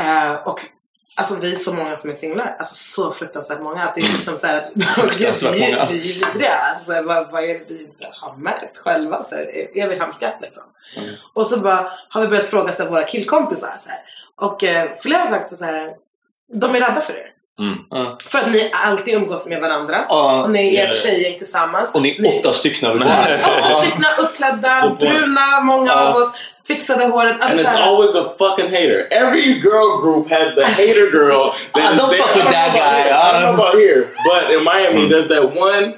Eh, 0.00 0.48
och 0.48 0.60
alltså 1.14 1.36
vi 1.40 1.52
är 1.52 1.56
så 1.56 1.72
många 1.72 1.96
som 1.96 2.10
är 2.10 2.14
singlar. 2.14 2.56
Alltså 2.58 2.74
så 2.74 3.12
fruktansvärt 3.12 3.60
många. 3.62 3.82
Att 3.82 3.94
det 3.94 4.00
är 4.00 4.12
liksom 4.12 4.36
såhär 4.36 4.58
att 4.58 4.82
Fruktansvärt 4.94 5.54
vi, 5.54 5.60
många. 5.60 5.86
vi 5.90 5.98
är 5.98 6.26
vidriga. 6.32 6.52
Alltså, 6.52 7.02
vad, 7.02 7.30
vad 7.30 7.44
är 7.44 7.54
det 7.54 7.64
vi 7.68 7.88
har 8.12 8.36
märkt 8.36 8.78
själva? 8.78 9.22
Så 9.22 9.34
här, 9.36 9.42
är, 9.42 9.76
är 9.78 9.88
vi 9.88 9.96
hemska 9.96 10.34
liksom? 10.40 10.62
Och 11.32 11.46
så 11.46 11.60
bara 11.60 11.92
har 12.08 12.20
vi 12.20 12.28
börjat 12.28 12.44
fråga 12.44 12.72
så 12.72 12.82
här, 12.82 12.90
våra 12.90 13.04
killkompisar. 13.04 13.74
Så 13.78 13.90
här. 13.90 14.00
Och 14.36 14.64
eh, 14.64 14.90
flera 15.00 15.20
har 15.20 15.26
sagt 15.26 15.56
så 15.56 15.64
här, 15.64 15.94
de 16.52 16.74
är 16.74 16.80
rädda 16.80 17.00
för 17.00 17.16
er. 17.16 17.30
Ja. 17.90 18.18
För 18.26 18.38
att 18.38 18.52
ni 18.52 18.70
alltid 18.72 19.14
umgås 19.14 19.46
med 19.46 19.60
varandra. 19.60 20.04
Ja. 20.08 20.42
Och 20.42 20.50
ni 20.50 20.76
är 20.76 20.88
ett 20.88 20.94
tjejgäng 21.02 21.38
tillsammans. 21.38 21.94
Och 21.94 22.02
ni 22.02 22.16
är 22.18 22.38
åtta 22.40 22.52
stycken 22.52 22.88
över 22.90 23.00
Åtta 23.02 23.82
stycken 23.82 24.04
uppklädda, 24.18 24.96
bruna, 25.00 25.60
många 25.60 25.86
Ja. 25.92 26.08
av 26.08 26.16
oss. 26.16 26.32
Fixade 26.66 27.04
håret. 27.06 27.32
And 27.32 27.42
Alltså, 27.42 27.66
it's 27.66 27.82
always 27.82 28.16
a 28.16 28.32
fucking 28.38 28.70
hater. 28.70 29.08
Every 29.10 29.60
girl 29.60 30.00
group 30.02 30.30
has 30.30 30.54
the 30.54 30.64
hater 30.64 31.10
girl. 31.10 31.50
that 31.74 31.92
Ah, 31.92 31.96
don't 31.96 32.10
there. 32.10 32.22
fuck 32.22 32.34
with 32.36 32.50
that 32.52 32.72
guy. 32.74 33.08
I 33.10 33.32
don't 33.32 33.42
know 33.42 33.48
Um, 33.54 33.60
about 33.60 33.74
here, 33.80 34.08
but 34.32 34.50
in 34.50 34.64
Miami, 34.64 35.08
there's 35.08 35.28
that 35.28 35.54
one 35.54 35.94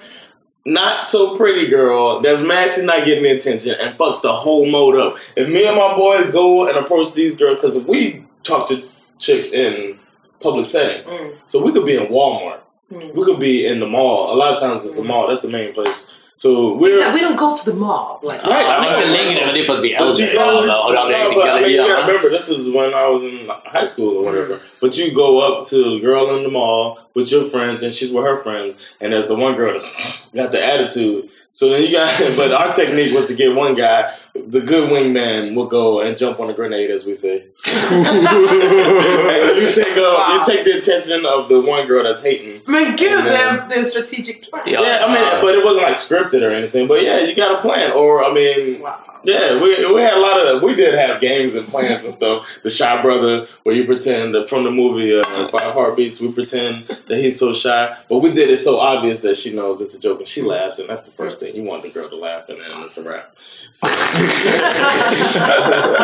not 0.66 1.08
so 1.08 1.36
pretty 1.36 1.66
girl 1.68 2.20
that's 2.20 2.42
mad 2.42 2.70
she's 2.70 2.82
not 2.84 3.04
getting 3.04 3.22
the 3.22 3.30
attention 3.30 3.74
and 3.80 3.96
fucks 3.96 4.20
the 4.20 4.32
whole 4.32 4.66
mode 4.66 4.96
up. 4.96 5.14
If 5.36 5.48
me 5.48 5.64
and 5.66 5.76
my 5.76 5.94
boys 5.96 6.30
go 6.32 6.66
and 6.68 6.76
approach 6.76 7.12
these 7.14 7.36
girls, 7.36 7.56
because 7.60 7.76
if 7.76 7.84
we 7.86 8.24
talk 8.42 8.68
to 8.68 8.82
chicks 9.18 9.52
in 9.52 9.98
public 10.40 10.66
settings, 10.66 11.08
mm. 11.08 11.36
so 11.46 11.62
we 11.62 11.72
could 11.72 11.86
be 11.86 11.96
in 11.96 12.06
Walmart, 12.06 12.60
mm. 12.90 13.14
we 13.14 13.24
could 13.24 13.40
be 13.40 13.66
in 13.66 13.80
the 13.80 13.86
mall. 13.86 14.32
A 14.32 14.36
lot 14.36 14.54
of 14.54 14.60
times 14.60 14.84
it's 14.84 14.96
the 14.96 15.02
mm. 15.02 15.06
mall. 15.06 15.28
That's 15.28 15.42
the 15.42 15.50
main 15.50 15.72
place. 15.74 16.16
So 16.38 16.76
we're 16.76 16.98
Exakt, 16.98 17.14
we 17.14 17.20
don't 17.22 17.36
go 17.36 17.54
to 17.56 17.64
the 17.64 17.74
mall. 17.74 18.20
Like, 18.22 18.42
Right. 18.42 18.66
Ja, 18.66 18.80
men 18.80 18.94
inte 18.94 19.24
längre, 19.24 19.46
men 19.46 19.54
det 19.54 19.60
är 19.60 19.64
för 19.64 19.76
att 19.78 19.84
vi 19.84 19.94
är 19.94 20.00
you 20.00 20.08
äldre. 20.08 20.26
go, 20.26 20.40
Ja, 20.40 20.86
och 20.86 20.92
det 20.92 21.00
andra 21.00 21.16
är 21.16 21.24
no, 21.24 21.28
lite 21.28 21.40
but 21.40 21.48
I 21.48 21.60
mean, 21.60 21.70
you 21.70 21.76
gotta 21.78 21.88
gallerian. 21.88 22.06
remember, 22.06 22.30
this 22.38 22.48
was 22.50 22.66
when 22.68 22.94
I 22.94 23.06
was 23.06 23.22
in 23.22 23.50
high 23.64 23.86
school 23.86 24.18
or 24.18 24.24
whatever. 24.24 24.58
But 24.80 24.98
you 24.98 25.10
go 25.14 25.40
up 25.40 25.64
to 25.70 25.76
the 25.76 26.00
girl 26.00 26.36
in 26.36 26.42
the 26.44 26.50
mall 26.50 26.98
with 27.14 27.32
your 27.32 27.44
friends, 27.44 27.82
and 27.82 27.94
she's 27.94 28.12
with 28.12 28.24
her 28.24 28.42
friends, 28.42 28.76
and 29.00 29.12
there's 29.12 29.26
the 29.26 29.34
one 29.34 29.54
girl 29.54 29.72
that's 29.72 30.28
got 30.34 30.50
the 30.52 30.62
attitude. 30.62 31.30
So 31.52 31.70
then 31.70 31.80
you 31.82 31.90
got, 31.92 32.10
but 32.36 32.52
our 32.52 32.70
technique 32.74 33.14
was 33.14 33.28
to 33.28 33.34
get 33.34 33.56
one 33.56 33.74
guy, 33.74 34.12
the 34.46 34.60
good 34.60 34.90
wingman, 34.90 35.54
will 35.54 35.66
go 35.66 36.00
and 36.00 36.16
jump 36.18 36.40
on 36.40 36.50
a 36.50 36.52
grenade, 36.52 36.90
as 36.90 37.04
we 37.06 37.14
say. 37.14 37.44
and 37.66 39.56
you 39.62 39.72
take 39.72 39.96
up, 39.96 40.46
you 40.46 40.54
take 40.54 40.64
the 40.64 40.78
attention 40.78 41.24
of 41.26 41.48
the 41.48 41.60
one 41.60 41.86
girl 41.86 42.04
that's 42.04 42.22
hating. 42.22 42.62
I 42.68 42.72
mean, 42.72 42.96
give 42.96 43.10
det 43.10 43.22
then- 43.30 43.58
är, 43.58 43.68
det 43.68 43.84
strategic 43.86 44.50
plan. 44.50 44.62
Yeah, 44.66 45.04
I 45.06 45.12
mean, 45.12 45.40
but 45.42 45.54
it 45.54 45.64
wasn't 45.64 45.82
like 45.86 45.96
scripted 45.96 46.42
or 46.42 46.50
anything. 46.50 46.86
But 46.88 47.02
yeah, 47.02 47.20
you 47.20 47.34
got 47.34 47.58
a 47.58 47.60
plan. 47.60 47.92
Or 47.92 48.24
I 48.24 48.32
mean, 48.32 48.80
Wow. 48.80 48.94
yeah, 49.24 49.60
we 49.60 49.84
we 49.92 50.00
had 50.02 50.14
a 50.14 50.20
lot 50.20 50.38
of 50.46 50.62
we 50.62 50.74
did 50.74 50.94
have 50.94 51.20
games 51.20 51.54
and 51.54 51.66
plans 51.68 52.04
and 52.04 52.12
stuff. 52.12 52.58
The 52.62 52.70
Shy 52.70 53.02
Brother, 53.02 53.46
where 53.64 53.74
you 53.74 53.84
pretend 53.84 54.34
that 54.34 54.48
from 54.48 54.64
the 54.64 54.70
movie 54.70 55.18
uh, 55.18 55.48
Five 55.48 55.72
Heartbeats, 55.74 56.20
we 56.20 56.30
pretend 56.32 56.86
that 57.08 57.18
he's 57.18 57.38
so 57.38 57.52
shy, 57.52 57.96
but 58.08 58.18
we 58.18 58.30
did 58.32 58.50
it 58.50 58.58
so 58.58 58.78
obvious 58.78 59.20
that 59.20 59.36
she 59.36 59.52
knows 59.52 59.80
it's 59.80 59.94
a 59.94 60.00
joke 60.00 60.18
and 60.20 60.28
she 60.28 60.42
laughs, 60.42 60.78
and 60.78 60.88
that's 60.88 61.02
the 61.02 61.12
first 61.12 61.40
thing 61.40 61.54
you 61.56 61.62
want 61.62 61.82
the 61.82 61.90
girl 61.90 62.08
to 62.08 62.16
laugh, 62.16 62.48
and 62.48 62.60
then 62.60 62.70
it's 62.82 62.96
a 62.98 63.02
wrap. 63.02 63.34
So, 63.72 63.88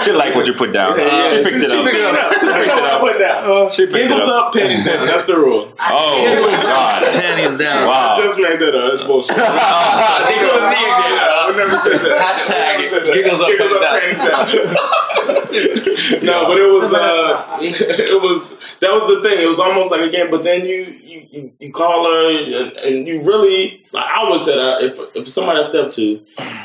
She 0.04 0.12
like 0.12 0.34
what 0.34 0.46
you 0.46 0.54
put 0.54 0.72
down. 0.72 0.98
yeah, 0.98 1.28
She 1.30 1.42
picked 1.42 1.56
it 1.56 1.64
up. 1.64 1.70
she 1.70 1.78
up. 1.78 1.84
picked 1.86 1.96
it 1.98 2.04
up. 2.04 2.32
She 2.40 2.46
picked 2.46 2.66
it 2.66 2.84
up. 2.84 3.00
Put 3.00 3.18
down. 3.18 3.70
She 3.70 3.86
picked 3.86 3.96
it 3.96 4.08
Giggles 4.08 4.28
up. 4.28 4.46
up, 4.46 4.52
pennies 4.52 4.84
down. 4.84 5.06
That's 5.06 5.24
the 5.24 5.36
rule. 5.36 5.72
Oh 5.80 6.58
god. 6.62 7.12
Pennies 7.12 7.56
down. 7.56 7.88
Wow. 7.88 8.14
I 8.16 8.20
just 8.22 8.38
made 8.38 8.58
that 8.60 8.74
up. 8.74 8.92
It's 8.94 9.02
bullshit. 9.04 9.36
Det 9.36 9.44
kommer 9.44 10.68
bli 10.68 10.76
en. 10.76 11.18
I 11.32 11.46
would 11.46 11.56
never 11.56 11.78
say 11.84 11.98
that. 11.98 12.18
Hashtag 12.20 12.76
I 12.76 12.90
say 12.90 13.00
that. 13.00 13.12
giggles 13.14 13.40
up, 13.40 13.48
Giggles 13.48 13.72
up, 13.72 13.80
pennies 14.00 14.18
pennies 14.18 14.54
down. 14.62 16.22
no, 16.28 16.46
but 16.46 16.56
it 16.58 16.70
was 16.72 16.92
uh, 16.92 17.58
it 17.60 18.20
was 18.22 18.54
that 18.80 18.92
was 18.92 19.04
the 19.14 19.20
thing. 19.28 19.38
It 19.42 19.48
was 19.48 19.58
almost 19.60 19.90
like 19.90 20.00
a 20.00 20.08
game. 20.10 20.28
But 20.30 20.42
then 20.42 20.66
you 20.66 20.98
you, 21.33 21.41
you, 21.43 21.53
you 21.61 21.72
call 21.72 22.05
her 22.12 22.30
and, 22.30 22.72
and 22.87 23.07
you 23.09 23.16
really 23.30 23.61
like 23.93 24.09
I 24.18 24.28
would 24.28 24.41
say 24.41 24.55
that 24.62 24.83
if 24.87 24.99
if 25.14 25.28
somebody 25.28 25.59
I 25.61 25.62
step 25.62 25.91
to, 25.99 26.07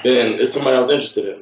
then 0.03 0.25
it's 0.41 0.51
somebody 0.53 0.75
I 0.77 0.79
was 0.79 0.91
interested 0.91 1.25
in. 1.33 1.39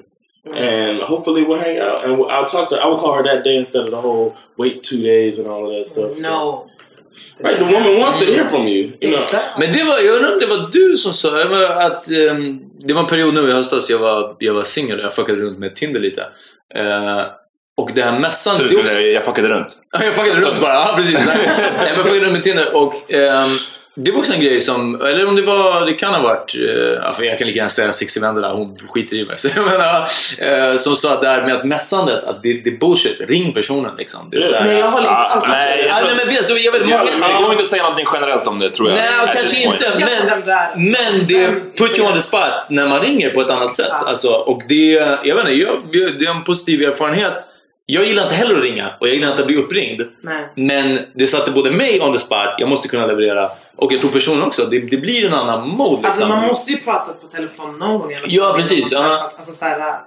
And 0.54 1.02
hopefully 1.12 1.42
we'll 1.44 1.60
hang 1.68 1.80
out 1.80 2.06
and 2.06 2.12
we'll- 2.20 2.30
I'll 2.36 2.46
talk 2.56 2.70
to. 2.70 2.76
I 2.76 2.86
will 2.90 3.00
call 3.00 3.14
her 3.18 3.24
that 3.24 3.44
day 3.44 3.56
instead 3.64 3.84
of 3.86 3.92
the 3.92 4.02
whole 4.08 4.36
wait 4.58 4.84
two 4.84 5.02
days 5.02 5.40
and 5.40 5.48
all 5.48 5.64
of 5.68 5.72
that 5.76 5.86
stuff. 5.94 6.12
So- 6.16 6.22
No. 6.22 6.70
right? 7.40 7.58
The 7.60 7.66
woman 7.66 8.00
wants 8.00 8.20
to 8.20 8.26
hear 8.26 8.48
from 8.50 8.68
you. 8.68 8.84
You 9.02 9.10
know. 9.12 9.14
Exakt. 9.20 9.60
Men 9.60 9.72
det 9.72 9.84
var, 9.84 10.00
jag 10.00 10.16
undrar 10.16 10.34
om 10.34 10.40
det 10.40 10.46
var 10.46 10.70
du 10.72 10.98
som 10.98 11.14
sa 11.14 11.40
jag 11.40 11.50
menar, 11.50 11.82
att 11.88 12.12
ehm, 12.12 12.60
det 12.80 12.94
var 12.94 13.02
en 13.02 13.08
period 13.08 13.34
nu 13.34 13.50
i 13.50 13.52
höstas 13.52 13.90
jag 13.90 14.00
var, 14.00 14.36
jag 14.40 14.54
var 14.54 14.64
singel 14.64 15.00
och 15.00 15.06
jag 15.06 15.14
fuckade 15.14 15.40
runt 15.40 15.60
med 15.60 15.76
Tinder 15.76 16.00
lite. 16.00 16.22
Eh, 16.76 17.22
och 17.78 17.92
det 17.94 18.02
här 18.02 18.20
mässan... 18.20 18.58
Det 18.58 18.64
är 18.64 18.66
också- 18.66 18.86
skulle, 18.86 19.02
jag 19.02 19.26
fuckade 19.26 19.48
runt. 19.48 19.68
Ja, 19.92 20.06
jag 20.06 20.14
fuckade 20.14 20.42
runt 20.42 20.62
bara. 20.62 20.74
Ja, 20.74 20.94
precis. 20.98 21.20
Nej, 21.28 21.50
men 21.78 21.88
jag 21.88 21.98
fuckade 21.98 22.20
runt 22.20 22.34
med 22.34 22.44
Tinder 22.44 22.76
och 22.76 23.12
ehm, 23.14 23.58
det 23.98 24.12
var 24.12 24.20
också 24.20 24.34
en 24.34 24.40
grej 24.42 24.62
som, 24.62 25.02
eller 25.02 25.28
om 25.28 25.36
det 25.36 25.42
var, 25.42 25.86
det 25.86 25.94
kan 25.94 26.14
ha 26.14 26.22
varit, 26.22 26.56
ja, 27.04 27.14
för 27.14 27.24
jag 27.24 27.38
kan 27.38 27.48
lika 27.48 27.58
gärna 27.58 27.70
säga 27.70 27.94
Sixty 27.94 28.20
Vender 28.20 28.42
där, 28.42 28.54
hon 28.54 28.76
skiter 28.88 29.16
i 29.16 29.26
mig. 29.26 29.38
Så 29.38 29.48
jag 29.56 29.66
menar, 29.66 30.08
eh, 30.72 30.76
som 30.78 30.96
sa 30.96 31.22
det 31.22 31.28
här 31.28 31.42
med 31.44 31.56
att 31.56 31.66
mässandet, 31.66 32.24
att 32.24 32.44
det, 32.44 32.54
det 32.54 32.70
är 32.70 32.78
bullshit. 32.78 33.18
Ring 33.28 33.54
personen 33.54 33.92
liksom. 33.98 34.30
Det 34.32 34.38
är 34.38 34.42
så 34.42 34.54
här, 34.54 34.66
Nej, 34.66 34.80
jag 34.80 34.92
håller 34.92 35.08
inte 35.08 35.16
alls 35.18 35.48
med. 35.48 35.58
Nej, 35.58 35.86
Ja, 35.90 35.96
nej, 36.06 36.14
men 36.26 36.36
det, 36.36 36.44
så 36.44 36.54
jag 36.58 36.72
vet, 36.72 36.86
många, 36.86 37.04
Det 37.04 37.44
går 37.44 37.52
inte 37.52 37.64
att 37.64 37.70
säga 37.70 37.84
någonting 37.84 38.08
generellt 38.14 38.48
om 38.48 38.60
det 38.60 38.70
tror 38.70 38.90
jag. 38.90 38.98
Nej, 38.98 39.10
At 39.24 39.34
kanske 39.34 39.64
inte. 39.64 39.86
Jag 39.86 40.46
Men, 40.46 40.92
men 40.92 41.28
det 41.28 41.48
put 41.78 41.98
you 41.98 42.08
on 42.08 42.14
the 42.16 42.22
spot 42.22 42.70
när 42.70 42.88
man 42.88 43.02
ringer 43.02 43.30
på 43.30 43.42
ett 43.42 43.50
annat 43.50 43.74
sätt. 43.74 43.88
Ja. 43.90 44.08
Alltså, 44.08 44.28
och 44.28 44.62
det, 44.68 44.92
jag 45.24 45.36
vet 45.36 45.48
inte, 45.48 45.54
jag, 45.54 45.82
det 46.20 46.26
är 46.26 46.32
en 46.32 46.44
positiv 46.44 46.82
erfarenhet. 46.82 47.48
Jag 47.86 48.06
gillar 48.06 48.24
inte 48.24 48.36
heller 48.36 48.56
att 48.56 48.64
ringa 48.64 48.94
och 49.00 49.08
jag 49.08 49.16
gillar 49.16 49.30
inte 49.30 49.42
att 49.42 49.48
bli 49.48 49.58
uppringd. 49.58 50.02
Nej. 50.22 50.50
Men 50.56 51.00
det 51.14 51.28
satte 51.28 51.52
både 51.52 51.72
mig 51.72 52.02
on 52.02 52.14
the 52.14 52.20
spot, 52.20 52.56
jag 52.58 52.70
måste 52.70 52.88
kunna 52.88 53.06
leverera. 53.06 53.50
Och 53.76 53.94
jag 53.94 54.02
tror 54.02 54.12
personen 54.12 54.44
också, 54.44 54.66
det, 54.66 54.80
det 54.80 54.98
blir 54.98 55.26
en 55.26 55.34
annan 55.34 55.70
mode 55.70 55.90
liksom. 55.90 56.06
Alltså 56.06 56.28
man 56.28 56.48
måste 56.48 56.72
ju 56.72 56.78
prata 56.78 57.14
på 57.14 57.28
telefon 57.28 57.78
någon 57.80 58.00
gång. 58.00 58.12
Ja, 58.28 58.54
precis, 58.58 58.92
ja. 58.92 59.32
Alltså 59.38 59.52
såhär. 59.52 60.00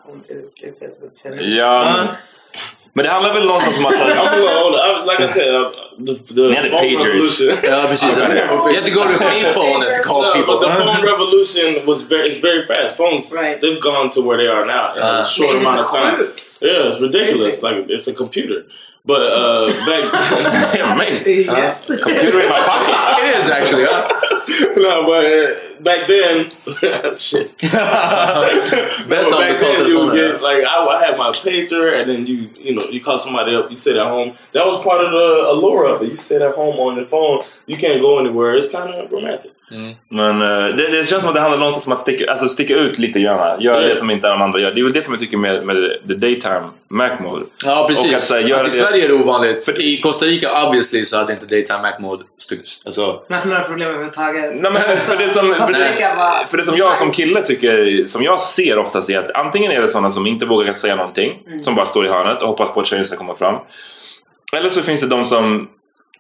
Ja, 1.41 2.07
men 2.95 3.05
det 3.05 3.11
handlar 3.11 3.35
väl 3.35 3.45
någonstans 3.47 3.79
om 3.79 3.87
att... 3.87 3.93
I'm 3.95 4.29
a 4.29 4.37
little 4.37 4.65
older. 4.65 4.79
I, 4.79 5.05
like 5.07 5.21
I 5.25 5.29
said, 5.33 5.49
uh, 5.55 5.71
the, 6.07 6.15
the 6.35 6.41
Man, 6.43 6.63
the 6.63 6.71
phone 6.71 6.81
pagers. 6.81 7.05
revolution. 7.05 7.71
Ja, 7.71 7.87
precis. 7.89 8.17
I 8.17 8.21
never 8.21 8.71
You 8.71 8.75
have 8.75 8.85
to 8.85 8.91
go 8.91 9.03
to 9.05 9.15
a 9.15 9.29
payphone 9.31 9.83
and 9.87 10.05
call 10.05 10.23
No, 10.23 10.33
people. 10.33 10.55
but 10.55 10.61
the 10.67 10.73
phone 10.85 11.03
revolution 11.13 11.87
was 11.87 12.03
very, 12.03 12.29
it's 12.29 12.41
very 12.41 12.65
fast. 12.67 12.97
Phones, 12.97 13.33
Right. 13.33 13.61
they've 13.61 13.81
gone 13.81 14.11
to 14.11 14.21
where 14.27 14.37
they 14.43 14.49
are 14.57 14.65
now 14.65 14.85
in 14.97 15.03
Uh, 15.03 15.21
a 15.21 15.25
short 15.25 15.55
Men 15.55 15.63
är 15.63 15.69
amount 15.69 15.81
of 15.81 15.91
time. 16.01 16.17
sjukt? 16.19 16.63
Yeah, 16.63 16.89
it's 16.89 17.01
ridiculous. 17.01 17.61
Crazy. 17.61 17.67
Like 17.67 17.93
it's 17.95 18.09
a 18.09 18.15
computer. 18.15 18.61
But 19.05 19.23
uh, 19.23 19.67
back, 19.87 20.05
Amazing. 20.95 21.45
Yes. 21.61 21.77
Computer 21.87 22.41
in 22.45 22.49
my 22.49 22.61
pocket. 22.71 22.95
It 23.25 23.45
is 23.45 23.51
actually. 23.51 23.83
Yeah. 23.83 24.09
no, 24.85 24.95
but 25.11 25.25
uh, 25.25 25.68
back 25.81 26.07
then, 26.07 26.51
shit. 27.17 27.51
But 29.09 29.31
back 29.31 29.59
then, 29.59 29.87
you 29.87 29.99
would 30.01 30.15
get 30.15 30.43
like 30.43 30.65
I, 30.65 30.87
I 30.87 31.05
had 31.05 31.17
my 31.19 31.31
pager, 31.33 31.99
and 31.99 32.09
then 32.11 32.27
you 32.27 32.49
you 32.67 32.75
know 32.75 32.85
you 32.91 33.01
call 33.01 33.19
somebody 33.19 33.57
up, 33.57 33.67
you 33.71 33.77
sit 33.77 33.97
at 33.97 34.07
home. 34.07 34.33
That 34.53 34.67
was 34.67 34.77
part 34.83 35.01
of 35.05 35.11
the 35.13 35.27
allure 35.53 35.85
of 35.95 36.03
it. 36.03 36.09
You 36.09 36.17
sit 36.17 36.43
at 36.43 36.55
home 36.55 36.77
on 36.81 36.95
the 36.97 37.07
phone. 37.07 37.43
You 37.67 37.77
can't 37.77 38.01
go 38.01 38.19
anywhere. 38.19 38.57
It's 38.59 38.71
kind 38.71 38.95
of 38.95 39.11
romantic. 39.13 39.51
Men 40.09 40.43
eh, 40.43 40.77
det, 40.77 40.87
det 40.89 41.07
känns 41.09 41.21
som 41.23 41.29
att 41.29 41.35
det 41.35 41.41
handlar 41.41 41.59
någonstans 41.59 41.87
om 41.87 41.93
att 41.93 41.99
sticka, 41.99 42.31
alltså 42.31 42.49
sticka 42.49 42.75
ut 42.77 42.99
lite 42.99 43.21
grann. 43.21 43.61
Göra 43.61 43.77
Mm. 43.77 43.89
det 43.89 43.97
som 43.97 44.11
inte 44.11 44.29
de 44.29 44.43
andra 44.43 44.61
gör. 44.61 44.71
Det 44.71 44.81
är 44.81 44.85
väl 44.85 44.93
det 44.93 45.03
som 45.03 45.13
jag 45.15 45.21
tycker 45.21 45.37
med, 45.37 45.65
med 45.67 45.77
the 46.09 46.15
daytime 46.15 46.69
Mac 46.91 47.11
mode. 47.21 47.45
Ja, 47.65 47.83
Och 47.83 47.89
precis. 47.89 48.15
att, 48.15 48.21
så 48.23 48.35
här, 48.35 48.41
att 48.41 48.47
i 48.61 48.63
det- 48.65 48.71
Sverige 48.71 49.05
är 49.05 49.09
det 49.09 49.15
ovanligt. 49.15 49.69
I 49.79 50.01
Costa 50.01 50.27
Rica, 50.27 50.67
obviously, 50.67 51.05
så 51.05 51.17
hade 51.17 51.33
inte 51.33 51.47
Daytime 51.47 51.79
Mac 51.83 51.93
Mode 51.99 52.25
styrt. 52.39 52.69
Alltså, 52.87 53.03
har 53.31 53.49
några 53.49 53.61
problem 53.61 53.89
överhuvudtaget. 53.89 54.51
Nej, 54.55 54.73
men 54.73 54.83
för, 54.83 55.17
det 55.17 55.29
som, 55.31 55.55
för, 55.73 55.73
det, 56.41 56.47
för 56.47 56.57
det 56.57 56.65
som 56.65 56.77
jag 56.77 56.97
som 56.97 57.11
kille 57.11 57.43
tycker, 57.43 58.05
som 58.07 58.23
jag 58.23 58.41
ser 58.41 58.79
oftast 58.79 59.11
är 59.11 59.19
att 59.19 59.31
antingen 59.35 59.73
är 59.73 59.81
det 59.81 59.89
sådana 59.89 60.11
som 60.11 60.27
inte 60.27 60.47
vågar 60.47 60.73
säga 60.73 60.97
någonting, 60.97 61.39
Mm. 61.47 61.63
som 61.63 61.75
bara 61.75 61.87
står 61.87 62.07
i 62.07 62.09
hörnet 62.09 62.43
och 62.43 62.49
hoppas 62.49 62.71
på 62.71 62.81
att 62.81 62.87
tjejen 62.87 63.07
ska 63.07 63.17
komma 63.17 63.35
fram. 63.35 63.57
Eller 64.57 64.71
så 64.71 64.83
finns 64.83 65.01
det 65.01 65.07
de 65.07 65.25
som 65.25 65.69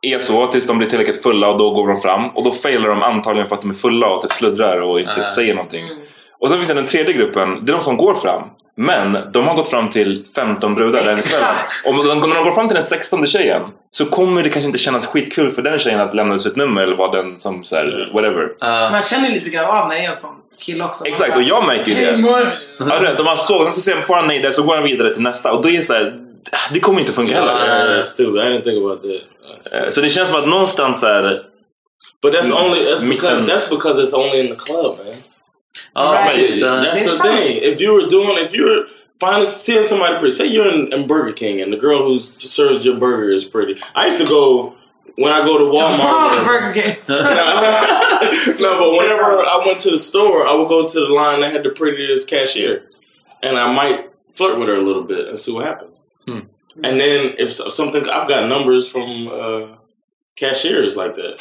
är 0.03 0.19
så 0.19 0.47
tills 0.47 0.67
de 0.67 0.79
blir 0.79 0.89
tillräckligt 0.89 1.23
fulla 1.23 1.49
och 1.49 1.59
då 1.59 1.71
går 1.71 1.89
de 1.89 2.01
fram 2.01 2.29
och 2.29 2.45
då 2.45 2.51
failar 2.53 2.89
de 2.89 3.03
antagligen 3.03 3.49
för 3.49 3.55
att 3.57 3.61
de 3.63 3.71
är 3.71 3.75
fulla 3.75 4.07
och 4.09 4.23
typ 4.23 4.33
sluddrar 4.33 4.81
och 4.81 5.01
inte 5.01 5.21
Ah. 5.21 5.35
säger 5.35 5.55
någonting. 5.55 5.85
Och 6.41 6.49
sen 6.49 6.57
finns 6.59 6.69
det 6.69 6.75
den 6.75 6.87
tredje 6.87 7.13
gruppen, 7.13 7.65
det 7.65 7.73
är 7.73 7.75
de 7.77 7.83
som 7.83 7.97
går 7.97 8.15
fram. 8.15 8.43
Men 8.81 9.33
de 9.33 9.47
har 9.49 9.55
gått 9.55 9.68
fram 9.68 9.91
till 9.91 10.24
15 10.35 10.74
brudar 10.74 11.03
den 11.05 11.16
kvällen. 11.16 11.49
Och 11.87 12.05
de- 12.05 12.20
de 12.20 12.45
går 12.45 12.55
fram 12.55 12.68
till 12.68 12.74
den 12.74 12.85
16 12.85 13.26
tjejen 13.26 13.62
så 13.91 14.05
kommer 14.07 14.43
det 14.43 14.49
kanske 14.49 14.66
inte 14.66 14.79
kännas 14.79 15.07
skitkul 15.07 15.51
för 15.51 15.62
den 15.62 15.79
tjejen 15.79 16.01
att 16.01 16.14
lämna 16.14 16.35
ut 16.35 16.43
sitt 16.43 16.57
nummer 16.57 16.83
eller 16.83 16.97
vara 16.97 17.22
den 17.22 17.39
som 17.39 17.64
så 17.64 17.76
här, 17.76 18.11
whatever. 18.14 18.43
uh, 18.43 18.93
Man 18.93 19.03
känner 19.03 19.29
lite 19.31 19.51
grann 19.51 19.64
av 19.83 19.89
när 19.89 19.95
det 19.95 20.05
är 20.05 20.11
en 20.12 20.20
sån 20.20 20.35
kille 20.66 20.85
också. 20.85 21.07
Exakt, 21.07 21.37
och 21.37 21.43
jag 21.43 21.66
märker 21.66 21.91
ju 21.93 22.07
det. 22.07 22.16
morgon! 22.18 22.49
Ja, 22.79 23.11
om 23.18 23.24
man 23.24 23.37
såg, 23.37 23.64
sen 23.64 23.72
så 23.72 23.81
ser 23.81 23.95
man, 23.95 24.05
får 24.05 24.14
han 24.14 24.26
nej 24.26 24.39
där 24.41 24.51
så 24.51 24.62
går 24.62 24.74
han 24.74 24.85
vidare 24.85 25.14
till 25.14 25.22
nästa 25.22 25.53
och 25.53 25.62
då 25.62 25.68
är 25.68 25.76
det 25.76 25.83
så 25.83 25.95
här, 25.95 26.14
ah, 26.53 26.72
det 26.72 26.81
kommer 26.81 27.01
inte 27.01 27.12
funka 27.12 27.35
heller. 27.35 27.53
Eh, 29.83 29.89
Så 29.89 30.01
det 30.01 30.11
känns 30.11 30.31
som 30.31 30.39
att 30.43 30.49
någonstans 30.49 31.03
här, 31.03 31.43
But 32.22 32.35
that's 32.35 32.53
only 32.64 32.81
that's 32.85 33.05
because 33.09 33.43
that's 33.43 33.70
because 33.70 34.03
it's 34.03 34.14
only 34.14 34.39
in 34.41 34.49
the 34.49 34.55
club, 34.64 34.99
man. 34.99 35.14
Ja, 35.97 36.12
Right. 36.12 36.35
precis. 36.35 36.62
Uh, 36.62 36.76
That's 36.76 36.99
They 36.99 37.05
the 37.07 37.16
sound- 37.16 37.49
thing. 37.49 37.62
If 37.62 37.81
you 37.81 37.93
were 37.95 38.07
doing, 38.07 38.39
if 38.45 38.53
you're 38.55 38.87
finding 39.20 39.47
seeing 39.49 39.83
somebody 39.85 40.16
pretty, 40.18 40.35
say 40.35 40.47
you're 40.47 40.68
in, 40.68 40.93
in 40.93 41.07
Burger 41.07 41.33
King 41.33 41.61
and 41.61 41.72
the 41.72 41.76
girl 41.76 42.03
who 42.03 42.18
serves 42.18 42.85
your 42.85 42.97
burger 42.97 43.31
is 43.33 43.45
pretty. 43.45 43.76
I 43.95 44.07
used 44.07 44.18
to 44.18 44.26
go 44.26 44.74
when 45.16 45.33
I 45.33 45.45
go 45.45 45.59
to 45.59 45.64
Walmart. 45.76 45.99
Oh, 46.01 46.45
Burger 46.47 46.72
King. 46.81 46.97
no, 48.61 48.79
but 48.79 48.91
whenever 48.93 49.24
I 49.45 49.62
went 49.66 49.81
to 49.81 49.91
the 49.91 49.99
store, 49.99 50.47
I 50.47 50.53
would 50.55 50.68
go 50.68 50.87
to 50.87 51.01
the 51.01 51.07
line 51.12 51.41
that 51.41 51.53
had 51.53 51.62
the 51.62 51.70
prettiest 51.70 52.29
cashier, 52.29 52.89
and 53.43 53.57
I 53.59 53.72
might 53.72 54.11
flirt 54.35 54.59
with 54.59 54.68
her 54.68 54.76
a 54.76 54.83
little 54.83 55.05
bit 55.05 55.26
and 55.29 55.39
see 55.39 55.53
what 55.53 55.66
happens. 55.66 56.07
Hmm. 56.26 56.41
And 56.85 57.01
then 57.01 57.35
if 57.39 57.53
something, 57.53 58.09
I've 58.09 58.29
got 58.29 58.49
numbers 58.49 58.89
from 58.89 59.26
uh, 59.29 59.76
cashiers 60.37 60.95
like 60.95 61.14
that. 61.14 61.41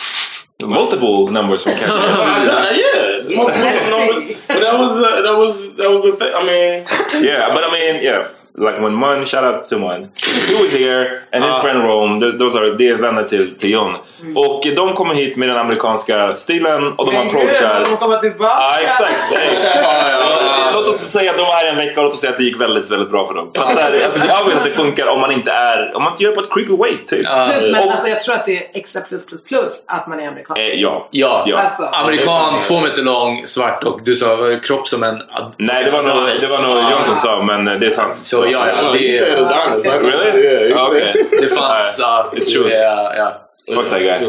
Multiple 0.60 1.28
numbers 1.28 1.62
from 1.62 1.74
cashiers. 1.74 1.88
yeah, 3.30 3.36
multiple 3.36 3.62
numbers. 3.62 4.38
But 4.48 4.60
that 4.60 4.80
was 4.80 4.98
uh, 4.98 5.22
that 5.22 5.38
was 5.38 5.76
that 5.76 5.88
was 5.88 6.02
the 6.02 6.16
thing. 6.16 6.32
I 6.34 6.42
mean, 6.42 7.24
yeah, 7.24 7.54
but 7.54 7.64
I 7.64 7.72
mean, 7.72 8.02
yeah. 8.02 8.30
Like 8.60 8.80
when 8.82 8.96
Mun, 8.96 9.26
shout 9.26 9.44
out 9.44 9.64
to 9.70 9.78
Mun. 9.80 10.08
He 10.50 10.64
was 10.64 10.74
here 10.74 11.20
and 11.32 11.44
his 11.44 11.54
Ah. 11.54 11.62
friend 11.62 11.84
Rome, 11.84 12.20
th- 12.20 12.38
those 12.40 12.58
are, 12.60 12.70
det 12.78 12.90
är 12.90 12.96
vänner 12.98 13.24
till, 13.24 13.58
till 13.58 13.72
John. 13.72 13.94
Och 14.36 14.64
de 14.76 14.94
kommer 14.94 15.16
hit 15.16 15.38
med 15.38 15.50
den 15.50 15.58
amerikanska 15.58 16.38
stilen 16.38 16.88
och 16.94 17.06
de 17.06 17.14
Men 17.14 17.28
approachar. 17.28 17.86
de 17.90 17.98
kommer 17.98 18.18
tillbaka. 18.18 18.52
Ja, 18.60 18.78
exakt. 18.82 19.14
ja. 19.76 20.70
Låt 20.74 20.88
oss 20.88 20.98
säga 20.98 21.32
att 21.32 21.38
de 21.38 21.44
är 21.44 21.52
här 21.52 21.66
en 21.66 21.78
vecka 21.78 22.00
och 22.00 22.04
låt 22.04 22.14
oss 22.14 22.20
säga 22.22 22.32
att 22.32 22.38
det 22.38 22.44
gick 22.44 22.62
väldigt, 22.62 22.92
väldigt 22.92 23.10
bra 23.12 23.28
för 23.28 23.34
dem. 23.34 23.50
Så 23.54 23.64
att 23.64 23.70
här, 23.76 24.04
alltså, 24.06 24.20
jag 24.28 24.46
vet 24.46 24.58
att 24.58 24.64
det 24.64 24.70
funkar 24.72 25.08
om 25.08 25.20
man 25.22 25.32
inte 25.32 25.52
är, 25.52 25.96
om 25.96 26.04
man 26.04 26.14
inte 26.14 26.24
gör 26.24 26.32
på 26.32 26.42
ett 26.42 26.54
creepy 26.54 26.78
way 26.78 26.92
typ. 27.08 27.08
Plus, 27.28 27.72
men 27.72 27.84
Och- 27.84 27.92
alltså, 27.92 28.08
jag 28.08 28.20
tror 28.22 28.36
att 28.36 28.46
det 28.46 28.58
är 28.58 28.64
extra 28.74 29.02
plus 29.02 29.26
plus 29.26 29.44
plus 29.44 29.84
att 29.88 30.08
man 30.08 30.20
är 30.20 30.28
amerikan. 30.28 30.58
Eh, 30.58 30.64
ja. 30.68 31.08
Ja, 31.12 31.44
Ja. 31.48 31.58
Alltså. 31.58 31.84
amerikan, 31.94 32.54
två 32.64 32.80
meter 32.80 33.02
lång, 33.02 33.42
svart 33.48 33.84
och 33.84 34.00
du 34.04 34.16
sa 34.16 34.52
eh, 34.52 34.60
kropp 34.60 34.88
som 34.88 35.04
en... 35.04 35.22
Nej, 35.58 35.84
det 35.84 35.92
var 35.92 36.04
nog, 36.04 36.16
det 36.40 36.48
var 36.52 36.68
nog 36.68 36.92
John 36.92 37.06
som 37.06 37.16
sa, 37.16 37.42
men 37.44 37.68
eh, 37.68 37.74
det 37.80 37.86
är 37.86 37.92
sant. 37.92 38.18
Så 38.18 38.47
ja, 38.52 38.68
ja. 38.68 38.82
no, 38.82 38.92
he 38.94 39.00
Det, 39.08 39.20
said 39.20 39.38
Adonis. 39.40 39.86
I 39.86 39.90
know. 39.90 40.00
Really? 40.00 40.44
Yeah, 40.44 40.68
he 40.68 40.74
Okay. 40.74 41.14
said- 41.14 41.42
det 41.42 41.50
fanns... 41.50 42.00
ja, 42.00 42.30
It's 42.34 42.52
true. 42.52 42.68
Yeah, 42.70 43.16
ja. 43.18 43.42
Fuck 43.76 43.90
that 43.90 44.02
guy. 44.02 44.20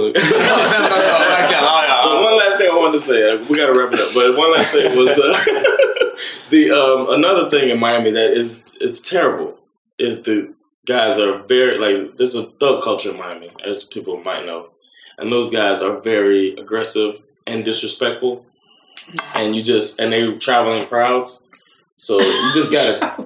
But 2.08 2.22
one 2.22 2.36
last 2.38 2.58
thing 2.58 2.70
I 2.70 2.76
wanted 2.76 2.98
to 2.98 3.00
say, 3.00 3.30
uh, 3.30 3.44
we 3.48 3.56
got 3.58 3.66
to 3.66 3.72
wrap 3.78 3.92
it 3.92 4.00
up. 4.00 4.12
But 4.14 4.36
one 4.36 4.52
last 4.52 4.72
thing 4.72 4.96
was 4.96 5.10
uh, 5.10 5.34
the 6.50 6.70
um, 6.70 7.10
another 7.10 7.48
thing 7.50 7.68
in 7.70 7.78
Miami 7.78 8.10
that 8.12 8.30
is 8.32 8.64
it's 8.80 9.00
terrible 9.00 9.58
is 9.98 10.22
the 10.22 10.52
guys 10.86 11.18
are 11.18 11.38
very 11.42 11.76
like 11.78 12.16
there's 12.16 12.34
a 12.34 12.44
thug 12.60 12.82
culture 12.82 13.10
in 13.10 13.18
Miami, 13.18 13.50
as 13.64 13.84
people 13.84 14.20
might 14.22 14.46
know, 14.46 14.70
and 15.18 15.30
those 15.30 15.50
guys 15.50 15.82
are 15.82 16.00
very 16.00 16.54
aggressive 16.56 17.20
and 17.46 17.64
disrespectful, 17.64 18.44
and 19.34 19.54
you 19.54 19.62
just 19.62 20.00
and 20.00 20.12
they 20.12 20.32
travel 20.38 20.72
in 20.74 20.86
crowds, 20.86 21.46
so 21.96 22.20
you 22.20 22.50
just 22.54 22.72
gotta 22.72 23.17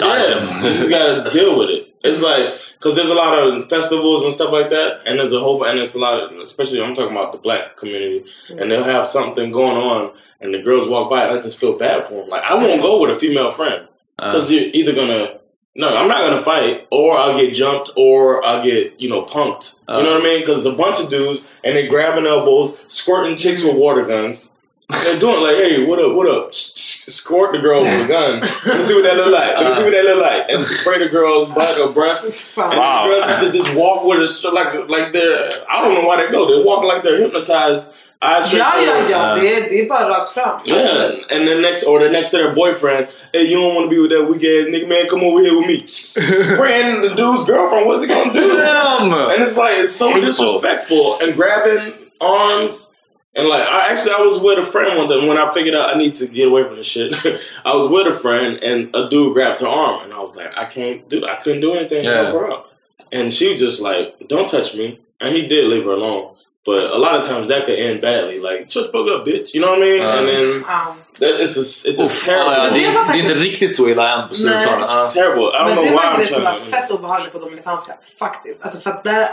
Dodge 0.00 0.28
yeah, 0.28 0.56
you 0.56 0.74
just 0.74 0.90
gotta 0.90 1.30
deal 1.32 1.58
with 1.58 1.70
it. 1.70 1.94
It's 2.02 2.22
like 2.22 2.60
because 2.78 2.96
there's 2.96 3.10
a 3.10 3.14
lot 3.14 3.38
of 3.38 3.68
festivals 3.68 4.24
and 4.24 4.32
stuff 4.32 4.52
like 4.52 4.70
that, 4.70 5.02
and 5.06 5.18
there's 5.18 5.32
a 5.32 5.40
whole 5.40 5.62
and 5.64 5.78
there's 5.78 5.94
a 5.94 5.98
lot 5.98 6.22
of 6.22 6.38
especially 6.38 6.82
I'm 6.82 6.94
talking 6.94 7.16
about 7.16 7.32
the 7.32 7.38
black 7.38 7.76
community, 7.76 8.24
and 8.48 8.70
they'll 8.70 8.84
have 8.84 9.06
something 9.06 9.52
going 9.52 9.76
on, 9.76 10.12
and 10.40 10.54
the 10.54 10.62
girls 10.62 10.88
walk 10.88 11.10
by, 11.10 11.24
and 11.24 11.36
I 11.36 11.40
just 11.40 11.58
feel 11.58 11.76
bad 11.76 12.06
for 12.06 12.14
them. 12.14 12.28
Like 12.28 12.42
I 12.42 12.54
won't 12.54 12.80
go 12.82 13.00
with 13.00 13.10
a 13.10 13.18
female 13.18 13.50
friend 13.50 13.86
uh. 14.18 14.32
because 14.32 14.50
you're 14.50 14.70
either 14.72 14.94
gonna 14.94 15.40
no, 15.76 15.96
I'm 15.96 16.08
not 16.08 16.22
gonna 16.22 16.42
fight, 16.42 16.88
or 16.90 17.16
I'll 17.16 17.36
get 17.36 17.54
jumped, 17.54 17.90
or 17.96 18.44
I'll 18.44 18.64
get 18.64 18.98
you 19.00 19.08
know 19.08 19.22
punked. 19.22 19.78
you 19.88 20.02
know 20.02 20.10
uh. 20.10 20.14
what 20.14 20.22
I 20.22 20.24
mean? 20.24 20.40
Because 20.40 20.66
a 20.66 20.72
bunch 20.72 21.00
of 21.00 21.10
dudes 21.10 21.42
and 21.64 21.76
they 21.76 21.86
grabbing 21.86 22.26
elbows, 22.26 22.78
squirting 22.86 23.36
chicks 23.36 23.62
with 23.62 23.76
water 23.76 24.04
guns. 24.04 24.56
They're 25.04 25.18
doing 25.18 25.42
like, 25.42 25.56
hey, 25.56 25.84
what 25.86 25.98
up, 25.98 26.14
what 26.14 26.28
up? 26.28 26.52
Squirt 26.54 27.52
the 27.52 27.58
girl 27.58 27.80
with 27.82 28.04
a 28.04 28.08
gun. 28.08 28.40
Let 28.40 28.76
me 28.76 28.82
see 28.82 28.94
what 28.94 29.02
that 29.04 29.16
look 29.16 29.32
like. 29.32 29.56
Let 29.56 29.66
me 29.70 29.72
see 29.76 29.82
what 29.84 29.90
that 29.92 30.04
look 30.04 30.22
like. 30.22 30.46
And 30.48 30.62
spray 30.62 30.98
the 30.98 31.08
girl's 31.08 31.48
butt 31.54 31.80
or 31.80 31.92
breast. 31.92 32.56
And 32.56 32.72
Wow. 32.78 33.02
the 33.04 33.08
girls 33.10 33.24
have 33.24 33.40
to 33.40 33.50
just 33.50 33.74
walk 33.74 34.04
with 34.04 34.20
it 34.20 34.28
straight 34.28 34.54
like 34.54 34.88
like 34.88 35.12
they're 35.12 35.50
I 35.68 35.82
don't 35.82 35.94
know 35.94 36.06
why 36.06 36.16
they 36.16 36.30
go. 36.30 36.46
They 36.46 36.62
walk 36.64 36.84
like 36.84 37.02
they're 37.02 37.18
hypnotized. 37.18 37.92
Eyes 38.22 38.46
straight 38.46 38.58
Ja, 38.60 38.78
ja, 38.80 38.92
forward. 38.92 39.10
ja. 39.10 39.34
Det 39.34 39.54
är, 39.54 39.68
det 39.70 39.80
är 39.80 39.88
bara 39.88 40.08
rakt 40.08 40.30
fram. 40.30 40.60
Yeah, 40.66 40.76
uh, 40.76 41.34
and 41.34 41.48
then 41.48 41.62
next 41.62 41.82
or 41.84 42.00
the 42.00 42.08
next 42.10 42.30
to 42.30 42.36
their 42.36 42.54
boyfriend, 42.54 43.06
hey, 43.32 43.44
you 43.46 43.56
don't 43.60 43.74
want 43.74 43.86
to 43.86 43.96
be 43.96 43.98
with 43.98 44.10
that 44.10 44.28
weak 44.28 44.44
ass 44.44 44.66
nigga, 44.68 44.86
man. 44.88 45.06
Come 45.08 45.22
over 45.24 45.40
here 45.40 45.56
with 45.56 45.66
me. 45.66 45.78
Spraying 45.86 47.00
the 47.02 47.14
dude's 47.14 47.44
girlfriend. 47.46 47.86
What's 47.86 48.02
he 48.02 48.08
gonna 48.08 48.30
do? 48.32 48.56
Damn! 48.56 49.12
And 49.32 49.42
it's 49.42 49.56
like 49.56 49.78
it's 49.78 49.92
so 49.96 50.08
Hateful. 50.08 50.26
disrespectful 50.26 51.18
and 51.22 51.34
grabbing 51.34 51.94
arms. 52.20 52.92
And 53.34 53.46
like 53.48 53.62
I 53.62 53.88
actually 53.92 54.12
I 54.12 54.20
was 54.20 54.38
with 54.40 54.58
a 54.58 54.64
friend 54.64 54.98
one 54.98 55.06
time 55.06 55.26
when 55.28 55.38
I 55.38 55.52
figured 55.52 55.74
out 55.74 55.94
I 55.94 55.98
need 55.98 56.16
to 56.16 56.26
get 56.26 56.48
away 56.48 56.64
from 56.64 56.76
this 56.76 56.86
shit. 56.86 57.14
I 57.64 57.74
was 57.74 57.88
with 57.88 58.06
a 58.08 58.12
friend 58.12 58.58
and 58.62 58.94
a 58.94 59.08
dude 59.08 59.34
grabbed 59.34 59.60
her 59.60 59.68
arm 59.68 60.02
and 60.02 60.12
I 60.12 60.18
was 60.18 60.34
like, 60.36 60.56
I 60.56 60.64
can't 60.64 61.08
do 61.08 61.24
I 61.24 61.36
couldn't 61.36 61.60
do 61.60 61.74
anything 61.74 62.02
to 62.02 62.08
Yeah. 62.08 62.22
help 62.24 62.34
her 62.34 62.52
out. 62.52 62.66
And 63.12 63.32
she 63.32 63.50
was 63.50 63.60
just 63.60 63.80
like, 63.80 64.18
Don't 64.28 64.48
touch 64.48 64.74
me. 64.74 65.00
And 65.20 65.34
he 65.34 65.46
did 65.46 65.66
leave 65.66 65.84
her 65.84 65.92
alone. 65.92 66.34
But 66.66 66.90
a 66.92 66.98
lot 66.98 67.14
of 67.20 67.24
times 67.28 67.48
that 67.48 67.64
could 67.66 67.78
end 67.78 68.00
badly. 68.00 68.38
Like, 68.38 68.66
shut 68.68 68.84
the 68.86 68.92
fuck 68.98 69.08
up, 69.08 69.24
bitch. 69.26 69.54
You 69.54 69.62
know 69.64 69.70
what 69.70 69.78
I 69.78 69.90
mean? 69.90 70.00
Uh. 70.00 70.18
and 70.18 70.28
then 70.28 70.64
Ja. 70.68 70.96
that, 71.20 71.40
it's 71.40 71.56
a 71.56 71.88
it's 71.90 72.00
a 72.02 72.04
Uff, 72.04 72.24
terrible 72.24 72.54
ja, 72.56 72.62
det, 72.62 72.68
är, 72.68 72.72
det 72.74 72.84
är 72.86 72.92
faktiskt- 72.92 73.30
inte 73.30 73.34
riktigt 73.34 73.76
så 73.76 73.88
illa 73.88 74.22
än 74.22 74.28
på 74.28 74.34
Stureplan. 74.34 74.78
Nej. 74.80 74.88
Ja. 74.88 75.08
terrible. 75.10 75.42
I 75.42 75.46
don't 75.46 75.64
Men 75.66 75.72
know 75.72 75.84
det 75.84 75.90
why 75.90 75.96
var 75.96 76.02
I'm 76.02 76.18
det 76.18 76.26
som 76.26 76.44
var 76.44 76.58
fett 76.70 76.90
obehagligt 76.90 77.32
på 77.32 77.38
Dominikanska, 77.38 77.92
faktiskt. 78.18 78.62
Alltså 78.62 78.80
för 78.80 78.90
att 78.90 79.04
där 79.04 79.28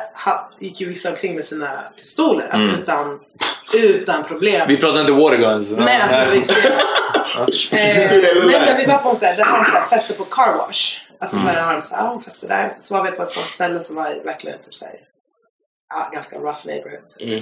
gick 0.60 0.82
ju 0.82 0.90
vissa 0.90 1.10
omkring 1.10 1.36
med 1.36 1.46
sina 1.46 1.84
pistoler, 1.98 2.48
alltså 2.52 2.70
Mm. 2.70 2.82
utan, 2.82 3.20
utan 3.74 4.24
problem. 4.24 4.66
Vi 4.68 4.78
pratar 4.78 5.00
inte 5.02 5.12
waterguns. 5.14 5.72
Nej, 5.78 6.02
alltså 6.02 6.32
riktigt. 6.32 6.58
Eh, 7.38 7.46
nej, 7.72 8.62
men 8.66 8.78
vi 8.78 8.86
var 8.86 8.98
på 8.98 9.10
en 9.10 9.16
sån 9.16 9.28
här, 9.28 9.88
fester 9.90 10.14
på 10.14 10.24
car 10.24 10.54
wash. 10.58 10.98
Alltså 11.22 11.38
så 11.38 11.48
här, 11.48 11.62
har 11.62 11.74
de 11.74 11.82
så 11.82 11.96
här, 11.96 12.04
ja, 12.04 12.22
fester 12.26 12.48
där. 12.48 12.76
Så 12.80 12.94
var 12.96 13.04
vi 13.04 13.12
på 13.12 13.24
ett 13.24 13.30
sånt 13.30 13.46
ställe 13.48 13.80
som 13.80 13.96
var 13.96 14.24
verkligen 14.26 14.58
typ 14.62 14.76
så 14.76 14.86
här, 14.86 14.94
ja, 15.90 16.10
ganska 16.14 16.38
rough 16.38 16.66
neighborhood. 16.68 17.10
Typ. 17.10 17.28
Mm. 17.28 17.40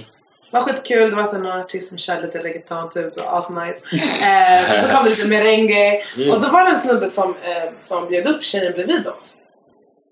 Det 0.51 0.57
var 0.59 0.61
skitkul, 0.61 1.09
det 1.09 1.15
var 1.15 1.25
så 1.25 1.37
någon 1.37 1.59
artist 1.59 1.89
som 1.89 1.97
körde 1.97 2.21
lite 2.21 2.43
reggaeton 2.43 2.89
typ, 2.89 3.13
det 3.15 3.21
var 3.21 3.39
asnice. 3.39 3.95
Eh, 4.25 4.81
så 4.81 4.87
kom 4.87 5.03
det 5.03 5.09
lite 5.09 5.27
merengue. 5.27 6.01
Och 6.33 6.41
då 6.41 6.49
var 6.49 6.65
det 6.65 6.71
en 6.71 6.79
snubbe 6.79 7.07
som, 7.07 7.29
eh, 7.29 7.71
som 7.77 8.07
bjöd 8.07 8.27
upp 8.27 8.43
tjejen 8.43 8.73
bredvid 8.73 9.07
oss. 9.07 9.37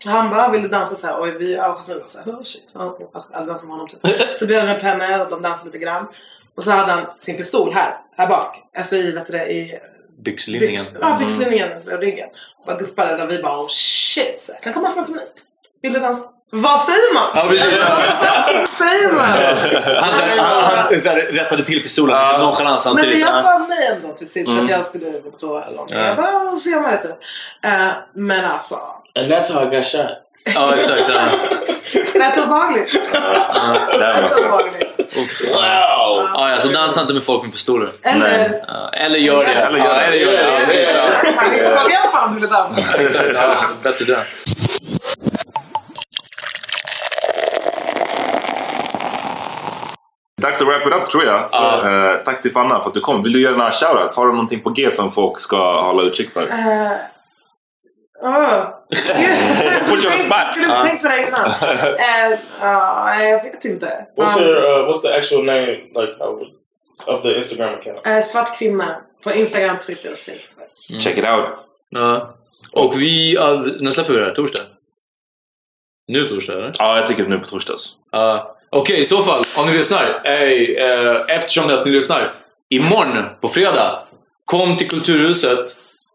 Han 0.06 0.30
bara 0.30 0.50
ville 0.52 0.68
dansa 0.68 0.96
så 0.96 1.08
här 1.08 1.20
och 1.20 1.42
vi, 1.42 1.54
ja, 1.54 1.76
Jasmin 1.76 2.00
var 2.00 2.08
såhär, 2.08 2.32
oh 2.32 2.42
shit, 2.44 2.72
ja, 2.76 2.98
jag 3.14 3.22
ska 3.22 3.36
aldrig 3.36 3.48
dansa 3.48 3.66
med 3.68 3.74
honom 3.74 3.88
typ. 3.88 4.38
Så 4.38 4.48
bjöd 4.48 4.68
han 4.68 4.76
upp 4.78 4.84
henne 4.84 5.22
och 5.22 5.30
de 5.30 5.42
dansade 5.42 5.70
lite 5.70 5.78
grann. 5.86 6.08
Och 6.56 6.64
så 6.64 6.72
hade 6.72 6.92
han 6.92 7.06
sin 7.20 7.38
pistol 7.38 7.74
här, 7.74 7.98
här 8.18 8.28
bak. 8.28 8.62
Alltså 8.78 8.96
i, 8.96 9.12
vet 9.12 9.28
du 9.28 9.34
det, 9.34 9.52
i 9.52 9.80
Byxlinningen. 10.24 10.82
byx, 10.82 10.98
ja, 11.02 11.18
byxlinningen 11.20 11.72
och 11.78 12.00
ryggen. 12.00 12.30
Och 12.60 12.66
bara 12.66 12.78
guppade 12.78 13.24
och 13.24 13.32
vi 13.32 13.42
bara 13.42 13.60
oh 13.60 13.68
shit. 13.70 14.42
Så 14.42 14.52
här. 14.52 14.60
Sen 14.60 14.74
kom 14.74 14.84
han 14.84 14.94
fram 14.94 15.06
till 15.06 15.16
mig. 15.16 15.26
Vill 15.82 15.94
du 15.94 16.00
dansa? 16.00 16.30
Vad 16.56 16.82
säger 16.82 17.14
man? 17.14 17.24
Ja, 17.36 17.46
precis. 17.50 17.74
Vad 18.80 18.88
säger 18.90 19.12
man? 19.12 19.22
Han, 20.04 20.14
så 20.14 20.22
här, 20.22 20.38
han, 20.38 20.64
han 20.90 21.00
så 21.00 21.10
här, 21.10 21.16
rättade 21.16 21.64
till 21.64 21.82
pistolen 21.82 22.16
Ja. 22.16 22.38
nonchalant 22.38 22.76
Men 22.76 22.82
samtidigt. 22.82 23.20
jag 23.20 23.30
Ja. 23.36 23.42
sa 23.42 23.66
nej 23.70 23.88
ändå 23.96 24.14
till 24.14 24.30
sist 24.30 24.46
för 24.48 24.54
Mm. 24.54 24.66
att 24.66 24.72
jag 24.72 24.86
skulle 24.86 25.10
gå 25.12 25.32
på 25.32 25.38
toa 25.38 25.62
eller 25.64 25.72
någonting. 25.76 25.98
Ja. 25.98 26.06
Jag 26.08 26.16
bara, 26.16 26.28
"Åh, 26.52 26.56
senare 26.58 26.98
typ. 27.02 27.12
Eh, 27.66 27.72
men 28.16 28.46
alltså, 28.46 28.76
And 29.20 29.32
that's 29.32 29.54
how 29.54 29.62
I 29.64 29.76
got 29.76 29.86
shot. 29.86 30.02
ja, 30.56 30.76
exakt. 30.76 31.10
Rätt 32.16 32.38
obehagligt. 32.46 32.92
Så. 34.32 34.44
obehagligt. 34.46 34.90
Wow. 35.54 36.28
Ja, 36.34 36.50
ja, 36.50 36.60
så 36.60 36.68
dansa 36.68 37.02
inte 37.02 37.14
med 37.14 37.24
folk 37.24 37.44
med 37.44 37.52
pistoler. 37.52 37.90
Eller... 38.04 38.64
Eller 38.94 39.20
gör 39.20 39.44
det. 39.46 39.52
Eller 39.52 39.78
gör 39.78 39.96
det. 39.96 40.02
eller 40.02 40.18
gör 40.18 40.32
det. 40.32 40.42
Ja, 40.44 40.60
precis, 40.68 40.94
ja. 40.96 41.04
Han 41.38 41.54
frågade 41.54 41.94
i 41.94 41.96
alla 41.96 42.12
fall 42.12 42.28
om 42.28 42.36
du 42.36 42.42
ville 42.42 42.54
dansa. 42.54 42.82
Bättre 43.84 44.06
det. 44.06 44.24
Dags 50.44 50.62
att 50.62 50.68
wrap 50.68 50.88
it 50.88 50.94
up 50.94 51.10
tror 51.10 51.24
jag. 51.24 51.50
Ja. 51.52 51.90
Eh, 51.90 52.24
tack 52.24 52.42
till 52.42 52.52
Fanna 52.52 52.80
för 52.80 52.88
att 52.88 52.94
du 52.94 53.00
kom. 53.00 53.24
Vill 53.24 53.34
du 53.34 53.42
göra 53.42 53.58
några 53.58 53.72
shoutouts? 53.72 54.16
Har 54.16 54.26
du 54.28 54.32
någonting 54.32 54.62
på 54.62 54.70
G 54.70 54.92
som 54.92 55.12
folk 55.12 55.40
ska 55.40 55.82
hålla 55.82 56.04
utkik 56.04 56.30
för? 56.30 56.42
Uh, 56.42 56.92
oh. 58.22 58.66
Put 59.90 60.06
you 60.06 60.14
on 60.14 60.18
the 60.18 60.24
spot. 60.24 60.56
Skulle 60.56 60.84
tänkt 60.84 61.02
på 61.02 61.08
det 61.08 61.28
innan? 61.28 61.52
Eh, 62.00 62.40
ja, 62.62 63.24
jag 63.24 63.44
vet 63.44 63.66
inte. 63.66 64.08
What's 64.18 64.42
your 64.42 64.56
uh, 64.56 64.90
what's 64.90 65.02
the 65.02 65.14
actual 65.18 65.46
name 65.46 65.72
like 65.72 66.14
of 67.08 67.22
the 67.22 67.36
Instagram 67.36 67.74
account? 67.74 68.08
eh, 68.08 68.22
svart 68.22 68.58
kvinna 68.58 69.02
på 69.24 69.32
Instagram, 69.32 69.78
Twitter 69.78 70.12
och 70.12 70.18
Facebook. 70.18 71.02
Check 71.02 71.18
it 71.18 71.26
out. 71.26 71.46
Ja. 71.90 72.36
Och 72.72 73.02
vi... 73.02 73.38
När 73.80 73.92
släpper 73.92 74.14
vi 74.14 74.20
det 74.20 74.26
här? 74.26 74.34
Torsdag? 74.34 74.62
Nu 76.08 76.28
torsdag, 76.28 76.54
eller? 76.54 76.76
Ja, 76.80 76.98
jag 76.98 77.08
tycker 77.08 77.26
nu 77.26 77.40
på 77.40 77.48
torsdags. 77.48 77.98
Ja. 78.12 78.53
Okej, 78.76 79.00
i 79.00 79.06
så 79.06 79.24
fall, 79.24 79.44
om 79.56 79.66
ni 79.66 79.74
lyssnar. 79.74 80.22
Hey, 80.24 80.76
eh, 80.76 81.22
eftersom 81.28 81.74
att 81.74 81.86
ni 81.86 81.92
lyssnar. 81.92 82.34
Imorgon, 82.70 83.26
på 83.42 83.48
fredag, 83.48 84.00
kom 84.46 84.78
till 84.78 84.90
Kulturhuset. 84.90 85.60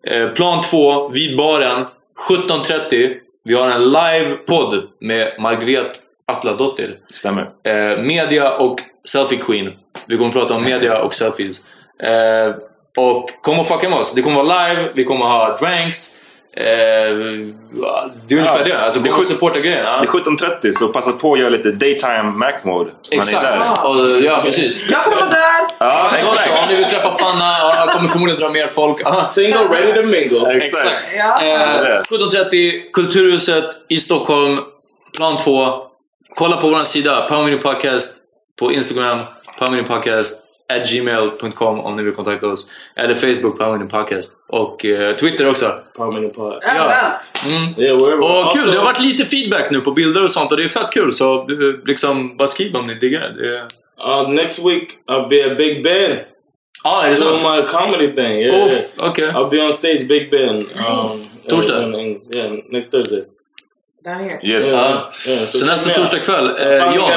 Eh, 0.07 0.29
plan 0.29 0.63
2, 0.63 1.09
vid 1.09 1.37
baren. 1.37 1.87
17.30. 2.29 3.15
Vi 3.45 3.55
har 3.55 3.69
en 3.69 3.85
live-podd 3.85 4.83
med 5.01 5.33
Margret 5.39 5.91
Atladottir. 6.27 6.95
Stämmer. 7.11 7.43
Eh, 7.43 8.03
media 8.03 8.57
och 8.57 8.77
Selfie 9.09 9.39
Queen. 9.39 9.73
Vi 10.07 10.17
kommer 10.17 10.29
att 10.29 10.35
prata 10.35 10.55
om 10.55 10.65
media 10.65 11.03
och 11.03 11.15
selfies. 11.15 11.65
Eh, 12.03 12.55
och 12.97 13.31
kom 13.43 13.59
och 13.59 13.67
fucka 13.67 13.89
med 13.89 13.99
oss. 13.99 14.13
Det 14.15 14.23
kommer 14.23 14.45
vara 14.45 14.69
live, 14.69 14.89
vi 14.95 15.05
kommer 15.05 15.25
ha 15.25 15.57
drinks. 15.57 16.21
Eh, 16.61 16.65
det 18.27 18.35
är 18.35 18.39
ungefär 18.39 18.59
Ja, 18.59 18.65
det. 18.65 18.79
Alltså, 18.79 19.01
det 19.01 19.09
är 19.09 19.11
kom 19.11 19.21
och 19.21 19.27
supporta 19.27 19.61
grejen. 19.61 19.85
Ja. 19.85 20.01
Det 20.01 20.07
är 20.07 20.11
17.30 20.11 20.79
så 20.79 20.89
passa 20.89 21.13
på 21.13 21.33
att 21.33 21.39
göra 21.39 21.49
lite 21.49 21.71
daytime 21.71 22.23
Mac 22.23 22.53
mode. 22.65 22.91
Man 23.17 23.29
är 23.29 23.43
där. 23.43 23.55
Exakt. 23.55 23.85
Och, 23.85 24.21
ja, 24.23 24.41
precis. 24.45 24.91
Jag 24.91 25.05
kommer 25.05 25.17
vara 25.17 25.31
där! 25.31 25.67
Ja, 25.79 26.11
exakt. 26.17 26.51
om 26.63 26.69
ni 26.69 26.77
vill 26.77 26.85
träffa 26.85 27.13
Fanna, 27.13 27.59
ja, 27.59 27.91
kommer 27.93 28.09
förmodligen 28.09 28.41
dra 28.41 28.51
mer 28.51 28.67
folk. 28.67 28.99
Single, 29.27 29.59
ready 29.71 30.03
to 30.03 30.09
mingle. 30.09 30.57
Exakt. 30.57 31.17
Ja. 31.19 31.43
Eh, 31.43 32.03
17.30, 32.03 32.91
Kulturhuset 32.93 33.65
i 33.89 33.99
Stockholm, 33.99 34.59
plan 35.17 35.37
2. 35.37 35.75
kolla 36.35 36.57
på 36.57 36.69
vår 36.69 36.85
sida, 36.85 37.27
Power 37.29 37.57
Podcast 37.57 38.15
på 38.59 38.73
Instagram, 38.73 39.19
Power 39.59 39.83
Podcast 39.83 40.43
at 40.73 40.91
gmail.com 40.93 41.81
om 41.81 41.97
ni 41.97 42.03
vill 42.03 42.15
kontakta 42.15 42.47
oss. 42.49 42.71
Eller 42.97 43.15
Facebook, 43.15 43.59
Power 43.59 43.71
Meeting 43.79 43.89
Podcast. 43.89 44.33
Och 44.49 44.85
eh, 44.85 45.17
Twitter 45.17 45.49
också. 45.51 45.73
Power 45.97 46.13
Meeting 46.13 46.31
Pod. 46.31 46.63
Överallt. 46.65 47.21
Mm. 47.47 47.75
Yeah. 47.79 47.97
Och 47.97 48.03
kul, 48.53 48.61
Also- 48.63 48.71
det 48.73 48.79
har 48.79 48.85
varit 48.85 49.01
lite 49.01 49.25
feedback 49.25 49.71
nu 49.71 49.81
på 49.81 49.91
bilder 49.93 50.25
och 50.25 50.31
sånt 50.31 50.51
och 50.51 50.57
det 50.59 50.65
är 50.65 50.69
fett 50.69 50.91
kul. 50.93 51.13
Så 51.13 51.35
eh, 51.35 51.47
liksom, 51.87 52.37
bara 52.37 52.49
skriv 52.49 52.77
om 52.77 52.87
ni 52.87 52.95
diggar 52.95 53.21
det. 53.21 53.69
Uh, 54.05 54.31
next 54.31 54.59
week, 54.67 54.89
I'll 55.11 55.29
be 55.29 55.51
at 55.53 55.57
Big 55.59 55.83
Ben. 55.85 56.19
Ja, 56.85 57.05
är 57.05 57.11
det 57.11 57.17
sant? 57.17 57.43
my 57.43 57.63
comedy 57.69 58.15
thing. 58.15 58.39
Yeah. 58.41 58.67
Uff, 58.67 58.95
okej. 59.03 59.29
I'll 59.29 59.51
be 59.51 59.63
on 59.63 59.73
stage, 59.73 60.09
Big 60.09 60.31
Ben. 60.31 60.57
Um, 60.57 61.09
Torsdag? 61.49 61.83
and- 61.85 61.95
and- 61.95 62.35
yeah, 62.35 62.53
next 62.71 62.91
Thursday. 62.91 63.23
Down 64.09 64.21
here. 64.21 64.39
Yes. 64.43 64.73
Ja. 64.73 65.11
Yeah, 65.27 65.47
Så 65.47 65.59
check 65.59 65.67
nästa 65.67 65.91
torsdag 65.91 66.19
kväll. 66.19 66.47
Eh, 66.47 66.95
John. 66.97 67.11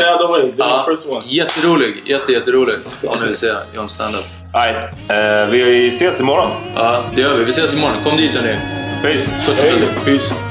Ja, 0.58 0.86
one. 1.08 1.24
jätterolig. 1.26 2.02
Jätte, 2.06 2.32
jätterolig. 2.32 2.76
Om 3.08 3.20
ni 3.20 3.28
vill 3.28 3.36
se 3.36 3.54
John 3.76 3.88
standup. 3.88 4.26
Nej, 4.54 4.90
eh, 5.10 5.50
vi 5.50 5.88
ses 5.88 6.20
imorgon. 6.20 6.52
Ja, 6.76 7.04
det 7.16 7.22
gör 7.22 7.36
vi. 7.36 7.44
Vi 7.44 7.50
ses 7.52 7.74
imorgon. 7.74 7.98
Kom 8.04 8.18
dit 8.18 8.36
hörni. 8.36 8.56
Peace. 9.04 9.32
Kram. 9.46 10.06
Peace. 10.06 10.51